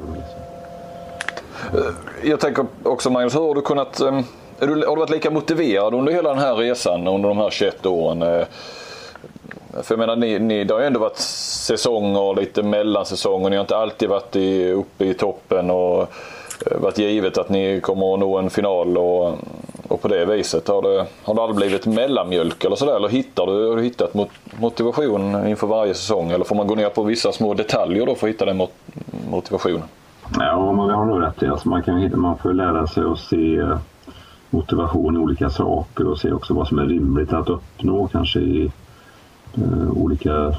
Jag 2.24 2.40
tänker 2.40 2.66
också 2.82 3.10
Magnus, 3.10 3.34
hur 3.34 3.40
har 3.40 3.54
du 3.54 3.60
kunnat 3.60 4.00
um 4.00 4.24
har 4.60 4.66
du 4.66 5.00
varit 5.00 5.10
lika 5.10 5.30
motiverad 5.30 5.94
under 5.94 6.12
hela 6.12 6.28
den 6.28 6.38
här 6.38 6.54
resan, 6.54 7.08
under 7.08 7.28
de 7.28 7.38
här 7.38 7.50
21 7.50 7.86
åren? 7.86 8.44
För 9.82 9.94
jag 9.94 9.98
menar, 9.98 10.16
ni, 10.16 10.38
ni, 10.38 10.64
det 10.64 10.74
har 10.74 10.80
ju 10.80 10.86
ändå 10.86 11.00
varit 11.00 11.18
säsonger 11.18 12.20
och 12.20 12.36
lite 12.36 12.62
mellansäsonger. 12.62 13.50
Ni 13.50 13.56
har 13.56 13.60
inte 13.60 13.76
alltid 13.76 14.08
varit 14.08 14.36
i, 14.36 14.70
uppe 14.70 15.04
i 15.04 15.14
toppen 15.14 15.70
och 15.70 16.00
eh, 16.66 16.78
varit 16.80 16.98
givet 16.98 17.38
att 17.38 17.48
ni 17.48 17.80
kommer 17.80 18.14
att 18.14 18.20
nå 18.20 18.38
en 18.38 18.50
final 18.50 18.98
och, 18.98 19.34
och 19.88 20.02
på 20.02 20.08
det 20.08 20.24
viset. 20.24 20.68
Har 20.68 20.82
det, 20.82 21.06
har 21.22 21.34
det 21.34 21.42
aldrig 21.42 21.56
blivit 21.56 21.86
mellanmjölk 21.86 22.64
eller 22.64 22.76
sådär? 22.76 22.96
Eller 22.96 23.08
hittar 23.08 23.46
du, 23.46 23.68
har 23.68 23.76
du 23.76 23.82
hittat 23.82 24.14
motivation 24.58 25.48
inför 25.48 25.66
varje 25.66 25.94
säsong? 25.94 26.30
Eller 26.30 26.44
får 26.44 26.56
man 26.56 26.66
gå 26.66 26.74
ner 26.74 26.88
på 26.88 27.02
vissa 27.02 27.32
små 27.32 27.54
detaljer 27.54 28.06
då 28.06 28.14
för 28.14 28.26
att 28.26 28.34
hitta 28.34 28.44
den 28.44 28.66
motivationen? 29.30 29.88
Ja, 30.38 30.72
men 30.72 30.86
det 30.88 30.94
har 30.94 31.04
nog 31.04 31.22
rätt 31.22 31.42
i. 31.42 31.46
Alltså 31.46 31.68
man, 31.68 31.82
kan, 31.82 32.20
man 32.20 32.38
får 32.38 32.52
lära 32.52 32.86
sig 32.86 33.02
att 33.04 33.18
se 33.18 33.56
eh, 33.56 33.78
motivation 34.50 35.16
i 35.16 35.18
olika 35.18 35.50
saker 35.50 36.08
och 36.08 36.18
se 36.18 36.32
också 36.32 36.54
vad 36.54 36.68
som 36.68 36.78
är 36.78 36.86
rimligt 36.86 37.32
att 37.32 37.48
uppnå 37.48 38.08
kanske 38.08 38.40
i 38.40 38.72
Eh, 39.54 39.90
olika 39.90 40.54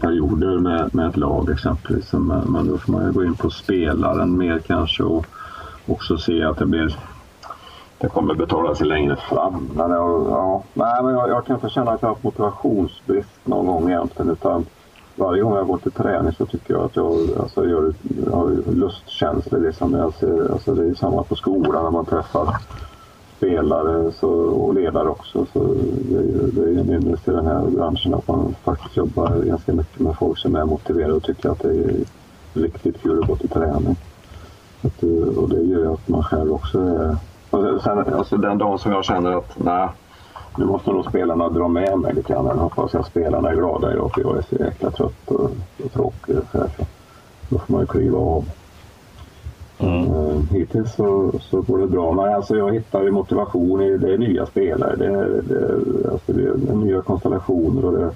perioder 0.00 0.58
med, 0.58 0.94
med 0.94 1.08
ett 1.08 1.16
lag 1.16 1.50
exempelvis. 1.50 2.12
Men 2.12 2.66
då 2.66 2.78
får 2.78 2.92
man 2.92 3.12
gå 3.12 3.24
in 3.24 3.34
på 3.34 3.50
spelaren 3.50 4.38
mer 4.38 4.58
kanske 4.58 5.02
och 5.02 5.26
också 5.86 6.18
se 6.18 6.44
att 6.44 6.58
det 6.58 6.66
blir 6.66 6.96
det 8.00 8.08
kommer 8.08 8.34
betala 8.34 8.74
sig 8.74 8.86
längre 8.86 9.16
fram. 9.16 9.70
Men 9.74 9.90
jag, 9.90 10.26
ja, 10.30 10.62
nej, 10.74 11.02
men 11.02 11.14
jag, 11.14 11.28
jag 11.28 11.46
kan 11.46 11.56
inte 11.56 11.68
känna 11.68 11.90
att 11.90 12.02
jag 12.02 12.08
har 12.08 12.14
haft 12.14 12.24
motivationsbrist 12.24 13.28
någon 13.44 13.66
gång 13.66 13.90
egentligen. 13.90 14.30
Utan 14.30 14.66
varje 15.16 15.42
gång 15.42 15.54
jag 15.54 15.66
går 15.66 15.78
till 15.78 15.92
träning 15.92 16.32
så 16.32 16.46
tycker 16.46 16.74
jag 16.74 16.84
att 16.84 16.96
jag, 16.96 17.28
alltså, 17.40 17.68
gör, 17.68 17.94
jag 18.26 18.32
har 18.32 18.72
lustkänslor. 18.72 19.60
Liksom. 19.60 19.94
Jag 19.94 20.14
ser, 20.14 20.52
alltså, 20.52 20.74
det 20.74 20.88
är 20.88 20.94
samma 20.94 21.22
på 21.22 21.34
skolan 21.36 21.84
när 21.84 21.90
man 21.90 22.04
träffar 22.04 22.56
spelare 23.40 24.12
så, 24.12 24.28
och 24.30 24.74
ledare 24.74 25.08
också. 25.08 25.46
Så 25.52 25.74
det, 26.08 26.16
är, 26.16 26.50
det 26.52 26.60
är 26.60 26.80
en 26.80 26.90
ynnest 26.90 27.28
i 27.28 27.30
den 27.30 27.46
här 27.46 27.62
branschen 27.66 28.14
att 28.14 28.28
man 28.28 28.54
faktiskt 28.64 28.96
jobbar 28.96 29.42
ganska 29.44 29.72
mycket 29.72 30.00
med 30.00 30.16
folk 30.16 30.38
som 30.38 30.56
är 30.56 30.64
motiverade 30.64 31.12
och 31.12 31.22
tycker 31.22 31.48
att 31.48 31.58
det 31.58 31.68
är 31.68 32.04
riktigt 32.54 33.02
kul 33.02 33.20
att 33.22 33.28
gå 33.28 33.36
till 33.36 33.48
träning. 33.48 33.96
Att, 34.82 35.02
och 35.36 35.48
det 35.48 35.62
gör 35.62 35.78
ju 35.78 35.92
att 35.92 36.08
man 36.08 36.22
själv 36.22 36.52
också 36.52 36.80
är... 36.80 37.16
Och 37.50 37.82
sen, 37.82 38.14
alltså 38.14 38.36
den 38.36 38.58
dagen 38.58 38.78
som 38.78 38.92
jag 38.92 39.04
känner 39.04 39.32
att 39.32 39.64
nej, 39.64 39.88
nu 40.56 40.64
måste 40.64 40.90
nog 40.90 41.04
spelarna 41.04 41.48
dra 41.48 41.68
med 41.68 41.98
mig 41.98 42.14
lite 42.14 42.32
grann. 42.32 42.58
Hoppas 42.58 42.94
jag 42.94 43.06
spelarna 43.06 43.50
är 43.50 43.56
glada 43.56 43.92
idag 43.92 44.10
för 44.14 44.20
jag 44.20 44.36
är 44.36 44.42
så 44.42 44.64
jäkla 44.64 44.90
trött 44.90 45.28
och, 45.28 45.50
och 45.84 45.92
tråkig. 45.92 46.36
Så, 46.52 46.58
här, 46.58 46.70
så 46.78 46.84
då 47.48 47.58
får 47.58 47.72
man 47.72 47.80
ju 47.80 47.86
kliva 47.86 48.18
av. 48.18 48.44
Mm. 49.80 50.46
Hittills 50.50 50.94
så, 50.94 51.32
så 51.40 51.60
går 51.60 51.78
det 51.78 51.86
bra. 51.86 52.12
Men 52.12 52.34
alltså 52.34 52.56
jag 52.56 52.74
hittar 52.74 53.02
ju 53.02 53.10
motivation 53.10 53.82
i 53.82 53.98
det 53.98 54.12
är 54.12 54.18
nya 54.18 54.46
spelare. 54.46 54.96
Det 54.96 55.06
är, 55.06 55.42
det, 55.42 56.10
alltså 56.10 56.32
det 56.32 56.42
är 56.42 56.74
nya 56.74 57.02
konstellationer 57.02 57.84
och 57.84 57.92
det, 57.92 58.10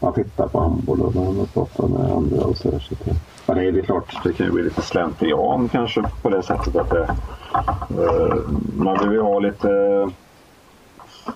man 0.00 0.12
tittar 0.12 0.48
på 0.48 0.60
handboll 0.60 1.00
och 1.00 1.14
man 1.14 1.46
pratar 1.54 1.88
med 1.88 2.12
andra 2.12 2.44
och 2.44 2.56
så. 2.56 2.70
så 2.80 2.94
det, 3.04 3.14
men 3.46 3.56
det 3.56 3.80
är, 3.80 3.82
klart, 3.82 4.24
det 4.24 4.32
kan 4.32 4.46
ju 4.46 4.52
bli 4.52 4.62
lite 4.62 4.82
slentrian 4.82 5.68
kanske 5.68 6.02
på 6.22 6.28
det 6.28 6.42
sättet 6.42 6.76
att 6.76 6.90
det, 6.90 7.02
eh, 7.02 8.36
man 8.76 8.94
behöver 8.94 9.14
ju 9.14 9.20
ha 9.20 9.38
lite 9.38 9.68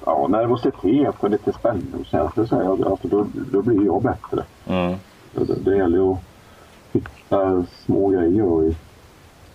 ja, 0.07 0.27
nervositet 0.29 1.15
och 1.21 1.31
lite 1.31 1.53
spänningskänslor. 1.53 2.47
Så 2.47 2.55
jag, 2.55 2.87
alltså, 2.87 3.09
då, 3.09 3.27
då 3.53 3.63
blir 3.63 3.87
jag 3.87 4.03
bättre. 4.03 4.45
Mm. 4.67 4.97
Det, 5.33 5.71
det 5.71 5.77
gäller 5.77 5.99
ju 5.99 6.13
att 6.13 6.19
hitta 6.93 7.65
små 7.85 8.09
grejer 8.09 8.65
i, 8.65 8.77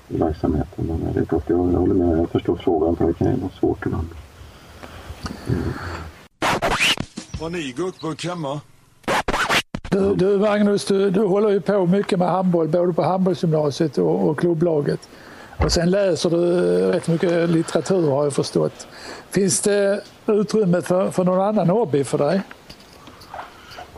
i 0.10 0.18
verksamheten. 0.18 0.86
Men 0.86 1.14
det 1.14 1.20
är 1.20 1.26
klart, 1.26 1.44
jag, 1.48 1.74
jag 1.74 1.80
håller 1.80 1.96
med. 1.96 2.18
Jag 2.18 2.30
förstår 2.30 2.56
frågan 2.56 2.96
för 2.96 3.08
det 3.08 3.14
kan 3.14 3.40
vara 3.40 3.52
svårt 3.60 3.86
ibland. 3.86 4.08
Mm. 5.48 5.62
Har 7.40 7.50
ni 7.50 7.72
guckburk 7.72 8.26
hemma? 8.26 8.62
Du, 9.92 10.16
du 10.16 10.38
Magnus, 10.40 10.86
du, 10.86 11.10
du 11.10 11.26
håller 11.26 11.50
ju 11.50 11.62
på 11.62 11.86
mycket 11.86 12.20
med 12.20 12.28
handboll, 12.28 12.68
både 12.68 12.94
på 12.94 13.04
handbollsgymnasiet 13.04 13.98
och, 13.98 14.30
och 14.30 14.40
klubblaget. 14.40 15.10
Och 15.58 15.72
sen 15.72 15.92
läser 15.92 16.30
du 16.30 16.38
rätt 16.92 17.08
mycket 17.08 17.50
litteratur 17.50 18.12
har 18.12 18.24
jag 18.24 18.34
förstått. 18.34 18.88
Finns 19.30 19.62
det 19.62 20.02
utrymme 20.28 20.82
för, 20.82 21.12
för 21.12 21.24
någon 21.24 21.42
annan 21.42 21.70
hobby 21.70 22.04
för 22.04 22.18
dig? 22.18 22.42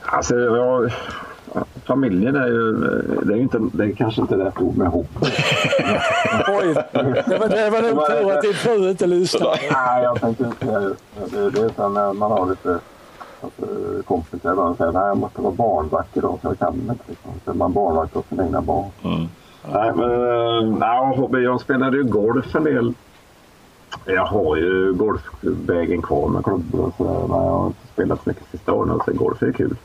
Alltså, 0.01 0.35
jag, 0.35 0.91
familjen 1.85 2.35
är 2.35 2.47
ju, 2.47 2.71
det 3.23 3.33
är, 3.33 3.37
inte, 3.37 3.59
det 3.73 3.83
är 3.83 3.91
kanske 3.91 4.21
inte 4.21 4.37
rätt 4.37 4.61
ord 4.61 4.77
med 4.77 4.87
hobby. 4.87 5.07
Oj, 6.47 6.73
det 7.25 7.37
var, 7.37 7.49
det 7.49 7.69
var 7.69 7.81
nog 7.81 8.07
tur 8.07 8.31
att 8.31 8.41
din 8.41 8.53
fru 8.53 8.89
inte 8.89 9.07
lyssnade. 9.07 9.59
Nej, 9.71 10.03
jag 10.03 10.21
tänkte 10.21 10.43
inte 10.43 10.65
det. 10.65 10.95
Det, 11.31 11.49
det 11.49 11.59
är 11.59 11.65
utan 11.65 11.93
när 11.93 12.13
man 12.13 12.31
har 12.31 12.49
lite 12.49 12.79
alltså, 13.41 13.65
kompisar 14.05 14.59
och 14.59 14.77
säger 14.77 14.89
att 14.89 15.07
jag 15.07 15.17
måste 15.17 15.41
vara 15.41 15.53
barnvakt 15.53 16.17
idag 16.17 16.39
för 16.41 16.49
jag 16.49 16.59
kan 16.59 16.73
inte. 16.73 17.03
Liksom. 17.07 17.31
Så 17.45 17.53
man 17.53 17.73
barnvakt 17.73 18.15
åt 18.15 18.29
sina 18.29 18.43
egna 18.43 18.61
barn. 18.61 18.89
Mm. 19.03 19.27
Nej, 19.73 19.91
men 19.95 20.11
uh, 20.11 20.77
nej, 20.77 21.17
hobby. 21.17 21.39
Jag 21.43 21.61
spelade 21.61 21.97
ju 21.97 22.03
golf 22.03 22.55
en 22.55 22.63
del. 22.63 22.93
Jag 24.05 24.25
har 24.25 24.55
ju 24.55 24.93
golfvägen 24.93 26.01
kvar 26.01 26.27
med 26.27 26.43
klubbor 26.43 26.79
och 26.85 26.93
sådär. 26.97 27.27
Men 27.27 27.37
jag 27.37 27.51
har 27.51 27.67
inte 27.67 27.87
spelat 27.93 28.23
så 28.23 28.29
mycket 28.29 28.47
sista 28.51 28.73
åren. 28.73 28.99
Så 29.05 29.13
golf 29.13 29.43
är 29.43 29.51
kul. 29.51 29.75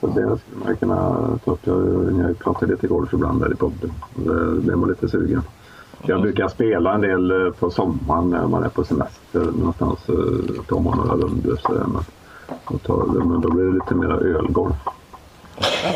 Så 0.00 0.06
det 0.06 0.12
skulle 0.12 0.64
man 0.64 0.76
kunna 0.76 1.28
ta 1.44 1.50
upp. 1.50 1.60
Jag, 1.64 1.78
jag 2.28 2.38
pratar 2.38 2.66
lite 2.66 2.86
golf 2.86 3.12
ibland 3.12 3.40
där 3.40 3.52
i 3.52 3.56
podden. 3.56 3.92
Det 4.14 4.60
blir 4.62 4.74
man 4.74 4.88
lite 4.88 5.08
sugen. 5.08 5.42
Jag 6.02 6.22
brukar 6.22 6.48
spela 6.48 6.94
en 6.94 7.00
del 7.00 7.30
eh, 7.30 7.52
på 7.52 7.70
sommaren 7.70 8.30
när 8.30 8.46
man 8.46 8.64
är 8.64 8.68
på 8.68 8.84
semester 8.84 9.40
någonstans. 9.40 9.98
Tar 10.68 10.80
man 10.80 10.98
några 10.98 11.12
rundor 11.12 11.56
sådär. 11.56 11.86
Men, 11.86 13.28
men 13.28 13.40
då 13.40 13.50
blir 13.50 13.64
det 13.64 13.72
lite 13.72 13.94
mer 13.94 14.36
ölgolf. 14.36 14.76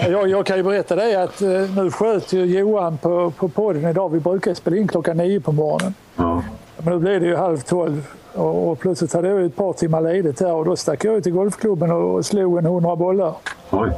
Jag, 0.09 0.29
jag 0.29 0.47
kan 0.47 0.57
ju 0.57 0.63
berätta 0.63 0.97
det 0.97 1.23
att 1.23 1.43
eh, 1.43 1.49
nu 1.49 1.91
sköt 1.91 2.33
ju 2.33 2.45
Johan 2.45 2.99
på, 2.99 3.31
på 3.31 3.49
podden 3.49 3.91
idag. 3.91 4.09
Vi 4.09 4.21
brukar 4.21 4.55
spela 4.55 4.77
in 4.77 4.89
klockan 4.89 5.17
nio 5.17 5.41
på 5.41 5.53
morgonen. 5.53 5.95
Ja. 6.17 6.43
Men 6.85 6.93
nu 6.93 6.99
blev 6.99 7.21
det 7.21 7.27
ju 7.27 7.37
halv 7.37 7.59
tolv 7.59 8.07
och, 8.35 8.71
och 8.71 8.79
plötsligt 8.79 9.13
hade 9.13 9.29
jag 9.29 9.45
ett 9.45 9.57
par 9.57 9.73
timmar 9.73 10.01
ledigt 10.01 10.41
här 10.41 10.53
och 10.53 10.65
då 10.65 10.77
stack 10.77 11.05
jag 11.05 11.15
ut 11.15 11.25
till 11.25 11.33
golfklubben 11.33 11.91
och, 11.91 12.15
och 12.15 12.27
slog 12.27 12.59
en 12.59 12.67
hundra 12.67 12.97
bollar. 12.97 13.35
Oj. 13.71 13.91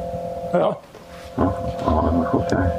Ja. 0.53 0.77
Ja, 1.37 1.53
ja. 1.85 2.25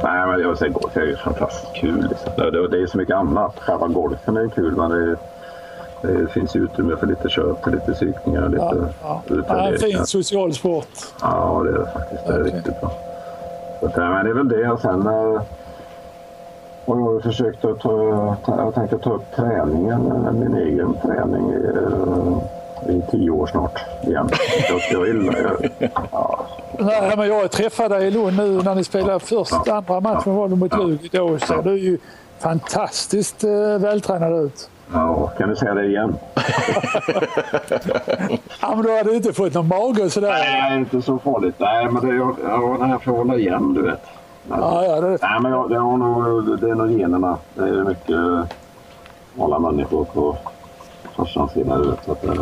Nej, 0.04 0.28
men 0.28 0.42
jag 0.42 0.58
säger 0.58 0.74
golf 0.74 0.98
är 0.98 1.02
ju 1.02 1.16
fantastiskt 1.16 1.76
kul. 1.76 2.08
Liksom. 2.10 2.32
Det, 2.38 2.68
det, 2.68 2.82
är 2.82 2.88
så 2.88 2.98
mycket 2.98 3.16
annat. 3.16 3.60
Själva 3.60 3.88
golfen 3.88 4.38
är 4.38 4.48
kul, 4.48 4.76
men 4.76 4.90
det, 4.90 5.18
det 6.02 6.32
finns 6.32 6.56
utrymme 6.56 6.96
för 6.96 7.08
lite 7.08 7.30
köp, 7.30 7.68
lite 7.68 7.92
psykningar, 7.94 8.50
lite 8.50 8.92
Ja, 9.02 9.22
ja. 9.30 9.44
Ja, 9.48 9.68
en 9.68 9.78
fin 9.78 10.06
social 10.06 10.54
sport. 10.54 10.88
Ja, 11.22 11.62
det 11.64 11.70
är 11.70 11.74
det 11.74 11.92
faktiskt. 11.94 12.28
Det 12.28 12.34
är 12.34 12.42
Okej. 12.42 12.54
riktigt 12.54 12.82
bra. 12.82 12.92
Så, 13.80 13.90
men 13.96 14.26
det 14.26 14.32
är 14.32 14.34
väl 14.34 14.50
det. 14.50 14.70
Och 14.70 14.80
sen 14.80 15.08
har 16.88 17.14
jag 17.14 17.24
försökt 17.24 17.66
att 17.66 17.80
ta, 17.80 18.36
jag 18.48 18.76
tänkte 18.76 18.98
ta 18.98 19.14
upp 19.14 19.36
träningen, 19.36 20.02
min 20.40 20.56
egen 20.58 20.94
träning 21.02 21.52
eh, 21.54 22.96
i 22.96 23.02
tio 23.12 23.30
år 23.30 23.48
snart 23.48 23.80
igen. 24.04 24.30
Jag, 24.70 24.82
jag 24.92 25.08
gillar 25.08 25.36
jag, 25.38 25.70
ja, 26.12 26.46
Nej, 26.80 27.14
men 27.18 27.28
jag 27.28 27.52
träffade 27.52 27.96
dig 27.96 28.08
i 28.08 28.12
Lund 28.12 28.38
nu 28.38 28.62
när 28.64 28.76
ni 28.76 28.84
spelade 28.84 29.20
första, 29.20 29.74
andra 29.76 30.00
matchen 30.00 30.36
var 30.36 30.48
mot 30.48 30.78
Lugi. 30.78 31.10
Då 31.12 31.40
så 31.40 31.62
du 31.62 31.78
ju 31.80 31.98
fantastiskt 32.40 33.44
eh, 33.44 33.50
vältränad 33.80 34.46
ut. 34.46 34.70
ja, 34.94 35.28
kan 35.38 35.50
du 35.50 35.56
säga 35.56 35.74
det 35.74 35.86
igen? 35.86 36.16
Ja, 38.62 38.76
men 38.76 38.86
du 38.86 38.98
hade 38.98 39.16
inte 39.16 39.34
fått 39.34 39.54
någon 39.54 39.68
mage 39.68 40.04
och 40.04 40.12
sådär. 40.12 40.30
Nej, 40.30 40.78
inte 40.80 41.02
så 41.02 41.20
farligt. 41.20 41.56
Nej, 41.58 41.88
men 41.92 42.08
det, 42.10 42.16
jag, 42.16 42.36
ja, 42.48 42.78
nej, 42.80 42.90
jag 42.90 43.04
får 43.04 43.12
hålla 43.12 43.36
igen, 43.36 43.74
du 43.74 43.82
vet. 43.82 44.02
Ja, 44.50 44.86
ja, 44.86 45.02
det, 45.02 45.18
Nej, 45.22 45.42
men 45.42 45.52
det, 45.70 45.78
har 45.78 45.98
nog, 45.98 46.60
det 46.62 46.70
är 46.70 46.76
nog 46.76 46.92
generna. 46.92 47.38
Det 47.56 47.64
är 47.64 47.84
mycket 47.84 48.10
eh, 48.10 48.44
alla 49.40 49.60
människor 49.60 50.04
på 50.06 50.38
farsans 51.16 51.52
sida. 51.52 51.84
Så 52.06 52.12
att, 52.12 52.24
eh, 52.24 52.34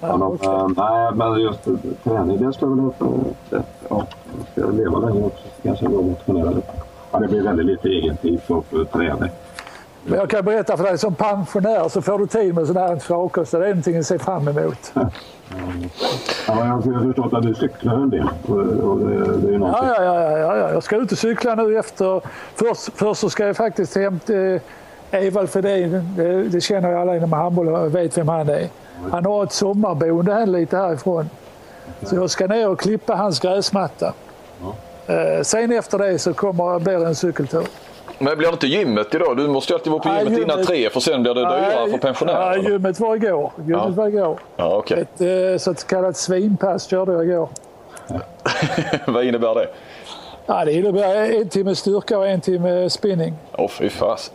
ja, 0.00 0.06
de, 0.08 0.22
okej. 0.22 0.48
eh, 0.48 0.68
nej, 0.76 1.12
men 1.14 1.40
just 1.40 1.64
träning, 2.04 2.46
det 2.46 2.52
ska 2.52 2.66
väl... 2.66 2.78
eh, 3.50 3.60
Ja, 3.88 4.06
ska 4.52 4.60
jag 4.60 4.74
leva 4.74 4.98
länge 4.98 5.22
också 5.26 5.42
så 5.56 5.62
kanske 5.62 5.84
jag 5.84 5.92
går 5.92 5.98
och 5.98 6.04
motionera 6.04 6.50
lite. 6.50 6.72
Ja, 7.12 7.18
det 7.18 7.28
blir 7.28 7.42
väldigt 7.42 7.66
lite 7.66 7.88
egen 7.88 8.16
tid 8.16 8.42
för, 8.42 8.60
för 8.70 8.84
träning. 8.84 9.30
Men 10.04 10.18
jag 10.18 10.30
kan 10.30 10.44
berätta 10.44 10.76
för 10.76 10.84
dig, 10.84 10.98
som 10.98 11.14
pensionär 11.14 11.88
så 11.88 12.02
får 12.02 12.18
du 12.18 12.26
tid 12.26 12.54
med 12.54 12.66
sådana 12.66 12.86
här 12.86 12.96
saker 12.98 13.44
så 13.44 13.58
det 13.58 13.64
är 13.64 13.68
någonting 13.68 13.98
att 13.98 14.06
se 14.06 14.18
fram 14.18 14.48
emot. 14.48 14.92
Ja, 16.46 16.66
jag 16.66 16.72
har 16.72 17.06
förstått 17.06 17.32
att 17.32 17.42
du 17.42 17.54
cyklar 17.54 17.94
en 17.94 18.10
del. 18.10 18.28
Och, 18.82 18.98
det, 18.98 19.36
det 19.36 19.54
är. 19.54 19.58
Ja, 19.58 19.78
ja, 19.82 20.04
ja, 20.04 20.38
ja, 20.38 20.56
ja. 20.56 20.72
Jag 20.72 20.82
ska 20.82 20.96
ut 20.96 21.12
och 21.12 21.18
cykla 21.18 21.54
nu 21.54 21.78
efter... 21.78 22.20
Först, 22.54 22.88
först 22.94 23.20
så 23.20 23.30
ska 23.30 23.46
jag 23.46 23.56
faktiskt 23.56 23.96
hämta 23.96 24.34
eh, 24.34 24.60
Evald 25.10 25.50
Fredin. 25.50 26.14
Det, 26.16 26.42
det 26.42 26.60
känner 26.60 26.90
ju 26.90 26.96
alla 26.96 27.16
inom 27.16 27.32
handboll 27.32 27.68
och 27.68 27.94
vet 27.94 28.18
vem 28.18 28.28
han 28.28 28.48
är. 28.48 28.68
Han 29.10 29.24
har 29.24 29.44
ett 29.44 29.52
sommarboende 29.52 30.34
här 30.34 30.46
lite 30.46 30.76
härifrån. 30.76 31.30
Så 32.02 32.16
jag 32.16 32.30
ska 32.30 32.46
ner 32.46 32.68
och 32.68 32.80
klippa 32.80 33.14
hans 33.14 33.40
gräsmatta. 33.40 34.12
Eh, 35.06 35.42
sen 35.42 35.72
efter 35.72 35.98
det 35.98 36.18
så 36.18 36.34
kommer, 36.34 36.78
blir 36.78 36.98
det 36.98 37.06
en 37.06 37.14
cykeltur. 37.14 37.66
Men 38.18 38.38
blir 38.38 38.48
det 38.48 38.52
inte 38.52 38.66
gymmet 38.66 39.14
idag? 39.14 39.36
Du 39.36 39.48
måste 39.48 39.72
ju 39.72 39.74
alltid 39.76 39.92
vara 39.92 40.02
på 40.02 40.08
Nej, 40.08 40.24
gymmet 40.24 40.38
innan 40.38 40.48
gymmet- 40.56 40.66
tre 40.66 40.90
för 40.90 41.00
sen 41.00 41.22
blir 41.22 41.34
det 41.34 41.40
dyrare 41.40 41.90
för 41.90 41.98
pensionärer. 41.98 42.50
Nej, 42.62 42.70
gymmet 42.72 43.00
var 43.00 43.16
igår. 43.16 43.52
Gymmet 43.56 43.82
Ja. 43.84 43.88
var 43.88 44.08
igår. 44.08 44.38
Ja, 44.56 44.76
okej. 44.76 45.00
Ett 45.00 45.20
eh, 45.52 45.58
så 45.58 45.74
kallat 45.74 46.16
svinpass 46.16 46.86
körde 46.88 47.12
jag 47.12 47.24
igår. 47.24 47.48
Vad 49.06 49.24
innebär 49.24 49.54
det? 49.54 49.68
Ja, 50.46 50.64
det 50.64 50.72
innebär 50.72 51.16
en 51.40 51.48
timme 51.48 51.74
styrka 51.74 52.18
och 52.18 52.28
en 52.28 52.40
timme 52.40 52.90
spinning. 52.90 53.34
Åh 53.58 53.68
fy 53.68 53.88
fasen. 53.88 54.34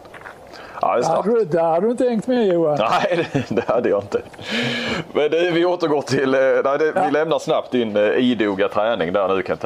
Ja, 0.82 0.88
det 0.88 0.93
är 0.93 0.97
Det 0.97 1.03
starkt. 1.03 1.25
hade, 1.25 1.39
du- 1.39 1.45
det 1.45 1.61
hade 1.61 1.86
du 1.88 1.91
inte 1.91 2.03
hängt 2.09 2.28
med 2.28 2.47
Johan. 2.47 2.78
Nej, 2.80 3.28
det, 3.34 3.45
det 3.55 3.67
hade 3.67 3.89
jag 3.89 4.03
inte. 4.03 4.21
Men 5.13 5.32
det, 5.32 5.51
vi 5.51 5.65
återgår 5.65 6.01
till, 6.01 6.34
eh, 6.34 6.39
nej, 6.39 6.78
det, 6.78 7.01
vi 7.05 7.11
lämnar 7.11 7.39
snabbt 7.39 7.71
din 7.71 7.95
eh, 7.97 8.03
idoga 8.03 8.67
träning 8.69 9.13
där 9.13 9.28
nu 9.36 9.43
Kent. 9.47 9.61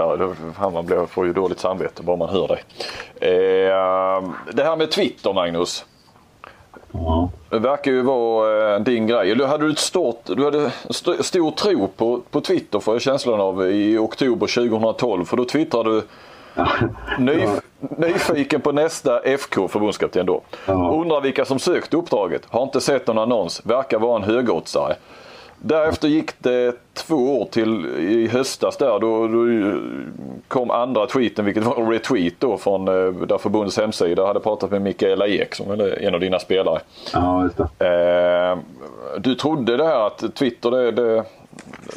Fan, 0.57 0.73
man 0.73 0.85
blir, 0.85 1.05
får 1.05 1.25
ju 1.25 1.33
dåligt 1.33 1.59
samvete 1.59 2.03
bara 2.03 2.15
man 2.17 2.29
hör 2.29 2.47
dig. 2.47 2.63
Eh, 3.15 4.23
det 4.53 4.63
här 4.63 4.75
med 4.75 4.91
Twitter 4.91 5.33
Magnus. 5.33 5.85
Ja. 6.91 7.29
Det 7.49 7.59
verkar 7.59 7.91
ju 7.91 8.01
vara 8.01 8.73
eh, 8.75 8.79
din 8.81 9.07
grej. 9.07 9.35
Du 9.35 9.45
hade, 9.45 9.67
ett 9.71 9.79
stort, 9.79 10.21
du 10.25 10.45
hade 10.45 10.71
st- 10.89 11.23
stor 11.23 11.51
tro 11.51 11.87
på, 11.87 12.21
på 12.31 12.41
Twitter 12.41 12.79
får 12.79 12.93
jag 12.95 13.01
känslan 13.01 13.41
av 13.41 13.71
i 13.71 13.97
oktober 13.97 14.47
2012. 14.47 15.25
För 15.25 15.37
då 15.37 15.45
twittrade 15.45 15.89
du 15.89 16.01
Ny, 17.19 17.47
nyfiken 17.79 18.61
på 18.61 18.71
nästa 18.71 19.19
FK 19.19 19.67
förbundskapten 19.67 20.25
då. 20.25 20.41
Undrar 20.67 21.21
vilka 21.21 21.45
som 21.45 21.59
sökt 21.59 21.93
uppdraget. 21.93 22.41
Har 22.49 22.63
inte 22.63 22.81
sett 22.81 23.07
någon 23.07 23.17
annons. 23.17 23.61
Verkar 23.65 23.99
vara 23.99 24.15
en 24.15 24.23
högoddsare. 24.23 24.95
Därefter 25.63 26.07
gick 26.07 26.31
det 26.39 26.75
två 26.93 27.41
år 27.41 27.45
till 27.45 27.85
i 27.85 28.27
höstas 28.27 28.77
där. 28.77 28.99
Då, 28.99 29.27
då 29.27 29.79
kom 30.47 30.71
andra 30.71 31.07
tweeten, 31.07 31.45
vilket 31.45 31.63
var 31.63 31.81
en 31.81 31.91
retweet 31.91 32.33
då 32.39 32.57
från 32.57 32.87
eh, 32.87 33.13
där 33.13 33.37
förbundets 33.37 33.77
hemsida 33.77 34.25
hade 34.27 34.39
pratat 34.39 34.71
med 34.71 34.81
Mikaela 34.81 35.27
Ek 35.27 35.55
som 35.55 35.71
är 35.71 36.03
en 36.03 36.13
av 36.13 36.19
dina 36.19 36.39
spelare. 36.39 36.79
ja, 37.13 37.43
just 37.43 37.57
det. 37.77 37.87
Eh, 37.87 38.57
du 39.17 39.35
trodde 39.35 39.77
det 39.77 39.85
här 39.85 40.07
att 40.07 40.35
Twitter, 40.35 40.71
det, 40.71 40.91
det, 40.91 41.23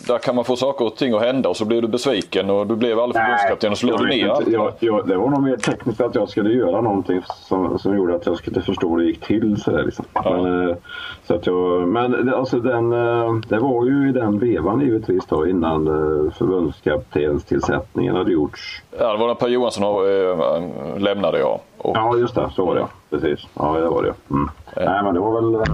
där 0.06 0.18
kan 0.18 0.34
man 0.34 0.44
få 0.44 0.56
saker 0.56 0.84
och 0.84 0.96
ting 0.96 1.14
att 1.14 1.22
hända 1.22 1.48
och 1.48 1.56
så 1.56 1.64
blev 1.64 1.82
du 1.82 1.88
besviken 1.88 2.50
och 2.50 2.66
du 2.66 2.76
blev 2.76 3.00
aldrig 3.00 3.22
förbundskapten 3.22 3.70
och 3.72 3.78
så 3.78 3.86
jag 3.86 3.98
du 3.98 4.06
ner 4.06 4.28
allt. 4.28 4.48
jag, 4.48 4.72
jag, 4.80 5.08
Det 5.08 5.16
var 5.16 5.30
nog 5.30 5.42
mer 5.42 5.56
tekniskt 5.56 6.00
att 6.00 6.14
jag 6.14 6.28
skulle 6.28 6.50
göra 6.50 6.80
någonting 6.80 7.22
som, 7.26 7.78
som 7.78 7.96
gjorde 7.96 8.14
att 8.14 8.26
jag 8.26 8.36
skulle 8.36 8.62
förstå 8.62 8.88
hur 8.88 8.96
det 8.98 9.04
gick 9.04 9.20
till. 9.20 9.62
Så 9.62 9.70
där, 9.70 9.82
liksom. 9.82 10.04
men, 10.24 10.68
eh, 10.68 10.76
så 11.26 11.34
att 11.34 11.46
jag, 11.46 11.88
men 11.88 12.34
alltså, 12.34 12.60
den, 12.60 12.92
eh, 12.92 13.34
det 13.48 13.58
var 13.58 13.84
ju 13.84 14.08
i 14.08 14.12
den 14.12 14.38
vevan 14.38 14.80
givetvis 14.80 15.26
då 15.26 15.46
innan 15.46 15.86
eh, 15.86 16.32
förbundskaptenstillsättningen 16.32 18.16
hade 18.16 18.32
gjorts. 18.32 18.82
Ja, 18.98 19.12
det 19.12 19.18
var 19.18 19.26
när 19.26 19.34
Per 19.34 19.48
Johansson 19.48 19.82
lämnade 21.02 21.38
jag. 21.38 21.60
Och, 21.78 21.96
Ja, 21.96 22.16
just 22.16 22.34
det. 22.34 22.50
Så 22.56 22.66
var 22.66 22.74
det. 22.74 22.86
Precis. 23.10 23.46
Ja, 23.54 23.72
det 23.72 23.88
var 23.88 24.02
det. 24.02 24.14
Mm. 24.30 24.50
Nej, 24.76 25.02
men 25.04 25.14
det 25.14 25.20
var 25.20 25.40
väl... 25.40 25.64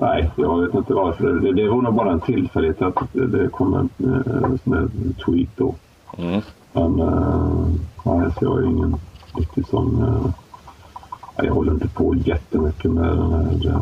nej, 0.00 0.30
jag 0.36 0.60
vet 0.60 0.74
inte 0.74 0.94
varför. 0.94 1.32
Det, 1.32 1.52
det 1.52 1.68
var 1.68 1.82
nog 1.82 1.94
bara 1.94 2.12
en 2.12 2.20
tillfällighet 2.20 2.82
att 2.82 2.94
det, 3.12 3.48
kom 3.48 3.74
en 3.74 3.88
eh, 4.08 4.50
sån 4.64 4.72
här 4.72 4.88
tweet 5.24 5.48
då. 5.56 5.74
Mm. 6.18 6.40
Men 6.72 7.00
eh, 7.00 7.66
nej, 8.04 8.30
så 8.38 8.44
jag 8.44 8.58
är 8.58 8.66
ingen 8.66 8.96
riktigt 9.38 9.68
sån... 9.68 10.02
Eh, 10.02 10.30
jag 11.44 11.54
håller 11.54 11.72
inte 11.72 11.88
på 11.88 12.14
jättemycket 12.14 12.90
med 12.90 13.04
den 13.04 13.32
här... 13.32 13.80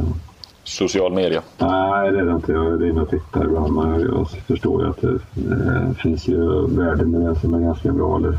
Social 0.65 1.13
media. 1.13 1.43
nej, 1.59 2.11
det 2.13 2.19
är 2.19 2.25
det 2.25 2.33
inte. 2.33 2.53
Jag 2.53 2.67
är 2.67 2.91
inne 2.91 3.01
och 3.01 3.11
tittar 3.11 3.45
ibland. 3.45 3.73
Men 3.73 3.91
jag, 3.91 4.01
jag 4.01 4.31
förstår 4.31 4.83
ju 4.83 4.91
att 4.91 5.01
det 5.01 5.95
finns 6.03 6.29
ju 6.29 6.67
värden 6.67 7.11
med 7.11 7.21
det 7.21 7.41
som 7.41 7.55
är 7.55 7.61
ganska 7.61 7.93
bra. 7.93 8.17
Eller, 8.17 8.39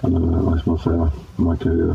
eller 0.00 0.20
vad 0.20 0.60
ska 0.60 0.70
man 0.70 0.78
säga? 0.78 1.10
Man 1.36 1.56
kan 1.56 1.72
ju 1.72 1.94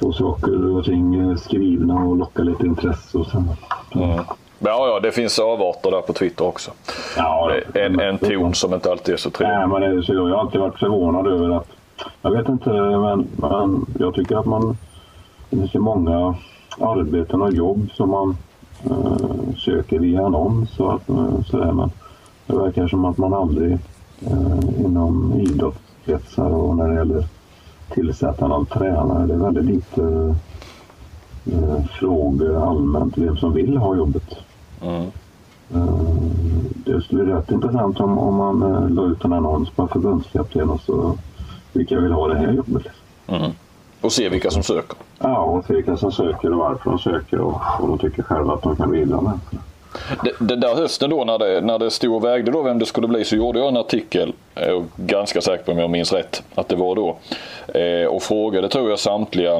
få 0.00 0.12
saker 0.12 0.76
och 0.76 0.84
ting 0.84 1.30
eh, 1.30 1.36
skrivna 1.36 1.94
och 1.94 2.16
locka 2.16 2.42
lite 2.42 2.66
intresse. 2.66 3.18
Och 3.18 3.26
sen, 3.26 3.48
Mm. 3.94 4.24
Ja, 4.60 4.88
ja, 4.88 5.00
det 5.00 5.12
finns 5.12 5.38
avarter 5.38 5.90
där 5.90 6.00
på 6.00 6.12
Twitter 6.12 6.46
också. 6.46 6.70
ja, 7.16 7.52
En, 7.74 8.00
en 8.00 8.18
ton 8.18 8.54
som 8.54 8.74
inte 8.74 8.90
alltid 8.90 9.14
är 9.14 9.18
så 9.18 9.30
trevlig. 9.30 9.56
Nej, 9.58 9.66
men 9.68 9.96
det, 9.96 10.02
så 10.02 10.14
jag 10.14 10.22
har 10.28 10.36
alltid 10.40 10.60
varit 10.60 10.78
förvånad 10.78 11.26
över 11.26 11.56
att... 11.56 11.66
Jag 12.22 12.30
vet 12.30 12.48
inte, 12.48 12.70
men, 12.70 13.26
men 13.36 13.86
jag 13.98 14.14
tycker 14.14 14.36
att 14.36 14.46
man... 14.46 14.76
Det 15.50 15.56
finns 15.56 15.74
ju 15.74 15.78
många 15.78 16.34
arbeten 16.80 17.42
och 17.42 17.52
jobb 17.52 17.88
som 17.94 18.10
man 18.10 18.36
eh, 18.84 19.54
söker 19.56 19.98
via 19.98 20.26
annons 20.26 20.80
och 20.80 20.94
att, 20.94 21.08
eh, 21.08 21.40
sådär, 21.50 21.72
men 21.72 21.90
det 22.46 22.56
verkar 22.56 22.88
som 22.88 23.04
att 23.04 23.18
man 23.18 23.34
aldrig 23.34 23.72
eh, 24.26 24.80
inom 24.84 25.32
idrottskretsar 25.40 26.50
och 26.50 26.76
när 26.76 26.88
det 26.88 26.94
gäller 26.94 27.24
tillsättande 27.94 28.56
av 28.56 28.64
tränare, 28.64 29.26
det 29.26 29.34
är 29.34 29.38
väldigt 29.38 29.64
lite 29.64 30.34
eh, 31.52 31.84
frågor 31.98 32.68
allmänt 32.70 33.18
vem 33.18 33.36
som 33.36 33.52
vill 33.52 33.76
ha 33.76 33.96
jobbet. 33.96 34.34
Mm. 34.82 35.02
Eh, 35.74 35.94
Det 36.84 37.00
skulle 37.00 37.24
bli 37.24 37.32
rätt 37.32 37.50
intressant 37.50 38.00
om, 38.00 38.18
om 38.18 38.34
man 38.34 38.62
eh, 38.62 38.88
la 38.90 39.02
ut 39.06 39.24
en 39.24 39.32
annons 39.32 39.70
på 39.70 39.82
en 39.82 39.88
förbundskapten 39.88 40.70
och 40.70 40.80
så 40.80 41.18
vilka 41.72 42.00
vill 42.00 42.12
ha 42.12 42.28
det 42.28 42.38
här 42.38 42.52
jobbet. 42.52 42.86
Mm. 43.26 43.50
Och 44.00 44.12
se 44.12 44.28
vilka 44.28 44.50
som 44.50 44.62
söker. 44.62 44.96
Ja, 45.18 45.38
och 45.38 45.64
se 45.64 45.74
vilka 45.74 45.96
som 45.96 46.12
söker 46.12 46.52
och 46.52 46.58
varför 46.58 46.90
de 46.90 46.98
söker 46.98 47.40
och 47.40 47.60
vad 47.80 47.88
de 47.88 47.98
tycker 47.98 48.22
själva 48.22 48.54
att 48.54 48.62
de 48.62 48.76
kan 48.76 48.90
bidra 48.90 49.20
med. 49.20 49.38
Det, 49.50 49.58
det 50.38 50.56
där 50.56 50.74
hösten 50.74 51.10
då 51.10 51.24
när 51.24 51.38
det, 51.38 51.60
när 51.60 51.78
det 51.78 51.90
stod 51.90 52.14
och 52.14 52.24
vägde 52.24 52.50
då 52.50 52.62
vem 52.62 52.78
det 52.78 52.86
skulle 52.86 53.08
bli 53.08 53.24
så 53.24 53.36
gjorde 53.36 53.58
jag 53.58 53.68
en 53.68 53.76
artikel, 53.76 54.32
jag 54.54 54.64
är 54.64 54.84
ganska 54.96 55.40
säker 55.40 55.64
på 55.64 55.72
om 55.72 55.78
jag 55.78 55.90
minns 55.90 56.12
rätt, 56.12 56.42
att 56.54 56.68
det 56.68 56.76
var 56.76 56.94
då. 56.94 57.16
Eh, 57.78 58.06
och 58.06 58.22
frågade 58.22 58.68
tror 58.68 58.90
jag 58.90 58.98
samtliga 58.98 59.54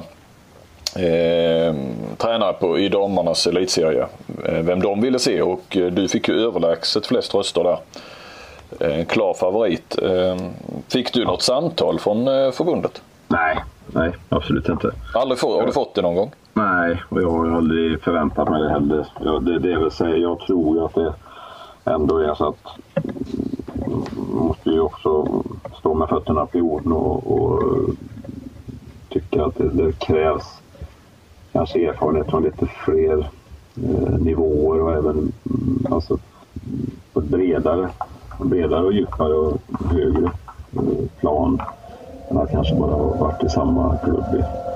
eh, 0.97 1.74
tränare 2.16 2.53
på, 2.53 2.79
i 2.79 2.89
damernas 2.89 3.47
elitserie 3.47 4.07
eh, 4.45 4.59
vem 4.59 4.81
de 4.81 5.01
ville 5.01 5.18
se 5.18 5.43
och 5.43 5.76
eh, 5.76 5.87
du 5.87 6.09
fick 6.09 6.29
ju 6.29 6.35
överlägset 6.35 7.07
flest 7.07 7.35
röster 7.35 7.64
där. 7.64 7.79
en 8.91 9.07
klar 9.07 9.35
favorit. 9.35 9.99
Eh, 10.03 10.37
fick 10.89 11.12
du 11.12 11.24
något 11.24 11.43
samtal 11.43 11.99
från 11.99 12.29
eh, 12.29 12.51
förbundet? 12.51 13.03
Nej, 13.29 13.57
nej 13.87 14.11
absolut 14.29 14.68
inte. 14.68 14.91
Aldrig 15.14 15.39
få, 15.39 15.61
har 15.61 15.66
du 15.66 15.72
fått 15.72 15.95
det 15.95 16.03
någon 16.03 16.14
gång? 16.14 16.31
Nej, 16.59 17.03
och 17.09 17.23
jag 17.23 17.31
har 17.31 17.51
aldrig 17.51 18.03
förväntat 18.03 18.51
mig 18.51 18.63
det 18.63 18.71
heller. 18.71 19.07
Jag, 19.21 19.45
det, 19.45 19.59
det 19.59 19.79
vill 19.79 19.91
säga, 19.91 20.17
jag 20.17 20.41
tror 20.41 20.77
ju 20.77 20.85
att 20.85 20.95
det 20.95 21.15
ändå 21.85 22.19
är 22.19 22.35
så 22.35 22.49
att 22.49 22.67
man 24.17 24.47
måste 24.47 24.71
ju 24.71 24.81
också 24.81 25.43
stå 25.79 25.95
med 25.95 26.09
fötterna 26.09 26.47
på 26.47 26.59
jorden 26.59 26.93
och, 26.93 27.33
och 27.33 27.63
tycka 29.09 29.45
att 29.45 29.57
det, 29.57 29.69
det, 29.69 29.99
krävs 29.99 30.63
kanske 31.53 31.89
erfarenhet 31.89 32.31
från 32.31 32.43
lite 32.43 32.67
fler 32.67 33.31
eh, 33.77 34.19
nivåer 34.19 34.81
och 34.81 34.93
även 34.93 35.17
mm, 35.17 35.87
alltså, 35.91 36.19
på 37.13 37.21
ett 37.21 37.29
bredare, 37.29 37.89
bredare 38.39 38.85
och 38.85 38.93
djupare 38.93 39.35
och 39.35 39.61
högre 39.91 40.31
eh, 40.73 41.09
plan 41.21 41.63
än 42.31 42.39
att 42.39 42.51
kanske 42.51 42.75
bara 42.75 42.93
ha 42.93 43.17
varit 43.17 43.45
i 43.45 43.49
samma 43.49 43.97
klubb 43.97 44.25
i 44.35 44.68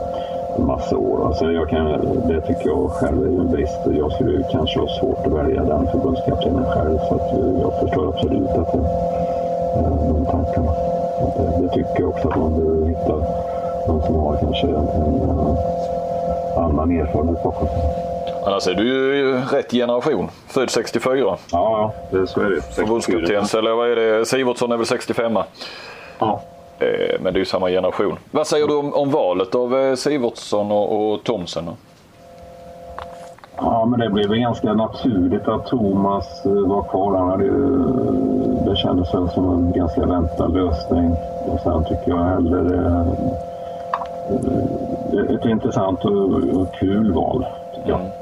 massa 0.59 0.97
år. 0.97 1.27
Alltså 1.27 1.53
jag 1.53 1.69
kan, 1.69 1.85
det 2.29 2.41
tycker 2.41 2.67
jag 2.69 2.91
själv 2.91 3.23
är 3.23 3.41
en 3.41 3.51
brist. 3.51 3.79
Jag 3.85 4.13
skulle 4.13 4.45
kanske 4.51 4.81
ha 4.81 4.89
svårt 4.89 5.27
att 5.27 5.33
välja 5.33 5.65
den 5.65 5.87
förbundskaptenen 5.87 6.65
själv. 6.65 6.99
Så 7.09 7.21
jag 7.63 7.81
förstår 7.81 8.09
absolut 8.09 8.49
att 8.49 8.73
det, 8.73 8.79
de 10.09 10.27
tankarna. 10.31 10.73
Det, 11.37 11.63
det 11.63 11.69
tycker 11.69 12.01
jag 12.01 12.09
också 12.09 12.29
att 12.29 12.37
man 12.37 12.55
behöver 12.61 12.87
hitta 12.87 13.17
någon 13.89 14.03
som 14.03 14.15
har 14.15 14.37
kanske 14.37 14.67
en, 14.67 14.75
en 14.75 15.57
annan 16.65 16.91
erfarenhet 16.91 17.43
bakom 17.43 17.69
sig. 17.69 18.03
Annars 18.47 18.67
är 18.69 18.75
du 18.75 19.17
ju 19.17 19.37
rätt 19.37 19.71
generation. 19.71 20.31
Född 20.47 20.71
64. 20.71 21.19
Ja, 21.25 21.37
ja 21.53 21.93
det, 22.11 22.27
så 22.27 22.41
är 22.41 22.51
det. 22.51 22.63
Förbundskapten, 22.63 23.45
eller 23.59 23.75
vad 23.75 23.91
är 23.91 23.97
det? 23.97 24.27
Sivertsson 24.27 24.73
är 24.73 24.77
väl 24.77 24.87
65 24.87 25.39
Ja. 26.19 26.41
Eh, 26.83 27.21
men 27.21 27.33
det 27.33 27.37
är 27.37 27.41
ju 27.41 27.45
samma 27.45 27.69
generation. 27.69 28.19
Vad 28.31 28.47
säger 28.47 28.67
du 28.67 28.77
om, 28.77 28.95
om 28.95 29.11
valet 29.11 29.55
av 29.55 29.79
eh, 29.79 29.95
Sivertsson 29.95 30.73
och, 30.73 31.13
och 31.13 31.25
Thomsen? 31.25 31.71
Ja, 33.57 33.87
men 33.87 34.01
det 34.01 34.11
blev 34.11 34.29
väl 34.29 34.39
ganska 34.39 34.73
naturligt 34.73 35.49
att 35.49 35.67
Thomas 35.67 36.47
eh, 36.47 36.53
var 36.53 36.83
kvar. 36.83 37.17
Han 37.19 37.29
hade, 37.31 37.45
det 38.71 38.77
kändes 38.77 39.15
väl 39.15 39.31
som 39.31 39.49
en 39.53 39.73
ganska 39.73 40.07
väntad 40.07 40.49
lösning. 40.49 41.15
Och 41.47 41.61
sen 41.63 41.85
tycker 41.85 42.11
jag 42.11 42.25
hellre 42.25 43.07
ett 45.35 45.45
intressant 45.45 46.05
och, 46.05 46.13
och 46.35 46.75
kul 46.75 47.13
val, 47.13 47.47
tycker 47.75 47.91
jag. 47.91 48.01
Mm. 48.01 48.13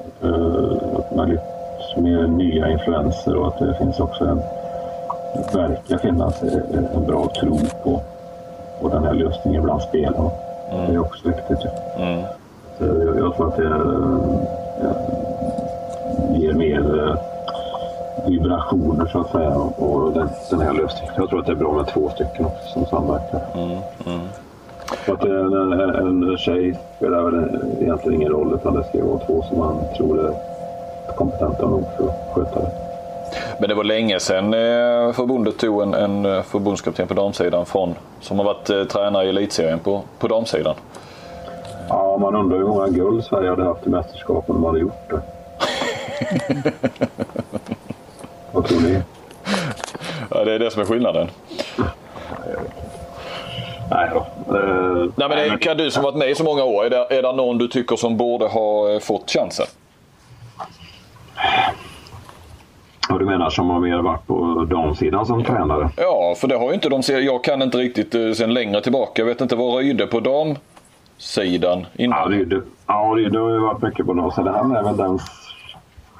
Med 1.16 1.28
lite 1.28 2.00
mer 2.00 2.26
nya 2.26 2.70
influenser 2.70 3.36
och 3.36 3.48
att 3.48 3.58
det 3.58 3.74
finns 3.74 4.00
också 4.00 4.24
en 4.24 4.40
verkar 5.54 5.98
finnas 5.98 6.42
en 6.94 7.06
bra 7.06 7.28
tro 7.40 7.58
på 7.84 8.02
och 8.80 8.90
den 8.90 9.04
här 9.04 9.14
lösningen 9.14 9.62
bland 9.62 9.82
spelarna. 9.82 10.30
Mm. 10.72 10.86
Det 10.86 10.94
är 10.94 10.98
också 10.98 11.28
viktigt. 11.28 11.66
Mm. 11.96 12.22
Jag, 12.78 13.18
jag, 13.18 13.36
tror 13.36 13.48
att 13.48 13.56
det 13.56 13.66
äh, 13.66 14.10
ger 16.40 16.52
mer 16.52 17.08
äh, 17.08 17.14
vibrationer 18.28 19.06
så 19.06 19.20
att 19.20 19.30
säga 19.30 19.54
och 19.54 20.12
den, 20.12 20.28
den, 20.50 20.60
här 20.60 20.72
lösningen. 20.72 21.14
Jag 21.16 21.28
tror 21.28 21.40
att 21.40 21.46
det 21.46 21.52
är 21.52 21.56
bra 21.56 21.72
med 21.72 21.86
två 21.86 22.10
stycken 22.10 22.44
också 22.46 22.68
som 22.72 22.86
samverkar. 22.86 23.40
Mm. 23.54 23.70
Mm. 24.06 24.28
Så 25.06 25.12
att 25.12 25.24
en, 25.24 25.72
en, 25.72 25.94
en 25.94 26.38
tjej 26.38 26.78
spelar 26.96 27.22
väl 27.22 27.58
egentligen 27.80 28.20
ingen 28.20 28.32
roll 28.32 28.54
utan 28.54 28.74
det 28.74 28.84
ska 28.84 29.04
vara 29.04 29.18
två 29.18 29.42
som 29.42 29.58
man 29.58 29.76
tror 29.96 30.26
är 30.26 30.34
kompetenta 31.16 31.66
nog 31.66 31.84
för 31.96 32.08
att 32.08 32.34
sköta 32.34 32.60
det. 32.60 32.79
Men 33.58 33.68
det 33.68 33.74
var 33.74 33.84
länge 33.84 34.20
sedan 34.20 34.54
eh, 34.54 35.12
förbundet 35.12 35.58
tog 35.58 35.82
en, 35.82 35.94
en 35.94 36.26
eh, 36.26 36.42
förbundskapten 36.42 37.08
på 37.08 37.14
damsidan 37.14 37.66
från, 37.66 37.94
som 38.20 38.38
har 38.38 38.44
varit 38.44 38.70
eh, 38.70 38.84
tränare 38.84 39.26
i 39.26 39.28
elitserien 39.28 39.78
på, 39.78 40.02
på 40.18 40.28
damsidan. 40.28 40.74
Ja, 41.88 42.18
man 42.20 42.36
undrar 42.36 42.58
hur 42.58 42.66
många 42.66 42.88
guld 42.88 43.24
Sverige 43.24 43.50
hade 43.50 43.64
haft 43.64 43.86
i 43.86 43.90
mästerskapen 43.90 44.54
om 44.54 44.60
man 44.60 44.70
hade 44.70 44.80
gjort 44.80 45.10
det. 45.10 45.20
Vad 48.52 48.64
tror 48.64 48.80
ni? 48.80 49.00
Ja, 50.30 50.44
det 50.44 50.52
är 50.52 50.58
det 50.58 50.70
som 50.70 50.82
är 50.82 50.86
skillnaden. 50.86 51.28
Nej 53.90 54.10
då. 54.14 54.26
Nej, 55.16 55.28
men 55.28 55.30
det, 55.30 55.58
kan 55.58 55.76
du 55.76 55.90
som 55.90 56.02
varit 56.02 56.16
med 56.16 56.30
i 56.30 56.34
så 56.34 56.44
många 56.44 56.64
år, 56.64 56.84
är 56.84 56.90
det, 56.90 57.18
är 57.18 57.22
det 57.22 57.32
någon 57.32 57.58
du 57.58 57.68
tycker 57.68 57.96
som 57.96 58.16
borde 58.16 58.46
ha 58.46 59.00
fått 59.00 59.30
chansen? 59.30 59.66
Ja, 63.10 63.18
du 63.18 63.24
menar 63.24 63.50
som 63.50 63.70
har 63.70 63.80
mer 63.80 63.98
varit 63.98 64.26
på 64.26 64.66
damsidan 64.70 65.26
som 65.26 65.44
tränare? 65.44 65.90
Ja, 65.96 66.34
för 66.36 66.48
det 66.48 66.56
har 66.56 66.68
ju 66.68 66.74
inte 66.74 66.88
de 66.88 67.02
Jag 67.06 67.44
kan 67.44 67.62
inte 67.62 67.78
riktigt 67.78 68.14
eh, 68.14 68.32
sen 68.32 68.54
längre 68.54 68.80
tillbaka. 68.80 69.22
Jag 69.22 69.26
vet 69.26 69.40
inte 69.40 69.56
vad 69.56 69.78
Rydde 69.78 70.06
på 70.06 70.20
damsidan 70.20 71.86
innan. 71.94 72.18
Ja, 72.18 72.38
Rydde, 72.38 72.60
ja, 72.86 73.12
Rydde 73.16 73.38
har 73.38 73.50
ju 73.50 73.58
varit 73.58 73.82
mycket 73.82 74.06
på 74.06 74.12
damsidan. 74.12 74.54
Han 74.54 74.76
är 74.76 74.82
väl 74.82 74.96
den... 74.96 75.18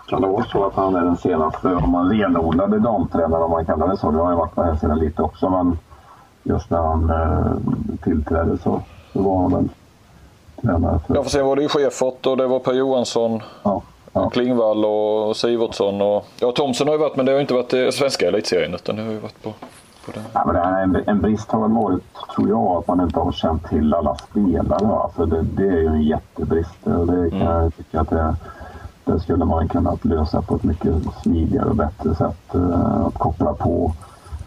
Kan 0.08 0.22
det 0.22 0.28
vara 0.28 0.44
så 0.44 0.66
att 0.66 0.74
han 0.74 0.94
är 0.94 1.00
den 1.00 1.16
senaste, 1.16 1.68
om 1.68 1.90
man 1.90 2.12
renodlade 2.12 2.78
damtränare 2.78 3.44
om 3.44 3.50
man 3.50 3.66
kallar 3.66 3.88
det 3.88 3.96
så. 3.96 4.10
Det 4.10 4.18
har 4.18 4.30
ju 4.30 4.36
varit 4.36 4.54
på 4.54 4.62
här 4.62 4.76
sidan 4.76 4.98
lite 4.98 5.22
också 5.22 5.50
men 5.50 5.78
just 6.42 6.70
när 6.70 6.78
han 6.78 7.10
eh, 7.10 7.96
tillträdde 8.04 8.58
så, 8.58 8.82
så 9.12 9.22
var 9.22 9.42
han 9.42 9.52
väl 9.52 9.68
tränare 10.62 11.00
för... 11.06 11.14
Ja, 11.14 11.22
för 11.22 11.30
sen 11.30 11.46
var 11.46 11.56
det 11.56 11.62
ju 11.62 11.68
Schäfert 11.68 12.26
och 12.26 12.36
det 12.36 12.46
var 12.46 12.58
Per 12.58 12.72
Johansson. 12.72 13.40
Ja. 13.62 13.82
Ja. 14.12 14.30
Klingvall 14.30 14.84
och 14.84 15.36
Sivertsson 15.36 16.02
och 16.02 16.26
ja, 16.40 16.52
Thomsen 16.52 16.86
har 16.86 16.94
ju 16.94 17.00
varit 17.00 17.16
men 17.16 17.26
det 17.26 17.32
har 17.32 17.40
inte 17.40 17.54
varit 17.54 17.72
eh, 17.72 17.88
svenska 17.90 18.28
elitserien 18.28 18.74
utan 18.74 18.96
det 18.96 19.02
har 19.02 19.10
ju 19.10 19.18
varit 19.18 19.42
på, 19.42 19.50
på 20.06 20.12
det. 20.12 20.20
Ja, 20.32 20.42
men 20.46 20.54
det 20.54 20.60
är 20.60 20.82
en, 20.82 20.96
en 21.06 21.20
brist 21.20 21.50
har 21.50 21.60
väl 21.60 21.70
varit, 21.70 22.02
tror 22.34 22.48
jag, 22.48 22.66
att 22.66 22.88
man 22.88 23.00
inte 23.00 23.20
har 23.20 23.32
känt 23.32 23.68
till 23.68 23.94
alla 23.94 24.16
spelare. 24.16 24.96
Alltså 24.96 25.26
det, 25.26 25.42
det 25.42 25.66
är 25.66 25.80
ju 25.80 25.86
en 25.86 26.02
jättebrist. 26.02 26.84
Det 26.84 27.30
kan 27.30 27.40
mm. 27.40 27.62
jag 27.62 27.76
tycka 27.76 28.00
att 28.00 28.10
det, 28.10 28.36
det 29.04 29.20
skulle 29.20 29.44
man 29.44 29.68
kunna 29.68 29.98
lösa 30.02 30.42
på 30.42 30.56
ett 30.56 30.62
mycket 30.62 30.94
smidigare 31.22 31.68
och 31.68 31.76
bättre 31.76 32.14
sätt. 32.14 32.54
Eh, 32.54 33.06
att 33.06 33.14
koppla 33.14 33.54
på 33.54 33.92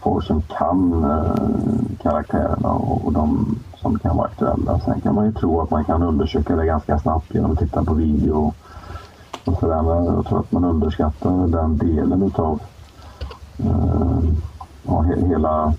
folk 0.02 0.26
som 0.26 0.42
kan 0.42 1.04
eh, 1.04 2.02
karaktärerna 2.02 2.68
och, 2.68 3.04
och 3.04 3.12
de 3.12 3.58
som 3.76 3.98
kan 3.98 4.16
vara 4.16 4.26
aktuella. 4.26 4.80
Sen 4.80 5.00
kan 5.00 5.14
man 5.14 5.24
ju 5.24 5.32
tro 5.32 5.60
att 5.60 5.70
man 5.70 5.84
kan 5.84 6.02
undersöka 6.02 6.56
det 6.56 6.66
ganska 6.66 6.98
snabbt 6.98 7.34
genom 7.34 7.52
att 7.52 7.58
titta 7.58 7.84
på 7.84 7.94
video 7.94 8.54
och 9.44 9.58
sådär. 9.60 9.82
Men 9.82 10.04
jag 10.04 10.26
tror 10.26 10.40
att 10.40 10.52
man 10.52 10.64
underskattar 10.64 11.46
den 11.46 11.78
delen 11.78 12.22
utav 12.22 12.60
eh, 13.58 14.18
ja, 14.86 15.00
he 15.00 15.26
hela 15.28 15.74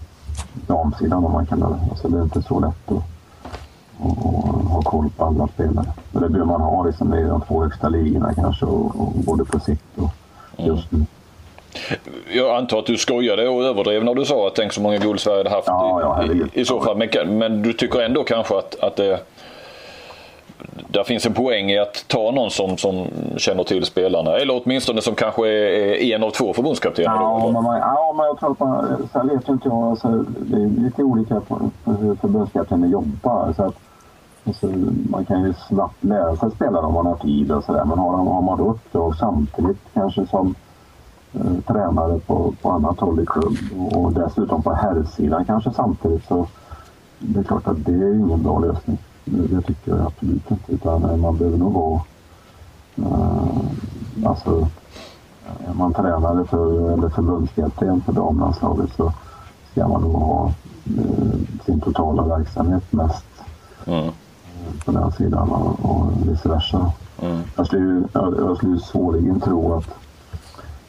damsidan 0.67 1.25
om 1.25 1.31
man 1.31 1.45
kallar 1.45 1.69
det. 1.69 1.79
Alltså 1.89 2.07
det 2.07 2.17
är 2.17 2.23
inte 2.23 2.41
så 2.41 2.59
lätt 2.59 2.91
att, 2.91 2.97
att, 3.99 4.25
att 4.25 4.71
ha 4.71 4.81
koll 4.81 5.09
på 5.17 5.25
alla 5.25 5.47
spelare. 5.47 5.85
Men 6.11 6.23
det 6.23 6.29
behöver 6.29 6.51
man 6.51 6.61
ha 6.61 6.83
liksom 6.83 7.13
i 7.13 7.23
de 7.23 7.41
två 7.41 7.63
högsta 7.63 7.89
ligorna 7.89 8.33
kanske 8.33 8.65
och, 8.65 8.85
och 8.85 9.13
både 9.13 9.45
på 9.45 9.59
sikt 9.59 9.83
och 9.95 10.11
just 10.57 10.91
nu. 10.91 11.05
Jag 12.31 12.57
antar 12.57 12.79
att 12.79 12.85
du 12.85 12.97
skojade 12.97 13.47
och 13.47 13.63
överdrev 13.63 14.03
när 14.03 14.15
du 14.15 14.25
sa 14.25 14.47
att 14.47 14.55
tänk 14.55 14.73
så 14.73 14.81
många 14.81 14.97
guld 14.97 15.19
Sverige 15.19 15.37
hade 15.37 15.49
haft 15.49 15.67
ja, 15.67 16.01
ja, 16.01 16.33
i, 16.33 16.61
i, 16.61 16.65
så 16.65 16.81
fall. 16.81 16.97
Men, 16.97 17.37
men, 17.37 17.61
du 17.61 17.73
tycker 17.73 17.99
ändå 17.99 18.23
kanske 18.23 18.57
att, 18.57 18.79
att 18.79 18.95
det 18.95 19.19
där 20.87 21.03
finns 21.03 21.25
en 21.25 21.33
poäng 21.33 21.71
i 21.71 21.79
att 21.79 22.05
ta 22.07 22.31
någon 22.31 22.51
som, 22.51 22.77
som 22.77 23.07
känner 23.37 23.63
till 23.63 23.85
spelarna. 23.85 24.31
Eller 24.31 24.61
åtminstone 24.63 25.01
som 25.01 25.15
kanske 25.15 25.47
är 25.47 26.15
en 26.15 26.23
av 26.23 26.29
två 26.29 26.53
förbundskaptener. 26.53 27.15
Ja, 27.15 27.51
men, 27.53 27.63
man, 27.63 27.77
ja, 27.77 28.13
men 28.17 28.25
jag 28.25 28.39
tror 28.39 28.51
att 28.51 28.59
man... 28.59 29.07
Sen 29.13 29.27
vet 29.27 29.49
inte 29.49 29.67
jag. 29.67 29.83
Alltså, 29.83 30.07
det 30.39 30.57
är 30.57 30.83
lite 30.83 31.03
olika 31.03 31.39
på 31.39 31.69
hur 31.85 32.15
förbundskaptener 32.15 32.87
jobbar. 32.87 33.53
Så 33.55 33.63
att, 33.63 33.75
alltså, 34.43 34.67
man 35.09 35.25
kan 35.25 35.43
ju 35.43 35.53
snabbt 35.67 36.03
lära 36.03 36.35
sig 36.35 36.51
spela 36.51 36.79
om 36.79 36.93
man 36.93 37.05
har 37.05 37.15
tid 37.15 37.51
och 37.51 37.63
sådär. 37.63 37.85
Men 37.85 37.99
har, 37.99 38.17
har 38.17 38.41
man 38.41 38.57
då 38.57 38.69
uppdrag 38.69 39.15
samtidigt 39.15 39.77
kanske 39.93 40.27
som 40.27 40.55
eh, 41.33 41.63
tränare 41.67 42.19
på, 42.19 42.53
på 42.61 42.71
annat 42.71 42.99
håll 42.99 43.19
i 43.19 43.25
klubb 43.25 43.57
och 43.95 44.13
dessutom 44.13 44.63
på 44.63 44.73
herrsidan 44.73 45.45
kanske 45.45 45.71
samtidigt 45.71 46.27
så 46.27 46.47
det 47.19 47.39
är 47.39 47.43
klart 47.43 47.67
att 47.67 47.85
det 47.85 47.91
är 47.91 48.13
ingen 48.13 48.43
bra 48.43 48.59
lösning. 48.59 48.97
Det, 49.25 49.61
tycker 49.61 49.91
jag 49.91 50.05
absolut 50.05 50.51
inte. 50.51 50.71
Utan 50.71 51.21
man 51.21 51.37
behöver 51.37 51.57
nog 51.57 51.73
vara... 51.73 52.01
Uh, 52.99 54.25
alltså, 54.25 54.67
är 55.67 55.73
man 55.73 55.93
tränare 55.93 56.45
för, 56.45 56.91
eller 56.91 57.09
förbundskapten 57.09 58.01
för 58.01 58.13
damlandslaget 58.13 58.89
så 58.97 59.13
ska 59.71 59.87
man 59.87 60.01
nog 60.01 60.13
ha 60.13 60.51
uh, 60.97 61.63
sin 61.65 61.79
totala 61.79 62.37
verksamhet 62.37 62.83
mest 62.93 63.25
mm. 63.85 64.11
på 64.85 64.91
den 64.91 65.11
sidan 65.11 65.49
och, 65.49 65.89
och 65.89 66.11
vice 66.27 66.49
versa. 66.49 66.91
Mm. 67.21 67.41
Jag, 67.55 67.67
skulle, 67.67 68.03
jag, 68.13 68.35
jag 68.37 68.57
skulle 68.57 68.79
svårligen 68.79 69.39
tro 69.39 69.73
att, 69.73 69.87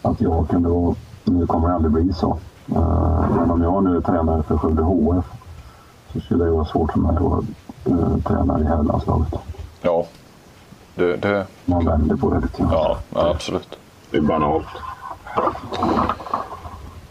att 0.03 0.21
jag 0.21 0.49
kunde 0.49 0.69
vara... 0.69 0.95
Nu 1.25 1.47
kommer 1.47 1.69
det 1.69 1.75
aldrig 1.75 1.93
bli 1.93 2.13
så. 2.13 2.39
Uh, 2.73 3.37
men 3.37 3.51
om 3.51 3.63
jag 3.63 3.85
nu 3.85 3.97
är 3.97 4.01
tränare 4.01 4.43
för 4.43 4.59
Skövde 4.59 4.83
HF 4.83 5.25
så 6.13 6.21
skulle 6.21 6.45
det 6.45 6.51
vara 6.51 6.65
svårt 6.65 6.93
för 6.93 7.01
mig 7.01 7.17
att 7.17 7.45
uh, 7.89 8.19
tränar 8.25 8.61
i 8.61 8.65
herrlandslaget. 8.65 9.35
Ja, 9.83 10.07
det, 10.95 11.17
det... 11.17 11.47
Man 11.65 11.85
vänder 11.85 12.17
på 12.17 12.31
det 12.31 12.41
lite 12.41 12.63
Ja, 12.71 12.99
ja, 13.15 13.31
absolut. 13.31 13.79
Det 14.11 14.17
är 14.17 14.21
banalt. 14.21 14.67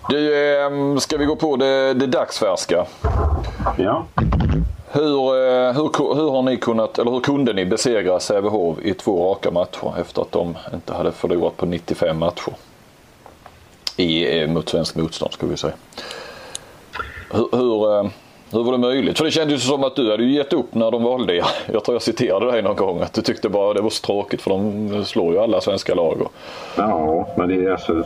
Du, 0.10 0.56
eh, 0.60 0.97
ska 0.97 1.18
vi 1.18 1.26
gå 1.26 1.35
på 1.35 1.56
det, 1.56 1.93
det 1.93 2.07
dagsfärska? 2.07 2.85
Ja. 3.77 4.06
Hur, 4.91 5.03
eh, 5.03 5.73
hur, 5.73 6.15
hur 6.15 6.31
har 6.31 6.41
ni 6.41 6.57
kunnat, 6.57 6.99
eller 6.99 7.11
hur 7.11 7.19
kunde 7.19 7.53
ni 7.53 7.65
besegra 7.65 8.19
Sävehof 8.19 8.80
i 8.81 8.93
två 8.93 9.31
raka 9.31 9.52
matcher 9.52 9.93
efter 9.99 10.22
att 10.22 10.31
de 10.31 10.57
inte 10.73 10.93
hade 10.93 11.11
förlorat 11.11 11.57
på 11.57 11.65
95 11.65 12.19
matcher? 12.19 12.53
I, 13.97 14.39
eh, 14.41 14.49
mot 14.49 14.69
svensk 14.69 14.95
motstånd 14.95 15.34
ska 15.34 15.47
vi 15.47 15.57
säga. 15.57 15.73
Hur, 17.31 17.47
hur, 17.52 17.99
eh, 17.99 18.10
hur 18.51 18.63
var 18.63 18.72
det 18.72 18.77
möjligt? 18.77 19.17
För 19.17 19.26
det 19.26 19.31
kändes 19.31 19.55
ju 19.55 19.67
som 19.67 19.84
att 19.84 19.95
du 19.95 20.11
hade 20.11 20.23
ju 20.23 20.31
gett 20.31 20.53
upp 20.53 20.76
när 20.76 20.91
de 20.91 21.03
valde 21.03 21.35
er. 21.35 21.45
Jag 21.73 21.84
tror 21.84 21.95
jag 21.95 22.01
citerade 22.01 22.51
dig 22.51 22.61
någon 22.61 22.76
gång 22.76 23.01
att 23.01 23.13
du 23.13 23.22
tyckte 23.22 23.49
bara 23.49 23.73
det 23.73 23.81
var 23.81 23.89
så 23.89 24.05
tråkigt 24.05 24.41
för 24.41 24.49
de 24.49 25.05
slår 25.05 25.34
ju 25.34 25.39
alla 25.39 25.61
svenska 25.61 25.95
lag. 25.95 26.22
Och... 26.22 26.31
Ja, 26.77 27.27
men 27.38 27.49
det 27.49 27.55
är 27.55 27.72
alltså... 27.72 28.03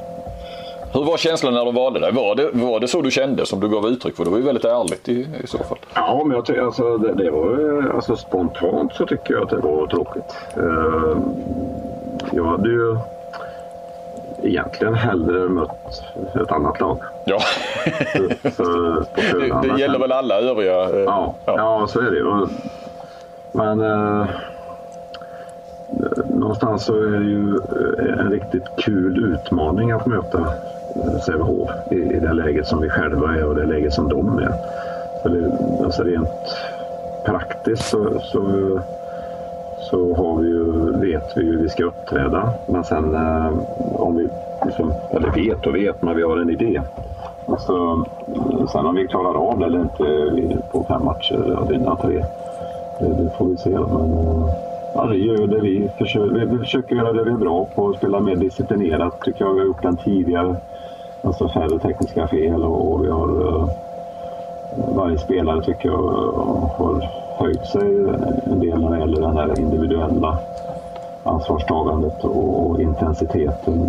Hur 0.93 1.03
var 1.03 1.17
känslan 1.17 1.53
när 1.53 1.65
de 1.65 1.75
valde 1.75 1.99
dig? 1.99 2.11
Var 2.11 2.35
det, 2.35 2.49
var 2.53 2.79
det 2.79 2.87
så 2.87 3.01
du 3.01 3.11
kände 3.11 3.45
som 3.45 3.59
du 3.59 3.69
gav 3.69 3.87
uttryck 3.87 4.15
för? 4.15 4.25
Det 4.25 4.29
var 4.29 4.37
ju 4.37 4.43
väldigt 4.43 4.65
ärligt 4.65 5.09
i, 5.09 5.27
i 5.43 5.47
så 5.47 5.57
fall. 5.57 5.77
Ja, 5.93 6.23
men 6.25 6.35
jag 6.35 6.45
tycker 6.45 6.61
alltså 6.61 6.97
det, 6.97 7.13
det 7.13 7.31
var 7.31 7.91
alltså 7.95 8.15
spontant 8.15 8.93
så 8.93 9.05
tycker 9.05 9.33
jag 9.33 9.43
att 9.43 9.49
det 9.49 9.57
var 9.57 9.87
tråkigt. 9.87 10.35
Uh, 10.57 11.17
jag 12.31 12.43
hade 12.43 12.69
ju 12.69 12.97
egentligen 14.43 14.93
hellre 14.93 15.49
mött 15.49 16.03
ett 16.41 16.51
annat 16.51 16.79
lag. 16.79 16.97
Ja, 17.25 17.39
för, 18.43 18.49
för, 18.51 19.39
det, 19.39 19.73
det 19.73 19.79
gäller 19.79 19.99
väl 19.99 20.11
alla 20.11 20.39
övriga? 20.39 20.83
eh, 20.89 20.99
Ja, 20.99 21.35
ja. 21.45 21.87
så 21.89 21.99
är 21.99 22.11
det 22.11 22.17
ju. 22.17 22.47
Men 23.51 23.81
eh, 23.81 24.27
någonstans 26.29 26.83
så 26.83 26.93
är 26.93 27.19
det 27.19 27.25
ju 27.25 27.59
eh, 27.99 28.19
en 28.19 28.31
riktigt 28.31 28.65
kul 28.77 29.33
utmaning 29.33 29.91
att 29.91 30.05
möta 30.05 30.39
eh, 30.95 31.19
Sävehof 31.25 31.69
i, 31.91 31.95
i 31.95 32.19
det 32.19 32.33
läget 32.33 32.67
som 32.67 32.81
vi 32.81 32.89
själva 32.89 33.35
är 33.35 33.45
och 33.45 33.55
det 33.55 33.65
läget 33.65 33.93
som 33.93 34.09
de 34.09 34.37
är. 34.39 34.53
För 35.23 35.29
det, 35.29 35.51
alltså 35.83 36.03
rent 36.03 36.29
praktiskt 37.25 37.89
så, 37.89 38.19
så, 38.19 38.41
så 39.89 40.15
har 40.15 40.35
vi 40.41 40.47
ju, 40.47 40.91
vet 40.99 41.37
vi 41.37 41.45
hur 41.45 41.57
vi 41.57 41.69
ska 41.69 41.83
uppträda. 41.83 42.53
Men 42.67 42.83
sen 42.83 43.15
eh, 43.15 43.53
om 43.93 44.15
vi, 44.15 44.27
liksom, 44.65 44.93
eller 45.11 45.31
vet 45.31 45.67
och 45.67 45.75
vet, 45.75 46.01
men 46.01 46.17
vi 46.17 46.23
har 46.23 46.37
en 46.37 46.49
idé. 46.49 46.81
Så, 47.59 47.93
eh, 47.93 48.67
sen 48.71 48.85
om 48.85 48.95
vi 48.95 49.07
klarar 49.07 49.51
av 49.51 49.59
det 49.59 49.65
eller 49.65 49.79
inte 49.79 50.57
på 50.71 50.83
fem 50.83 51.05
matcher 51.05 51.57
och 51.59 51.71
vinna 51.71 51.95
tre, 51.95 52.25
det, 52.99 53.07
det 53.07 53.31
får 53.37 53.45
vi 53.45 53.57
se. 53.57 53.69
Men, 53.69 54.11
eh, 54.13 54.49
ja, 54.93 55.05
vi, 55.05 55.25
gör 55.25 55.47
det 55.47 55.59
vi, 55.61 55.89
försöker, 55.97 56.33
vi, 56.33 56.45
vi 56.45 56.57
försöker 56.57 56.95
göra 56.95 57.13
det 57.13 57.23
vi 57.23 57.31
är 57.31 57.37
bra 57.37 57.67
på, 57.75 57.83
och 57.83 57.95
spela 57.95 58.19
mer 58.19 58.35
disciplinerat. 58.35 59.21
tycker 59.21 59.45
jag 59.45 59.53
vi 59.53 59.59
har 59.59 59.67
gjort 59.67 59.83
den 59.83 59.97
tidigare. 59.97 60.55
Alltså 61.21 61.49
färre 61.49 61.79
tekniska 61.79 62.27
fel 62.27 62.63
och, 62.63 62.93
och 62.93 63.05
vi 63.05 63.09
har 63.09 63.27
eh, 63.27 63.69
varje 64.95 65.17
spelare 65.17 65.63
tycker 65.63 65.89
jag 65.89 65.97
har 66.77 67.28
höjt 67.39 67.65
sig 67.67 67.81
en 68.45 68.59
del 68.59 68.79
när 68.81 68.91
det 68.91 68.99
gäller 68.99 69.21
det 69.21 69.33
här 69.33 69.59
individuella 69.59 70.37
ansvarstagandet 71.23 72.23
och, 72.23 72.81
intensiteten 72.81 73.87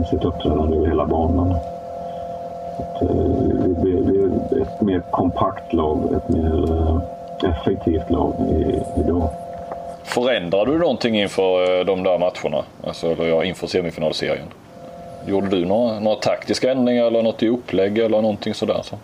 i 0.00 0.04
sitt 0.10 0.24
uppträdande 0.24 0.76
över 0.76 0.86
hela 0.86 1.06
banan. 1.06 1.50
Eh, 3.00 3.08
vi, 3.82 4.18
är 4.22 4.62
ett 4.62 4.80
mer 4.80 5.02
kompakt 5.10 5.72
lag, 5.72 6.12
ett 6.16 6.28
mer 6.28 6.72
eh, 6.72 7.00
effektivt 7.50 8.10
lag 8.10 8.34
idag. 8.96 9.28
Förändrar 10.02 10.66
du 10.66 10.78
någonting 10.78 11.20
inför 11.20 11.78
eh, 11.78 11.84
de 11.84 12.02
där 12.02 12.18
matcherna? 12.18 12.64
Alltså 12.86 13.06
eller 13.06 13.28
ja, 13.28 13.44
inför 13.44 13.66
semifinalserien? 13.66 14.46
Gjorde 15.26 15.48
du 15.48 15.64
några, 15.64 16.00
några 16.00 16.16
taktiska 16.16 16.72
ändringar 16.72 17.06
eller 17.06 17.22
något 17.22 17.42
i 17.42 17.48
upplägg 17.48 17.98
eller 17.98 18.22
någonting 18.22 18.54
sådär? 18.54 18.80
Så? 18.82 18.96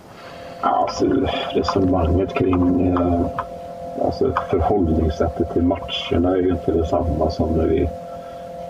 Alltså, 0.60 1.06
resonemanget 1.50 2.34
kring 2.34 2.86
eh, 2.86 3.26
alltså, 4.04 4.32
förhållningssättet 4.50 5.52
till 5.52 5.62
matcherna 5.62 6.30
är 6.30 6.42
ju 6.42 6.50
inte 6.50 6.72
detsamma 6.72 7.30
som 7.30 7.52
när 7.52 7.66
vi 7.66 7.90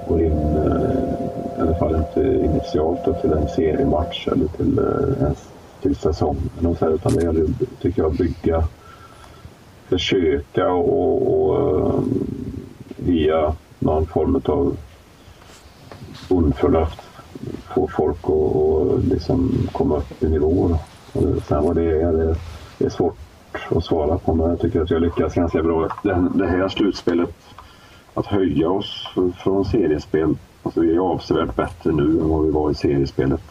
går 0.08 0.22
in, 0.22 0.56
eh, 0.56 1.58
i 1.58 1.60
alla 1.60 1.74
fall 1.74 1.96
inte 1.96 2.20
initialt, 2.20 3.04
då, 3.04 3.14
till 3.14 3.32
en 3.32 3.48
seriematch 3.48 4.28
eller 4.28 4.46
till, 4.46 4.78
eh, 4.78 5.32
till 5.82 5.96
säsongen. 5.96 6.66
Och 6.66 6.76
så, 6.76 6.84
här, 6.84 6.92
utan 6.92 7.12
det 7.12 7.22
gäller, 7.22 7.46
tycker 7.80 8.02
jag, 8.02 8.12
att 8.12 8.18
bygga 8.18 8.64
försöka 9.88 10.68
och, 10.68 11.50
och 11.50 11.88
eh, 11.88 12.00
via 12.96 13.54
någon 13.78 14.06
form 14.06 14.42
av 14.44 14.76
bondförnuft 16.28 17.00
få 17.74 17.88
folk 17.88 18.24
att 18.24 19.04
liksom 19.04 19.68
komma 19.72 19.96
upp 19.96 20.22
i 20.22 20.28
nivå. 20.28 20.78
Sen 21.12 21.64
vad 21.64 21.76
det 21.76 22.00
är, 22.00 22.36
det, 22.78 22.84
är 22.84 22.88
svårt 22.88 23.16
att 23.70 23.84
svara 23.84 24.18
på 24.18 24.34
men 24.34 24.50
jag 24.50 24.60
tycker 24.60 24.80
att 24.80 24.90
jag 24.90 25.02
lyckas 25.02 25.34
ganska 25.34 25.62
bra. 25.62 25.88
Det, 26.02 26.28
det 26.34 26.46
här 26.46 26.68
slutspelet, 26.68 27.34
att 28.14 28.26
höja 28.26 28.70
oss 28.70 29.08
från 29.42 29.64
seriespel. 29.64 30.36
Alltså 30.62 30.80
vi 30.80 30.94
är 30.94 30.98
avsevärt 30.98 31.56
bättre 31.56 31.92
nu 31.92 32.20
än 32.20 32.28
vad 32.28 32.44
vi 32.44 32.50
var 32.50 32.70
i 32.70 32.74
seriespelet. 32.74 33.42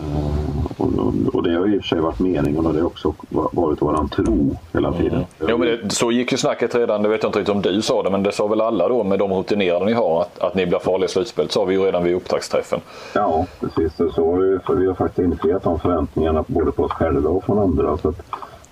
Eh, 0.00 0.41
och, 0.76 1.12
och 1.32 1.42
det 1.42 1.54
har 1.54 1.74
i 1.74 1.78
och 1.78 1.82
för 1.82 1.88
sig 1.88 2.00
varit 2.00 2.18
meningen 2.18 2.66
och 2.66 2.74
det 2.74 2.80
har 2.80 2.86
också 2.86 3.14
varit 3.30 3.82
våran 3.82 4.08
tro 4.08 4.56
hela 4.72 4.92
tiden. 4.92 5.14
Mm. 5.14 5.26
Jo, 5.48 5.58
men 5.58 5.68
det, 5.68 5.90
så 5.90 6.12
gick 6.12 6.32
ju 6.32 6.38
snacket 6.38 6.74
redan, 6.74 7.02
det 7.02 7.08
vet 7.08 7.22
jag 7.22 7.28
inte 7.28 7.38
riktigt 7.38 7.54
om 7.54 7.62
du 7.62 7.82
sa 7.82 8.02
det, 8.02 8.10
men 8.10 8.22
det 8.22 8.32
sa 8.32 8.46
väl 8.46 8.60
alla 8.60 8.88
då 8.88 9.04
med 9.04 9.18
de 9.18 9.32
rutinerade 9.32 9.84
ni 9.84 9.92
har 9.92 10.20
att, 10.20 10.38
att 10.38 10.54
ni 10.54 10.66
blir 10.66 10.78
farliga 10.78 11.04
i 11.04 11.08
slutspelet. 11.08 11.52
sa 11.52 11.64
vi 11.64 11.74
ju 11.74 11.82
redan 11.82 12.04
vid 12.04 12.14
upptaktsträffen. 12.14 12.80
Ja, 13.14 13.46
precis. 13.60 13.96
Så 14.14 14.32
vi, 14.32 14.58
för 14.66 14.74
vi 14.74 14.86
har 14.86 14.94
faktiskt 14.94 15.26
infriat 15.26 15.62
de 15.62 15.80
förväntningarna 15.80 16.44
både 16.46 16.72
på 16.72 16.82
oss 16.82 16.92
själva 16.92 17.30
och 17.30 17.44
från 17.44 17.58
andra. 17.58 17.98
Så 17.98 18.08
att, 18.08 18.22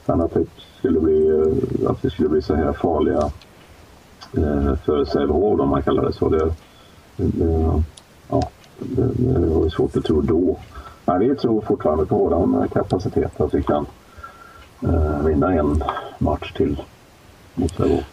sen 0.06 0.20
att, 0.20 0.34
det 0.34 0.44
skulle 0.78 1.00
bli, 1.00 1.44
att 1.88 2.04
vi 2.04 2.10
skulle 2.10 2.28
bli 2.28 2.42
så 2.42 2.54
här 2.54 2.72
farliga 2.72 3.30
eh, 4.36 4.74
för 4.84 5.04
Sävehof, 5.04 5.60
om 5.60 5.68
man 5.68 5.82
kallar 5.82 6.04
det 6.04 6.12
så. 6.12 6.28
Det, 6.28 6.52
det, 7.16 7.82
ja, 8.28 8.42
det, 8.78 9.08
det 9.16 9.54
var 9.54 9.68
svårt 9.68 9.96
att 9.96 10.04
tro 10.04 10.20
då. 10.20 10.56
Men 11.10 11.20
vi 11.20 11.36
tror 11.36 11.60
fortfarande 11.60 12.06
på 12.06 12.16
vår 12.16 12.66
kapacitet 12.66 13.40
att 13.40 13.54
vi 13.54 13.62
kan 13.62 13.86
eh, 14.82 15.26
vinna 15.26 15.52
en 15.52 15.84
match 16.18 16.52
till 16.52 16.82
mot 17.54 17.76
Sävehof. 17.76 18.04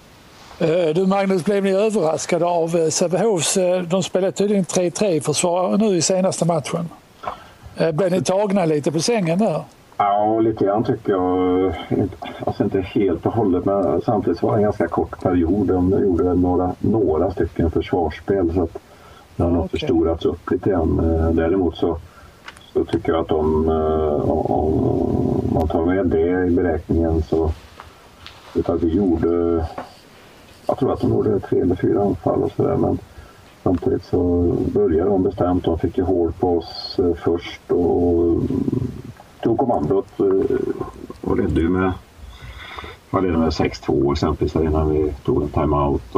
Eh, 0.59 0.93
du 0.95 1.05
Magnus, 1.05 1.45
blev 1.45 1.63
ni 1.63 1.71
överraskade 1.71 2.45
av 2.45 2.75
eh, 2.75 2.87
Sävehofs... 2.89 3.57
Eh, 3.57 3.81
de 3.81 4.03
spelade 4.03 4.31
tydligen 4.31 4.63
3-3 4.63 5.21
försvar 5.21 5.77
nu 5.77 5.95
i 5.95 6.01
senaste 6.01 6.45
matchen. 6.45 6.89
Blev 7.93 8.11
ni 8.11 8.23
tagna 8.23 8.65
lite 8.65 8.91
på 8.91 8.99
sängen 8.99 9.39
där? 9.39 9.61
Ja, 9.97 10.39
lite 10.39 10.65
grann 10.65 10.83
tycker 10.83 11.11
jag. 11.11 11.73
Alltså 12.45 12.63
inte 12.63 12.81
helt 12.81 13.25
och 13.25 13.33
hållet, 13.33 13.65
men 13.65 14.01
samtidigt 14.01 14.41
var 14.41 14.51
det 14.51 14.57
en 14.57 14.63
ganska 14.63 14.87
kort 14.87 15.23
period. 15.23 15.67
De 15.67 15.91
gjorde 15.91 16.33
några, 16.33 16.75
några 16.79 17.31
stycken 17.31 17.71
försvarsspel 17.71 18.53
så 18.53 18.63
att 18.63 18.77
det 19.35 19.43
har 19.43 19.49
nog 19.49 19.65
okay. 19.65 19.79
förstorats 19.79 20.25
upp 20.25 20.51
lite 20.51 20.69
grann. 20.69 20.97
Däremot 21.35 21.77
så 21.77 21.97
så 22.73 22.85
tycker 22.85 23.11
jag 23.11 23.21
att 23.21 23.31
eh, 23.31 23.37
om, 23.37 23.69
om 24.29 25.49
man 25.53 25.67
tar 25.67 25.85
med 25.85 26.05
det 26.05 26.47
i 26.47 26.49
beräkningen 26.49 27.23
så 27.23 27.51
utan 28.55 28.77
vi 28.77 28.95
gjorde, 28.95 29.65
jag 30.67 30.77
tror 30.79 30.93
att 30.93 31.01
de 31.01 31.09
gjorde 31.09 31.39
tre 31.39 31.59
eller 31.59 31.75
fyra 31.75 32.03
anfall 32.03 32.43
och 32.43 32.51
sådär 32.51 32.77
men 32.77 32.99
samtidigt 33.63 34.03
så 34.03 34.51
började 34.73 35.09
de 35.09 35.23
bestämt. 35.23 35.63
De 35.63 35.79
fick 35.79 35.97
ju 35.97 36.03
hål 36.03 36.33
på 36.39 36.57
oss 36.57 36.99
eh, 36.99 37.13
först 37.13 37.71
och 37.71 38.41
tog 39.43 39.57
kommandot 39.57 40.19
eh, 40.19 40.57
och 41.21 41.37
ledde 41.37 41.61
ju 41.61 41.69
med, 41.69 41.91
var 43.09 43.21
ledde 43.21 43.37
med 43.37 43.49
6-2 43.49 44.11
exempelvis 44.11 44.55
innan 44.55 44.89
vi 44.89 45.13
tog 45.25 45.41
en 45.41 45.49
timeout. 45.49 46.15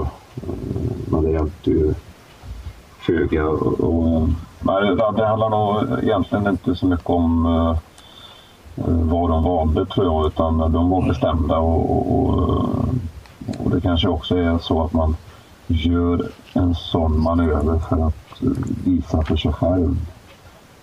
Men 1.11 1.23
det 1.23 1.31
hjälpte 1.31 1.71
ju 1.71 1.93
föga. 2.99 3.47
Och, 3.47 3.79
och, 3.79 4.29
Nej, 4.61 4.95
det 5.15 5.25
handlar 5.25 5.49
nog 5.49 6.03
egentligen 6.03 6.47
inte 6.47 6.75
så 6.75 6.85
mycket 6.85 7.09
om 7.09 7.45
uh, 7.45 7.75
vad 8.85 9.29
de 9.29 9.43
valde 9.43 9.85
tror 9.85 10.05
jag, 10.05 10.27
utan 10.27 10.57
de 10.57 10.89
var 10.89 11.07
bestämda 11.07 11.57
och, 11.57 11.91
och, 11.91 12.29
och, 13.59 13.71
det 13.71 13.81
kanske 13.81 14.07
också 14.07 14.37
är 14.37 14.57
så 14.57 14.83
att 14.83 14.93
man 14.93 15.15
gör 15.67 16.29
en 16.53 16.75
sån 16.75 17.23
manöver 17.23 17.79
för 17.79 18.07
att 18.07 18.41
visa 18.85 19.21
för 19.21 19.35
sig 19.35 19.53
själv. 19.53 19.97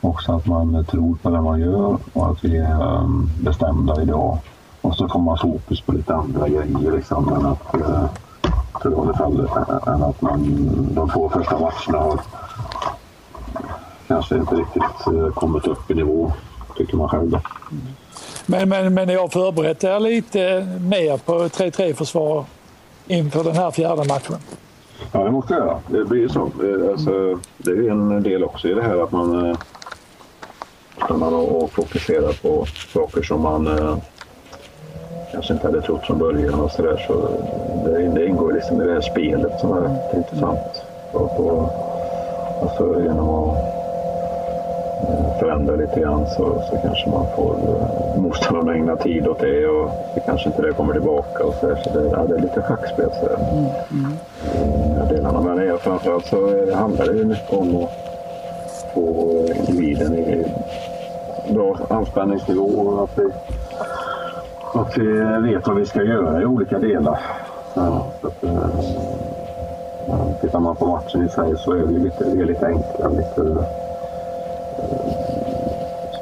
Också 0.01 0.33
att 0.33 0.47
man 0.47 0.85
tror 0.85 1.17
på 1.23 1.31
det 1.31 1.41
man 1.41 1.61
gör 1.61 1.99
och 2.13 2.31
att 2.31 2.45
vi 2.45 2.57
är 2.57 2.99
um, 2.99 3.31
bestämda 3.41 4.03
idag. 4.03 4.39
Och 4.81 4.97
så 4.97 5.09
får 5.09 5.21
man 5.21 5.39
fokus 5.39 5.81
på 5.81 5.93
lite 5.93 6.15
andra 6.15 6.49
grejer 6.49 6.93
liksom, 6.93 7.33
än 7.33 7.47
att, 7.47 7.75
jag 8.85 8.93
i 8.93 8.97
alla 8.97 9.15
fall, 9.15 9.49
än 9.87 10.03
att 10.03 10.23
man 10.23 10.59
de 10.95 11.11
två 11.11 11.29
första 11.29 11.59
matcherna 11.59 12.05
har 12.05 12.21
kanske 14.09 14.37
inte 14.37 14.55
riktigt 14.55 15.07
eh, 15.07 15.29
kommit 15.35 15.67
upp 15.67 15.91
i 15.91 15.95
nivå, 15.95 16.33
tycker 16.77 16.97
man 16.97 17.09
själv. 17.09 17.39
Men, 18.47 18.69
men, 18.69 18.95
men 18.95 19.09
jag 19.09 19.21
har 19.21 19.29
förberett 19.29 19.85
er 19.85 20.01
lite 20.01 20.67
mer 20.81 21.17
på 21.17 21.33
3-3 21.33 21.95
försvar 21.95 22.45
inför 23.07 23.45
den 23.45 23.57
här 23.57 23.71
fjärde 23.71 24.05
matchen? 24.05 24.37
Ja, 25.13 25.25
det 25.25 25.31
måste 25.31 25.55
jag 25.55 25.67
göra. 25.67 25.79
Det 25.87 26.05
blir 26.05 26.21
ju 26.21 26.29
så. 26.29 26.41
Eh, 26.41 26.91
alltså, 26.91 27.39
det 27.59 27.71
är 27.71 27.91
en 27.91 28.23
del 28.23 28.45
också 28.45 28.69
i 28.69 28.75
det 28.75 28.83
här 28.83 29.03
att 29.05 29.13
man... 29.13 29.51
Eh, 29.51 29.57
motståndaren 31.07 31.35
och, 31.35 31.63
och 31.63 31.73
fokusera 31.73 32.33
på 32.33 32.67
saker 32.93 33.23
som 33.23 33.41
man 33.43 33.67
kanske 35.33 35.53
inte 35.53 35.67
hade 35.67 35.81
trott 35.81 36.07
från 36.07 36.19
början 36.19 36.61
och 36.61 36.71
sådär. 36.71 37.05
Så 37.07 37.29
det, 37.85 38.09
det 38.15 38.27
ingår 38.27 38.53
liksom 38.53 38.83
i 38.83 38.85
det 38.85 38.93
här 38.93 39.01
spelet 39.01 39.61
som 39.61 39.73
är 39.73 39.81
rätt 39.81 40.15
intressant. 40.15 40.83
Och, 41.13 41.41
och, 41.41 41.71
alltså 42.63 43.01
genom 43.03 43.29
att 43.29 43.57
eh, 45.09 45.39
förändra 45.39 45.77
lite 45.77 46.01
grann 46.01 46.27
så, 46.27 46.63
så 46.71 46.77
kanske 46.83 47.11
man 47.11 47.27
får 47.37 47.55
eh, 47.55 48.23
motståndarna 48.23 48.75
ägna 48.75 48.97
tid 48.97 49.29
åt 49.29 49.41
det 49.41 49.67
och 49.67 49.91
så 50.15 50.21
kanske 50.21 50.49
inte 50.49 50.63
det 50.63 50.73
kommer 50.73 50.93
tillbaka 50.93 51.45
och 51.45 51.55
så, 51.55 51.67
där. 51.67 51.77
så 51.85 51.99
det, 51.99 52.09
ja, 52.09 52.27
det 52.27 52.35
är 52.35 52.41
lite 52.41 52.63
schackspel 52.63 53.11
så 53.21 53.27
där. 53.27 53.39
Mm, 53.53 53.67
mm. 53.91 55.09
Delarna. 55.09 55.41
Men 55.41 55.57
det, 55.57 55.79
framförallt 55.79 56.27
så 56.27 56.73
handlar 56.75 57.07
det 57.07 57.13
ju 57.13 57.25
mycket 57.25 57.53
om 57.53 57.77
att 57.77 57.91
få 58.95 59.35
individen 59.69 60.15
i 60.15 60.45
bra 61.55 61.77
anspänningsnivå 61.91 62.63
och 62.63 63.05
att 63.05 63.19
vi, 63.19 63.25
att 64.75 64.99
vi 64.99 65.07
vet 65.53 65.67
vad 65.67 65.77
vi 65.77 65.87
ska 65.87 66.03
göra 66.03 66.43
i 66.43 66.45
olika 66.45 66.79
delar. 66.79 67.19
Så, 67.75 68.03
så 68.21 68.27
att, 68.27 68.45
eh, 68.45 68.69
tittar 70.41 70.61
man 70.61 70.77
på 70.77 70.87
matchen 70.87 71.25
i 71.25 71.29
sig 71.29 71.59
så 71.59 71.73
är 71.73 71.87
det 71.87 71.99
lite, 71.99 72.25
det 72.25 72.43
är 72.43 72.47
lite 72.47 72.67
enklare, 72.67 73.11
lite, 73.11 73.41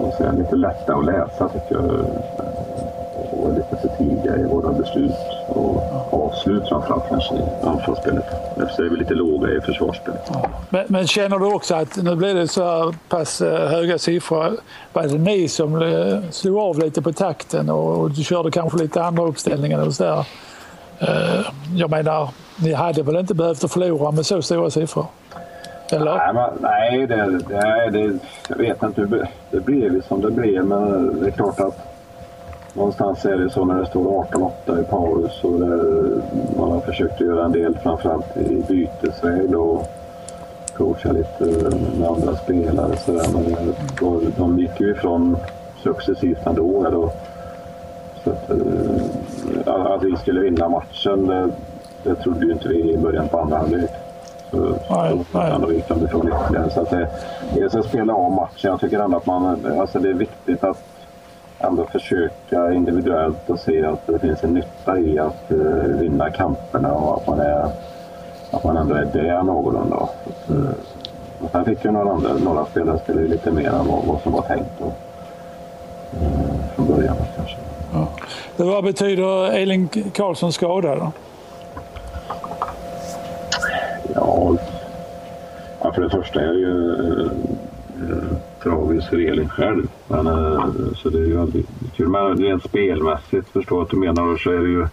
eh, 0.00 0.16
säga, 0.16 0.32
lite 0.32 0.56
lätta 0.56 0.94
att 0.94 1.04
läsa 1.04 1.48
tycker 1.48 1.74
jag. 1.74 2.06
Och 3.44 3.54
lite 3.54 3.76
för 3.82 3.88
tidiga 3.98 4.36
i 4.36 4.44
våra 4.44 4.72
beslut 4.72 5.12
och 5.48 5.82
avslut 6.10 6.68
framförallt 6.68 7.08
kanske 7.08 7.34
i 7.34 7.42
anfallsspelet. 7.62 8.24
Därför 8.56 8.84
är 8.84 8.88
vi 8.88 8.96
lite 8.96 9.14
låga 9.14 9.52
i 9.52 9.60
försvarsspelet. 9.60 10.30
Men, 10.70 10.84
men, 10.88 11.06
känner 11.06 11.38
du 11.38 11.54
också 11.54 11.74
att 11.74 11.96
nu 11.96 12.16
blir 12.16 12.34
det 12.34 12.48
så 12.48 12.64
här 12.64 12.94
pass 13.08 13.40
eh, 13.40 13.68
höga 13.68 13.98
siffror. 13.98 14.56
Var 14.92 15.02
det 15.02 15.18
ni 15.18 15.48
som 15.48 15.82
eh, 15.82 16.30
slog 16.30 16.58
av 16.58 16.78
lite 16.78 17.02
på 17.02 17.12
takten 17.12 17.70
och, 17.70 18.00
och 18.00 18.10
du 18.10 18.24
körde 18.24 18.50
kanske 18.50 18.78
lite 18.78 19.02
andra 19.02 19.24
uppställningar 19.24 19.86
och 19.86 19.94
så 19.94 20.04
där? 20.04 20.26
Jag 21.76 21.90
menar, 21.90 22.28
ni 22.56 22.72
hade 22.72 23.02
väl 23.02 23.16
inte 23.16 23.34
behövt 23.34 23.64
att 23.64 23.72
förlora 23.72 24.10
med 24.10 24.26
så 24.26 24.42
stora 24.42 24.70
siffror? 24.70 25.06
Eller? 25.92 26.16
Nej, 26.16 26.34
men, 26.34 26.50
nej, 26.60 27.06
det, 27.06 27.38
det, 27.48 27.90
det, 27.90 28.18
jag 28.48 28.56
vet 28.56 28.82
inte. 28.82 29.28
Det 29.50 29.60
blev 29.60 30.02
som 30.08 30.20
det 30.20 30.30
blev, 30.30 30.64
men 30.64 31.20
det 31.20 31.26
är 31.26 31.30
klart 31.30 31.60
att 31.60 31.93
någonstans 32.74 33.24
är 33.24 33.38
det 33.38 33.50
så 33.50 33.64
när 33.64 33.80
det 33.80 33.86
står 33.86 34.24
18-8 34.66 34.80
i 34.80 34.84
paus 34.84 35.44
och 35.44 35.60
man 36.58 36.70
har 36.70 36.80
försökt 36.80 37.20
göra 37.20 37.44
en 37.44 37.52
del, 37.52 37.78
framförallt 37.82 38.36
i 38.36 38.62
bytesväg 38.68 39.56
och 39.56 39.86
coacha 40.76 41.12
lite 41.12 41.44
med 41.98 42.08
andra 42.08 42.36
spelare. 42.36 42.96
Så 42.96 43.12
där. 43.12 43.28
Men 43.32 43.74
då, 44.00 44.20
de 44.36 44.58
gick 44.58 44.80
ju 44.80 44.90
ifrån 44.90 45.36
successivt 45.82 46.46
ändå. 46.46 46.90
Då. 46.90 47.12
Så 48.24 48.30
att, 48.30 48.50
eh, 48.50 49.74
att 49.74 50.02
vi 50.02 50.16
skulle 50.16 50.40
vinna 50.40 50.68
matchen, 50.68 51.26
det, 51.26 51.50
det 52.02 52.14
trodde 52.14 52.46
ju 52.46 52.52
inte 52.52 52.68
vi 52.68 52.92
i 52.92 52.96
början 52.96 53.28
på 53.28 53.38
andra 53.38 53.56
halvlek. 53.56 53.90
Så 54.50 54.76
då 55.60 55.72
gick 55.72 55.88
de 55.88 56.04
ifrån 56.04 56.28
ytterligare. 56.28 56.70
Så 56.70 56.80
att 56.80 56.90
det, 56.90 57.08
är 57.56 57.78
att 57.78 57.84
spela 57.84 58.14
av 58.14 58.32
matchen. 58.32 58.70
Jag 58.70 58.80
tycker 58.80 58.98
ändå 58.98 59.16
att 59.16 59.26
man, 59.26 59.66
alltså 59.80 59.98
det 59.98 60.08
är 60.08 60.14
viktigt 60.14 60.64
att 60.64 60.82
ändå 61.66 61.84
försöka 61.84 62.72
individuellt 62.72 63.50
och 63.50 63.58
se 63.58 63.84
att 63.84 64.06
det 64.06 64.18
finns 64.18 64.44
en 64.44 64.54
nytta 64.54 64.98
i 64.98 65.18
att 65.18 65.44
uh, 65.50 65.84
vinna 65.84 66.30
kamperna 66.30 66.92
och 66.92 67.16
att 67.16 67.26
man, 67.26 67.40
är, 67.40 67.70
att 68.50 68.64
man 68.64 68.76
ändå 68.76 68.94
är 68.94 69.04
där 69.04 69.42
någorlunda. 69.42 70.08
Uh, 70.50 70.70
och 71.40 71.50
sen 71.52 71.64
fick 71.64 71.84
ju 71.84 71.90
några, 71.90 72.12
andra, 72.12 72.32
några 72.32 72.64
spelare 72.64 72.98
spela 72.98 73.20
lite 73.20 73.50
mer 73.50 73.70
än 73.70 73.86
vad, 73.86 74.04
vad 74.04 74.20
som 74.22 74.32
var 74.32 74.42
tänkt 74.42 74.80
och, 74.80 74.92
uh, 76.22 76.74
från 76.74 76.86
början 76.86 77.16
kanske. 77.36 77.56
Ja. 77.92 78.08
Vad 78.56 78.84
betyder 78.84 79.52
Elin 79.52 79.88
Karlssons 79.88 80.54
skada 80.54 80.96
då? 80.96 81.12
Ja, 84.14 84.56
ja, 85.82 85.92
för 85.92 86.02
det 86.02 86.10
första 86.10 86.40
är 86.40 86.46
det 86.46 86.58
ju 86.58 86.94
eh, 88.66 88.72
tragiskt 88.72 89.08
för 89.08 89.16
Elin 89.16 89.48
själv. 89.48 89.88
Men, 90.08 90.26
eh, 90.26 90.64
så 90.96 91.08
det 91.08 91.18
är 91.18 91.26
ju 91.26 91.40
aldrig 91.40 91.66
kul. 91.96 92.08
Men 92.08 92.36
rent 92.36 92.64
spelmässigt, 92.64 93.48
förstår 93.48 93.82
att 93.82 93.90
du 93.90 93.96
menar, 93.96 94.36
så 94.36 94.50
är 94.50 94.58
det 94.58 94.68
ju... 94.68 94.86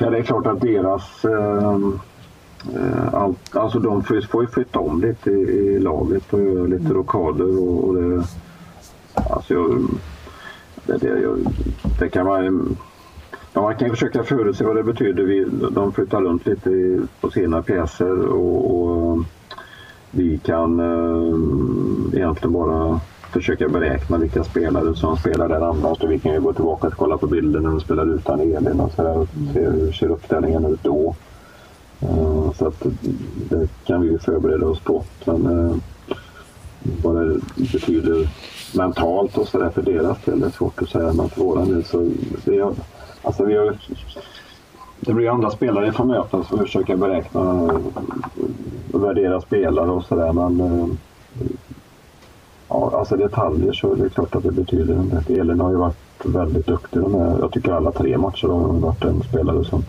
Ja, 0.00 0.10
det 0.10 0.18
är 0.18 0.22
klart 0.22 0.46
att 0.46 0.60
deras... 0.60 1.24
Eh, 1.24 1.80
allt, 3.12 3.56
alltså 3.56 3.78
de 3.78 4.02
får, 4.02 4.42
ju 4.42 4.46
flytta 4.46 4.78
om 4.78 5.00
lite 5.00 5.30
i, 5.30 5.34
i 5.34 5.78
laget 5.78 6.32
och 6.32 6.42
göra 6.42 6.66
lite 6.66 6.94
rockader 6.94 7.58
och, 7.58 7.88
och 7.88 7.94
det... 7.94 8.24
Alltså 9.14 9.54
jag, 9.54 9.80
det, 10.86 10.96
det, 10.96 11.20
jag, 11.20 11.38
det 11.98 12.08
kan 12.08 12.26
man 12.26 12.76
Ja, 13.54 13.62
man 13.62 13.76
kan 13.76 13.90
försöka 13.90 14.24
förutse 14.24 14.64
vad 14.64 14.76
det 14.76 14.82
betyder. 14.82 15.22
Vi, 15.22 15.44
de 15.70 15.92
flyttar 15.92 16.20
runt 16.20 16.46
lite 16.46 17.00
på 17.20 17.30
sina 17.30 17.62
pjäser 17.62 18.18
och, 18.18 18.82
och 18.82 19.18
vi 20.14 20.38
kan 20.38 20.80
eh, 20.80 22.18
egentligen 22.18 22.52
bara 22.52 23.00
försöka 23.32 23.68
beräkna 23.68 24.18
vilka 24.18 24.44
spelare 24.44 24.94
som 24.94 25.16
spelar 25.16 25.48
där 25.48 25.60
annars. 25.60 26.00
Och 26.00 26.10
vi 26.10 26.18
kan 26.18 26.32
ju 26.32 26.40
gå 26.40 26.52
tillbaka 26.52 26.86
och 26.86 26.92
kolla 26.92 27.18
på 27.18 27.26
bilden 27.26 27.62
när 27.62 27.70
de 27.70 27.80
spelar 27.80 28.14
utan 28.14 28.40
Elin 28.40 28.80
och 28.80 28.92
så 28.92 29.02
där 29.02 29.18
och 29.18 29.28
se 29.52 29.60
hur 29.60 29.92
ser 29.92 30.10
uppställningen 30.10 30.64
ut 30.64 30.82
då. 30.82 31.14
Eh, 32.00 32.52
så 32.52 32.66
att 32.66 32.86
det 33.48 33.68
kan 33.84 34.02
vi 34.02 34.08
ju 34.08 34.18
förbereda 34.18 34.66
oss 34.66 34.80
på. 34.80 35.04
Men 35.24 35.46
eh, 35.46 35.76
vad 37.02 37.16
det 37.16 37.40
betyder 37.56 38.28
mentalt 38.76 39.38
och 39.38 39.48
så 39.48 39.58
där 39.58 39.70
för 39.70 39.82
deras 39.82 40.24
del 40.24 40.42
är 40.42 40.50
svårt 40.50 40.82
att 40.82 40.88
säga. 40.88 41.12
Men 41.12 41.28
för 41.28 41.40
våran 41.40 41.68
del 41.68 41.84
så 41.84 42.10
det, 42.44 42.74
Alltså 43.22 43.44
vi 43.44 43.56
har, 43.56 43.78
det 45.06 45.12
blir 45.14 45.30
andra 45.30 45.50
spelare 45.50 45.84
vi 45.84 45.92
får 45.92 46.04
möta 46.04 46.44
som 46.44 46.58
försöker 46.58 46.96
beräkna 46.96 47.40
och 48.92 49.04
värdera 49.04 49.40
spelare 49.40 49.90
och 49.90 50.04
sådär. 50.04 50.32
Men 50.32 50.60
eh, 50.60 50.86
ja, 52.68 52.92
alltså 52.98 53.16
detaljer 53.16 53.72
så 53.72 53.92
är 53.92 53.96
det 53.96 54.08
klart 54.08 54.34
att 54.34 54.42
det 54.42 54.52
betyder 54.52 54.94
en 54.94 55.08
del. 55.08 55.40
Elin 55.40 55.60
har 55.60 55.70
ju 55.70 55.76
varit 55.76 56.24
väldigt 56.24 56.66
duktig. 56.66 57.00
Jag 57.40 57.52
tycker 57.52 57.72
alla 57.72 57.92
tre 57.92 58.18
matcher 58.18 58.48
har 58.48 58.54
hon 58.54 58.80
varit 58.80 59.04
en 59.04 59.22
spelare 59.22 59.64
som, 59.64 59.84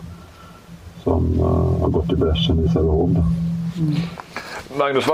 som 1.02 1.40
uh, 1.40 1.80
har 1.80 1.88
gått 1.88 2.12
i 2.12 2.16
bräschen 2.16 2.64
i 2.64 2.68
Sävehof. 2.68 3.10
Mm. 3.10 3.94
Magnus, 4.78 5.04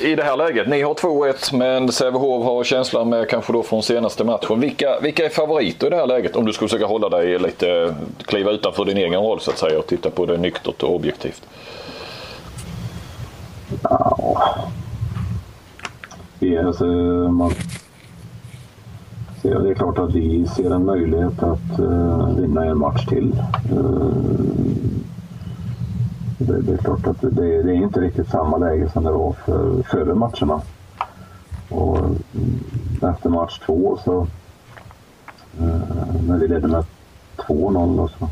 i 0.00 0.14
det 0.14 0.22
här 0.22 0.36
läget, 0.36 0.68
ni 0.68 0.82
har 0.82 0.94
2-1 0.94 1.56
men 1.56 1.92
Sävehof 1.92 2.44
har 2.44 2.64
känslan 2.64 3.08
med 3.08 3.28
kanske 3.28 3.52
då 3.52 3.62
från 3.62 3.82
senaste 3.82 4.24
matchen. 4.24 4.60
Vilka, 4.60 5.00
vilka 5.00 5.24
är 5.24 5.28
favoriter 5.28 5.86
i 5.86 5.90
det 5.90 5.96
här 5.96 6.06
läget 6.06 6.36
om 6.36 6.44
du 6.44 6.52
skulle 6.52 6.68
försöka 6.68 6.86
hålla 6.86 7.08
dig 7.08 7.38
lite, 7.38 7.94
kliva 8.26 8.50
utanför 8.50 8.84
din 8.84 8.96
egen 8.96 9.20
roll 9.20 9.40
så 9.40 9.50
att 9.50 9.58
säga 9.58 9.78
och 9.78 9.86
titta 9.86 10.10
på 10.10 10.26
det 10.26 10.36
nyktert 10.36 10.82
och 10.82 10.94
objektivt? 10.94 11.42
Ja. 13.82 14.54
Det, 16.38 16.58
alltså, 16.58 16.84
man, 16.84 17.52
det 19.42 19.70
är 19.70 19.74
klart 19.74 19.98
att 19.98 20.14
vi 20.14 20.46
ser 20.46 20.70
en 20.70 20.84
möjlighet 20.84 21.42
att 21.42 21.80
uh, 21.80 22.36
vinna 22.36 22.64
en 22.64 22.78
match 22.78 23.06
till. 23.06 23.32
Eh, 23.70 24.08
det, 26.38 26.60
det, 26.60 26.72
är 26.72 26.76
klart 26.76 27.06
att 27.06 27.20
det, 27.20 27.30
det, 27.30 27.70
är 27.70 27.72
inte 27.72 28.00
riktigt 28.00 28.28
samma 28.28 28.56
läge 28.56 28.90
som 28.90 29.04
det 29.04 29.10
var 29.10 29.32
för, 29.32 29.82
före 29.82 30.14
matcherna. 30.14 30.60
Och 31.68 31.98
mm, 31.98 32.14
efter 33.02 33.30
match 33.30 33.60
två 33.66 33.98
så 34.04 34.26
eh, 35.60 36.20
när 36.28 36.38
vi 36.38 36.48
ledde 36.48 36.68
med 36.68 36.84
2-0 37.36 38.00
och 38.00 38.10
så, 38.10 38.28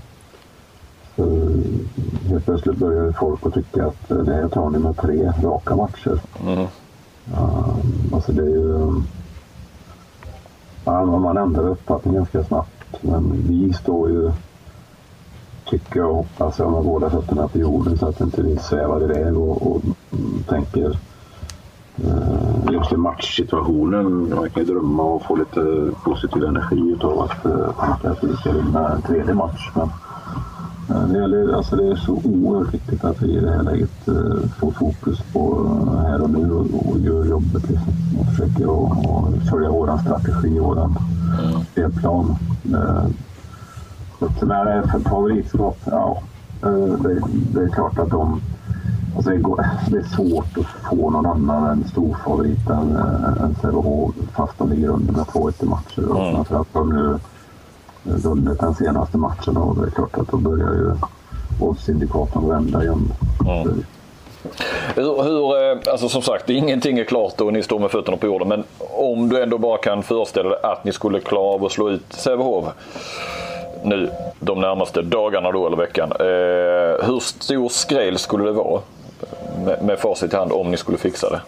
så 1.16 1.50
helt 2.28 2.44
plötsligt 2.44 2.78
började 2.78 3.12
folk 3.12 3.46
att 3.46 3.54
tycka 3.54 3.86
att 3.86 4.08
det 4.08 4.34
här 4.34 4.48
tar 4.48 4.70
ni 4.70 4.78
med 4.78 4.96
tre 4.96 5.32
raka 5.42 5.76
matcher. 5.76 6.20
Mm. 6.42 6.58
Uh, 6.58 7.76
alltså 8.12 8.32
det 8.32 8.42
är 8.42 8.46
ju... 8.46 9.02
Ja, 10.84 11.04
man 11.04 11.36
ändrar 11.36 11.68
uppfattning 11.68 12.14
ganska 12.14 12.44
snabbt. 12.44 13.02
Men 13.02 13.44
vi 13.48 13.72
står 13.72 14.10
ju 14.10 14.32
tycker 15.66 16.00
jag 16.00 16.10
och 16.10 16.16
hoppas 16.16 16.58
jag 16.58 16.72
med 16.72 16.84
båda 16.84 17.10
fötterna 17.10 17.48
på 17.48 17.58
jorden 17.58 17.98
så 17.98 18.08
att 18.08 18.20
inte 18.20 18.42
vi 18.42 18.56
svävar 18.56 19.02
iväg 19.02 19.36
och, 19.36 19.62
och 19.66 19.82
tänker 20.48 20.98
eh, 21.96 22.72
just 22.72 22.92
i 22.92 22.96
matchsituationen. 22.96 24.34
Man 24.34 24.50
kan 24.50 24.64
ju 24.64 24.72
drömma 24.72 25.02
och 25.02 25.22
få 25.22 25.36
lite 25.36 25.90
positiv 26.04 26.44
energi 26.44 26.92
utav 26.96 27.20
att 27.20 27.42
tänka 27.80 28.10
att 28.10 28.24
vi 28.24 28.36
ska 28.36 28.52
vinna 28.52 28.88
en 28.88 29.02
tredje 29.02 29.34
match. 29.34 29.70
Men 29.74 29.90
eh, 30.90 31.08
det, 31.08 31.18
gäller, 31.18 31.52
alltså 31.52 31.76
det 31.76 31.86
är 31.86 31.96
så 31.96 32.20
oerhört 32.24 32.74
viktigt 32.74 33.04
att 33.04 33.22
vi 33.22 33.32
i 33.32 33.40
det 33.40 33.50
här 33.50 33.62
läget 33.62 34.08
eh, 34.08 34.48
får 34.58 34.70
fokus 34.70 35.18
på 35.32 35.66
eh, 35.92 36.08
här 36.08 36.22
och 36.22 36.30
nu 36.30 36.52
och, 36.52 36.90
och 36.90 36.98
gör 36.98 37.24
jobbet. 37.24 37.70
Liksom. 37.70 37.92
Och 38.20 38.26
försöker 38.26 38.66
och, 38.66 38.90
och 38.90 39.28
följa 39.50 39.70
vår 39.70 39.98
strategi, 39.98 40.58
vår 40.58 40.90
spelplan. 41.72 42.36
Eh, 42.74 43.06
Eh, 44.20 44.28
men 44.40 44.88
för 44.88 44.98
favoritskap, 44.98 45.78
ja. 45.84 46.22
Eh, 46.62 46.72
det, 46.72 47.20
det, 47.52 47.60
är 47.60 47.68
klart 47.68 47.98
att 47.98 48.10
de, 48.10 48.40
Alltså 49.16 49.30
det, 49.30 49.36
går, 49.36 49.66
det 49.90 49.96
är 49.96 50.02
svårt 50.02 50.58
att 50.58 50.90
få 50.90 51.10
någon 51.10 51.26
annan 51.26 51.70
än 51.70 51.88
storfavorit 51.88 52.70
än, 52.70 52.96
äh, 52.96 53.44
än 53.44 53.56
Sävehof 53.60 54.14
fast 54.36 54.58
de 54.58 54.70
ligger 54.70 54.88
under 54.88 55.12
med 55.12 55.24
2-1 55.26 55.62
i 55.62 55.66
matcher. 55.66 56.10
Och 56.10 56.20
Mm. 56.20 56.34
framförallt 56.34 56.68
har 56.74 56.80
de 56.80 56.92
nu 56.92 57.18
vunnit 58.02 58.60
den 58.60 58.74
senaste 58.74 59.18
matchen 59.18 59.56
och 59.56 59.76
det 59.76 59.86
är 59.86 59.90
klart 59.90 60.18
att 60.18 60.28
då 60.28 60.36
börjar 60.36 60.72
ju 60.72 60.92
oddsindikatorn 61.60 62.48
vända 62.48 62.82
igen. 62.82 63.12
Mm. 63.40 63.84
Hur, 64.94 65.22
hur, 65.22 65.72
eh, 65.72 65.92
alltså 65.92 66.08
som 66.08 66.22
sagt, 66.22 66.50
ingenting 66.50 66.98
är 66.98 67.04
klart 67.04 67.40
och 67.40 67.52
ni 67.52 67.62
står 67.62 67.78
med 67.78 67.90
fötterna 67.90 68.16
på 68.16 68.26
jorden. 68.26 68.48
Men 68.48 68.64
om 68.96 69.28
du 69.28 69.42
ändå 69.42 69.58
bara 69.58 69.78
kan 69.78 70.02
föreställa 70.02 70.48
dig 70.48 70.58
att 70.62 70.84
ni 70.84 70.92
skulle 70.92 71.20
klara 71.20 71.54
av 71.54 71.64
att 71.64 71.72
slå 71.72 71.90
ut 71.90 72.04
Sävehof 72.08 72.64
nu 73.84 74.10
de 74.40 74.60
närmaste 74.60 75.02
dagarna 75.02 75.52
då 75.52 75.66
eller 75.66 75.76
veckan. 75.76 76.12
Eh, 76.20 77.06
hur 77.06 77.20
stor 77.20 77.68
skräll 77.68 78.18
skulle 78.18 78.44
det 78.44 78.52
vara 78.52 78.80
med, 79.64 79.82
med 79.82 79.98
facit 79.98 80.32
i 80.32 80.36
hand 80.36 80.52
om 80.52 80.70
ni 80.70 80.76
skulle 80.76 80.98
fixa 80.98 81.30
det? 81.30 81.40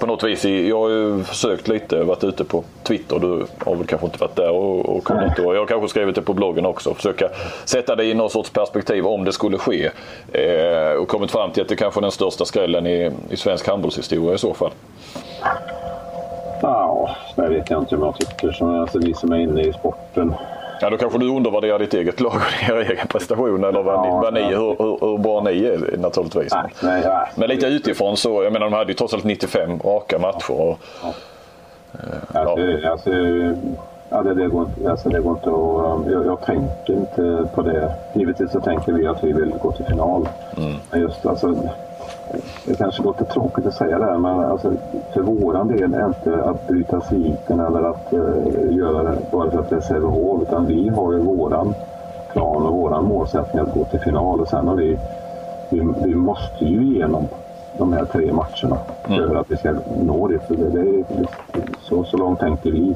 På 0.00 0.06
något 0.06 0.24
vis, 0.24 0.44
jag 0.44 0.78
har 0.78 0.88
ju 0.88 1.22
försökt 1.22 1.68
lite, 1.68 2.02
varit 2.02 2.24
ute 2.24 2.44
på 2.44 2.64
Twitter. 2.82 3.18
Du 3.18 3.46
har 3.58 3.76
väl 3.76 3.86
kanske 3.86 4.06
inte 4.06 4.18
varit 4.18 4.36
där 4.36 4.50
och, 4.50 4.96
och 4.96 5.04
kommit 5.04 5.38
Och 5.38 5.54
jag 5.54 5.60
har 5.60 5.66
kanske 5.66 5.88
skrivit 5.88 6.14
det 6.14 6.22
på 6.22 6.32
bloggen 6.32 6.66
också. 6.66 6.94
Försöka 6.94 7.28
sätta 7.64 7.96
det 7.96 8.04
i 8.04 8.14
någon 8.14 8.30
sorts 8.30 8.50
perspektiv 8.50 9.06
om 9.06 9.24
det 9.24 9.32
skulle 9.32 9.58
ske. 9.58 9.90
Eh, 10.32 10.92
och 11.00 11.08
kommit 11.08 11.30
fram 11.30 11.50
till 11.50 11.62
att 11.62 11.68
det 11.68 11.76
kanske 11.76 12.00
är 12.00 12.02
den 12.02 12.10
största 12.10 12.44
skrällen 12.44 12.86
i, 12.86 13.12
i 13.30 13.36
svensk 13.36 13.68
handbollshistoria 13.68 14.34
i 14.34 14.38
så 14.38 14.54
fall. 14.54 14.70
Ja, 16.62 17.16
det 17.36 17.48
vet 17.48 17.70
jag 17.70 17.82
inte 17.82 17.96
om 17.96 18.02
jag 18.02 18.16
tycker. 18.16 18.52
Som, 18.52 18.80
alltså, 18.80 18.98
vi 18.98 19.14
som 19.14 19.32
är 19.32 19.38
inne 19.38 19.62
i 19.62 19.72
sporten. 19.72 20.34
Ja, 20.80 20.90
då 20.90 20.96
kanske 20.96 21.18
du 21.18 21.28
undervärderar 21.28 21.78
ditt 21.78 21.94
eget 21.94 22.20
lag 22.20 22.32
och 22.34 22.70
er 22.70 22.90
egen 22.90 23.06
prestation 23.08 23.64
eller 23.64 23.82
vad, 23.82 24.02
ni, 24.02 24.08
Ja, 24.08 24.30
ni, 24.30 24.40
ja. 24.40 24.58
hur, 24.58 24.76
hur, 24.78 24.98
hur 25.10 25.18
bra 25.18 25.40
ni 25.40 25.64
är 25.64 25.96
naturligtvis. 25.98 26.52
Nej, 26.54 26.70
nej, 26.82 27.02
nej. 27.06 27.26
Men 27.34 27.48
lite 27.48 27.66
utifrån 27.66 28.16
så, 28.16 28.42
jag 28.44 28.52
menar 28.52 28.66
de 28.66 28.72
hade 28.72 28.90
ju 28.90 28.94
trots 28.94 29.14
allt 29.14 29.24
95 29.24 29.78
raka 29.84 30.18
matcher. 30.18 30.60
Och, 30.60 30.78
Alltså, 32.32 32.88
alltså, 32.90 33.10
ja, 34.10 34.22
det, 34.22 34.34
det, 34.34 34.48
går, 34.48 34.62
inte- 34.66 34.90
alltså, 34.90 35.08
det 35.08 35.20
går 35.20 35.32
inte 35.32 35.50
att... 35.50 36.12
Jag, 36.12 36.26
jag 36.26 36.40
tänker 36.42 36.92
inte 36.92 37.48
på 37.54 37.62
det. 37.62 37.92
Givetvis 38.14 38.52
så 38.52 38.60
tänker 38.60 38.92
vi 38.92 39.06
att 39.06 39.24
vi 39.24 39.32
vill 39.32 39.52
gå 39.62 39.72
till 39.72 39.84
final. 39.84 40.28
Men 40.90 41.00
just 41.00 41.26
alltså... 41.26 41.54
Det 42.66 42.74
kanske 42.78 43.02
låter 43.02 43.24
tråkigt 43.24 43.66
att 43.66 43.74
säga 43.74 43.98
det 43.98 44.04
här, 44.04 44.18
men 44.18 44.40
alltså, 44.40 44.72
för 45.12 45.20
våran 45.22 45.68
del 45.68 45.94
är 45.94 46.06
inte 46.06 46.44
att 46.44 46.66
bryta 46.68 47.00
sviten 47.00 47.60
eller 47.60 47.82
att 47.90 48.12
eh, 48.12 48.76
göra 48.76 49.02
det 49.02 49.16
bara 49.30 49.50
för 49.50 49.58
att 49.58 49.70
det 49.70 49.76
är 49.76 49.80
Sävehof. 49.80 50.42
Utan 50.42 50.66
vi 50.66 50.88
har 50.88 51.12
ju 51.12 51.18
våran 51.18 51.74
plan 52.32 52.66
och 52.66 52.74
våran 52.74 53.04
målsättning 53.04 53.62
att 53.62 53.74
gå 53.74 53.84
till 53.84 54.00
final. 54.00 54.40
Och 54.40 54.48
sen 54.48 54.68
har 54.68 54.76
vi... 54.76 54.98
Vi, 55.70 55.92
vi 56.04 56.14
måste 56.14 56.64
ju 56.64 56.82
igenom 56.82 57.28
de 57.78 57.92
här 57.92 58.04
tre 58.04 58.32
matcherna 58.32 58.78
för 59.02 59.34
att 59.34 59.50
vi 59.50 59.56
ska 59.56 59.74
nå 60.00 60.28
det. 60.28 60.38
Så, 60.48 60.54
det, 60.54 60.68
det 60.68 60.80
är, 60.80 61.04
så, 61.82 62.04
så 62.04 62.16
långt 62.16 62.40
tänker 62.40 62.70
vi 62.70 62.94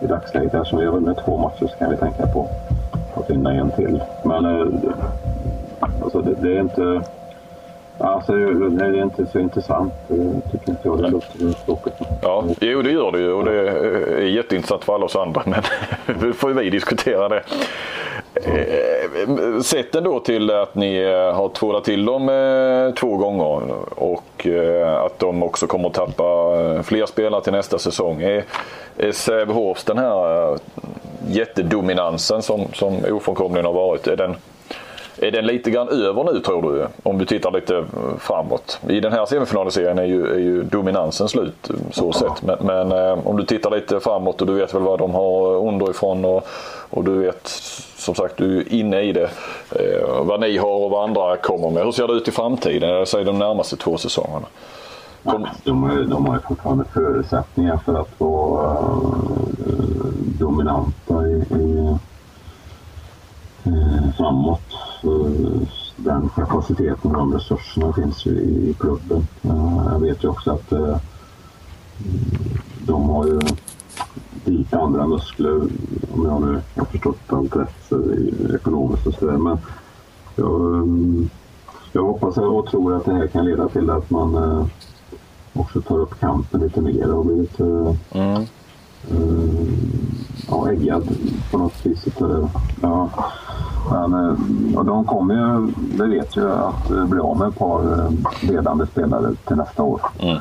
i 0.00 0.06
dagsläget. 0.06 0.54
Eftersom 0.54 0.78
vi 0.78 0.84
har 0.84 0.92
vunnit 0.92 1.18
två 1.24 1.36
matcher 1.36 1.66
så 1.66 1.78
kan 1.78 1.90
vi 1.90 1.96
tänka 1.96 2.26
på 2.26 2.48
att 3.14 3.30
vinna 3.30 3.52
en 3.52 3.70
till. 3.70 4.02
Men 4.24 4.44
eh, 4.44 4.66
alltså, 6.02 6.20
det, 6.20 6.34
det 6.34 6.56
är 6.56 6.60
inte... 6.60 7.02
Alltså, 8.00 8.32
det 8.32 8.84
är 8.86 9.02
inte 9.02 9.26
så 9.26 9.38
intressant. 9.38 9.92
eh, 10.08 10.16
tycker 10.52 10.70
inte 10.70 10.80
jag. 10.82 11.02
Det 11.02 11.08
låter 11.08 11.64
tråkigt. 11.64 11.94
ja, 12.22 12.44
jo 12.60 12.82
det 12.82 12.90
gör 12.90 13.12
det 13.12 13.18
ju 13.18 13.32
och 13.32 13.44
det 13.44 13.68
är 13.70 14.20
jätteintressant 14.22 14.84
för 14.84 14.94
alla 14.94 15.04
oss 15.04 15.16
andra. 15.16 15.42
Men 16.06 16.16
nu 16.20 16.32
får 16.32 16.48
vi 16.48 16.70
diskutera 16.70 17.28
det. 17.28 17.42
Eh, 18.34 19.60
Sett 19.62 19.94
ändå 19.94 20.20
till 20.20 20.50
att 20.50 20.74
ni 20.74 20.96
eh, 20.96 21.34
har 21.36 21.48
tvålat 21.48 21.84
till 21.84 22.04
dem 22.04 22.28
eh, 22.28 22.94
två 22.94 23.16
gånger 23.16 23.62
och 23.94 24.46
eh, 24.46 25.02
att 25.04 25.18
de 25.18 25.42
också 25.42 25.66
kommer 25.66 25.88
att 25.88 25.94
tappa 25.94 26.24
eh, 26.60 26.82
fler 26.82 27.06
spelare 27.06 27.40
till 27.42 27.52
nästa 27.52 27.78
säsong. 27.78 28.22
Är, 28.22 28.44
Sävehofs 29.12 29.84
den 29.84 29.98
här 29.98 30.52
eh, 30.52 30.58
jättedominansen 31.28 32.42
som, 32.42 32.60
som 32.72 32.96
ofrånkomligen 33.10 33.66
har 33.66 33.72
varit, 33.72 34.06
är 34.06 34.16
den, 34.16 34.36
är 35.22 35.30
den 35.30 35.46
lite 35.46 35.70
grann 35.70 35.88
över 35.88 36.24
nu 36.24 36.40
tror 36.40 36.62
du? 36.62 36.86
Om 37.02 37.18
du 37.18 37.24
tittar 37.26 37.50
lite 37.50 37.84
framåt. 38.18 38.80
I 38.88 39.00
den 39.00 39.12
här 39.12 39.26
semifinalserien 39.26 39.98
är 39.98 40.04
ju, 40.04 40.26
är 40.34 40.38
ju 40.38 40.62
dominansen 40.62 41.28
slut 41.28 41.70
eh, 41.70 41.76
så 41.90 42.12
sett. 42.12 42.42
Men, 42.42 42.56
men 42.60 42.92
eh, 42.92 43.26
om 43.28 43.36
du 43.36 43.44
tittar 43.44 43.70
lite 43.70 44.00
framåt 44.00 44.40
och 44.40 44.46
du 44.46 44.52
vet 44.54 44.74
väl 44.74 44.82
vad 44.82 44.98
de 44.98 45.14
har 45.14 45.54
eh, 45.54 45.68
underifrån 45.68 46.24
och, 46.24 46.46
och 46.90 47.04
du 47.04 47.18
vet 47.18 47.48
som 47.96 48.14
sagt 48.14 48.36
du 48.36 48.58
är 48.58 48.72
inne 48.72 49.00
i 49.00 49.12
det. 49.12 49.30
Eh, 49.70 50.22
vad 50.24 50.40
ni 50.40 50.56
har 50.58 50.68
och 50.84 50.90
vad 50.90 51.04
andra 51.04 51.36
kommer 51.36 51.70
med. 51.70 51.84
Hur 51.84 51.92
ser 51.92 52.06
det 52.06 52.12
ut 52.12 52.28
i 52.28 52.30
framtiden? 52.30 52.88
Jag 52.90 53.08
säger 53.08 53.24
de 53.24 53.38
närmaste 53.38 53.76
två 53.76 53.96
säsongerna. 53.98 54.46
Kom, 55.24 55.46
De 55.64 55.82
har, 55.82 55.92
ju- 55.96 56.04
de 56.04 56.26
har 56.26 56.34
ju 56.34 56.40
fortfarande 56.40 56.84
förutsättningar 56.84 57.76
för 57.84 57.94
att 58.00 58.08
vara 58.18 58.76
dominanta 60.38 61.26
i, 61.28 61.32
i, 61.54 61.96
framåt. 64.16 64.60
Den 65.96 66.28
kapaciteten 66.34 67.10
och 67.10 67.16
de 67.16 67.34
resurserna 67.34 67.92
finns 67.92 68.26
ju 68.26 68.30
i 68.30 68.74
klubben. 68.78 69.26
Eh, 69.42 69.88
jag 69.92 70.00
vet 70.00 70.24
ju 70.24 70.28
också 70.28 70.50
att 70.50 70.72
eh, 70.72 70.96
de 72.86 73.08
har 73.08 73.26
ju 73.26 73.40
lite 74.44 74.78
andra 74.78 75.06
muskler, 75.06 75.60
om 76.14 76.26
jag 76.26 76.40
nu 76.40 76.60
har 76.76 76.84
förstått 76.84 77.20
allt 77.26 77.56
rätt, 77.56 77.92
ekonomiskt 78.54 79.06
och 79.06 79.14
sådär. 79.14 79.38
Men 79.38 79.58
jag, 80.36 80.88
jag 81.92 82.02
hoppas 82.02 82.36
och 82.38 82.66
tror 82.66 82.96
att 82.96 83.04
det 83.04 83.14
här 83.14 83.26
kan 83.26 83.44
leda 83.44 83.68
till 83.68 83.90
att 83.90 84.10
man 84.10 84.34
eh, 84.34 84.66
också 85.52 85.80
tar 85.80 85.98
upp 85.98 86.20
kampen 86.20 86.60
lite 86.60 86.80
mer 86.80 87.12
och 87.12 87.26
blir 87.26 87.36
lite 87.36 87.96
mm. 88.10 88.46
ja, 90.48 90.70
äggad 90.70 91.08
på 91.50 91.58
något 91.58 91.86
vis. 91.86 92.06
Ja. 92.80 93.10
Men, 93.90 94.14
eh, 94.14 94.78
och 94.78 94.84
de 94.84 95.04
kommer 95.04 95.34
ju, 95.34 95.72
det 95.76 96.06
vet 96.06 96.36
ju, 96.36 96.52
att 96.52 96.90
eh, 96.90 97.04
bli 97.04 97.20
av 97.20 97.38
med 97.38 97.48
ett 97.48 97.58
par 97.58 97.80
eh, 97.80 98.10
ledande 98.50 98.86
spelare 98.86 99.34
till 99.46 99.56
nästa 99.56 99.82
år. 99.82 100.00
Mm. 100.18 100.38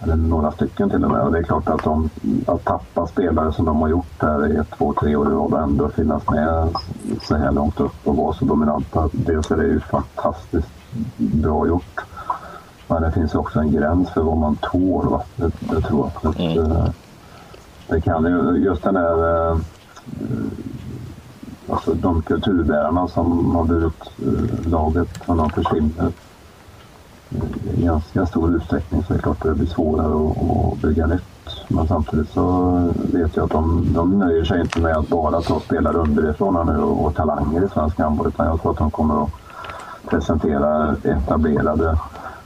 Eller 0.00 0.16
några 0.16 0.52
stycken 0.52 0.90
till 0.90 1.04
och 1.04 1.10
med. 1.10 1.20
Och 1.20 1.32
det 1.32 1.38
är 1.38 1.42
klart 1.42 1.68
att, 1.68 1.84
de, 1.84 2.10
att 2.46 2.64
tappa 2.64 3.06
spelare 3.06 3.52
som 3.52 3.64
de 3.64 3.80
har 3.80 3.88
gjort 3.88 4.22
här 4.22 4.52
i 4.52 4.56
ett, 4.56 4.70
två, 4.78 4.94
tre 5.00 5.16
år 5.16 5.28
i 5.28 5.34
rad 5.34 5.52
och 5.52 5.60
ändå 5.60 5.88
finnas 5.88 6.30
med 6.30 6.68
så 7.22 7.36
här 7.36 7.52
långt 7.52 7.80
upp 7.80 7.96
och 8.04 8.16
vara 8.16 8.34
så 8.34 8.44
dominanta. 8.44 9.08
Dels 9.12 9.50
är 9.50 9.56
det 9.56 9.66
ju 9.66 9.80
fantastiskt 9.80 10.72
bra 11.16 11.66
gjort. 11.66 12.00
Men 12.88 13.02
det 13.02 13.12
finns 13.12 13.34
också 13.34 13.58
en 13.58 13.72
gräns 13.72 14.10
för 14.10 14.22
vad 14.22 14.36
man 14.36 14.56
tål. 14.56 15.08
Va? 15.08 15.22
Det, 15.36 15.50
det 15.60 15.80
tror 15.80 16.10
jag. 16.22 16.30
Att, 16.30 16.40
eh, 16.40 16.86
det 17.88 18.00
kan 18.00 18.24
ju, 18.24 18.64
just 18.64 18.82
den 18.82 18.96
här 18.96 19.56
alltså 21.72 21.94
de 21.94 22.22
kulturbärarna 22.22 23.08
som 23.08 23.56
har 23.56 23.64
burit 23.64 24.02
eh, 24.26 24.70
laget 24.70 25.28
när 25.28 25.36
de 25.36 25.50
försvinner 25.50 26.12
eh, 27.30 27.80
i 27.80 27.84
ganska 27.84 28.26
stor 28.26 28.56
utsträckning 28.56 29.02
så 29.02 29.12
är 29.12 29.16
det 29.16 29.22
klart 29.22 29.36
att 29.36 29.48
det 29.48 29.54
blir 29.54 29.66
svårare 29.66 30.30
att, 30.30 30.72
att 30.72 30.78
bygga 30.78 31.06
nytt. 31.06 31.22
Men 31.68 31.88
samtidigt 31.88 32.30
så 32.30 32.70
vet 33.12 33.36
jag 33.36 33.44
att 33.44 33.50
de, 33.50 33.92
de 33.92 34.18
nöjer 34.18 34.44
sig 34.44 34.60
inte 34.60 34.80
med 34.80 34.96
att 34.96 35.08
bara 35.08 35.40
ta 35.40 35.60
spelare 35.60 35.96
underifrån 35.96 36.66
nu 36.66 36.82
och, 36.82 37.04
och 37.04 37.14
talanger 37.14 37.64
i 37.64 37.68
svensk 37.68 37.98
handboll 37.98 38.28
utan 38.28 38.46
jag 38.46 38.62
tror 38.62 38.72
att 38.72 38.78
de 38.78 38.90
kommer 38.90 39.22
att 39.22 39.30
presentera 40.06 40.96
etablerade 41.04 41.98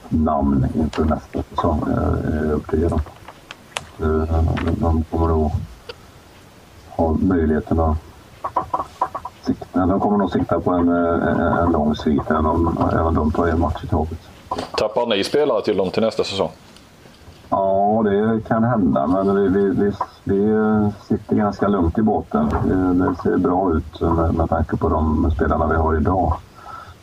namn 0.09 0.67
inför 0.75 1.05
nästa 1.05 1.43
säsong. 1.43 1.83
Jag 1.85 2.03
är 2.33 2.51
övertygad 2.51 2.93
om. 2.93 3.01
Eh, 3.99 4.43
de, 4.79 5.03
kommer 5.03 5.45
att 5.45 5.51
ha 6.89 7.17
möjligheten 7.19 7.79
att 7.79 7.97
sikta. 9.47 9.85
De 9.85 9.99
kommer 9.99 10.17
nog 10.17 10.31
sikta 10.31 10.59
på 10.59 10.71
en, 10.71 10.89
eh, 10.89 11.57
en 11.57 11.71
lång 11.71 11.95
svit 11.95 12.31
även 12.31 12.45
om 12.45 12.89
även 12.93 13.13
de 13.13 13.31
tar 13.31 13.47
en 13.47 13.59
match 13.59 13.83
i 13.83 13.87
taget. 13.87 14.19
Tappar 14.77 15.05
ni 15.05 15.23
spelare 15.23 15.61
till 15.61 15.77
dem 15.77 15.91
till 15.91 16.03
nästa 16.03 16.23
säsong? 16.23 16.49
Ja, 17.49 18.03
det 18.05 18.47
kan 18.47 18.63
hända, 18.63 19.07
men 19.07 19.35
vi, 19.35 19.49
vi, 19.49 19.69
vi, 19.69 19.91
vi 20.23 20.91
sitter 21.07 21.35
ganska 21.35 21.67
lugnt 21.67 21.97
i 21.97 22.01
båten. 22.01 22.49
Det, 22.93 23.29
ser 23.29 23.37
bra 23.37 23.73
ut 23.73 24.01
med, 24.01 24.33
med 24.33 24.49
tanke 24.49 24.77
på 24.77 24.89
de 24.89 25.31
spelarna 25.31 25.67
vi 25.67 25.75
har 25.75 25.95
idag. 25.95 26.33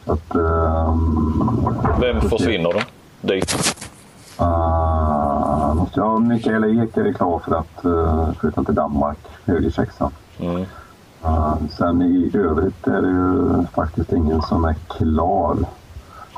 Att, 0.06 0.34
ehm, 0.34 1.76
Vem 2.00 2.20
försvinner 2.20 2.72
då? 2.72 2.80
Dit? 3.20 3.76
Uh, 4.40 5.74
måste 5.74 6.00
jag, 6.00 6.22
Mikael 6.22 6.64
Ek 6.64 6.96
är 6.96 7.12
klar 7.12 7.38
för 7.38 7.54
att 7.54 7.84
uh, 7.84 8.32
flytta 8.40 8.64
till 8.64 8.74
Danmark, 8.74 9.18
högersexan. 9.44 10.10
Mm. 10.40 10.64
Sen 11.70 12.02
i 12.02 12.30
övrigt 12.34 12.86
är 12.86 13.02
det 13.02 13.08
ju 13.08 13.66
faktiskt 13.74 14.12
ingen 14.12 14.42
som 14.42 14.64
är 14.64 14.74
klar. 14.88 15.56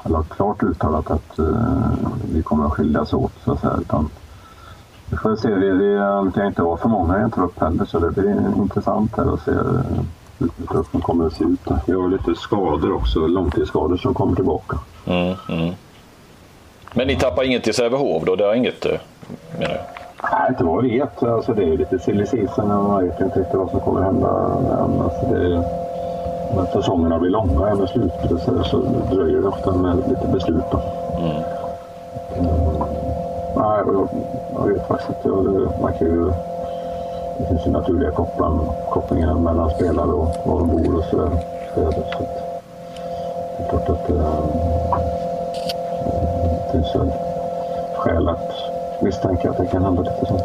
Eller 0.04 0.16
har 0.16 0.24
klart 0.24 0.62
uttalat 0.62 1.10
att 1.10 1.38
uh, 1.38 1.86
vi 2.34 2.42
kommer 2.42 2.66
att 2.66 2.72
skiljas 2.72 3.12
åt 3.12 3.32
så 3.44 3.52
att 3.52 3.60
säga. 3.60 3.76
Utan 3.80 4.08
vi 5.10 5.16
får 5.16 5.36
se. 5.36 5.48
Det, 5.48 5.74
det 6.24 6.32
kan 6.34 6.46
inte 6.46 6.62
vara 6.62 6.76
för 6.76 6.88
många 6.88 7.18
i 7.18 7.22
en 7.22 7.30
trupp 7.30 7.60
heller 7.60 7.84
så 7.84 7.98
det 7.98 8.10
blir 8.10 8.52
intressant 8.56 9.16
här 9.16 9.34
att 9.34 9.42
se 9.42 9.50
uh, 9.50 9.80
hur 10.38 10.66
truppen 10.66 11.00
kommer 11.00 11.26
att 11.26 11.32
se 11.32 11.44
ut. 11.44 11.60
Vi 11.86 11.92
har 11.92 12.08
lite 12.08 12.34
skador 12.34 12.92
också, 12.92 13.26
långtidsskador 13.26 13.96
som 13.96 14.14
kommer 14.14 14.36
tillbaka. 14.36 14.78
Mm, 15.06 15.34
mm. 15.48 15.74
Men 16.94 17.06
ni 17.06 17.16
tappar 17.16 17.44
inget 17.44 17.68
i 17.68 17.72
Sävehof 17.72 18.24
då? 18.24 18.36
Det 18.36 18.44
är 18.44 18.54
inget, 18.54 18.86
eh, 18.86 19.00
menar 19.58 19.74
jag? 19.74 19.95
Nej, 20.22 20.46
inte 20.48 20.64
vad 20.64 20.84
vi 20.84 20.98
vet. 20.98 21.22
Alltså, 21.22 21.54
det 21.54 21.62
är 21.62 21.76
lite 21.76 21.98
silly 21.98 22.26
season 22.26 22.70
och 22.72 22.84
man 22.84 23.04
vet 23.04 23.20
inte 23.20 23.40
riktigt 23.40 23.54
vad 23.58 23.70
som 23.70 23.80
kommer 23.80 24.02
hända. 24.02 24.28
än. 24.84 25.00
Alltså, 25.00 25.26
det 25.26 25.36
är, 25.54 25.62
när 26.56 26.66
säsongerna 26.72 27.18
blir 27.18 27.30
långa 27.30 27.74
med 27.74 27.88
slutspelet 27.88 28.66
så, 28.66 28.76
dröjer 29.12 29.40
det 29.42 29.48
ofta 29.48 29.72
med 29.72 29.96
lite 30.08 30.26
beslut. 30.32 30.64
Då. 30.70 30.80
Mm. 31.18 31.42
Nej, 33.56 33.82
och 33.82 33.94
jag, 33.94 34.08
jag 34.54 34.66
vet 34.74 34.86
faktiskt 34.86 35.08
inte. 35.10 35.28
Det- 35.28 35.80
Man 35.82 35.92
kan 35.92 36.06
ju, 36.06 36.24
det 37.38 37.46
finns 37.48 37.66
ju 37.66 37.70
naturliga 37.70 38.10
kopplan, 38.10 38.60
kopplingar 38.90 39.34
mellan 39.34 39.70
spelare 39.70 40.06
och 40.10 40.28
var 40.44 40.58
de 40.58 40.68
bor 40.68 40.98
och 40.98 41.04
så 41.04 41.16
där. 41.16 41.30
Så, 41.74 41.88
att, 41.88 41.94
det 43.58 43.64
är 43.64 43.68
klart 43.70 43.88
att 43.88 44.10
eh, 44.10 44.44
det 46.66 46.72
finns 46.72 46.94
väl 46.96 47.12
skäl 47.96 48.28
att 48.28 48.52
misstänka 49.02 49.50
att 49.50 49.56
det 49.58 49.66
kan 49.66 49.82
hända 49.84 50.02
lite 50.02 50.26
sånt. 50.26 50.42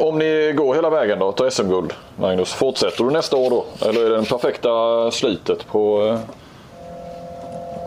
Om 0.00 0.18
ni 0.18 0.52
går 0.56 0.74
hela 0.74 0.90
vägen 0.90 1.18
då, 1.18 1.32
tar 1.32 1.50
SM-guld, 1.50 1.92
Magnus. 2.16 2.52
Fortsätter 2.52 3.04
du 3.04 3.10
nästa 3.10 3.36
år 3.36 3.50
då? 3.50 3.64
Eller 3.88 4.06
är 4.06 4.10
det 4.10 4.16
det 4.16 4.28
perfekta 4.28 4.70
slutet 5.10 5.66
på 5.66 6.06
eh, 6.06 6.18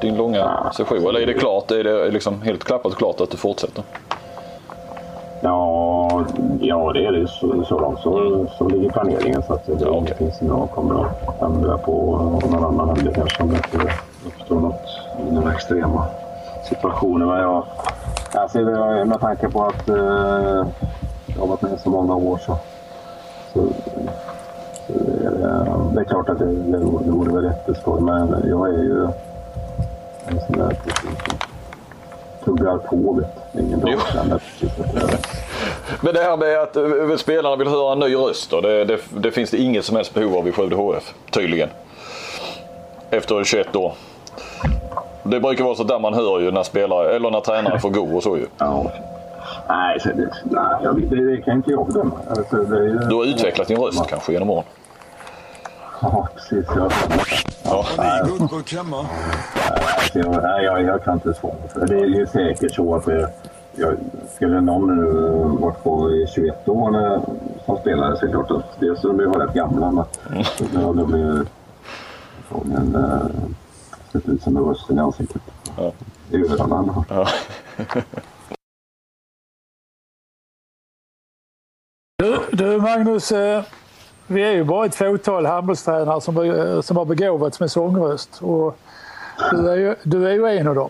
din 0.02 0.16
långa 0.18 0.72
session? 0.78 0.98
Eller 1.08 1.20
är 1.22 1.26
det 1.26 1.34
klart? 1.34 1.72
Är 1.72 1.84
det 1.84 2.12
liksom 2.12 2.42
helt 2.42 2.64
klappat 2.64 2.92
och 2.92 2.98
klart 2.98 3.22
att 3.22 3.30
du 3.32 3.38
fortsätter? 3.38 3.84
Ja, 5.42 6.26
ja 6.62 6.92
det 6.94 7.06
är 7.06 7.12
det. 7.12 7.28
Så, 7.28 7.64
så 7.66 7.80
långt 7.80 8.00
så, 8.00 8.46
så 8.58 8.70
ligger 8.70 8.90
planeringen. 8.90 9.44
Så 9.48 9.54
att 9.54 9.66
det 9.66 9.78
Ja, 9.86 9.98
inte 9.98 10.16
finns 10.16 10.42
jag 10.42 10.70
kommer 10.76 11.04
att 11.04 11.42
ändra 11.42 11.78
på 11.78 11.92
någon 12.52 12.64
annan 12.66 12.90
händer 12.96 13.14
kanske 13.14 13.44
om 13.44 13.50
det 13.52 13.58
uppstår 14.28 14.56
något, 14.56 15.00
några 15.32 15.54
extrema 15.54 16.06
situationer. 16.70 17.26
Men 17.26 17.38
jag, 17.38 17.64
alltså, 18.34 18.60
med 19.06 19.20
tanke 19.20 19.50
på 19.50 19.66
att 19.66 19.90
eh, 19.90 19.96
jag 21.36 21.40
har 21.40 21.48
varit 21.48 21.62
med 21.62 21.80
så 21.80 21.90
många 21.90 22.16
år 22.16 22.38
så, 22.46 22.58
så, 23.54 23.68
så 24.88 24.94
är 24.94 25.32
det, 25.32 25.66
det 25.96 26.02
är 26.02 26.06
klart 26.06 26.30
att 26.30 26.40
det, 26.40 26.46
det, 26.46 26.78
vore- 26.78 27.04
det 27.06 27.12
vore 27.12 27.34
väl 27.34 27.44
jätteskoj. 27.44 28.02
Men 28.02 28.44
jag 28.50 28.68
är 28.70 28.84
ju 28.84 29.04
en 30.26 30.40
sån 30.48 30.58
där 30.58 30.76
tuggar 32.46 32.78
på. 32.78 33.14
Vet. 33.14 33.64
Ingen 33.66 33.80
dag 33.80 33.90
är 33.92 34.42
Men 36.02 36.14
det 36.14 36.20
här 36.24 36.38
med 36.38 36.58
att 36.62 36.76
eh, 36.76 37.16
spelarna 37.18 37.56
vill 37.56 37.68
höra 37.68 37.94
en 37.94 38.00
ny 38.00 38.16
röst 38.16 38.52
då, 38.52 38.62
det, 38.62 38.86
det, 38.86 38.98
det 39.10 39.32
finns 39.32 39.52
det 39.52 39.58
inget 39.58 39.86
som 39.86 39.96
helst 39.96 40.14
behov 40.14 40.36
av 40.36 40.48
i 40.48 40.52
Skövde 40.52 40.76
HF. 40.76 41.14
Tydligen. 41.32 41.70
Efter 43.10 43.44
21 43.44 43.76
år. 43.76 43.94
Det 45.24 45.40
brukar 45.40 45.64
vara 45.64 45.76
så 45.76 45.84
där 45.84 46.00
man 46.00 46.14
hör 46.14 46.40
ju 46.40 46.52
när 46.52 46.64
spelare, 46.64 47.16
eller 47.16 47.32
när 47.32 47.40
tränare 47.42 47.80
får 47.80 47.90
gå 47.90 48.16
och 48.16 48.24
så 48.24 48.38
ju. 48.38 48.46
Ja. 48.58 48.92
Nej, 49.68 50.00
så 50.00 50.10
det, 50.10 50.30
nej 50.44 51.06
det, 51.10 51.32
det 51.32 51.42
kan 51.42 51.54
inte 51.56 51.72
jag 51.72 51.88
bedöma. 51.88 52.16
Alltså, 52.30 52.56
det 52.56 52.78
är, 52.78 52.84
ju- 52.84 53.00
Du 53.00 53.16
har 53.16 53.26
utvecklat 53.26 53.68
din 53.68 53.78
röst 53.78 54.08
kanske 54.08 54.34
genom 54.34 54.50
åren. 54.50 54.64
Ja, 56.02 56.28
precis. 56.36 56.66
Ja. 56.76 57.86
Hemma. 58.72 59.06
alltså, 59.68 60.20
jag, 60.20 60.44
nej, 60.44 60.66
jag, 60.66 60.84
jag 60.84 61.04
kan 61.04 61.14
inte 61.14 61.34
svara 61.34 61.56
för 61.74 61.88
det. 61.88 61.96
Är 61.96 62.06
ju 62.06 62.28
säkert 62.28 62.76
så 62.76 62.96
att 62.96 63.06
det, 63.06 63.30
jag, 63.76 63.98
skulle 64.36 64.62
någon 64.62 64.96
nu 64.96 65.12
varit 65.62 65.84
på 65.84 66.12
i 66.12 66.28
21 66.36 66.68
år 66.68 66.92
när, 66.92 67.20
som 67.66 67.78
spelare 67.78 68.18
så 68.18 68.26
är 68.26 68.28
det 68.28 68.34
klart 68.34 68.52
att 68.52 68.80
dels 68.80 69.02
så 69.02 69.08
de 69.08 69.18
blir 69.18 69.28
rätt 69.28 69.54
gamla. 69.54 69.92
Men 69.92 70.06
mm. 70.76 70.98
det 70.98 71.06
blir 71.06 71.46
förmodligen 72.48 72.96
ut 74.16 74.44
som 74.44 74.58
en 74.58 74.64
rösten 74.64 74.98
i 74.98 75.00
ansiktet. 75.02 75.42
Ja. 75.78 75.92
Det 76.30 76.36
är 76.36 76.40
ju 76.40 76.48
det 76.48 76.64
alla 76.64 76.76
har. 76.76 77.04
Ja. 77.10 77.28
Du, 82.18 82.40
du 82.52 82.78
Magnus, 82.82 83.32
eh, 83.32 83.64
vi 84.28 84.44
är 84.44 84.52
ju 84.52 84.64
bara 84.64 84.86
ett 84.86 84.96
fåtal 84.96 85.46
handbollstränare 85.46 86.22
som, 86.22 86.36
be- 86.36 86.84
som 86.84 86.98
har 86.98 87.06
begåvats 87.06 87.60
med 87.60 87.72
sångröst. 87.72 88.42
Och 88.42 88.78
du, 89.52 89.70
är 89.70 89.76
ju, 89.76 89.96
du 90.04 90.28
är 90.28 90.32
ju 90.34 90.48
en 90.58 90.68
av 90.68 90.76
dem. 90.76 90.90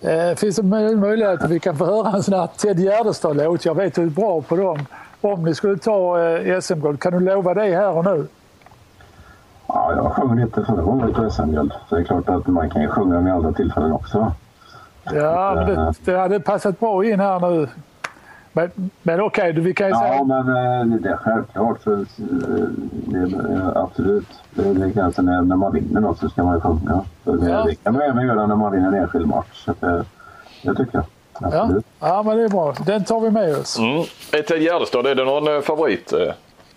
Eh, 0.00 0.34
finns 0.36 0.56
det 0.56 0.62
möj- 0.62 0.96
möjlighet 0.96 1.42
att 1.42 1.50
vi 1.50 1.60
kan 1.60 1.78
få 1.78 1.84
höra 1.84 2.12
en 2.16 2.22
sån 2.22 2.34
här 2.34 2.46
Ted 2.56 2.78
Gärdestad-låt? 2.80 3.64
Jag 3.64 3.74
vet 3.74 3.94
du 3.94 4.02
är 4.02 4.06
bra 4.06 4.40
på 4.42 4.56
dem. 4.56 4.86
Om 5.20 5.44
ni 5.44 5.54
skulle 5.54 5.78
ta 5.78 6.20
eh, 6.28 6.60
SM-guld, 6.60 7.00
kan 7.00 7.12
du 7.12 7.20
lova 7.20 7.54
det 7.54 7.62
här 7.76 7.90
och 7.96 8.04
nu? 8.04 8.26
Ja, 9.68 9.92
jag 9.96 10.12
sjöng 10.12 10.40
lite 10.40 10.64
förra 10.64 10.82
gången 10.82 11.14
på 11.14 11.30
SM-guld. 11.30 11.72
Så 11.88 11.94
det 11.94 12.00
är 12.00 12.04
klart 12.04 12.28
att 12.28 12.46
man 12.46 12.70
kan 12.70 12.82
ju 12.82 12.88
sjunga 12.88 13.20
vid 13.20 13.32
andra 13.32 13.52
tillfällen 13.52 13.92
också. 13.92 14.32
Ja, 15.12 15.52
men 15.54 15.66
det, 15.66 15.92
det 16.04 16.18
hade 16.18 16.40
passat 16.40 16.80
bra 16.80 17.04
in 17.04 17.20
här 17.20 17.40
nu. 17.40 17.68
Men, 18.52 18.70
men 19.02 19.20
okej, 19.20 19.52
du 19.52 19.60
vi 19.60 19.74
kan 19.74 19.86
ju 19.86 19.92
Ja, 19.92 20.00
säga... 20.00 20.24
men 20.24 20.48
eh, 20.90 20.98
det 21.00 21.08
är 21.08 21.16
självklart. 21.16 21.82
Så, 21.82 21.92
eh, 21.92 21.98
det, 22.90 23.18
är- 23.18 23.78
absolut. 23.84 24.26
Det 24.54 24.62
är 25.00 25.10
som 25.10 25.24
när, 25.24 25.42
när 25.42 25.56
man 25.56 25.72
vinner 25.72 26.00
något 26.00 26.18
så 26.18 26.28
ska 26.28 26.44
man 26.44 26.54
ju 26.54 26.60
sjunga. 26.60 27.00
Så 27.24 27.32
det, 27.32 27.50
Ja. 27.50 27.62
det 27.64 27.74
kan 27.74 27.92
man 27.92 28.02
även 28.02 28.26
göra 28.26 28.46
när 28.46 28.56
man 28.56 28.72
vinner 28.72 28.88
en 28.88 28.94
enskild 28.94 29.26
match. 29.28 29.64
Så 29.64 29.74
det, 29.80 30.04
det 30.62 30.74
tycker 30.74 30.90
jag. 30.98 31.04
Ja, 31.40 31.60
Absolut. 31.62 31.86
ja, 32.00 32.22
men 32.22 32.36
det 32.36 32.44
är 32.44 32.48
bra. 32.48 32.74
Den 32.86 33.04
tar 33.04 33.20
vi 33.20 33.30
med 33.30 33.56
oss. 33.56 33.78
Mm. 33.78 34.02
Ted 34.48 34.62
Gärdestad, 34.62 35.06
är 35.06 35.14
det 35.14 35.24
någon 35.24 35.54
eh, 35.56 35.60
favorit? 35.60 36.12
eh? 36.12 36.34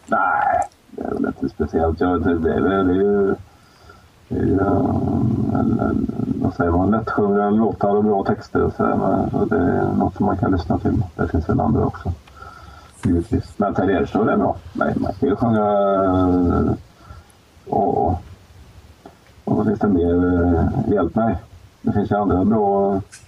Nej, 0.07 0.61
det 1.02 1.07
är 1.07 1.14
väl 1.14 1.26
inte 1.26 1.49
speciellt. 1.49 1.99
Jag, 2.02 2.23
det, 2.23 2.40
det, 2.40 2.53
är 2.53 2.61
väl- 2.61 2.88
det 2.88 2.94
ju... 2.94 3.36
Det 4.28 4.38
är 4.40 4.44
ju 4.45 4.60
en, 4.60 5.80
en, 5.80 6.07
vad 6.41 6.53
säger 6.53 6.72
man, 6.72 6.91
lättsjungna 6.91 7.49
låtar 7.49 7.95
och 7.95 8.03
bra 8.03 8.23
texter. 8.23 8.61
Och 8.64 8.73
så, 8.73 8.84
där, 8.84 8.95
men, 8.95 9.48
det 9.48 9.57
är 9.57 9.94
något 9.98 10.15
som 10.15 10.26
man 10.26 10.38
kan 10.38 10.52
lyssna 10.52 10.78
till. 10.78 11.03
Det 11.15 11.28
finns 11.28 11.49
väl 11.49 11.60
andra 11.60 11.86
också. 11.86 12.11
Givetvis. 13.03 13.53
Men 13.57 13.73
Ted 13.73 13.90
Gärdestad 13.90 14.30
är 14.30 14.38
bra. 14.38 14.56
Nej, 14.73 14.94
man 14.98 15.11
kan 15.14 15.30
ju 15.30 15.36
sjunga... 15.36 15.65
Eh, 16.03 16.73
och, 17.69 18.07
och, 18.07 18.18
vad 19.45 19.65
finns 19.65 19.80
det 19.80 19.88
mer? 19.88 20.34
Eh, 20.34 20.94
hjälp 20.94 21.15
mig. 21.15 21.38
Det 21.81 21.93
finns 21.93 22.11
ju 22.11 22.15
andra 22.15 22.45
bra... 22.45 23.01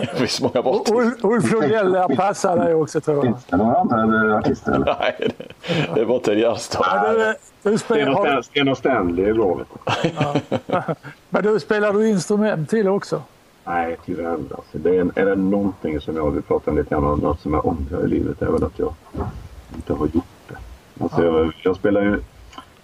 Det 0.00 0.16
finns 0.16 0.40
många 0.40 0.62
bra 0.62 0.84
Ulf 1.22 1.52
Lundell 1.52 1.92
lär 1.92 2.16
passa 2.16 2.56
dig 2.56 2.74
också 2.74 3.00
tror 3.00 3.16
jag. 3.16 3.24
Finns 3.24 3.44
det 3.44 3.56
några 3.56 3.76
andra 3.76 4.38
artister? 4.38 4.72
Eller? 4.72 4.96
Nej, 5.00 5.16
det, 5.18 5.94
det 5.94 6.00
är 6.00 6.06
bara 6.06 6.20
Ted 6.20 6.38
Gärdestad. 6.38 6.84
Har, 6.84 8.42
Sten 8.42 8.68
och 8.68 8.78
Stanley 8.78 9.24
är 9.24 9.34
bra. 9.34 9.60
Men 11.28 11.42
du 11.42 11.60
spelar 11.60 11.92
du 11.92 12.08
instrument 12.08 12.70
till 12.70 12.88
också? 12.88 13.22
Nej, 13.64 13.96
tyvärr. 14.06 14.32
Alltså, 14.32 14.78
det 14.78 14.96
är, 14.96 15.10
är 15.14 15.26
det 15.26 15.36
någonting 15.36 16.00
som 16.00 16.16
jag 16.16 16.30
vill 16.30 16.42
prata 16.42 16.70
lite 16.70 16.90
grann 16.90 17.04
om, 17.04 17.18
något 17.18 17.40
som 17.40 17.54
jag 17.54 17.66
ångrar 17.66 18.04
i 18.04 18.08
livet, 18.08 18.42
är 18.42 18.46
väl 18.46 18.64
att 18.64 18.78
jag 18.78 18.94
inte 19.74 19.92
har 19.92 20.06
gjort 20.06 20.24
det. 20.48 20.56
Alltså, 21.02 21.24
jag, 21.24 21.52
jag 21.62 21.76
spelar 21.76 22.02
ju... 22.02 22.20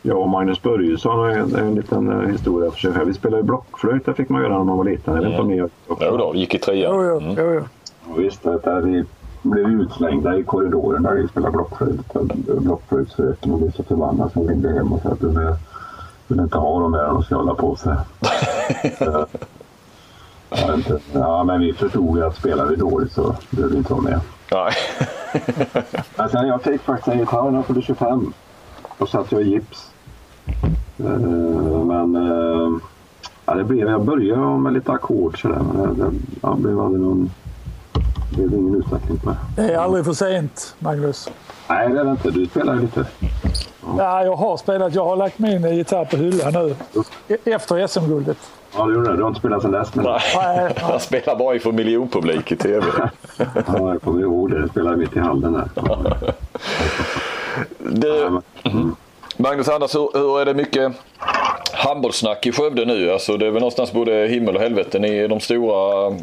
Jag 0.07 0.21
och 0.21 0.29
Magnus 0.29 0.63
Börjesson 0.63 1.19
har 1.19 1.29
en, 1.29 1.55
en 1.57 1.75
liten 1.75 2.11
eh, 2.23 2.29
historia 2.29 2.71
för 2.71 2.79
sig 2.79 2.93
själv. 2.93 3.07
Vi 3.07 3.15
spelade 3.15 3.37
ju 3.43 3.47
blockflöjt, 3.47 4.07
det 4.07 4.15
fick 4.15 4.29
man 4.29 4.43
göra 4.43 4.59
när 4.59 4.65
man 4.65 4.77
var 4.77 4.85
liten. 4.85 5.15
Jag 5.15 5.23
vet 5.23 5.31
inte 5.31 5.43
om 5.43 5.49
ni 5.49 5.63
också. 5.63 6.05
Jo 6.11 6.17
då, 6.17 6.35
gick 6.35 6.55
i 6.55 6.59
trean. 6.59 6.95
Jo, 6.95 7.05
jo, 7.05 7.19
Mm. 7.21 7.35
jo, 7.39 7.53
jo. 7.55 7.61
Ja, 8.09 8.15
Visst, 8.17 8.43
det 8.43 8.59
där 8.65 8.81
vi 8.81 9.05
blev 9.43 9.67
utslängda 9.81 10.37
i 10.39 10.43
korridoren 10.43 11.03
när 11.03 11.13
vi 11.15 11.29
spelade 11.29 11.53
blockflöjt. 11.53 12.13
Blockflöjtsröken 12.61 13.53
och 13.53 13.59
blev 13.59 13.71
så 13.73 13.83
förbannade 13.83 14.31
så 14.35 14.41
vi 14.41 14.49
ringde 14.49 14.73
hem 14.73 14.93
och 14.93 15.03
sa 15.03 15.09
att 15.09 15.23
vi 15.23 15.55
vill 16.29 16.41
inte 16.41 16.59
ha 16.59 16.81
dem 16.81 16.93
där, 16.93 17.07
de 17.07 17.23
ska 17.23 17.35
hålla 17.37 17.55
på 17.55 17.77
sig. 17.77 17.95
Ja, 21.13 21.45
men 21.45 21.61
vi 21.61 21.73
förstod 21.73 22.17
ju 22.17 22.25
att 22.25 22.37
spelar 22.37 22.67
vi 22.67 22.77
dåligt 22.77 23.13
så 23.13 23.35
behöver 23.51 23.73
vi 23.73 23.79
inte 23.79 23.93
vara 23.93 24.03
med. 24.03 24.21
Nej. 24.53 24.73
Men 26.17 26.29
sen 26.31 26.47
jag 26.49 26.63
fick 26.63 26.81
faktiskt 26.81 27.09
en 27.09 27.19
gitarr 27.19 27.51
när 27.51 27.59
jag 27.59 27.67
fyllde 27.67 27.83
25. 27.83 28.33
Då 28.99 29.07
satt 29.07 29.33
jag 29.33 29.43
i 29.43 29.45
gips. 29.51 29.91
Eh, 30.99 31.85
men 31.85 32.17
eh, 32.17 32.79
ja, 33.47 33.55
det 33.55 33.65
blev, 33.65 33.89
jag 33.89 34.05
började 34.05 34.59
med 34.59 34.73
lite 34.73 34.93
ackord 34.93 35.41
sådär. 35.43 35.61
Men 35.73 35.99
det, 35.99 36.05
det 36.05 36.11
ja, 36.43 36.55
blev 36.55 36.81
aldrig 36.81 37.03
någon... 37.03 37.31
Det 38.31 38.37
blev 38.47 38.61
ingen 38.61 38.75
utveckling 38.75 39.19
på 39.19 39.31
det. 39.31 39.63
Det 39.63 39.75
är 39.75 39.79
aldrig 39.79 40.05
för 40.05 40.13
sent, 40.13 40.75
Magnus. 40.79 41.29
Nej, 41.69 41.89
det 41.89 42.01
är 42.01 42.05
det 42.05 42.11
inte. 42.11 42.31
Du 42.31 42.47
spelar 42.47 42.75
ju 42.75 42.81
lite. 42.81 43.07
Ja, 43.99 44.25
jag 44.25 44.37
har 44.37 44.57
spelat. 44.57 44.95
Jag 44.95 45.05
har 45.05 45.17
lagt 45.17 45.39
min 45.39 45.75
gitarr 45.77 46.05
på 46.05 46.17
hyllan 46.17 46.53
nu. 46.53 46.77
E- 47.29 47.37
Efter 47.45 47.87
SM-guldet. 47.87 48.39
Ja, 48.77 48.87
du 48.87 48.95
gjorde 48.95 49.11
det. 49.11 49.17
Du 49.17 49.23
har 49.23 49.29
inte 49.29 49.41
spelat 49.41 49.63
sen 49.63 49.71
dess. 49.71 49.95
Men 49.95 50.05
Nej. 50.05 50.21
Nej, 50.37 50.73
Han 50.81 51.01
spelar 51.01 51.37
bara 51.37 51.55
inför 51.55 51.73
miljonpublik 51.73 52.53
i 52.53 52.57
tv. 52.57 52.87
ja, 53.39 53.49
jag 53.67 54.03
kommer 54.03 54.21
ihåg 54.21 54.51
det. 54.51 54.63
Du 54.63 54.69
spelade 54.69 54.97
mitt 54.97 55.17
i 55.17 55.19
hallen 55.19 55.53
där. 55.53 55.69
Du, 57.93 58.41
Magnus 59.37 59.69
Anders, 59.69 59.95
hur, 59.95 60.09
hur 60.15 60.41
är 60.41 60.45
det 60.45 60.55
mycket 60.55 60.93
handbollssnack 61.73 62.47
i 62.47 62.53
Skövde 62.53 62.85
nu? 62.85 63.11
Alltså 63.13 63.37
det 63.37 63.47
är 63.47 63.51
väl 63.51 63.61
någonstans 63.61 63.93
både 63.93 64.27
himmel 64.29 64.57
och 64.57 64.63
helvete. 64.63 64.99
Ni 64.99 65.17
är 65.19 65.29
de 65.29 65.41
stora 65.41 66.07
mm, 66.07 66.19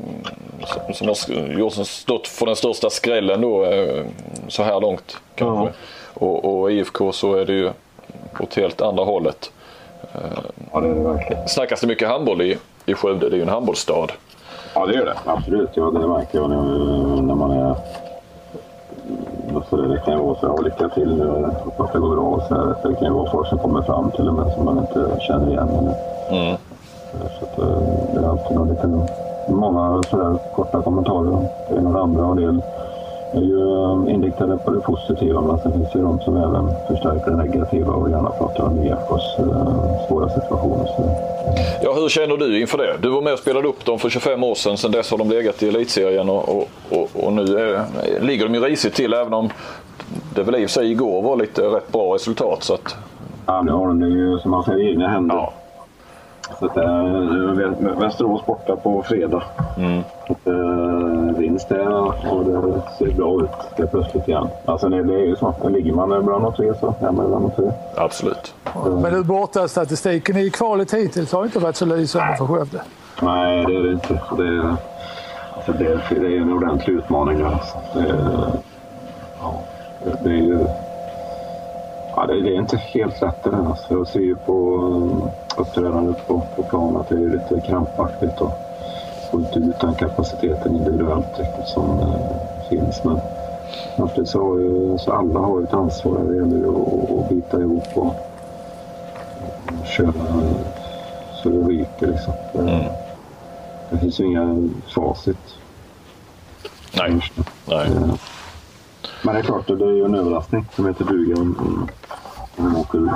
som- 0.94 1.08
har 1.08 1.60
gjort, 1.60 1.74
stått 1.74 2.28
för 2.28 2.46
den 2.46 2.56
största 2.56 2.90
skrällen 2.90 3.42
då 3.42 3.66
eh, 3.66 4.04
så 4.48 4.64
här 4.64 4.82
långt 4.82 5.18
kanske. 5.36 5.64
Ja. 5.66 5.72
Och, 6.26 6.60
och 6.62 6.72
IFK 6.72 7.12
så 7.12 7.36
är 7.36 7.46
det 7.46 7.54
ju 7.54 7.70
åt 8.40 8.56
helt 8.56 8.82
andra 8.82 9.04
hållet. 9.04 9.52
Ja, 10.72 10.80
det 10.82 10.88
är 10.88 10.94
det 10.94 11.00
verkligen. 11.04 11.48
Snackas 11.48 11.82
det 11.82 11.88
mycket 11.88 12.08
handboll 12.08 12.42
i, 12.42 12.58
i 12.86 12.94
Skövde? 12.94 13.30
Det 13.30 13.36
är 13.36 13.38
ju 13.38 13.44
en 13.44 13.50
handbollsstad. 13.50 14.08
Ja, 14.74 14.86
det 14.86 14.94
gör 14.94 15.06
det. 15.06 15.16
Absolut. 15.26 15.70
Ja, 15.74 15.84
det 15.84 16.08
märker 16.08 16.38
jag 16.38 16.50
när, 16.50 16.62
när 17.22 17.36
man 17.36 17.52
är... 17.52 17.76
Så 19.70 19.76
det, 19.76 19.98
kan 20.06 20.14
ju 20.14 20.20
vara 20.20 20.36
så 20.36 20.48
här, 20.48 20.64
lycka 20.64 20.90
till, 20.90 21.22
hoppas 21.66 21.88
att 21.88 21.94
det 21.94 22.00
går 22.00 22.16
bra. 22.16 22.42
Så 22.48 22.56
här. 22.56 22.76
Det 22.84 22.96
kan 22.96 23.08
ju 23.08 23.14
vara 23.14 23.32
folk 23.32 23.48
som 23.48 23.58
kommer 23.58 23.82
fram 23.82 24.12
till 24.12 24.28
och 24.28 24.34
med 24.34 24.54
som 24.54 24.66
man 24.66 24.78
inte 24.78 25.20
känner 25.20 25.48
igen. 25.48 25.70
Mm. 26.30 26.58
så 27.40 27.46
att, 27.46 27.60
eh, 27.60 27.78
det 28.14 28.20
är 28.20 28.30
alltid 28.30 28.58
någon 28.58 28.70
liten, 28.70 29.04
många 29.48 30.04
sådär 30.04 30.38
korta 30.56 30.82
kommentarer. 30.82 31.48
Det 31.70 31.76
och 31.76 31.94
det 31.94 32.02
andra. 32.02 32.26
Och 32.26 32.36
det 32.36 32.62
är 33.34 33.42
ju 33.42 33.60
eh, 34.08 34.14
inriktade 34.14 34.58
på 34.58 34.72
det 34.72 34.80
positiva 34.80 35.42
men 35.42 35.60
sen 35.60 35.72
finns 35.74 35.92
det 35.92 36.00
ju 36.00 36.06
de 36.06 36.20
som 36.20 36.38
även 36.38 36.70
förstärker 36.88 37.32
det 37.32 37.38
negativa 37.38 37.94
och 37.94 38.10
gärna 38.10 38.30
pratar 38.30 38.64
om 38.64 38.84
IFKs 38.84 39.40
eh, 39.40 40.08
svåra 40.08 40.30
situationer. 40.30 40.86
Så, 40.86 41.10
Ja, 41.84 41.94
hur 41.94 42.10
känner 42.10 42.38
du 42.38 42.62
inför 42.62 42.78
det? 42.78 42.94
Du 43.02 43.10
var 43.10 43.22
med 43.22 43.34
och 43.34 43.40
spelade 43.40 43.68
upp 43.68 43.86
dem 43.86 44.00
för 44.00 44.10
25 44.10 44.44
år 44.44 44.56
sedan. 44.56 44.78
Sedan 44.78 44.92
dess 44.92 45.12
har 45.12 45.18
de 45.18 45.30
legat 45.30 45.64
i 45.64 45.68
elitserien 45.68 46.30
och, 46.30 46.50
och, 46.50 46.68
och, 46.90 47.10
och 47.26 47.34
nu 47.34 47.42
är, 47.58 47.82
ligger 48.22 48.46
de 48.46 48.54
ju 48.56 48.62
risigt 48.62 48.94
till 48.96 49.14
även 49.14 49.34
om 49.34 49.50
det 50.36 50.44
väl 50.44 50.56
i 50.56 50.66
och 50.66 50.70
för 50.70 50.74
sig 50.74 50.92
igår 50.92 51.22
var 51.22 51.36
lite 51.36 51.62
rätt 51.62 51.92
bra 51.92 52.16
resultat. 52.16 52.64
Så 52.64 52.74
att, 52.74 52.96
Ja, 53.46 53.62
nu 53.62 53.72
har 53.72 53.88
de 53.88 54.00
det 54.00 54.08
ju 54.08 54.40
som 54.40 54.52
man 54.52 54.64
säger 54.64 54.80
i 54.80 54.90
egna 54.92 55.08
händer. 55.08 55.36
ja. 55.36 55.54
Så 56.60 56.66
att, 56.66 56.78
äh, 56.78 58.00
Västerås 58.00 58.46
borta 58.46 58.76
på 58.76 59.04
fredag. 59.04 59.44
Mm. 59.78 60.04
Och, 60.28 60.48
äh, 60.48 61.38
vinst 61.38 61.70
där 61.70 61.98
och 62.34 62.46
det 62.46 62.82
ser 62.98 63.14
bra 63.16 63.44
ut 63.44 63.50
det 63.78 63.88
plötsligt 63.88 64.28
igen. 64.28 64.48
Alltså 64.66 64.90
det, 64.90 65.04
det 65.04 65.14
är 65.14 65.26
ju 65.26 65.36
så. 65.36 65.70
Ligger 65.70 65.94
man 65.94 66.26
bland 66.26 66.44
de 66.44 66.54
tre 66.54 66.74
så 66.80 66.96
är 67.00 67.12
man 67.12 67.28
bland 67.28 67.46
de 67.46 67.52
tre. 67.52 67.72
Absolut. 67.96 68.54
Men 69.02 69.14
nu 69.14 69.24
borta 69.24 69.68
statistiken 69.68 70.38
i 70.38 70.50
kvalet 70.50 70.94
hittills 70.94 71.32
har 71.32 71.46
inte 71.46 71.60
varit 71.60 71.76
så 71.76 71.86
lysande 71.86 72.38
för 72.38 72.46
Skövde. 72.46 72.82
Nej, 73.22 73.66
det 73.66 73.76
är 73.76 73.84
det 73.84 73.92
inte. 73.92 74.22
Det 74.38 74.48
är, 74.48 74.76
alltså 75.56 75.72
det, 75.72 76.02
det 76.10 76.36
är 76.36 76.42
en 76.42 76.54
ordentlig 76.54 76.94
utmaning. 76.94 77.42
Alltså. 77.42 77.78
Det, 77.94 78.16
ja, 79.42 79.60
det, 80.04 80.18
det 80.24 80.30
är 80.30 80.34
ju... 80.34 80.66
Ja, 82.16 82.26
det, 82.26 82.42
det 82.42 82.56
är 82.56 82.60
inte 82.60 82.78
helt 82.78 83.22
lätt 83.22 83.44
det 83.44 83.50
där. 83.50 83.66
Alltså. 83.66 83.94
Jag 83.94 84.08
ser 84.08 84.20
ju 84.20 84.36
på 84.36 84.78
eh, 84.78 85.62
uppträdandet 85.62 86.28
på, 86.28 86.42
på 86.56 86.64
plan 86.64 86.98
att 86.98 87.10
det 87.10 87.16
är 87.16 87.30
lite 87.30 87.68
krampaktigt 87.68 88.42
och 88.42 88.52
få 89.32 89.40
inte 89.40 89.60
ut 89.60 89.80
den 89.80 89.96
kapaciteten 89.96 90.76
individuellt 90.76 91.40
riktigt 91.40 91.68
som 91.68 92.00
eh, 92.00 92.70
finns. 92.70 93.04
Men 93.04 93.20
samtidigt 93.98 94.30
så 94.30 94.42
har 94.42 94.60
ju 94.60 94.98
så 94.98 95.12
alla 95.12 95.40
har 95.40 95.62
ett 95.62 95.74
ansvar. 95.74 96.20
Det 96.20 96.36
gäller 96.36 96.58
ju 96.58 96.70
att, 96.70 97.20
att 97.20 97.30
bita 97.30 97.60
ihop 97.62 97.88
och, 97.96 98.16
och 99.82 99.88
köra 99.88 100.14
så 101.44 101.50
det 101.50 101.58
ryker 101.58 102.08
liksom. 102.08 102.34
Det, 102.54 102.92
det 103.90 103.98
finns 103.98 104.20
ju 104.20 104.26
inga 104.26 104.70
facit. 104.96 105.56
Nej. 106.98 107.22
Nej. 107.66 107.88
Eh, 107.88 108.16
Men 109.24 109.34
det 109.34 109.40
är 109.40 109.44
klart, 109.44 109.68
det 109.68 109.74
är 109.74 109.92
ju 109.92 110.06
en 110.06 110.16
överraskning 110.16 110.66
som 110.76 110.88
heter 110.88 111.06
duga 111.06 111.36
om, 111.36 111.56
om, 111.60 111.90
om 112.66 112.78
åker 112.78 112.98
ur. 112.98 113.12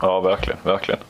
Ja, 0.00 0.20
verkligen. 0.20 0.58
verkligen. 0.62 1.00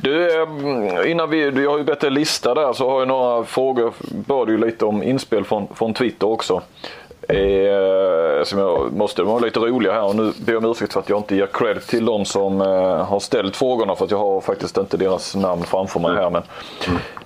Du, 0.00 0.42
eh, 0.42 1.10
innan 1.10 1.30
vi, 1.30 1.50
du 1.50 1.68
har 1.68 1.78
ju 1.78 1.84
bett 1.84 2.00
dig 2.00 2.10
lista 2.10 2.54
där 2.54 2.72
så 2.72 2.90
har 2.90 2.98
jag 2.98 3.08
några 3.08 3.44
frågor. 3.44 3.92
Bad 4.26 4.50
ju 4.50 4.58
lite 4.58 4.84
om 4.84 5.02
inspel 5.02 5.44
från, 5.44 5.66
från 5.74 5.94
Twitter 5.94 6.26
också. 6.26 6.62
Eh, 7.28 8.44
som 8.44 8.58
jag 8.58 8.92
måste, 8.92 9.22
de 9.22 9.28
var 9.28 9.40
lite 9.40 9.60
roliga 9.60 9.92
här 9.92 10.04
och 10.04 10.16
nu 10.16 10.32
ber 10.46 10.52
jag 10.52 10.64
om 10.64 10.70
ursäkt 10.70 10.92
för 10.92 11.00
att 11.00 11.08
jag 11.08 11.18
inte 11.18 11.36
ger 11.36 11.46
credit 11.46 11.86
till 11.86 12.04
de 12.04 12.24
som 12.24 12.60
eh, 12.60 13.04
har 13.04 13.20
ställt 13.20 13.56
frågorna 13.56 13.94
för 13.94 14.04
att 14.04 14.10
jag 14.10 14.18
har 14.18 14.40
faktiskt 14.40 14.76
inte 14.76 14.96
deras 14.96 15.34
namn 15.34 15.62
framför 15.62 16.00
mig 16.00 16.14
här. 16.14 16.30
Men, 16.30 16.42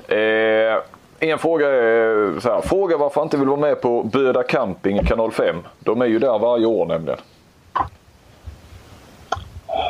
eh, 0.09 0.79
en 1.21 1.39
fråga 1.39 1.67
är 1.69 2.41
så 2.41 2.49
här, 2.49 2.61
fråga 2.61 2.97
varför 2.97 3.21
han 3.21 3.27
inte 3.27 3.37
vill 3.37 3.49
vara 3.49 3.61
med 3.61 3.81
på 3.81 4.03
Böda 4.03 4.43
Camping 4.43 5.05
kanal 5.05 5.31
5. 5.33 5.57
De 5.81 6.03
är 6.03 6.07
ju 6.07 6.19
där 6.19 6.39
varje 6.39 6.67
år 6.67 6.87
nämligen. 6.87 7.19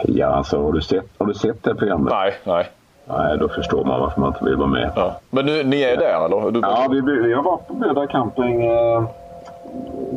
Ja, 0.05 0.26
alltså 0.26 0.62
har 0.62 0.72
du 0.72 0.80
sett, 0.82 1.06
har 1.18 1.26
du 1.26 1.34
sett 1.34 1.62
det 1.62 1.74
programmet? 1.74 2.12
Nej, 2.12 2.34
nej. 2.44 2.68
Nej, 3.05 3.38
då 3.38 3.48
förstår 3.48 3.84
man 3.84 4.00
varför 4.00 4.20
man 4.20 4.28
inte 4.32 4.44
vill 4.44 4.56
vara 4.56 4.68
med. 4.68 4.90
Ja. 4.96 5.20
Men 5.30 5.46
nu, 5.46 5.64
ni 5.64 5.82
är 5.82 5.96
där 5.96 6.24
eller? 6.24 6.50
Du, 6.50 6.60
Ja, 6.60 6.86
vi, 6.90 7.00
vi 7.00 7.34
har 7.34 7.42
varit 7.42 7.66
på 7.66 7.74
Böda 7.74 8.06
camping 8.06 8.64
eh, 8.64 9.05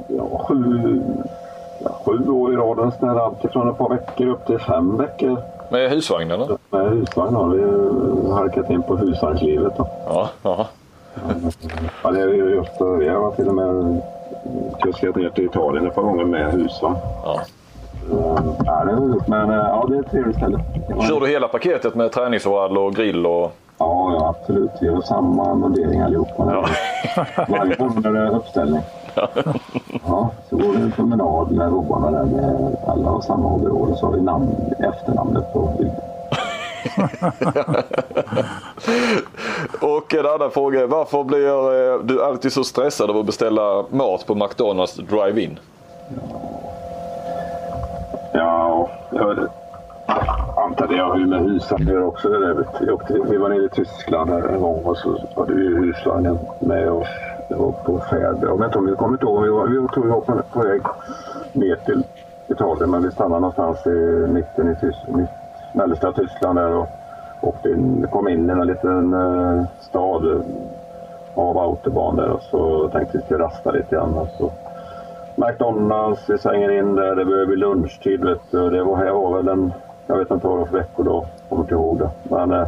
ja, 0.08 0.46
sju, 0.48 1.02
ja, 1.84 1.90
sju 2.06 2.30
år 2.30 2.54
i 2.54 2.56
rad. 2.56 2.94
Så 3.00 3.06
är 3.06 3.20
allt 3.26 3.46
ifrån 3.46 3.70
ett 3.70 3.78
par 3.78 3.90
veckor 3.90 4.28
upp 4.28 4.46
till 4.46 4.60
fem 4.60 4.98
veckor. 4.98 5.38
Med 5.72 5.90
husvagn 5.90 6.32
eller? 6.32 6.48
Med 6.70 6.90
husvagn 6.90 7.36
har 7.36 7.48
vi 7.50 8.32
halkat 8.32 8.70
in 8.70 8.84
på 8.84 8.96
husvagnslivet. 8.96 9.74
Då. 9.78 9.88
Ja, 10.08 10.30
ja. 10.44 10.68
Ja, 12.04 12.12
det 12.12 12.22
är 12.22 12.28
ju. 12.28 12.64
Jag 13.06 13.22
har 13.22 13.32
till 13.32 13.48
och 13.48 13.56
med 13.56 14.02
kuskat 14.82 15.16
ner 15.16 15.30
till 15.30 15.46
Italien 15.46 15.88
ett 15.88 15.96
par 15.96 16.02
gånger 16.02 16.26
med 16.26 16.52
husvagn. 16.52 16.96
Ja. 17.24 17.40
Eh, 18.12 18.44
Ja, 18.66 18.84
det 18.86 18.92
är 18.92 18.96
roligt, 18.96 19.28
men 19.28 19.50
eh, 19.50 19.56
ja, 19.56 19.86
det 19.90 19.96
är 19.96 20.00
ett 20.00 20.12
trevligt 20.12 20.38
ställe. 20.38 20.60
Kör 21.10 21.20
du 21.20 21.28
hela 21.28 21.48
paketet 21.48 21.96
med 21.96 22.12
träningsoverall 22.12 22.78
och 22.78 22.96
grill 22.96 23.26
och... 23.26 23.52
Ja, 23.78 24.14
ja, 24.20 24.36
absolut. 24.40 24.72
Vi 24.82 24.88
har 24.88 25.02
samma 25.02 25.56
mundering 25.56 26.02
allihopa. 26.02 26.66
Varje 27.48 27.76
gång 27.76 27.98
är 28.06 28.12
det 28.12 28.30
uppställning. 28.30 28.82
Ja, 30.08 30.30
så 30.50 30.56
går 30.58 30.74
det 30.74 30.80
en 30.80 30.92
promenad 30.92 31.52
med 31.52 31.72
robarna 31.72 32.12
där 32.12 32.26
med 32.26 32.76
alla 32.88 33.10
har 33.10 33.22
samma 33.22 33.54
overall 33.54 33.92
och 33.92 33.98
så 33.98 34.06
har 34.06 34.14
vi 34.14 34.22
namn, 34.22 34.48
efternamnet 34.80 35.54
på 35.54 35.74
ryggen. 35.80 35.96
Och 39.82 40.14
en 40.14 40.26
annan 40.26 40.52
fråga 40.52 40.82
är 40.82 40.88
varför 40.88 41.24
blir 41.24 41.94
eh, 41.94 42.00
du 42.00 42.24
alltid 42.24 42.54
så 42.54 42.64
stressad 42.64 43.10
av 43.10 43.18
att 43.18 43.26
beställa 43.26 43.86
mat 43.90 44.26
på 44.26 44.36
McDonalds 44.36 44.96
Drive-In? 44.96 45.60
Ja, 48.34 48.90
jag 49.12 49.30
antar. 49.30 49.50
Jag 50.56 50.64
antar 50.66 50.88
det 50.88 50.98
har 50.98 51.18
ju 51.18 51.28
med 51.28 51.44
husvagn 51.44 51.88
att 51.88 51.94
göra 51.94 52.06
också. 52.06 52.30
Det 52.30 52.48
där. 52.48 52.66
Vi, 52.80 52.92
åkte, 52.92 53.14
vi 53.30 53.38
var 53.38 53.50
nere 53.50 53.66
i 53.66 53.70
Tyskland 53.70 54.30
här 54.30 54.48
en 54.48 54.62
gång 54.62 54.84
och 54.84 54.98
så 54.98 55.18
var 55.36 55.46
det 55.46 55.54
ju 55.54 55.78
husvagnen 55.78 56.40
med 56.60 56.92
oss. 56.92 57.08
Det 57.50 57.56
var 57.56 57.72
på 57.72 58.00
färd. 58.10 58.38
Jag 58.42 58.58
vet 58.58 58.66
inte 58.66 58.80
om 58.80 58.96
kommer 58.96 59.14
inte 59.14 59.26
ihåg. 59.26 59.44
Vi, 59.44 59.50
var, 59.50 59.68
vi 59.68 59.88
tror 59.88 60.04
vi 60.04 60.10
var 60.10 60.22
på, 60.22 60.60
väg 60.60 60.82
ner 61.54 61.76
till 61.76 62.04
Italien 62.50 62.92
men 62.92 63.04
vi 63.04 63.12
stannade 63.12 63.40
någonstans 63.40 63.86
i 63.86 63.90
mitten 64.34 64.72
i 64.72 64.76
Tyskland, 64.76 65.18
mitt, 65.18 65.30
mellersta 65.74 66.12
Tyskland 66.12 66.60
där 66.60 66.76
och 66.76 66.88
åkte 67.42 67.70
in, 67.70 68.08
kom 68.12 68.28
in 68.28 68.50
i 68.50 68.52
en 68.52 68.68
liten 68.68 69.14
eh, 69.14 69.64
stad 69.80 70.44
av 71.34 71.58
autobahn 71.58 72.16
där 72.16 72.30
och 72.30 72.42
så 72.42 72.90
tänkte 72.90 73.18
vi 73.18 73.24
skulle 73.24 73.44
rasta 73.44 73.72
lite 73.72 73.96
grann. 73.96 74.14
Och 74.14 74.28
så 74.38 74.52
McDonalds, 75.36 76.30
vi 76.30 76.38
svänger 76.38 76.72
in 76.72 76.96
där, 76.96 77.16
det 77.16 77.26
börjar 77.26 77.46
bli 77.46 77.56
lunchtid. 77.56 78.24
Vet 78.24 78.42
du. 78.52 78.70
Det 78.70 78.84
var, 78.84 78.96
här 78.96 79.12
var 79.12 79.38
väl 79.38 79.48
en, 79.48 79.74
jag 80.08 80.18
vet 80.18 80.32
inte 80.32 80.48
vad 80.48 80.56
det 80.56 80.60
var 80.60 80.68
för 80.68 80.78
veckor 80.78 81.04
då, 81.04 81.26
kommer 81.50 81.62
inte 81.62 81.74
ihåg 81.74 82.00
det. 82.00 82.10
Men 82.24 82.52
eh, 82.52 82.68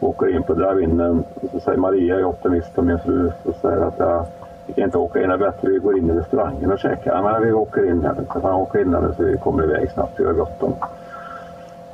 åker 0.00 0.36
in 0.36 0.42
på 0.42 0.54
drive-inen 0.54 1.24
och 1.34 1.50
så 1.52 1.60
säger 1.60 1.78
Maria, 1.78 2.14
jag 2.14 2.20
är 2.20 2.24
optimist 2.24 2.78
och 2.78 2.84
min 2.84 2.98
fru, 2.98 3.32
och 3.44 3.54
säger 3.60 3.80
att 3.80 3.98
jag, 3.98 4.26
vi 4.66 4.72
kan 4.72 4.84
inte 4.84 4.98
åka 4.98 5.22
in, 5.22 5.28
det 5.28 5.34
är 5.34 5.38
bättre 5.38 5.68
vi 5.68 5.78
går 5.78 5.98
in 5.98 6.10
i 6.10 6.12
restaurangen 6.12 6.72
och 6.72 6.78
käkar. 6.78 7.14
Ja, 7.14 7.22
Men 7.22 7.42
vi 7.42 7.52
åker 7.52 7.90
in 7.90 8.04
här, 8.04 8.14
så 8.32 8.40
han 8.42 8.54
åker 8.54 8.80
in 8.80 8.94
här 8.94 9.12
så 9.16 9.22
vi 9.22 9.36
kommer 9.36 9.64
iväg 9.64 9.90
snabbt, 9.90 10.20
vi 10.20 10.24
har 10.24 10.32
bråttom. 10.32 10.72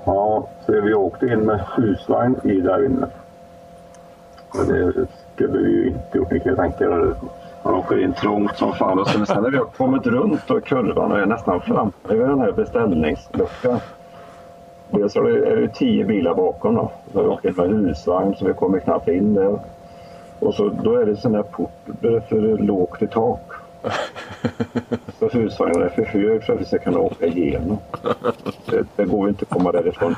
Ja, 0.07 0.49
så 0.67 0.73
vi 0.73 0.95
åkte 0.95 1.27
in 1.27 1.41
med 1.41 1.61
husvagn 1.77 2.37
i 2.45 2.61
där 2.61 2.85
inne. 2.85 3.07
Men 4.55 4.69
Det 4.69 5.07
skulle 5.35 5.59
vi 5.59 5.71
ju 5.71 5.87
inte 5.87 6.19
gjort, 6.19 6.31
ni 6.31 6.41
kan 6.41 6.53
ju 6.53 6.57
tänka 6.57 6.85
er. 6.85 7.15
Man 7.63 7.75
åker 7.75 8.03
in 8.03 8.13
trångt 8.13 8.57
som 8.57 8.73
fan 8.73 8.99
och 8.99 9.09
sen, 9.09 9.43
när 9.43 9.51
vi 9.51 9.57
har 9.57 9.65
kommit 9.65 10.07
runt 10.07 10.51
och 10.51 10.65
kurvan 10.65 11.13
och 11.13 11.19
är 11.19 11.27
nästan 11.27 11.61
framme 11.61 11.93
vid 12.09 12.21
den 12.21 12.41
här 12.41 12.53
beställningsluckan. 12.53 13.81
Dels 14.91 15.17
är 15.17 15.23
det, 15.23 15.61
ju 15.61 15.69
tio 15.69 16.05
bilar 16.05 16.35
bakom 16.35 16.75
då. 16.75 16.91
Så 17.13 17.23
vi 17.23 17.29
åker 17.29 17.49
in 17.49 17.55
med 17.57 17.69
husvagn 17.69 18.35
så 18.37 18.47
vi 18.47 18.53
kommer 18.53 18.79
knappt 18.79 19.09
in 19.09 19.35
där. 19.35 19.59
Och 20.39 20.55
så, 20.55 20.69
då 20.69 20.97
är 20.97 21.07
det 21.07 21.17
sån 21.17 21.33
där 21.33 21.43
port 21.43 21.81
det 21.85 22.09
är 22.09 22.21
för 22.21 22.59
lågt 22.59 23.03
i 23.03 23.07
tak. 23.07 23.53
Så 25.19 25.29
husvagnen 25.29 25.83
är 25.83 25.89
för 25.89 26.05
hög 26.05 26.45
för 26.45 26.53
att 26.53 26.61
vi 26.61 26.65
ska 26.65 26.79
kunna 26.79 26.99
åka 26.99 27.27
igenom. 27.27 27.79
Det, 28.71 28.87
det 28.97 29.05
går 29.05 29.23
ju 29.23 29.29
inte 29.29 29.43
att 29.43 29.49
komma 29.59 29.73
därifrån. 29.73 30.17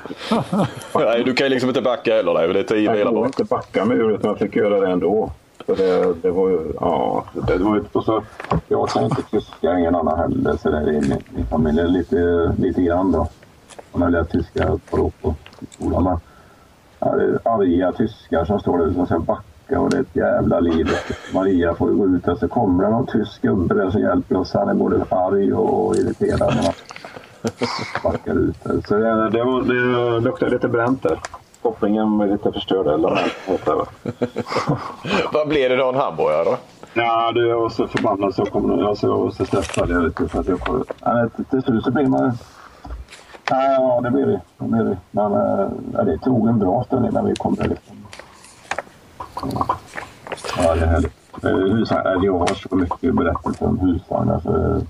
Nej, 0.94 1.24
du 1.24 1.34
kan 1.34 1.46
ju 1.46 1.50
liksom 1.50 1.68
inte 1.70 1.82
backa 1.82 2.14
heller. 2.14 2.34
Nej, 2.34 2.48
det 2.48 2.58
är 2.58 2.64
tio 2.64 2.82
Jag 2.82 2.94
bilar 2.96 3.12
bak. 3.12 3.26
inte 3.26 3.44
backa 3.44 3.84
mig 3.84 3.96
ur 3.96 4.10
utan 4.10 4.28
jag 4.30 4.38
fick 4.38 4.56
göra 4.56 4.80
det 4.80 4.88
ändå. 4.92 5.30
Så 5.66 5.74
det, 5.74 6.14
det 6.22 6.30
var 6.30 6.48
ju, 6.48 6.58
ja. 6.80 7.24
Det 7.48 7.58
var 7.58 7.76
ju, 7.76 7.84
och 7.92 8.04
så, 8.04 8.22
jag 8.68 8.88
kan 8.88 9.04
inte 9.04 9.22
tyska, 9.30 9.78
ingen 9.78 9.94
annan 9.94 10.18
heller. 10.18 10.56
Så 10.56 10.70
det 10.70 10.76
är 10.76 10.88
i 10.88 11.00
min, 11.00 11.22
min 11.34 11.46
familj 11.46 11.80
är 11.80 11.88
lite, 11.88 12.52
lite 12.58 12.82
grann 12.82 13.12
då. 13.12 13.28
Man 13.92 14.02
har 14.02 14.10
lärt 14.10 14.32
tyska 14.32 14.78
på, 14.90 15.12
på 15.22 15.34
skolan. 15.70 16.04
Men, 16.04 16.18
arga 17.44 17.92
tyskar 17.92 18.44
som 18.44 18.60
står 18.60 18.78
där 18.78 18.92
som 18.92 19.06
ska 19.06 19.18
backa 19.18 19.42
och 19.76 19.90
det 19.90 19.96
är 19.96 20.00
ett 20.00 20.16
jävla 20.16 20.60
liv. 20.60 20.88
Maria 21.34 21.74
får 21.74 21.90
ju 21.90 21.96
gå 21.96 22.06
ut 22.06 22.28
och 22.28 22.38
så 22.38 22.48
kommer 22.48 22.84
det 22.84 22.90
någon 22.90 23.06
tysk 23.06 23.42
gubbe 23.42 23.74
där 23.74 23.90
som 23.90 24.00
hjälper 24.00 24.36
oss. 24.36 24.54
Han 24.54 24.68
är 24.68 24.74
både 24.74 25.04
arg 25.08 25.52
och 25.52 25.96
irriterad. 25.96 26.54
när 26.54 26.62
man 26.62 26.72
Backar 28.02 28.34
ut 28.34 28.64
där. 28.64 28.80
Så 28.88 28.94
det, 28.94 29.30
det, 29.30 29.44
var, 29.44 29.62
det 29.62 30.20
luktade 30.20 30.50
lite 30.50 30.68
bränt 30.68 31.02
där. 31.02 31.20
kopplingen 31.62 32.20
är 32.20 32.26
lite 32.26 32.52
förstörd. 32.52 32.86
Eller 32.86 33.30
vad 33.46 33.86
Vad 35.32 35.48
blir 35.48 35.68
det 35.68 35.76
då? 35.76 35.88
En 35.88 35.94
hamburgare 35.94 36.44
då? 36.44 36.56
Ja, 36.94 37.32
du, 37.32 37.48
jag 37.48 37.60
var 37.60 37.68
så 37.68 37.88
förbannad 37.88 38.34
så 38.34 38.40
jag 38.40 38.50
kom 38.50 38.86
alltså, 38.86 39.06
jag 39.06 39.18
var 39.18 39.30
så 39.30 39.44
stressad. 39.44 39.90
Jag 39.90 40.00
vet, 40.00 40.30
för 40.30 40.40
att 40.40 40.48
jag 40.48 40.60
kom, 40.60 40.84
ja, 41.00 41.28
till 41.50 41.62
slut 41.62 41.84
så 41.84 41.90
blir 41.90 42.06
man... 42.06 42.32
Ja, 43.50 43.62
ja, 43.62 44.00
det 44.00 44.10
blir 44.10 44.26
det. 44.26 44.40
det, 44.58 44.64
blir 44.64 44.84
det. 44.84 44.96
Men 45.10 45.32
ja, 45.92 46.02
det 46.04 46.18
tog 46.18 46.48
en 46.48 46.58
bra 46.58 46.84
stund 46.84 47.06
innan 47.06 47.26
vi 47.26 47.34
kom 47.34 47.54
där. 47.54 47.68
Liksom. 47.68 47.97
Ja, 50.56 50.74
det 50.74 50.80
är 50.80 50.86
härligt. 50.86 51.12
Husvagn, 51.42 52.22
jag 52.22 52.38
har 52.38 52.46
så 52.46 52.76
mycket 52.76 53.14
berättelser 53.14 53.66
om 53.66 53.78
husvagnar. 53.78 54.34
Alltså, 54.34 54.80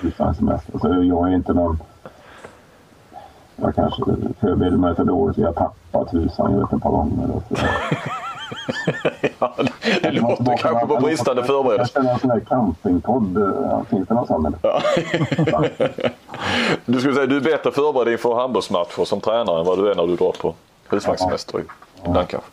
husvagnssemester. 0.00 0.72
Alltså, 0.72 0.88
jag 0.88 1.28
är 1.28 1.34
inte 1.34 1.52
någon... 1.52 1.78
Jag 3.56 3.74
kanske 3.74 4.02
förbereder 4.40 4.76
mig 4.76 4.94
för 4.94 5.04
dåligt. 5.04 5.38
Jag 5.38 5.46
har 5.46 5.52
tappat 5.52 6.14
husvagn 6.14 6.62
ett 6.62 6.82
par 6.82 6.90
gånger. 6.90 7.28
Så. 7.48 7.56
ja, 9.38 9.54
det, 9.56 10.00
det 10.02 10.10
låter 10.10 10.56
kanske 10.56 10.86
på 10.86 10.96
bristande 11.00 11.44
förberedelse. 11.44 11.92
Jag 11.94 12.12
en 12.12 12.18
sån 12.18 12.30
här 12.30 12.40
campingpodd. 12.40 13.54
Finns 13.90 14.08
det 14.08 14.14
någon 14.14 14.26
sån? 14.26 14.56
Ja. 14.62 14.82
du 16.84 17.00
skulle 17.00 17.14
säga 17.14 17.26
du 17.26 17.36
är 17.36 17.40
bättre 17.40 17.72
förberedd 17.72 18.12
inför 18.12 18.34
handbollsmatcher 18.34 19.04
som 19.04 19.20
tränare 19.20 19.60
än 19.60 19.66
vad 19.66 19.78
du 19.78 19.90
är 19.90 19.94
när 19.94 20.06
du 20.06 20.16
drar 20.16 20.32
på 20.32 20.54
husvagnssemester 20.88 21.64
ibland 22.04 22.28
kanske. 22.28 22.50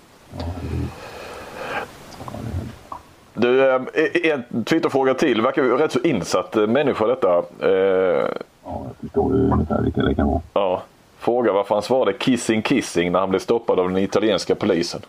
Du, 3.36 3.70
eh, 3.70 3.82
en 4.24 4.64
Twitterfråga 4.64 5.14
till. 5.14 5.42
Verkar 5.42 5.64
ju 5.64 5.78
rätt 5.78 5.92
så 5.92 6.00
insatt 6.00 6.56
eh, 6.56 6.68
människa 6.68 7.08
detta. 7.08 7.38
Eh, 7.60 7.70
ja, 7.70 8.28
jag 8.64 8.96
förstår 9.02 9.34
ungefär 9.34 9.82
vilka 9.82 10.02
det 10.02 10.16
kan 10.16 10.28
vara. 10.28 10.42
Ja. 10.54 10.82
Fråga 11.20 11.54
varför 11.54 11.76
han 11.76 11.82
svarade 11.82 12.14
kissing 12.14 12.62
kissing 12.62 13.12
när 13.12 13.20
han 13.20 13.30
blev 13.30 13.40
stoppad 13.40 13.80
av 13.80 13.90
den 13.90 13.98
italienska 13.98 14.56
polisen. 14.56 15.02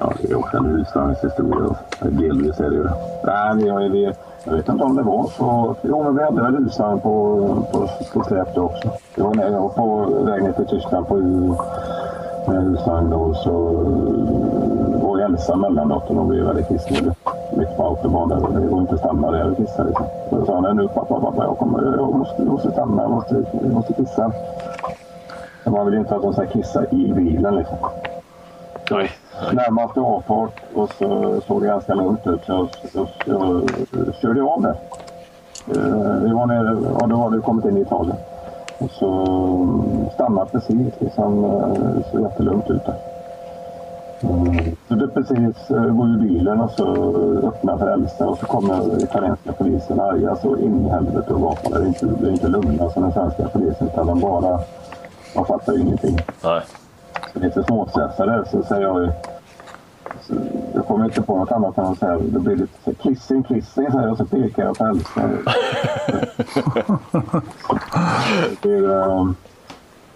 Ja, 0.00 0.12
det 0.20 0.30
är 0.30 0.38
också 0.38 0.56
en 0.56 0.64
husvagnshistoria. 0.64 1.74
Delvis 2.00 2.60
är 2.60 2.70
det 2.70 2.76
ju 2.76 2.88
Nej, 3.24 3.66
jag, 3.66 3.90
vet, 3.90 4.18
jag 4.44 4.52
vet 4.52 4.68
inte 4.68 4.84
om 4.84 4.96
det 4.96 5.02
var 5.02 5.26
så. 5.36 5.76
Jo, 5.82 6.02
men 6.04 6.16
vi 6.16 6.22
hade 6.22 6.42
väl 6.42 6.56
husvagn 6.56 7.00
på, 7.00 7.66
på, 7.72 7.88
på 8.12 8.24
släp 8.24 8.58
också. 8.58 8.90
Det 9.14 9.22
var 9.22 9.34
när 9.34 9.50
jag 9.50 9.60
var 9.60 9.68
på 9.68 10.04
väg 10.24 10.42
ner 10.42 10.52
till 10.52 10.66
Tyskland 10.66 11.08
på 11.08 11.18
husvagn 12.46 13.10
då 13.10 13.34
så 13.34 13.50
var 15.02 15.18
jag 15.18 15.30
ensam 15.30 15.60
mellandatorn 15.60 16.18
och 16.18 16.26
blev 16.26 16.44
väldigt 16.44 16.68
kissnödig. 16.68 17.12
Mitt 17.56 17.76
på 17.76 17.86
autobahn 17.86 18.28
Det 18.28 18.68
går 18.68 18.80
inte 18.80 18.94
att 18.94 19.00
stanna 19.00 19.30
där 19.30 19.50
och 19.50 19.56
kissa 19.56 19.82
liksom. 19.82 20.06
Så 20.30 20.36
jag 20.36 20.46
sa 20.46 20.60
han 20.60 20.76
nu 20.76 20.88
pappa, 20.88 21.20
pappa 21.20 21.44
jag, 21.44 21.58
kommer, 21.58 21.96
jag, 21.96 22.14
måste, 22.14 22.42
jag 22.42 22.46
måste 22.46 22.70
stanna, 22.70 23.02
jag 23.02 23.10
måste, 23.10 23.44
jag 23.52 23.72
måste 23.72 23.92
kissa. 23.92 24.32
Men 25.64 25.72
man 25.74 25.84
vill 25.86 25.94
ju 25.94 26.00
inte 26.00 26.16
att 26.16 26.22
de 26.22 26.32
ska 26.32 26.46
kissa 26.46 26.84
i 26.90 27.12
bilen 27.12 27.56
liksom. 27.56 27.78
Nej. 28.90 29.10
Närmaste 29.52 30.00
avfart 30.00 30.60
och 30.74 30.90
så 30.98 31.40
såg 31.46 31.62
det 31.62 31.66
ganska 31.66 31.94
lugnt 31.94 32.26
ut 32.26 32.40
så 32.46 32.68
jag, 32.92 33.08
jag, 33.24 33.70
jag 34.06 34.14
körde 34.14 34.42
av 34.42 34.62
det. 34.62 34.74
Eh, 35.70 36.22
vi 36.22 36.32
var 36.32 36.46
nere, 36.46 36.78
ja, 37.00 37.06
då 37.06 37.16
hade 37.16 37.36
vi 37.36 37.42
kommit 37.42 37.64
in 37.64 37.76
i 37.76 37.80
Italien. 37.80 38.16
Och 38.84 38.90
så 38.90 40.08
stannade 40.14 40.50
precis, 40.50 40.92
liksom, 40.98 41.44
eh, 41.44 42.10
så 42.12 42.20
jättelugnt 42.20 42.70
ut 42.70 42.84
där. 42.86 42.96
Mm. 44.22 44.76
Så 44.88 44.94
det 44.94 45.08
precis 45.08 45.70
eh, 45.70 45.84
går 45.86 46.06
ur 46.06 46.18
bilen 46.18 46.60
och 46.60 46.70
så 46.70 47.16
öppnar 47.46 47.78
frälsen 47.78 48.28
och 48.28 48.38
så 48.38 48.46
kommer 48.46 49.04
italienska 49.04 49.52
polisen 49.52 50.00
arga 50.00 50.36
så 50.36 50.56
in 50.56 50.86
i 50.86 50.88
helvete 50.88 51.32
och 51.34 51.40
gapar. 51.40 51.86
Inte, 51.86 52.06
det 52.06 52.28
är 52.28 52.32
inte 52.32 52.48
lugna 52.48 52.90
som 52.90 53.02
den 53.02 53.12
svenska 53.12 53.48
polisen 53.48 53.86
utan 53.86 54.06
de 54.06 54.20
bara... 54.20 54.60
De 55.34 55.44
fattar 55.44 55.72
ju 55.72 55.80
ingenting. 55.80 56.18
Nej. 56.44 56.60
Så 57.32 57.38
lite 57.38 57.62
småstressade 57.62 58.44
så 58.50 58.62
säger 58.62 58.82
jag 58.82 59.00
ju... 59.02 59.12
Så 60.26 60.34
jag 60.74 60.86
kommer 60.86 61.04
inte 61.04 61.22
på 61.22 61.36
något 61.36 61.52
annat 61.52 61.78
än 61.78 61.84
att 61.84 61.98
säga 61.98 62.18
det 62.18 62.38
blir 62.38 62.56
lite 62.56 62.82
så 62.84 62.94
kissing, 62.94 63.42
kissing 63.42 63.90
säger 63.90 64.02
jag 64.02 64.10
och 64.10 64.18
så 64.18 64.24
pekar 64.24 64.64
jag 64.64 64.78
på 64.78 64.84
hälsan. 64.84 65.38
det, 68.62 68.70
är, 68.70 69.34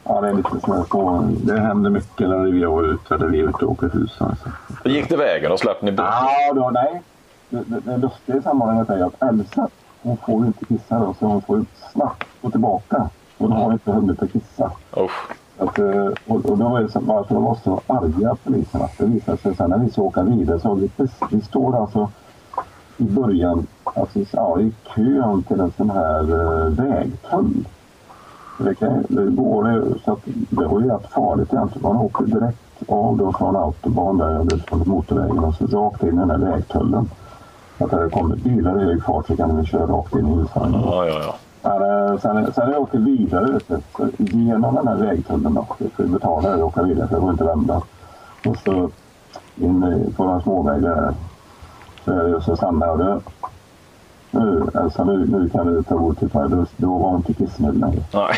ja, 0.05 0.21
det 0.21 0.29
är 0.29 0.35
lite 0.35 0.61
små 0.61 1.25
Det 1.33 1.61
händer 1.61 1.91
mycket 1.91 2.29
när 2.29 2.39
vi 2.39 2.63
är 2.63 2.93
ute, 2.93 3.15
eller 3.15 3.27
vi 3.27 3.41
är 3.41 3.49
ute 3.49 3.65
och 3.65 3.73
åker 3.73 3.89
hus. 3.89 4.17
Alltså. 4.19 4.49
Gick 4.85 5.09
det 5.09 5.17
vägen 5.17 5.53
och 5.53 5.59
slapp 5.59 5.83
ni 5.83 5.93
bort? 5.93 6.07
Ja, 6.07 6.53
då, 6.55 6.71
nej. 6.71 7.03
Det, 7.49 7.63
det, 7.67 7.81
det 7.81 7.97
lustiga 7.97 8.37
i 8.37 8.43
sammanhanget 8.43 8.91
är 8.91 9.05
att 9.05 9.23
Elsa, 9.23 9.69
hon 10.03 10.17
får 10.17 10.47
inte 10.47 10.65
kissa 10.65 10.99
då, 10.99 11.15
så 11.19 11.27
hon 11.27 11.43
får 11.43 11.59
ju 11.59 11.65
snabbt 11.93 12.29
gå 12.43 12.51
tillbaka. 12.51 13.09
Hon 13.39 13.53
har 13.53 13.73
inte 13.73 13.91
hunnit 13.91 14.23
att 14.23 14.33
kissa. 14.33 14.71
Oh. 14.93 15.11
Att, 15.59 15.79
eh, 15.79 16.07
och, 16.27 16.47
och 16.47 16.59
då 16.59 16.69
var 16.69 16.81
det 16.81 16.89
så, 16.89 17.01
varför 17.01 17.35
de 17.35 17.45
var 17.45 17.59
så 17.65 17.81
arga 17.87 18.37
poliserna. 18.45 18.89
Det 18.99 19.05
visade 19.05 19.39
sig 19.39 19.55
sen 19.55 19.71
när 19.71 19.79
vi 19.79 19.91
ska 19.91 20.03
åka 20.03 20.23
vidare 20.23 20.61
så 20.61 20.75
vi, 20.75 20.91
vi 21.31 21.41
står 21.41 21.77
alltså 21.77 22.11
i 22.97 23.05
början, 23.05 23.67
alltså 23.85 24.19
ja, 24.31 24.61
i 24.61 24.73
kön 24.95 25.43
till 25.43 25.61
en 25.61 25.73
sån 25.77 25.91
här 25.91 26.33
uh, 26.33 26.69
vägtull. 26.69 27.67
Det, 28.59 28.75
kan, 28.75 29.05
det, 29.09 29.25
går, 29.25 29.85
så 30.05 30.13
att, 30.13 30.21
det 30.25 30.67
var 30.67 30.81
ju 30.81 30.89
rätt 30.89 31.13
farligt 31.13 31.53
egentligen. 31.53 31.89
Man 31.89 31.97
åker 31.97 32.25
direkt 32.25 32.59
av 32.89 33.17
då 33.17 33.33
från 33.33 33.57
autobahn 33.57 34.19
där, 34.19 34.41
eller 34.41 34.57
från 34.57 34.83
motorvägen 34.87 35.39
och 35.39 35.55
så 35.55 35.67
rakt 35.67 36.03
in 36.03 36.09
i 36.09 36.17
den 36.17 36.31
här 36.31 36.39
vägtullen. 36.39 37.11
Att 37.79 37.91
det 37.91 38.11
kommer 38.13 38.37
bilar 38.37 38.83
i 38.83 38.85
hög 38.85 39.03
fart 39.05 39.27
så 39.27 39.37
kan 39.37 39.57
de 39.57 39.67
köra 39.67 39.87
rakt 39.87 40.15
in 40.15 40.29
i 40.29 40.35
husvagnen. 40.35 40.81
Ja, 40.85 41.07
ja, 41.07 41.21
ja. 41.23 41.35
Sen, 41.67 42.53
sen 42.53 42.67
när 42.67 42.73
jag 42.73 42.83
åker 42.83 42.99
vidare 42.99 43.53
vet 43.53 43.69
du, 43.69 43.81
genom 44.19 44.75
den 44.75 44.89
här 44.89 44.97
vägtullen 44.97 45.55
då. 45.55 45.67
Jag 45.79 45.93
får 45.93 46.05
betala 46.05 46.57
och 46.57 46.67
åka 46.67 46.83
vidare 46.83 47.09
för 47.09 47.15
jag 47.15 47.23
får 47.23 47.31
inte 47.31 47.45
vända. 47.45 47.83
Och 48.47 48.57
så 48.65 48.91
in 49.57 50.15
på 50.17 50.25
några 50.25 50.41
småvägar 50.41 50.95
där. 50.97 51.15
Så 52.05 52.13
är 52.13 52.25
det 52.25 52.31
just 52.31 52.47
så 52.47 52.57
stannar. 52.57 53.21
Nu, 54.31 54.67
alltså 54.75 55.05
nu, 55.05 55.27
nu 55.27 55.49
kan 55.49 55.67
du 55.67 55.83
ta 55.83 55.95
emot 55.95 56.19
till 56.19 56.29
Då, 56.33 56.67
då 56.77 56.99
var 56.99 57.09
hon 57.09 57.17
inte 57.17 57.35
kissnödig 57.35 57.81
längre. 57.81 58.03
Nej. 58.13 58.35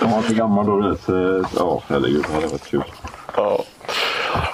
jag 0.00 0.08
var 0.08 0.18
inte 0.18 0.34
gammal 0.34 0.66
då. 0.66 0.96
Så, 0.96 1.44
ja, 1.56 1.82
herregud. 1.88 2.24
Det 2.28 2.34
hade 2.34 2.46
varit 2.46 2.66
kul. 2.66 2.84
Ja. 3.36 3.60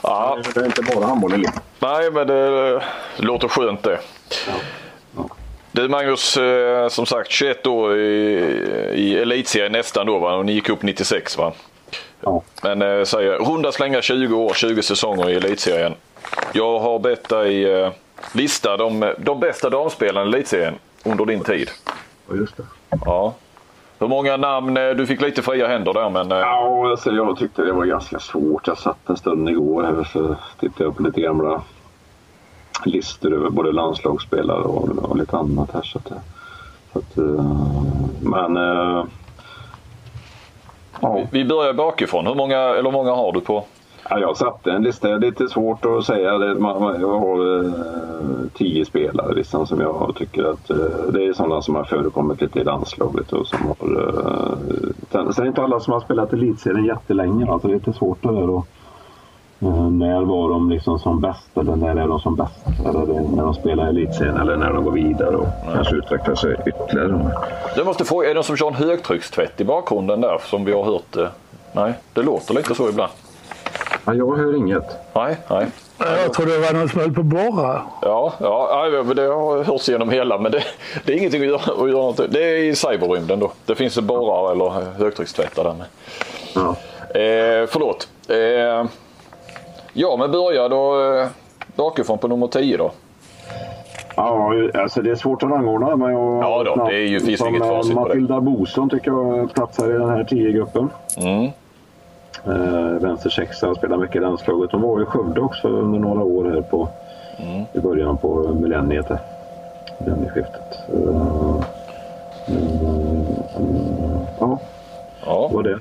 Ja. 0.03 0.39
Det 0.55 0.61
är 0.61 0.67
inte 0.67 0.83
bara 0.95 1.07
handboll 1.07 1.35
i 1.35 1.47
Nej, 1.79 2.11
men 2.13 2.27
det, 2.27 2.73
det 3.17 3.23
låter 3.23 3.49
skönt 3.49 3.83
det. 3.83 3.99
Ja. 4.49 4.55
Du 5.75 5.89
Magnus, 5.89 6.37
eh, 6.37 6.89
som 6.89 7.07
sagt 7.07 7.31
21 7.31 7.67
år 7.67 7.97
i, 7.97 8.03
i 8.95 9.19
elitserien 9.19 9.73
nästan 9.73 10.07
då 10.07 10.19
va? 10.19 10.35
Och 10.35 10.47
ni 10.47 10.53
gick 10.53 10.69
upp 10.69 10.83
96 10.83 11.39
va? 11.39 11.53
Ja. 12.21 12.43
Men 12.63 12.83
eh, 12.83 13.05
säger 13.05 13.39
runda 13.39 13.73
slänga 13.73 14.03
20 14.03 14.35
år, 14.35 14.55
20 14.55 14.83
säsonger 14.83 15.31
i 15.31 15.35
elitserien. 15.35 15.95
Jag 16.53 16.79
har 16.79 16.99
bett 16.99 17.29
dig 17.29 17.73
eh, 17.73 17.93
lista 18.33 18.77
de, 18.77 19.13
de 19.19 19.41
bästa 19.41 19.71
damspelarna 19.71 20.27
i 20.27 20.29
elitserien 20.35 20.75
under 21.05 21.25
din 21.25 21.41
tid. 21.41 21.71
Ja, 22.29 22.37
just 22.37 22.57
det. 22.57 22.63
Ja. 23.05 23.35
Hur 23.99 24.09
många 24.09 24.37
namn? 24.37 24.77
Eh, 24.77 24.91
du 24.91 25.07
fick 25.07 25.21
lite 25.21 25.43
fria 25.43 25.69
händer 25.69 25.93
där 25.93 26.11
men... 26.11 26.33
Eh, 26.33 26.39
ja, 26.39 26.91
alltså, 26.91 27.11
jag 27.11 27.39
tyckte 27.39 27.63
det 27.63 27.73
var 27.73 27.85
ganska 27.85 28.19
svårt. 28.19 28.67
Jag 28.67 28.79
satt 28.79 29.09
en 29.09 29.17
stund 29.17 29.49
igår 29.49 30.07
så 30.13 30.37
tittade 30.61 30.93
på 30.93 31.03
lite 31.03 31.21
gamla 31.21 31.63
listor 32.85 33.33
över 33.33 33.51
både 33.51 33.73
landslagsspelare 33.73 34.63
och, 34.63 34.89
och 34.89 35.17
lite 35.17 35.37
annat 35.37 35.71
här. 35.73 35.83
Så 35.83 35.99
att, 35.99 36.13
så 36.93 36.99
att, 36.99 37.19
uh, 37.19 37.83
men... 38.21 38.57
Uh, 38.57 39.05
ja. 41.01 41.27
Vi 41.33 41.45
börjar 41.45 41.73
bakifrån. 41.73 42.27
Hur 42.27 42.35
många, 42.35 42.59
eller 42.59 42.83
hur 42.83 42.91
många 42.91 43.13
har 43.13 43.33
du 43.33 43.41
på? 43.41 43.65
Ja, 44.11 44.19
jag 44.19 44.37
satte 44.37 44.73
en 44.73 44.83
lista. 44.83 45.09
Det 45.09 45.15
är 45.15 45.21
lite 45.21 45.49
svårt 45.49 45.85
att 45.85 46.05
säga. 46.05 46.39
Det, 46.39 46.47
jag 47.01 47.19
har 47.19 47.73
tio 48.55 48.85
spelare 48.85 49.35
liksom, 49.35 49.67
som 49.67 49.81
jag 49.81 50.13
tycker 50.17 50.45
att 50.45 50.69
det 51.13 51.25
är 51.25 51.33
sådana 51.33 51.63
som 51.63 51.75
har 51.75 51.85
förekommit 51.85 52.41
lite 52.41 52.61
i 52.61 52.65
landslaget. 52.65 53.33
Och 53.33 53.47
som 53.47 53.59
har, 53.67 53.77
sen, 55.11 55.29
är 55.29 55.43
det 55.43 55.49
inte 55.49 55.63
alla 55.63 55.81
som 55.81 55.93
har 55.93 56.01
spelat 56.01 56.33
elitserien 56.33 56.85
jättelänge. 56.85 57.53
Alltså, 57.53 57.69
det 57.69 57.75
är 57.75 57.79
lite 57.79 57.93
svårt 57.93 58.23
det 58.23 58.29
där. 58.29 58.63
Eh, 59.63 59.91
när 59.91 60.21
var 60.21 60.49
de 60.49 60.71
liksom 60.71 60.99
som 60.99 61.21
bäst 61.21 61.57
eller 61.57 61.77
när 61.77 61.97
är 61.97 62.09
de 62.09 62.21
som 62.21 62.37
bäst? 62.37 62.67
Eller 62.87 63.07
när 63.37 63.43
de 63.43 63.55
spelar 63.55 63.87
elitserien 63.87 64.37
eller 64.37 64.57
när 64.57 64.73
de 64.73 64.85
går 64.85 64.93
vidare 64.93 65.37
och 65.37 65.49
Nej. 65.67 65.75
kanske 65.75 65.97
utvecklar 65.97 66.35
sig 66.35 66.57
ytterligare. 66.67 67.31
Jag 67.77 67.87
måste 67.87 68.05
fråga, 68.05 68.31
är 68.31 68.35
det 68.35 68.43
som 68.43 68.57
kör 68.57 68.67
en 68.67 68.75
högtryckstvätt 68.75 69.61
i 69.61 69.65
bakgrunden 69.65 70.21
där 70.21 70.41
som 70.45 70.65
vi 70.65 70.73
har 70.73 70.85
hört? 70.85 71.17
Eh? 71.17 71.27
Nej, 71.73 71.93
det 72.13 72.23
låter 72.23 72.55
lite 72.55 72.75
så 72.75 72.89
ibland. 72.89 73.13
Ja, 74.05 74.15
jag 74.15 74.37
hör 74.37 74.57
inget. 74.57 74.97
Nej, 75.13 75.37
nej. 75.49 75.67
Jag 75.99 76.33
tror 76.33 76.47
det 76.47 76.59
var 76.59 76.73
någon 76.73 76.89
som 76.89 77.01
höll 77.01 77.13
på 77.13 77.21
att 77.21 77.27
borra. 77.27 77.83
Ja, 78.03 78.33
ja, 78.41 78.87
det 79.15 79.23
har 79.23 79.65
hörts 79.65 79.89
genom 79.89 80.11
hela 80.11 80.39
men 80.39 80.53
det, 80.53 80.63
det 81.05 81.13
är 81.13 81.17
ingenting 81.17 81.43
att 81.43 81.49
göra, 81.49 81.83
att 81.85 81.91
göra 81.91 82.27
Det 82.29 82.45
är 82.45 82.57
i 82.59 82.75
cyberrymden 82.75 83.41
då. 83.41 83.53
Det 83.67 83.75
finns 83.75 84.01
borrar 84.01 84.53
eller 84.53 84.71
högtryckstvättar 84.99 85.65
där 85.65 85.75
med. 85.75 85.87
Ja. 86.55 86.77
Eh, 87.21 87.67
förlåt. 87.67 88.09
Eh, 88.29 88.87
Ja, 89.93 90.17
men 90.17 90.31
börja 90.33 90.69
då 90.69 91.15
eh, 91.21 91.27
bakifrån 91.77 92.19
på 92.19 92.29
nummer 92.29 92.47
10 92.47 92.77
då. 92.77 92.91
Ja, 94.17 94.53
alltså 94.75 95.03
det 95.03 95.11
är 95.11 95.15
svårt 95.15 95.43
att 95.43 95.51
rangordna. 95.51 95.97
Men 95.97 96.13
jag, 96.13 96.43
Ja 96.45 96.63
då, 96.65 96.85
det 96.89 96.95
är 96.97 97.07
ju- 97.07 97.21
finns 97.21 97.41
inget 97.41 97.63
eh, 97.63 97.69
facit. 97.69 97.95
Matilda 97.95 98.41
Boson 98.41 98.91
tycker 98.91 99.11
jag 99.11 99.55
platsar 99.55 99.91
i 99.91 99.93
den 99.93 100.09
här 100.09 100.25
10-gruppen. 100.25 100.91
Mm. 101.17 101.45
Eh, 102.47 103.01
vänster 103.03 103.31
sexa, 103.31 103.75
spelar 103.75 103.97
mycket 103.97 104.17
i 104.17 104.21
landslaget. 104.21 104.73
Hon 104.73 104.81
var 104.83 105.03
i 105.03 105.05
Skövde 105.05 105.41
också 105.41 105.69
under 105.69 105.99
några 105.99 106.23
år 106.25 106.45
här 106.45 106.61
på, 106.61 106.89
Mm. 107.39 107.63
i 107.73 107.79
början 107.81 108.17
på 108.19 108.49
millenniet. 108.61 109.07
Millennieskiftet. 110.01 110.79
Eh, 110.89 111.57
eh, 112.47 112.55
ja, 114.41 114.59
Ja. 115.27 115.47
det 115.51 115.55
var 115.57 115.63
det. 115.63 115.79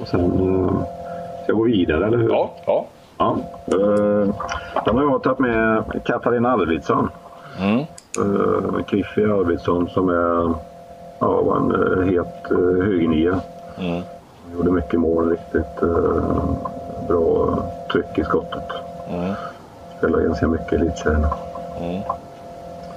Och 0.00 0.08
sen 0.08 0.20
eh, 0.24 0.82
ska 1.42 1.46
jag 1.52 1.56
gå 1.56 1.62
vidare, 1.64 2.06
eller 2.06 2.18
hur? 2.18 2.28
Ja, 2.30 2.50
ja. 2.66 2.84
Ja, 3.18 3.36
eh, 3.66 4.34
den 4.84 4.96
har 4.96 5.02
jag 5.04 5.22
tagit 5.22 5.38
med 5.38 5.84
Katarina 6.04 6.52
Arvidsson. 6.52 7.10
Mm. 7.60 7.84
Uh, 8.18 8.82
Kliffi 8.82 9.24
Arvidsson 9.24 9.88
som 9.88 10.08
är 10.08 10.54
ja, 11.18 11.40
var 11.42 11.56
en 11.56 11.72
uh, 11.74 12.06
het 12.06 12.50
uh, 12.50 12.84
högernia. 12.84 13.40
Mm. 13.78 14.02
Gjorde 14.56 14.70
mycket 14.70 15.00
mål, 15.00 15.30
riktigt 15.30 15.82
eh, 15.82 16.44
bra 17.08 17.58
tryck 17.92 18.18
i 18.18 18.24
skottet. 18.24 18.68
Mm. 19.10 19.34
Spelade 19.98 20.24
ganska 20.24 20.48
mycket 20.48 20.72
i 20.72 20.76
elitserien. 20.76 21.26
Mm. 21.80 22.00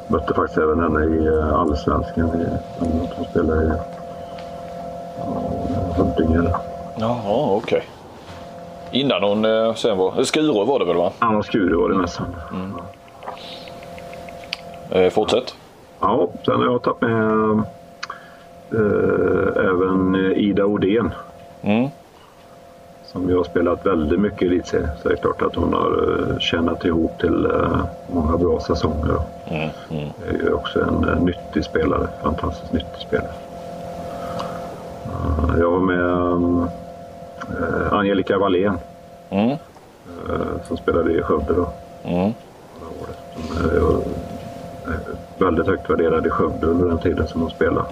Mötte 0.08 0.34
faktiskt 0.34 0.58
även 0.58 0.80
henne 0.80 1.04
i 1.04 1.28
uh, 1.30 1.54
allsvenskan. 1.54 2.30
i- 2.42 2.58
Hon 2.80 3.26
spelade 3.30 3.64
i 3.66 3.72
Huddinge. 5.98 6.50
Jaha, 6.96 7.56
okej. 7.56 7.84
Innan 8.92 9.24
hon 9.24 9.46
eh, 9.46 9.74
sen 9.74 9.98
var... 9.98 10.24
Skuru 10.24 10.66
var 10.66 10.80
det 10.80 10.86
väl 10.86 10.98
va? 10.98 11.12
Anna 11.20 11.44
Skuru 11.44 11.76
var 11.76 11.90
det 11.90 11.98
nästan. 11.98 12.36
Eh, 14.92 15.10
fortsätt. 15.10 15.56
Ja, 16.00 16.28
sen 16.46 16.56
har 16.56 16.66
jag 16.66 16.82
tagit 16.82 17.02
med 17.02 17.64
eh, 18.72 19.66
även 19.66 20.16
Ida 20.36 20.66
Odén. 20.66 21.14
Mm. 21.62 21.90
Som 23.06 23.30
ju 23.30 23.38
har 23.38 23.44
spelat 23.44 23.86
väldigt 23.86 24.20
mycket 24.20 24.42
i 24.42 24.46
elitserien. 24.46 24.90
Så 25.02 25.08
det 25.08 25.14
är 25.14 25.18
klart 25.18 25.42
att 25.42 25.56
hon 25.56 25.74
har 25.74 26.20
eh, 26.32 26.40
tjänat 26.40 26.86
ihop 26.86 27.20
till 27.20 27.46
eh, 27.46 27.80
många 28.14 28.38
bra 28.38 28.60
säsonger. 28.60 29.18
Mm. 29.48 29.70
Mm. 29.90 30.10
är 30.46 30.54
också 30.54 30.80
en 30.80 31.10
eh, 31.10 31.24
nyttig 31.24 31.64
spelare. 31.64 32.08
Fantastiskt 32.24 32.74
nyttig 32.74 33.02
spelare. 33.08 33.32
Jag 35.60 35.72
har 35.72 35.80
med 35.80 36.00
eh, 36.00 36.68
Angelica 37.92 38.38
Wallén 38.38 38.78
Mm. 39.30 39.50
eh, 39.50 39.58
som 40.68 40.78
spelade 40.78 41.12
i 41.12 41.22
Skövde 41.22 41.54
då. 41.54 41.68
Mm. 42.04 42.34
förra 42.80 42.90
året. 43.02 43.18
Som 43.36 43.58
är, 43.58 44.92
är 44.94 45.00
väldigt 45.46 45.68
högt 45.68 45.90
värderad 45.90 46.28
i 46.28 46.30
Skövde 46.30 46.68
under 46.68 46.88
den 46.88 46.98
tiden 46.98 47.28
som 47.28 47.42
hon 47.42 47.50
spelade. 47.50 47.88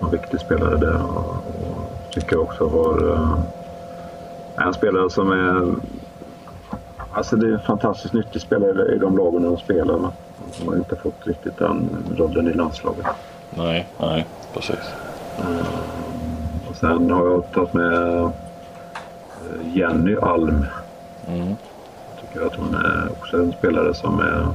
En 0.00 0.10
viktig 0.10 0.40
spelare 0.40 0.76
där 0.76 1.02
och, 1.02 1.18
och 1.26 2.10
tycker 2.10 2.40
också 2.40 2.64
eh, 3.08 4.66
en 4.66 4.74
spelare 4.74 5.10
som 5.10 5.32
är 5.32 5.74
Alltså 7.14 7.36
det 7.36 7.46
är 7.46 7.52
en 7.52 7.60
fantastiskt 7.60 8.14
nyttig 8.14 8.42
spelare 8.42 8.94
i 8.94 8.98
de 8.98 9.16
lagen 9.16 9.42
de 9.42 9.56
spelar. 9.56 9.98
Men 9.98 10.10
hon 10.58 10.68
har 10.68 10.76
inte 10.76 10.96
fått 10.96 11.26
riktigt 11.26 11.58
den 11.58 11.88
rollen 12.16 12.48
i 12.48 12.52
landslaget. 12.52 13.06
Nej, 13.50 13.86
nej, 14.00 14.26
precis. 14.54 14.78
Och 16.70 16.76
sen 16.76 17.10
har 17.10 17.26
jag 17.26 17.52
tagit 17.52 17.72
med 17.74 18.18
eh, 18.18 18.30
Jenny 19.74 20.16
Alm. 20.16 20.64
Mm. 21.28 21.48
Jag 21.48 22.20
tycker 22.20 22.46
att 22.46 22.54
hon 22.56 22.74
är 22.74 23.08
också 23.10 23.36
en 23.36 23.52
spelare 23.52 23.94
som 23.94 24.20
är 24.20 24.46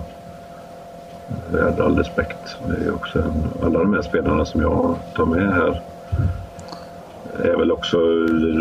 värd 1.52 1.80
all 1.80 1.98
respekt. 1.98 2.58
Det 2.68 2.86
är 2.86 2.96
också 2.96 3.20
en, 3.20 3.44
alla 3.64 3.80
de 3.80 3.94
här 3.94 4.02
spelarna 4.02 4.46
som 4.46 4.62
jag 4.62 4.96
tar 5.16 5.26
med 5.26 5.54
här 5.54 5.82
är 7.44 7.58
väl 7.58 7.72
också 7.72 7.98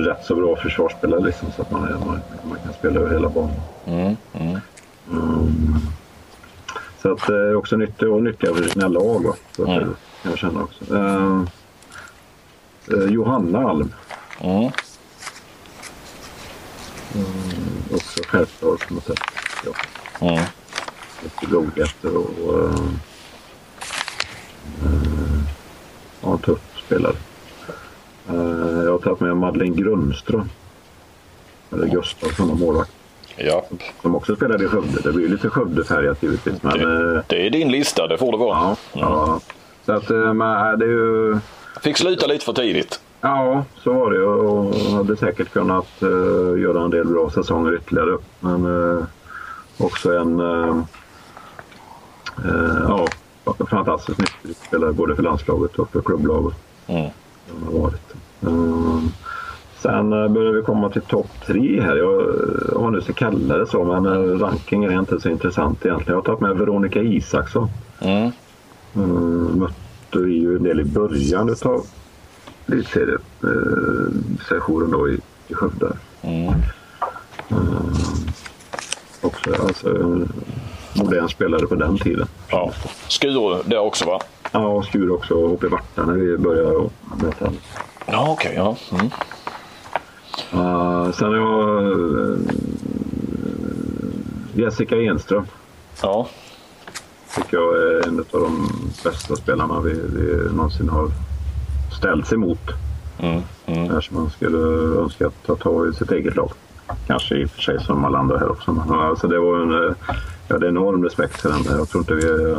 rätt 0.06 0.24
så 0.24 0.34
bra 0.34 0.56
försvarsspelare 0.56 1.20
liksom, 1.20 1.48
så 1.56 1.62
att 1.62 1.70
man, 1.70 1.84
är, 1.84 1.90
man, 2.06 2.20
man 2.48 2.58
kan 2.64 2.72
spela 2.72 3.00
över 3.00 3.10
hela 3.12 3.28
banan. 3.28 3.50
Mm. 3.86 4.16
Mm. 4.32 4.58
Mm. 5.10 5.44
Så 7.02 7.12
att 7.12 7.26
det 7.26 7.34
är 7.36 7.56
också 7.56 7.76
nyttigt 7.76 8.02
och 8.02 8.22
nyttiga 8.22 8.54
för 8.54 8.62
sina 8.62 8.88
lag. 8.88 9.24
Va? 9.24 9.32
Så 9.56 9.62
att 9.62 9.68
Mm. 9.68 9.94
jag 10.22 10.38
känna 10.38 10.62
också. 10.62 10.96
Eh, 10.96 11.40
eh, 12.92 13.10
Johanna 13.10 13.58
Alm. 13.70 13.92
Mm. 17.16 17.26
Mm, 17.26 17.94
också 17.94 18.20
självklart 18.26 18.90
något 18.90 19.04
sätt. 19.04 19.18
Ja. 19.64 19.72
Mm. 20.28 20.44
Mycket 21.22 21.50
godhjärta 21.50 22.08
och 22.08 22.54
uh, 22.54 22.74
uh, 24.84 25.42
ja, 26.22 26.32
en 26.32 26.38
tuff 26.38 26.60
spelare. 26.86 27.16
Uh, 28.30 28.84
jag 28.84 28.92
har 28.92 28.98
tagit 28.98 29.20
med 29.20 29.36
Madeleine 29.36 29.76
Grundström. 29.76 30.50
Eller 31.72 31.86
Gustafsson 31.86 32.58
målvakt. 32.60 32.90
Ja, 33.36 33.64
Som 34.02 34.14
också 34.16 34.36
spelade 34.36 34.64
i 34.64 34.68
Skövde. 34.68 35.00
Det 35.02 35.12
blir 35.12 35.28
lite 35.28 35.50
Skövdefärgat 35.50 36.22
givetvis. 36.22 36.62
Men, 36.62 36.80
eh, 36.80 37.22
det 37.26 37.46
är 37.46 37.50
din 37.50 37.72
lista, 37.72 38.06
det 38.06 38.18
får 38.18 38.32
det 38.32 38.38
vara. 38.38 38.56
ja, 38.58 38.76
ja. 38.92 39.40
Så 39.86 39.92
att, 39.92 40.08
men, 40.08 40.78
det 40.78 40.84
är 40.84 40.88
ju... 40.88 41.38
Fick 41.82 41.96
sluta 41.96 42.26
lite 42.26 42.44
för 42.44 42.52
tidigt. 42.52 43.00
Ja, 43.20 43.64
så 43.76 43.92
var 43.92 44.10
det 44.10 44.24
och 44.24 44.74
hade 44.96 45.16
säkert 45.16 45.52
kunnat 45.52 46.02
uh, 46.02 46.60
göra 46.60 46.84
en 46.84 46.90
del 46.90 47.06
bra 47.06 47.30
säsonger 47.30 47.74
ytterligare. 47.74 48.18
Men 48.40 48.64
uh, 48.66 49.04
också 49.78 50.12
en 50.18 50.40
uh, 50.40 50.82
ja, 52.88 53.06
fantastiskt 53.70 54.18
nyttig 54.18 54.56
spelare 54.66 54.92
både 54.92 55.16
för 55.16 55.22
landslaget 55.22 55.78
och 55.78 55.90
för 55.90 56.00
klubblaget. 56.00 56.56
Mm. 56.86 57.10
har 57.64 57.80
varit. 57.80 58.14
Sen 59.78 60.10
börjar 60.10 60.52
vi 60.52 60.62
komma 60.62 60.90
till 60.90 61.02
topp 61.02 61.30
tre 61.46 61.80
här. 61.80 61.96
Jag 61.96 62.22
har 62.80 62.90
nu 62.90 63.00
så 63.00 63.12
kalla 63.12 63.56
det 63.56 63.66
så, 63.66 63.84
men 63.84 64.38
rankingen 64.38 64.90
är 64.90 64.98
inte 64.98 65.20
så 65.20 65.28
intressant 65.28 65.86
egentligen. 65.86 66.12
Jag 66.12 66.16
har 66.16 66.22
tagit 66.22 66.40
med 66.40 66.56
Veronica 66.56 67.02
Isaksson. 67.02 67.68
Mm. 68.00 68.30
Mötte 69.58 70.18
vi 70.18 70.32
ju 70.32 70.56
en 70.56 70.62
del 70.62 70.80
i 70.80 70.84
början 70.84 71.48
utav 71.48 71.86
elitseriesessionen 72.66 74.90
då 74.90 75.08
i, 75.08 75.20
i 75.48 75.54
Skövde. 75.54 75.92
Mm. 76.22 76.54
Uh, 77.52 77.92
också 79.20 79.54
alltså 79.62 79.88
en 79.88 80.32
modern 80.94 81.28
spelare 81.28 81.66
på 81.66 81.74
den 81.74 81.98
tiden. 81.98 82.26
Ja. 82.50 82.72
Skuru 83.08 83.62
där 83.64 83.78
också 83.78 84.06
va? 84.06 84.20
Ja, 84.52 84.82
Skur 84.82 85.10
också 85.10 85.34
och 85.34 85.64
i 85.64 85.66
Varta 85.66 86.06
när 86.06 86.14
vi 86.14 86.38
började 86.38 86.88
möta 87.22 87.44
henne. 87.44 87.56
Ja, 88.06 88.30
okej. 88.30 88.52
ja. 88.56 88.76
Mm. 88.92 89.06
Uh, 90.54 91.10
sen 91.12 91.28
har 91.28 91.36
jag 91.36 91.82
uh, 91.82 92.38
Jessica 94.54 94.96
Enström. 94.96 95.46
Ja. 96.02 96.28
Tycker 97.34 97.56
jag 97.56 97.76
är 97.76 98.08
en 98.08 98.18
av 98.18 98.24
de 98.30 98.68
bästa 99.04 99.36
spelarna 99.36 99.80
vi, 99.80 99.90
vi 99.90 100.50
någonsin 100.54 100.88
har 100.88 101.10
ställts 101.96 102.32
emot. 102.32 102.60
Mm. 103.18 103.42
Mm. 103.66 103.88
Kanske 103.88 104.14
man 104.14 104.30
skulle 104.30 104.58
önska 105.00 105.26
att 105.26 105.46
ta 105.46 105.56
tag 105.56 105.88
i 105.88 105.92
sitt 105.92 106.12
eget 106.12 106.36
lag. 106.36 106.50
Kanske 107.06 107.34
i 107.36 107.44
och 107.44 107.50
för 107.50 107.62
sig 107.62 107.80
som 107.80 108.04
alla 108.04 108.18
andra 108.18 108.38
här 108.38 108.50
också. 108.50 108.72
Men, 108.72 108.90
alltså 109.00 109.28
det 109.28 109.38
var 109.38 109.60
en, 109.62 109.72
eh, 109.72 109.94
jag 110.48 110.54
hade 110.54 110.68
enorm 110.68 111.04
respekt 111.04 111.40
för 111.40 111.48
den. 111.48 111.78
Jag 111.78 111.88
tror 111.88 112.00
inte 112.00 112.14
vi... 112.14 112.50
eh, 112.52 112.58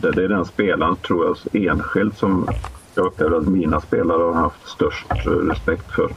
Det, 0.00 0.10
det 0.10 0.24
är 0.24 0.28
den 0.28 0.44
spelaren, 0.44 0.96
tror 0.96 1.26
jag, 1.52 1.62
enskilt 1.66 2.18
som 2.18 2.46
jag 2.94 3.06
upplever 3.06 3.36
att 3.38 3.46
mina 3.48 3.80
spelare 3.80 4.22
har 4.22 4.32
haft 4.32 4.68
störst 4.68 5.06
respekt 5.48 5.92
för. 5.92 6.10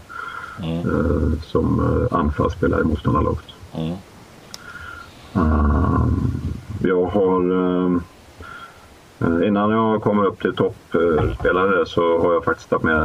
eh, 0.59 1.39
Som 1.41 1.81
anfallsspelare 2.11 2.81
i 2.81 2.83
motståndarlaget. 2.83 3.45
Mm. 3.73 3.91
Eh, 5.35 6.05
Jag 6.83 7.05
har... 7.05 8.01
eh, 9.21 9.27
Eh, 9.27 9.47
Innan 9.47 9.71
jag 9.71 10.01
kommer 10.01 10.25
upp 10.25 10.41
till 10.41 10.55
toppspelare 10.55 11.85
så 11.85 12.19
har 12.21 12.33
jag 12.33 12.43
faktiskt 12.43 12.69
tagit 12.69 12.83
med 12.83 13.01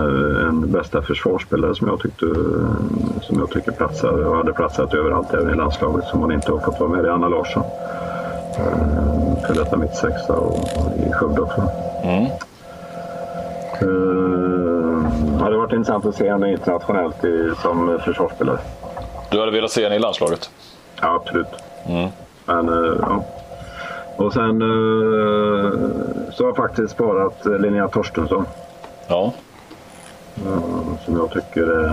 en 0.48 0.72
bästa 0.72 1.02
försvarsspelare 1.02 1.74
som 1.74 1.88
jag, 1.88 2.00
tyckte, 2.00 2.26
eh, 2.26 3.20
som 3.22 3.38
jag 3.38 3.50
tycker 3.50 3.72
platsar 3.72 4.12
och 4.26 4.36
hade 4.36 4.52
platsat 4.52 4.94
överallt 4.94 5.34
även 5.34 5.50
i 5.54 5.56
landslaget 5.56 6.04
som 6.04 6.20
man 6.20 6.32
inte 6.32 6.52
har 6.52 6.58
fått 6.58 6.80
vara 6.80 6.90
med. 6.90 7.04
Det 7.04 7.08
är 7.08 7.12
Anna 7.12 7.28
Larsson. 7.28 7.62
Eh, 8.58 9.46
För 9.46 9.54
detta 9.54 9.76
mitt 9.76 9.94
sexa 9.96 10.32
och 10.32 10.58
i 11.08 11.12
Skövde 11.12 11.40
också. 11.40 11.62
Mm. 12.02 12.22
Eh, 12.22 12.30
Det 15.38 15.44
hade 15.44 15.56
varit 15.56 15.72
intressant 15.72 16.06
att 16.06 16.14
se 16.14 16.30
henne 16.30 16.52
internationellt 16.52 17.24
i, 17.24 17.50
som 17.62 17.98
försvarsspelare. 18.04 18.58
Du 19.30 19.40
hade 19.40 19.52
velat 19.52 19.70
se 19.70 19.82
henne 19.82 19.96
i 19.96 19.98
landslaget? 19.98 20.50
Ja, 21.00 21.14
absolut. 21.22 21.46
Mm. 21.86 22.08
Men, 22.46 22.68
eh, 22.68 22.92
ja. 23.00 23.24
Och 24.16 24.32
sen 24.32 24.62
eh, 24.62 25.72
så 26.32 26.42
har 26.44 26.48
jag 26.48 26.56
faktiskt 26.56 26.90
sparat 26.90 27.46
eh, 27.46 27.58
Linnea 27.58 27.88
Torstensson. 27.88 28.44
Ja. 29.08 29.32
eh, 30.36 30.96
Som 31.04 31.16
jag 31.16 31.30
tycker 31.30 31.62
är 31.66 31.90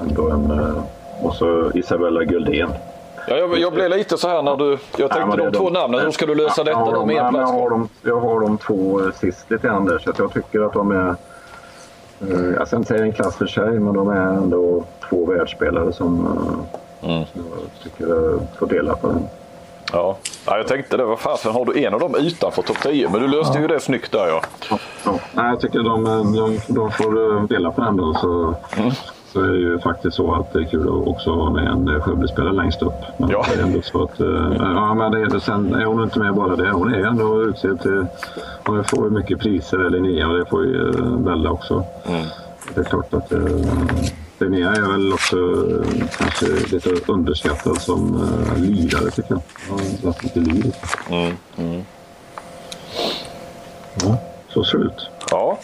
ändå 0.00 0.30
en... 0.30 0.62
Och 1.22 1.34
så 1.34 1.70
Isabella 1.74 2.24
Guldén. 2.24 2.68
Ja, 3.28 3.36
jag, 3.36 3.58
jag 3.58 3.72
blev 3.72 3.90
lite 3.90 4.16
så 4.18 4.28
här 4.28 4.42
när 4.42 4.56
du... 4.56 4.78
Jag 4.96 5.10
tänkte 5.10 5.26
men 5.26 5.30
det 5.30 5.42
de 5.42 5.46
är 5.48 5.52
två 5.52 5.64
de- 5.64 5.72
namnen, 5.72 6.00
hur 6.00 6.10
ska 6.10 6.26
du 6.26 6.34
lösa 6.34 6.64
detta 6.64 6.78
Jag 6.78 6.86
har 6.86 6.92
ja, 6.96 7.06
men 7.06 7.16
plats 7.34 7.50
jag, 7.52 7.58
har 7.60 7.70
dem, 7.70 7.88
jag 8.02 8.20
har 8.20 8.40
de 8.40 8.58
två 8.58 9.00
sist 9.14 9.50
lite 9.50 9.66
grann 9.66 9.84
där 9.84 9.98
så 9.98 10.10
att 10.10 10.18
jag 10.18 10.32
tycker 10.32 10.60
att 10.60 10.72
de 10.72 10.90
är... 10.90 11.08
eh, 12.20 12.54
Jag 12.58 12.66
ska 12.66 12.76
inte 12.76 12.88
säga 12.88 13.04
en 13.04 13.12
klass 13.12 13.36
för 13.36 13.46
sig 13.46 13.70
men 13.80 13.94
de 13.94 14.08
är 14.08 14.26
ändå 14.28 14.84
två 15.10 15.24
världsspelare 15.26 15.92
som, 15.92 16.28
Mm. 17.04 17.24
som 17.32 17.42
jag 17.50 17.82
tycker 17.82 18.38
får 18.58 18.66
dela 18.66 18.96
på 18.96 19.06
den. 19.06 19.22
Ja. 19.92 20.16
ja, 20.46 20.56
jag 20.56 20.66
tänkte 20.68 20.96
det. 20.96 21.04
Vad 21.04 21.18
fasen, 21.18 21.52
har 21.52 21.64
du 21.64 21.84
en 21.84 21.94
av 21.94 22.00
dem 22.00 22.14
utanför 22.18 22.62
topp 22.62 22.76
10? 22.82 23.08
Men 23.08 23.20
du 23.20 23.28
löste 23.28 23.58
ju 23.58 23.66
det 23.66 23.80
snyggt 23.80 24.12
där 24.12 24.26
ja. 24.28 24.42
Ja, 25.04 25.18
nej, 25.34 25.46
jag 25.50 25.60
tycker 25.60 25.78
de, 25.82 26.04
de, 26.36 26.58
de 26.74 26.90
får 26.90 27.36
eh, 27.36 27.42
dela 27.44 27.70
på 27.70 27.80
den 27.80 27.96
då. 27.96 28.14
Så, 28.14 28.54
så 29.32 29.40
är 29.40 29.48
det 29.48 29.58
ju 29.58 29.78
faktiskt 29.78 30.16
så 30.16 30.34
att 30.34 30.52
det 30.52 30.58
är 30.58 30.64
kul 30.64 30.88
att 30.88 31.06
också 31.08 31.30
ha 31.30 31.50
med 31.50 31.66
en 31.66 31.88
eh, 31.88 32.00
Skövdespelare 32.02 32.52
längst 32.52 32.82
upp. 32.82 32.94
Men 33.16 33.30
Ja. 33.30 33.44
det 33.54 33.60
är 33.60 33.64
ändå 33.64 33.82
så 33.82 34.02
att, 34.04 34.20
eh, 34.20 34.52
ja, 34.58 34.94
men 34.94 35.12
det 35.12 35.20
är, 35.20 35.38
sen 35.38 35.74
är 35.74 35.84
hon 35.84 36.02
inte 36.02 36.18
med 36.18 36.34
bara 36.34 36.56
det. 36.56 36.70
Hon 36.70 36.94
är 36.94 36.98
ändå 37.06 37.42
utsedd 37.42 37.80
till... 37.80 38.06
Hon 38.66 38.84
får 38.84 39.04
ju 39.04 39.10
mycket 39.10 39.38
priser, 39.38 39.90
Linnea, 39.90 40.28
och 40.28 40.38
det 40.38 40.44
får 40.46 40.64
ju 40.66 40.88
eh, 40.88 41.16
Bella 41.18 41.50
också. 41.50 41.84
Det 42.74 42.80
är 42.80 42.84
klart 42.84 43.14
att 43.14 43.32
eh, 43.32 43.38
Linnea 44.42 44.72
är 44.72 44.80
väl 44.80 45.12
också 45.12 45.36
eh, 45.36 46.08
kanske 46.18 46.46
lite 46.46 47.12
underskattad 47.12 47.82
som 47.82 48.14
eh, 48.14 48.58
lirare 48.58 49.10
tycker 49.10 49.30
jag. 49.30 49.42
Hon 49.68 49.78
har 49.78 50.06
varit 50.06 50.22
lite 50.22 50.40
lyrisk. 50.40 50.78
Ja, 53.94 54.18
så 54.48 54.64
ser 54.64 54.78
det 54.78 54.84
ut. 54.84 55.10
Ja. 55.30 55.58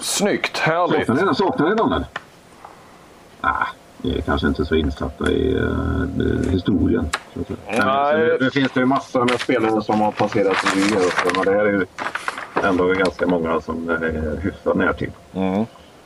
Snyggt, 0.00 0.58
härligt. 0.58 1.36
Saknar 1.36 1.68
ni, 1.68 1.74
någon? 1.74 2.04
Nej, 3.40 3.52
ni 3.96 4.18
är 4.18 4.20
kanske 4.20 4.46
inte 4.46 4.64
så 4.64 4.74
insatta 4.74 5.30
i 5.30 5.54
uh, 5.54 6.50
historien. 6.50 7.08
så 7.34 7.40
att 7.40 7.46
säga. 7.46 7.58
Nej. 7.84 8.12
Sen, 8.12 8.20
det, 8.20 8.38
det 8.38 8.50
finns 8.50 8.72
det 8.72 8.80
ju 8.80 8.86
massor 8.86 9.24
med 9.24 9.40
spelare 9.40 9.82
som 9.82 10.00
har 10.00 10.12
passerat 10.12 10.76
revy 10.76 11.06
också. 11.06 11.28
Men 11.36 11.44
det 11.44 11.50
här 11.50 11.66
är 11.66 11.72
ju 11.72 11.86
ändå 12.62 12.86
ganska 12.86 13.26
många 13.26 13.60
som 13.60 13.90
är 13.90 14.40
hyfsat 14.42 14.76
närtid. 14.76 15.12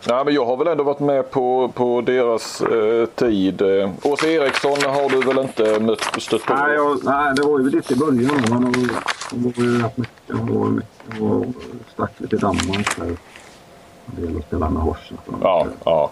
Nej, 0.08 0.24
men 0.24 0.34
jag 0.34 0.46
har 0.46 0.56
väl 0.56 0.66
ändå 0.66 0.84
varit 0.84 1.00
med 1.00 1.30
på, 1.30 1.70
på 1.74 2.00
deras 2.00 2.60
eh, 2.60 3.06
tid. 3.06 3.62
Eh, 3.62 3.90
Åsa 4.02 4.28
Eriksson 4.28 4.78
har 4.86 5.08
du 5.08 5.20
väl 5.20 5.38
inte 5.38 5.80
mött, 5.80 6.22
stött 6.22 6.44
på? 6.46 6.54
Nej, 6.54 6.74
jag, 6.74 7.04
nej, 7.04 7.32
det 7.36 7.42
var 7.42 7.58
ju 7.58 7.70
lite 7.70 7.94
i 7.94 7.96
början. 7.96 8.44
Hon 9.30 9.42
var 9.42 9.64
ju 9.64 9.82
rätt 9.82 9.96
mycket. 9.96 10.36
Hon 10.36 10.60
var, 10.60 10.68
mycket, 10.68 11.20
var 11.20 11.46
stack 11.92 12.12
lite 12.16 12.36
i 12.36 12.38
Danmark. 12.38 12.96
Där. 12.96 13.16
En 14.06 14.26
del 14.26 14.36
att 14.38 14.46
spela 14.46 14.70
med 14.70 14.82
Horsen. 14.82 15.18
Ja, 15.42 15.66
ja. 15.84 16.10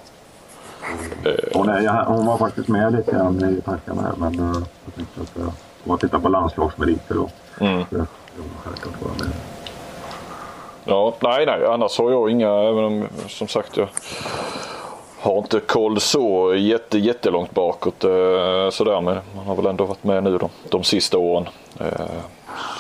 Hon, 1.54 1.68
är, 1.68 2.04
hon 2.04 2.26
var 2.26 2.38
faktiskt 2.38 2.68
med 2.68 2.92
lite 2.92 3.12
grann 3.12 3.44
i 3.44 3.60
tankarna 3.60 4.02
här. 4.02 4.14
Men 4.18 4.40
uh, 4.40 4.62
jag 4.84 4.94
tänkte 4.94 5.20
att 5.20 5.36
om 5.36 5.52
man 5.84 5.98
tittar 5.98 6.18
på 6.18 6.28
landslagsmeriter 6.28 7.14
då. 7.14 7.30
Mm. 7.60 7.84
Så 7.90 7.96
jag 7.96 8.06
med. 9.18 9.32
Ja, 10.84 11.14
nej, 11.20 11.46
nej, 11.46 11.64
annars 11.66 11.98
har 11.98 12.10
jag 12.10 12.30
inga, 12.30 12.48
även 12.48 12.84
om 12.84 13.08
som 13.28 13.48
sagt 13.48 13.76
jag 13.76 13.88
har 15.20 15.38
inte 15.38 15.60
koll 15.60 16.00
så 16.00 16.54
jätte, 16.54 16.98
jättelångt 16.98 17.50
bakåt 17.54 18.04
eh, 18.04 18.10
sådär 18.70 19.00
men 19.00 19.18
man 19.36 19.46
har 19.46 19.54
väl 19.56 19.66
ändå 19.66 19.84
varit 19.84 20.04
med 20.04 20.24
nu 20.24 20.38
de, 20.38 20.48
de 20.70 20.84
sista 20.84 21.18
åren. 21.18 21.48
Eh, 21.80 21.86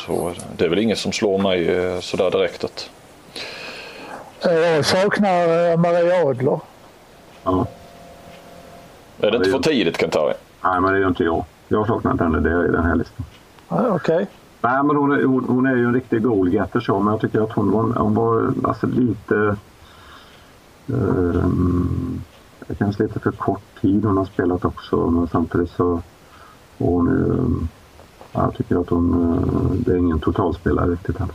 så 0.06 0.32
det 0.56 0.64
är 0.64 0.68
väl 0.68 0.78
ingen 0.78 0.96
som 0.96 1.12
slår 1.12 1.38
mig 1.38 1.68
eh, 1.68 2.00
sådär 2.00 2.30
direkt 2.30 2.64
att 2.64 2.90
Eh, 4.46 4.52
Jag 4.52 4.84
saknar 4.86 5.70
eh, 5.70 5.76
Maria 5.76 6.28
Adler. 6.28 6.60
Ja. 7.44 7.66
är 9.20 9.30
det 9.30 9.36
inte 9.36 9.50
för 9.50 9.58
är- 9.58 9.62
tidigt 9.62 10.00
Kentari? 10.00 10.34
Nej, 10.64 10.80
men 10.80 10.92
det 10.92 10.98
är 10.98 11.00
ju 11.00 11.08
inte 11.08 11.24
jag. 11.24 11.44
Jag 11.68 11.86
saknar 11.86 12.12
inte 12.12 12.24
henne 12.24 12.40
det 12.40 12.68
i 12.68 12.72
den 12.72 12.84
här 12.84 12.94
listan. 12.96 13.24
Ja, 13.68 13.88
Okej. 13.94 14.26
Nej, 14.62 14.82
men 14.82 14.96
hon 14.96 15.12
är, 15.12 15.24
hon, 15.24 15.44
hon 15.44 15.66
är 15.66 15.76
ju 15.76 15.84
en 15.84 15.94
riktig 15.94 16.22
goalgetter 16.22 16.80
så, 16.80 17.00
men 17.00 17.12
jag 17.12 17.20
tycker 17.20 17.40
att 17.40 17.52
hon 17.52 17.70
var, 17.70 17.82
hon 17.82 18.14
var 18.14 18.54
alltså 18.64 18.86
lite... 18.86 19.56
Eh, 20.88 21.44
kanske 22.78 23.02
lite 23.02 23.20
för 23.20 23.32
kort 23.32 23.80
tid 23.80 24.04
hon 24.04 24.16
har 24.16 24.24
spelat 24.24 24.64
också, 24.64 25.10
men 25.10 25.28
samtidigt 25.28 25.70
så... 25.70 26.02
Och 26.78 26.92
hon 26.92 27.68
jag 28.32 28.54
tycker 28.54 28.80
att 28.80 28.88
hon... 28.88 29.32
Eh, 29.32 29.70
det 29.86 29.92
är 29.92 29.96
ingen 29.96 30.20
totalspelare 30.20 30.90
riktigt 30.90 31.20
än. 31.20 31.32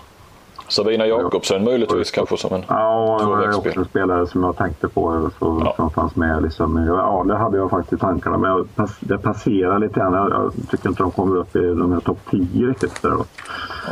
Sabina 0.69 1.05
Jakobsen 1.07 1.63
möjligtvis 1.63 2.11
kanske 2.11 2.37
som 2.37 2.53
en 2.53 2.63
Ja, 2.67 3.17
det 3.19 3.25
var 3.25 3.57
också 3.57 3.79
en 3.79 3.85
spelare 3.85 4.27
som 4.27 4.43
jag 4.43 4.57
tänkte 4.57 4.87
på 4.87 5.29
så, 5.39 5.61
Ja. 5.65 5.73
som 5.75 5.89
fanns 5.91 6.15
med. 6.15 6.43
Liksom. 6.43 6.85
Ja, 6.87 7.23
det 7.27 7.37
hade 7.37 7.57
jag 7.57 7.69
faktiskt 7.69 7.93
i 7.93 7.97
tankarna, 7.97 8.37
men 8.37 8.49
jag, 8.49 8.89
det 8.99 9.17
passerar 9.17 9.79
lite 9.79 9.99
grann. 9.99 10.13
Jag, 10.13 10.29
jag 10.31 10.53
tycker 10.71 10.89
inte 10.89 11.03
de 11.03 11.11
kommer 11.11 11.35
upp 11.37 11.55
i 11.55 11.59
de 11.59 11.91
här 11.93 11.99
topp 11.99 12.19
10 12.31 12.67
riktigt. 12.67 13.01
Där. 13.01 13.17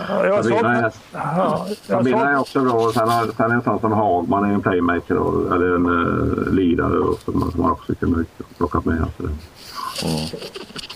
Ja, 0.09 0.43
Sabina 0.43 0.77
är, 0.77 0.91
Ja, 1.13 1.65
Sabina 1.87 2.29
är 2.31 2.39
också 2.39 2.59
bra. 2.59 2.73
Och 2.73 2.93
sen, 2.93 3.09
har, 3.09 3.25
sen 3.37 3.51
är 3.51 3.55
en 3.55 3.61
sån 3.61 3.79
som 3.79 3.91
Hagman 3.91 4.49
är 4.49 4.53
en 4.53 4.61
playmaker 4.61 5.17
och, 5.17 5.55
eller 5.55 5.75
en 5.75 5.85
uh, 5.89 6.53
lirare 6.53 6.97
och, 6.99 7.19
som, 7.19 7.51
som 7.51 7.61
man 7.61 7.71
också 7.71 7.95
kunde 7.95 8.25
plockat 8.57 8.85
med. 8.85 9.01
Alltså. 9.01 9.23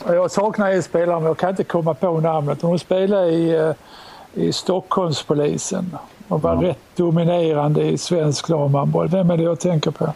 Jag 0.07 0.31
saknar 0.31 0.71
en 0.71 0.83
spelare, 0.83 1.15
men 1.19 1.25
jag 1.25 1.37
kan 1.37 1.49
inte 1.49 1.63
komma 1.63 1.93
på 1.93 2.19
namnet. 2.19 2.61
Hon 2.61 2.79
spelade 2.79 3.27
i, 3.27 3.55
eh, 3.55 3.71
i 4.33 4.51
Stockholmspolisen 4.53 5.97
och 6.27 6.41
var 6.41 6.55
rätt 6.55 6.79
dominerande 6.95 7.81
i 7.83 7.97
svensk 7.97 8.47
damhandboll. 8.47 9.07
Vem 9.07 9.31
är 9.31 9.37
det 9.37 9.43
jag 9.43 9.59
tänker 9.59 9.91
på? 9.91 10.13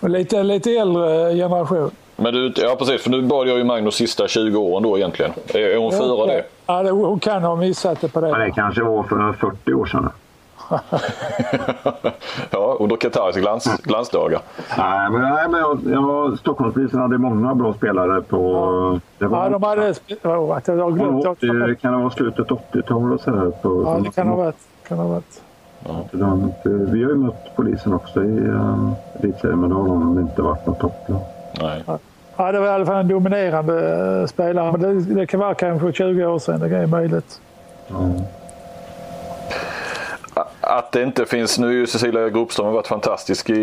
Och 0.00 0.10
lite, 0.10 0.42
lite 0.42 0.70
äldre 0.70 1.34
generation. 1.34 1.90
Men 2.16 2.34
du, 2.34 2.52
ja 2.56 2.76
precis, 2.78 3.02
för 3.02 3.10
nu 3.10 3.22
bad 3.22 3.48
jag 3.48 3.58
ju 3.58 3.64
Magnus 3.64 3.94
sista 3.94 4.28
20 4.28 4.58
åren 4.58 4.82
då 4.82 4.98
egentligen. 4.98 5.32
Är, 5.54 5.58
är 5.58 5.76
hon 5.76 5.92
före 5.92 6.26
det? 6.26 6.44
Ja, 6.66 6.82
det, 6.82 6.90
hon 6.90 7.20
kan 7.20 7.42
ha 7.42 7.56
missat 7.56 8.00
det 8.00 8.08
på 8.08 8.20
Men 8.20 8.30
det 8.32 8.44
det. 8.44 8.50
kanske 8.50 8.82
var 8.82 9.02
för 9.02 9.32
40 9.32 9.72
år 9.74 9.86
sedan. 9.86 10.10
ja, 12.50 12.76
under 12.80 12.96
Kentaris 12.96 13.36
glans, 13.36 13.80
glansdagar. 13.82 14.40
Nej, 14.78 15.10
men, 15.10 15.20
nej, 15.20 15.48
men 15.48 15.60
jag, 15.60 15.80
jag, 15.84 16.38
Stockholmspolisen 16.38 17.00
hade 17.00 17.18
många 17.18 17.54
bra 17.54 17.74
spelare 17.74 18.22
på... 18.22 19.00
Det 19.18 19.26
var, 19.26 19.44
Ja, 19.44 19.50
de 19.50 19.62
hade... 19.62 19.90
Oh, 19.90 20.60
jag 20.66 20.84
har 20.84 20.90
glömt. 20.90 21.24
Ja, 21.40 21.52
det 21.52 21.74
kan 21.74 21.94
ha 21.94 22.02
varit 22.02 22.12
slutet 22.12 22.46
80-tal 22.48 23.12
och 23.12 23.20
sådär. 23.20 23.50
På, 23.62 23.82
Ja, 23.86 24.00
det 24.04 24.10
kan 24.10 24.28
ha 24.28 24.36
varit. 24.36 24.56
Kan 24.88 24.98
ha 24.98 25.06
varit. 25.06 25.42
De, 26.10 26.52
vi 26.64 27.04
har 27.04 27.10
ju 27.10 27.16
mött 27.16 27.56
polisen 27.56 27.94
också 27.94 28.24
i 28.24 28.38
um, 28.38 28.94
elitserien 29.20 29.60
men 29.60 29.70
då 29.70 29.76
har 29.76 29.88
de 29.88 30.18
inte 30.18 30.42
varit 30.42 30.66
något 30.66 30.78
topplag. 30.78 31.20
Nej. 31.60 31.84
Ja, 32.36 32.52
det 32.52 32.60
var 32.60 32.66
i 32.66 32.70
alla 32.70 32.86
fall 32.86 32.96
en 32.96 33.08
dominerande 33.08 33.96
eh, 34.20 34.26
spelare. 34.26 34.72
Men 34.72 34.80
det, 34.80 35.14
det 35.14 35.26
kan 35.26 35.40
vara 35.40 35.54
kanske 35.54 35.92
20 35.92 36.26
år 36.26 36.38
sedan. 36.38 36.60
Det 36.60 36.76
är 36.76 36.86
möjligt. 36.86 37.40
Att 40.60 40.92
det 40.92 41.02
inte 41.02 41.26
finns, 41.26 41.58
nu 41.58 41.68
är 41.68 41.72
ju 41.72 41.86
Cecilia 41.86 42.28
Gruppström 42.28 42.72
varit 42.72 42.86
fantastisk 42.86 43.50
i, 43.50 43.54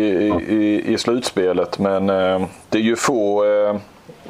i, 0.48 0.92
i, 0.92 0.98
slutspelet 0.98 1.78
men 1.78 2.10
eh, 2.10 2.42
det 2.68 2.78
är 2.78 2.82
ju 2.82 2.96
få, 2.96 3.44
eh, 3.44 3.76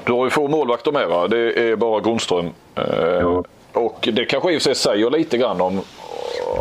du 0.04 0.12
har 0.12 0.24
ju 0.24 0.30
få 0.30 0.48
målvakter 0.48 0.92
med 0.92 1.08
va? 1.08 1.28
Det 1.28 1.70
är 1.70 1.76
bara 1.76 2.00
Grundström. 2.00 2.50
Eh, 2.74 2.84
Ja. 3.20 3.44
Och 3.72 4.08
det 4.12 4.24
kanske 4.24 4.52
i 4.52 4.58
och 4.58 4.62
för 4.62 4.64
sig 4.64 4.74
säger 4.74 5.10
lite 5.10 5.38
grann 5.38 5.60
om 5.60 5.80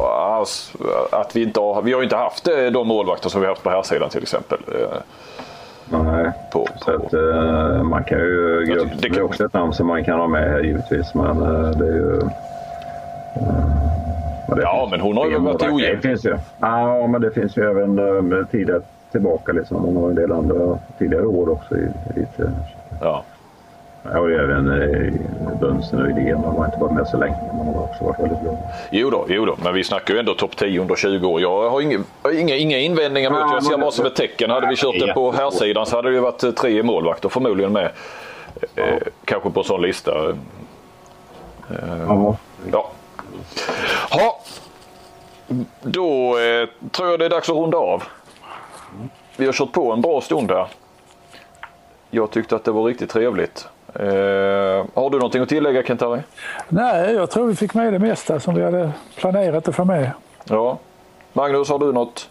alltså, 0.08 0.78
att 1.12 1.36
vi 1.36 1.44
inte 1.44 1.60
har, 1.60 1.82
vi 1.82 1.94
har 1.94 2.04
inte 2.04 2.16
haft 2.16 2.44
de 2.72 2.88
målvakter 2.88 3.30
som 3.30 3.42
vi 3.42 3.48
har 3.48 3.52
haft 3.54 3.64
på 3.64 3.70
här 3.70 3.84
sidan 3.84 4.10
till 4.10 4.22
exempel. 4.22 4.60
Nej, 5.86 6.32
På, 6.52 6.68
så 6.82 6.92
att, 6.92 7.14
eh, 7.14 7.84
man 7.84 8.04
kan 8.04 8.20
ju... 8.20 8.66
Grupp, 8.66 8.88
det 9.00 9.10
det 9.10 9.18
är 9.18 9.22
också 9.22 9.46
ett 9.46 9.54
namn 9.54 9.74
som 9.74 9.88
man 9.88 10.04
kan 10.04 10.20
ha 10.20 10.28
med 10.28 10.52
här 10.52 10.60
givetvis 10.60 11.14
men 11.14 11.42
eh, 11.42 11.70
det 11.70 11.86
är 11.86 11.94
ju... 11.94 12.20
eh, 12.20 12.28
Ja, 14.48 14.88
men 14.92 15.00
hon 15.00 15.18
har 15.18 15.26
ju 15.26 15.40
varit 15.40 15.62
ojämn. 15.62 16.02
Finns 16.02 16.26
ju. 16.26 16.38
Ja, 16.60 17.08
men 17.08 17.22
det 17.22 17.32
finns 17.32 17.58
ju 17.58 17.70
även 17.70 18.00
uh, 18.00 18.46
tidigare 18.46 18.82
tillbaka 19.12 19.52
liksom. 19.52 19.78
Hon 19.78 19.98
har 19.98 20.10
en 20.10 20.16
del 20.16 20.32
andra 20.32 20.80
tidigare 20.98 21.26
år 21.26 21.50
också 21.50 21.76
i 21.76 21.88
elitserien. 22.16 22.56
ja. 23.02 23.24
Ja, 24.12 24.20
och 24.20 24.32
även 24.32 24.82
eh, 24.82 25.14
Bönsen 25.60 26.02
och 26.02 26.10
Idén. 26.10 26.42
De 26.42 26.56
har 26.56 26.66
inte 26.66 26.78
varit 26.78 26.94
med 26.94 27.08
så 27.08 27.18
länge, 27.18 27.36
de 27.52 27.68
har 27.68 27.84
också 27.84 28.04
varit 28.04 28.20
väldigt 28.20 28.42
bra. 28.42 28.58
Jo 28.92 29.10
då, 29.10 29.26
jo 29.30 29.46
då, 29.46 29.56
men 29.64 29.74
vi 29.74 29.84
snackar 29.84 30.14
ju 30.14 30.20
ändå 30.20 30.34
topp 30.34 30.58
10 30.58 30.82
under 30.82 30.96
20 30.96 31.28
år. 31.28 31.42
Jag 31.42 31.70
har 31.70 31.82
inga, 31.82 32.00
inga, 32.34 32.56
inga 32.56 32.78
invändningar 32.78 33.30
mot 33.30 33.40
Ja, 33.40 33.48
det. 33.48 33.54
Jag 33.54 33.64
ser 33.64 33.78
bara 33.78 33.92
som 33.92 34.06
ett 34.06 34.16
tecken. 34.16 34.50
Hade 34.50 34.68
vi 34.68 34.76
kört 34.76 35.00
det 35.00 35.14
på 35.14 35.32
här 35.32 35.52
sidan 35.52 35.86
så 35.86 35.96
hade 35.96 36.10
det 36.10 36.16
ju 36.16 36.22
varit 36.22 36.44
eh, 36.44 36.52
tre 36.52 36.84
målvakter 36.84 37.30
förmodligen 37.30 37.74
med. 37.74 37.92
Eh, 38.76 38.98
kanske 39.26 39.50
på 39.50 39.60
en 39.60 39.64
sån 39.64 39.82
lista. 39.82 40.12
Ja. 42.08 42.38
Ja. 42.72 42.92
Ha. 44.10 44.40
Då 45.82 46.40
eh, 46.40 46.70
tror 46.92 47.10
jag 47.10 47.20
det 47.20 47.26
är 47.26 47.30
dags 47.30 47.50
att 47.50 47.56
runda 47.56 47.78
av. 47.78 48.04
Vi 49.38 49.46
har 49.46 49.54
kört 49.54 49.72
på 49.72 49.92
en 49.92 50.02
bra 50.02 50.22
stund 50.22 50.52
här. 50.52 50.68
Jag 52.10 52.32
tyckte 52.32 52.56
att 52.56 52.64
det 52.64 52.72
var 52.72 52.84
riktigt 52.84 53.10
trevligt. 53.10 53.68
Eh, 53.96 54.04
har 54.94 55.10
du 55.10 55.18
någonting 55.18 55.42
att 55.42 55.50
tillägga 55.50 55.84
Kentari? 55.84 56.22
Nej, 56.68 57.14
jag 57.14 57.30
tror 57.32 57.48
vi 57.48 57.56
fick 57.56 57.74
med 57.74 57.94
det 57.94 58.00
mesta 58.00 58.40
som 58.40 58.56
vi 58.56 58.64
hade 58.64 58.92
planerat 59.16 59.68
att 59.68 59.76
få 59.76 59.86
med. 59.86 60.12
Ja. 60.44 60.78
Magnus, 61.34 61.70
har 61.70 61.80
du 61.80 61.94
något? 61.94 62.30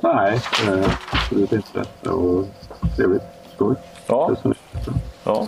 Nej, 0.00 0.40
eh, 0.68 0.90
absolut 1.12 1.52
inte. 1.52 2.10
Och 2.10 2.44
trevligt. 2.96 3.22
Skoj. 3.54 3.74
Ja. 4.06 4.30
Det 4.42 4.54
Ja. 5.24 5.46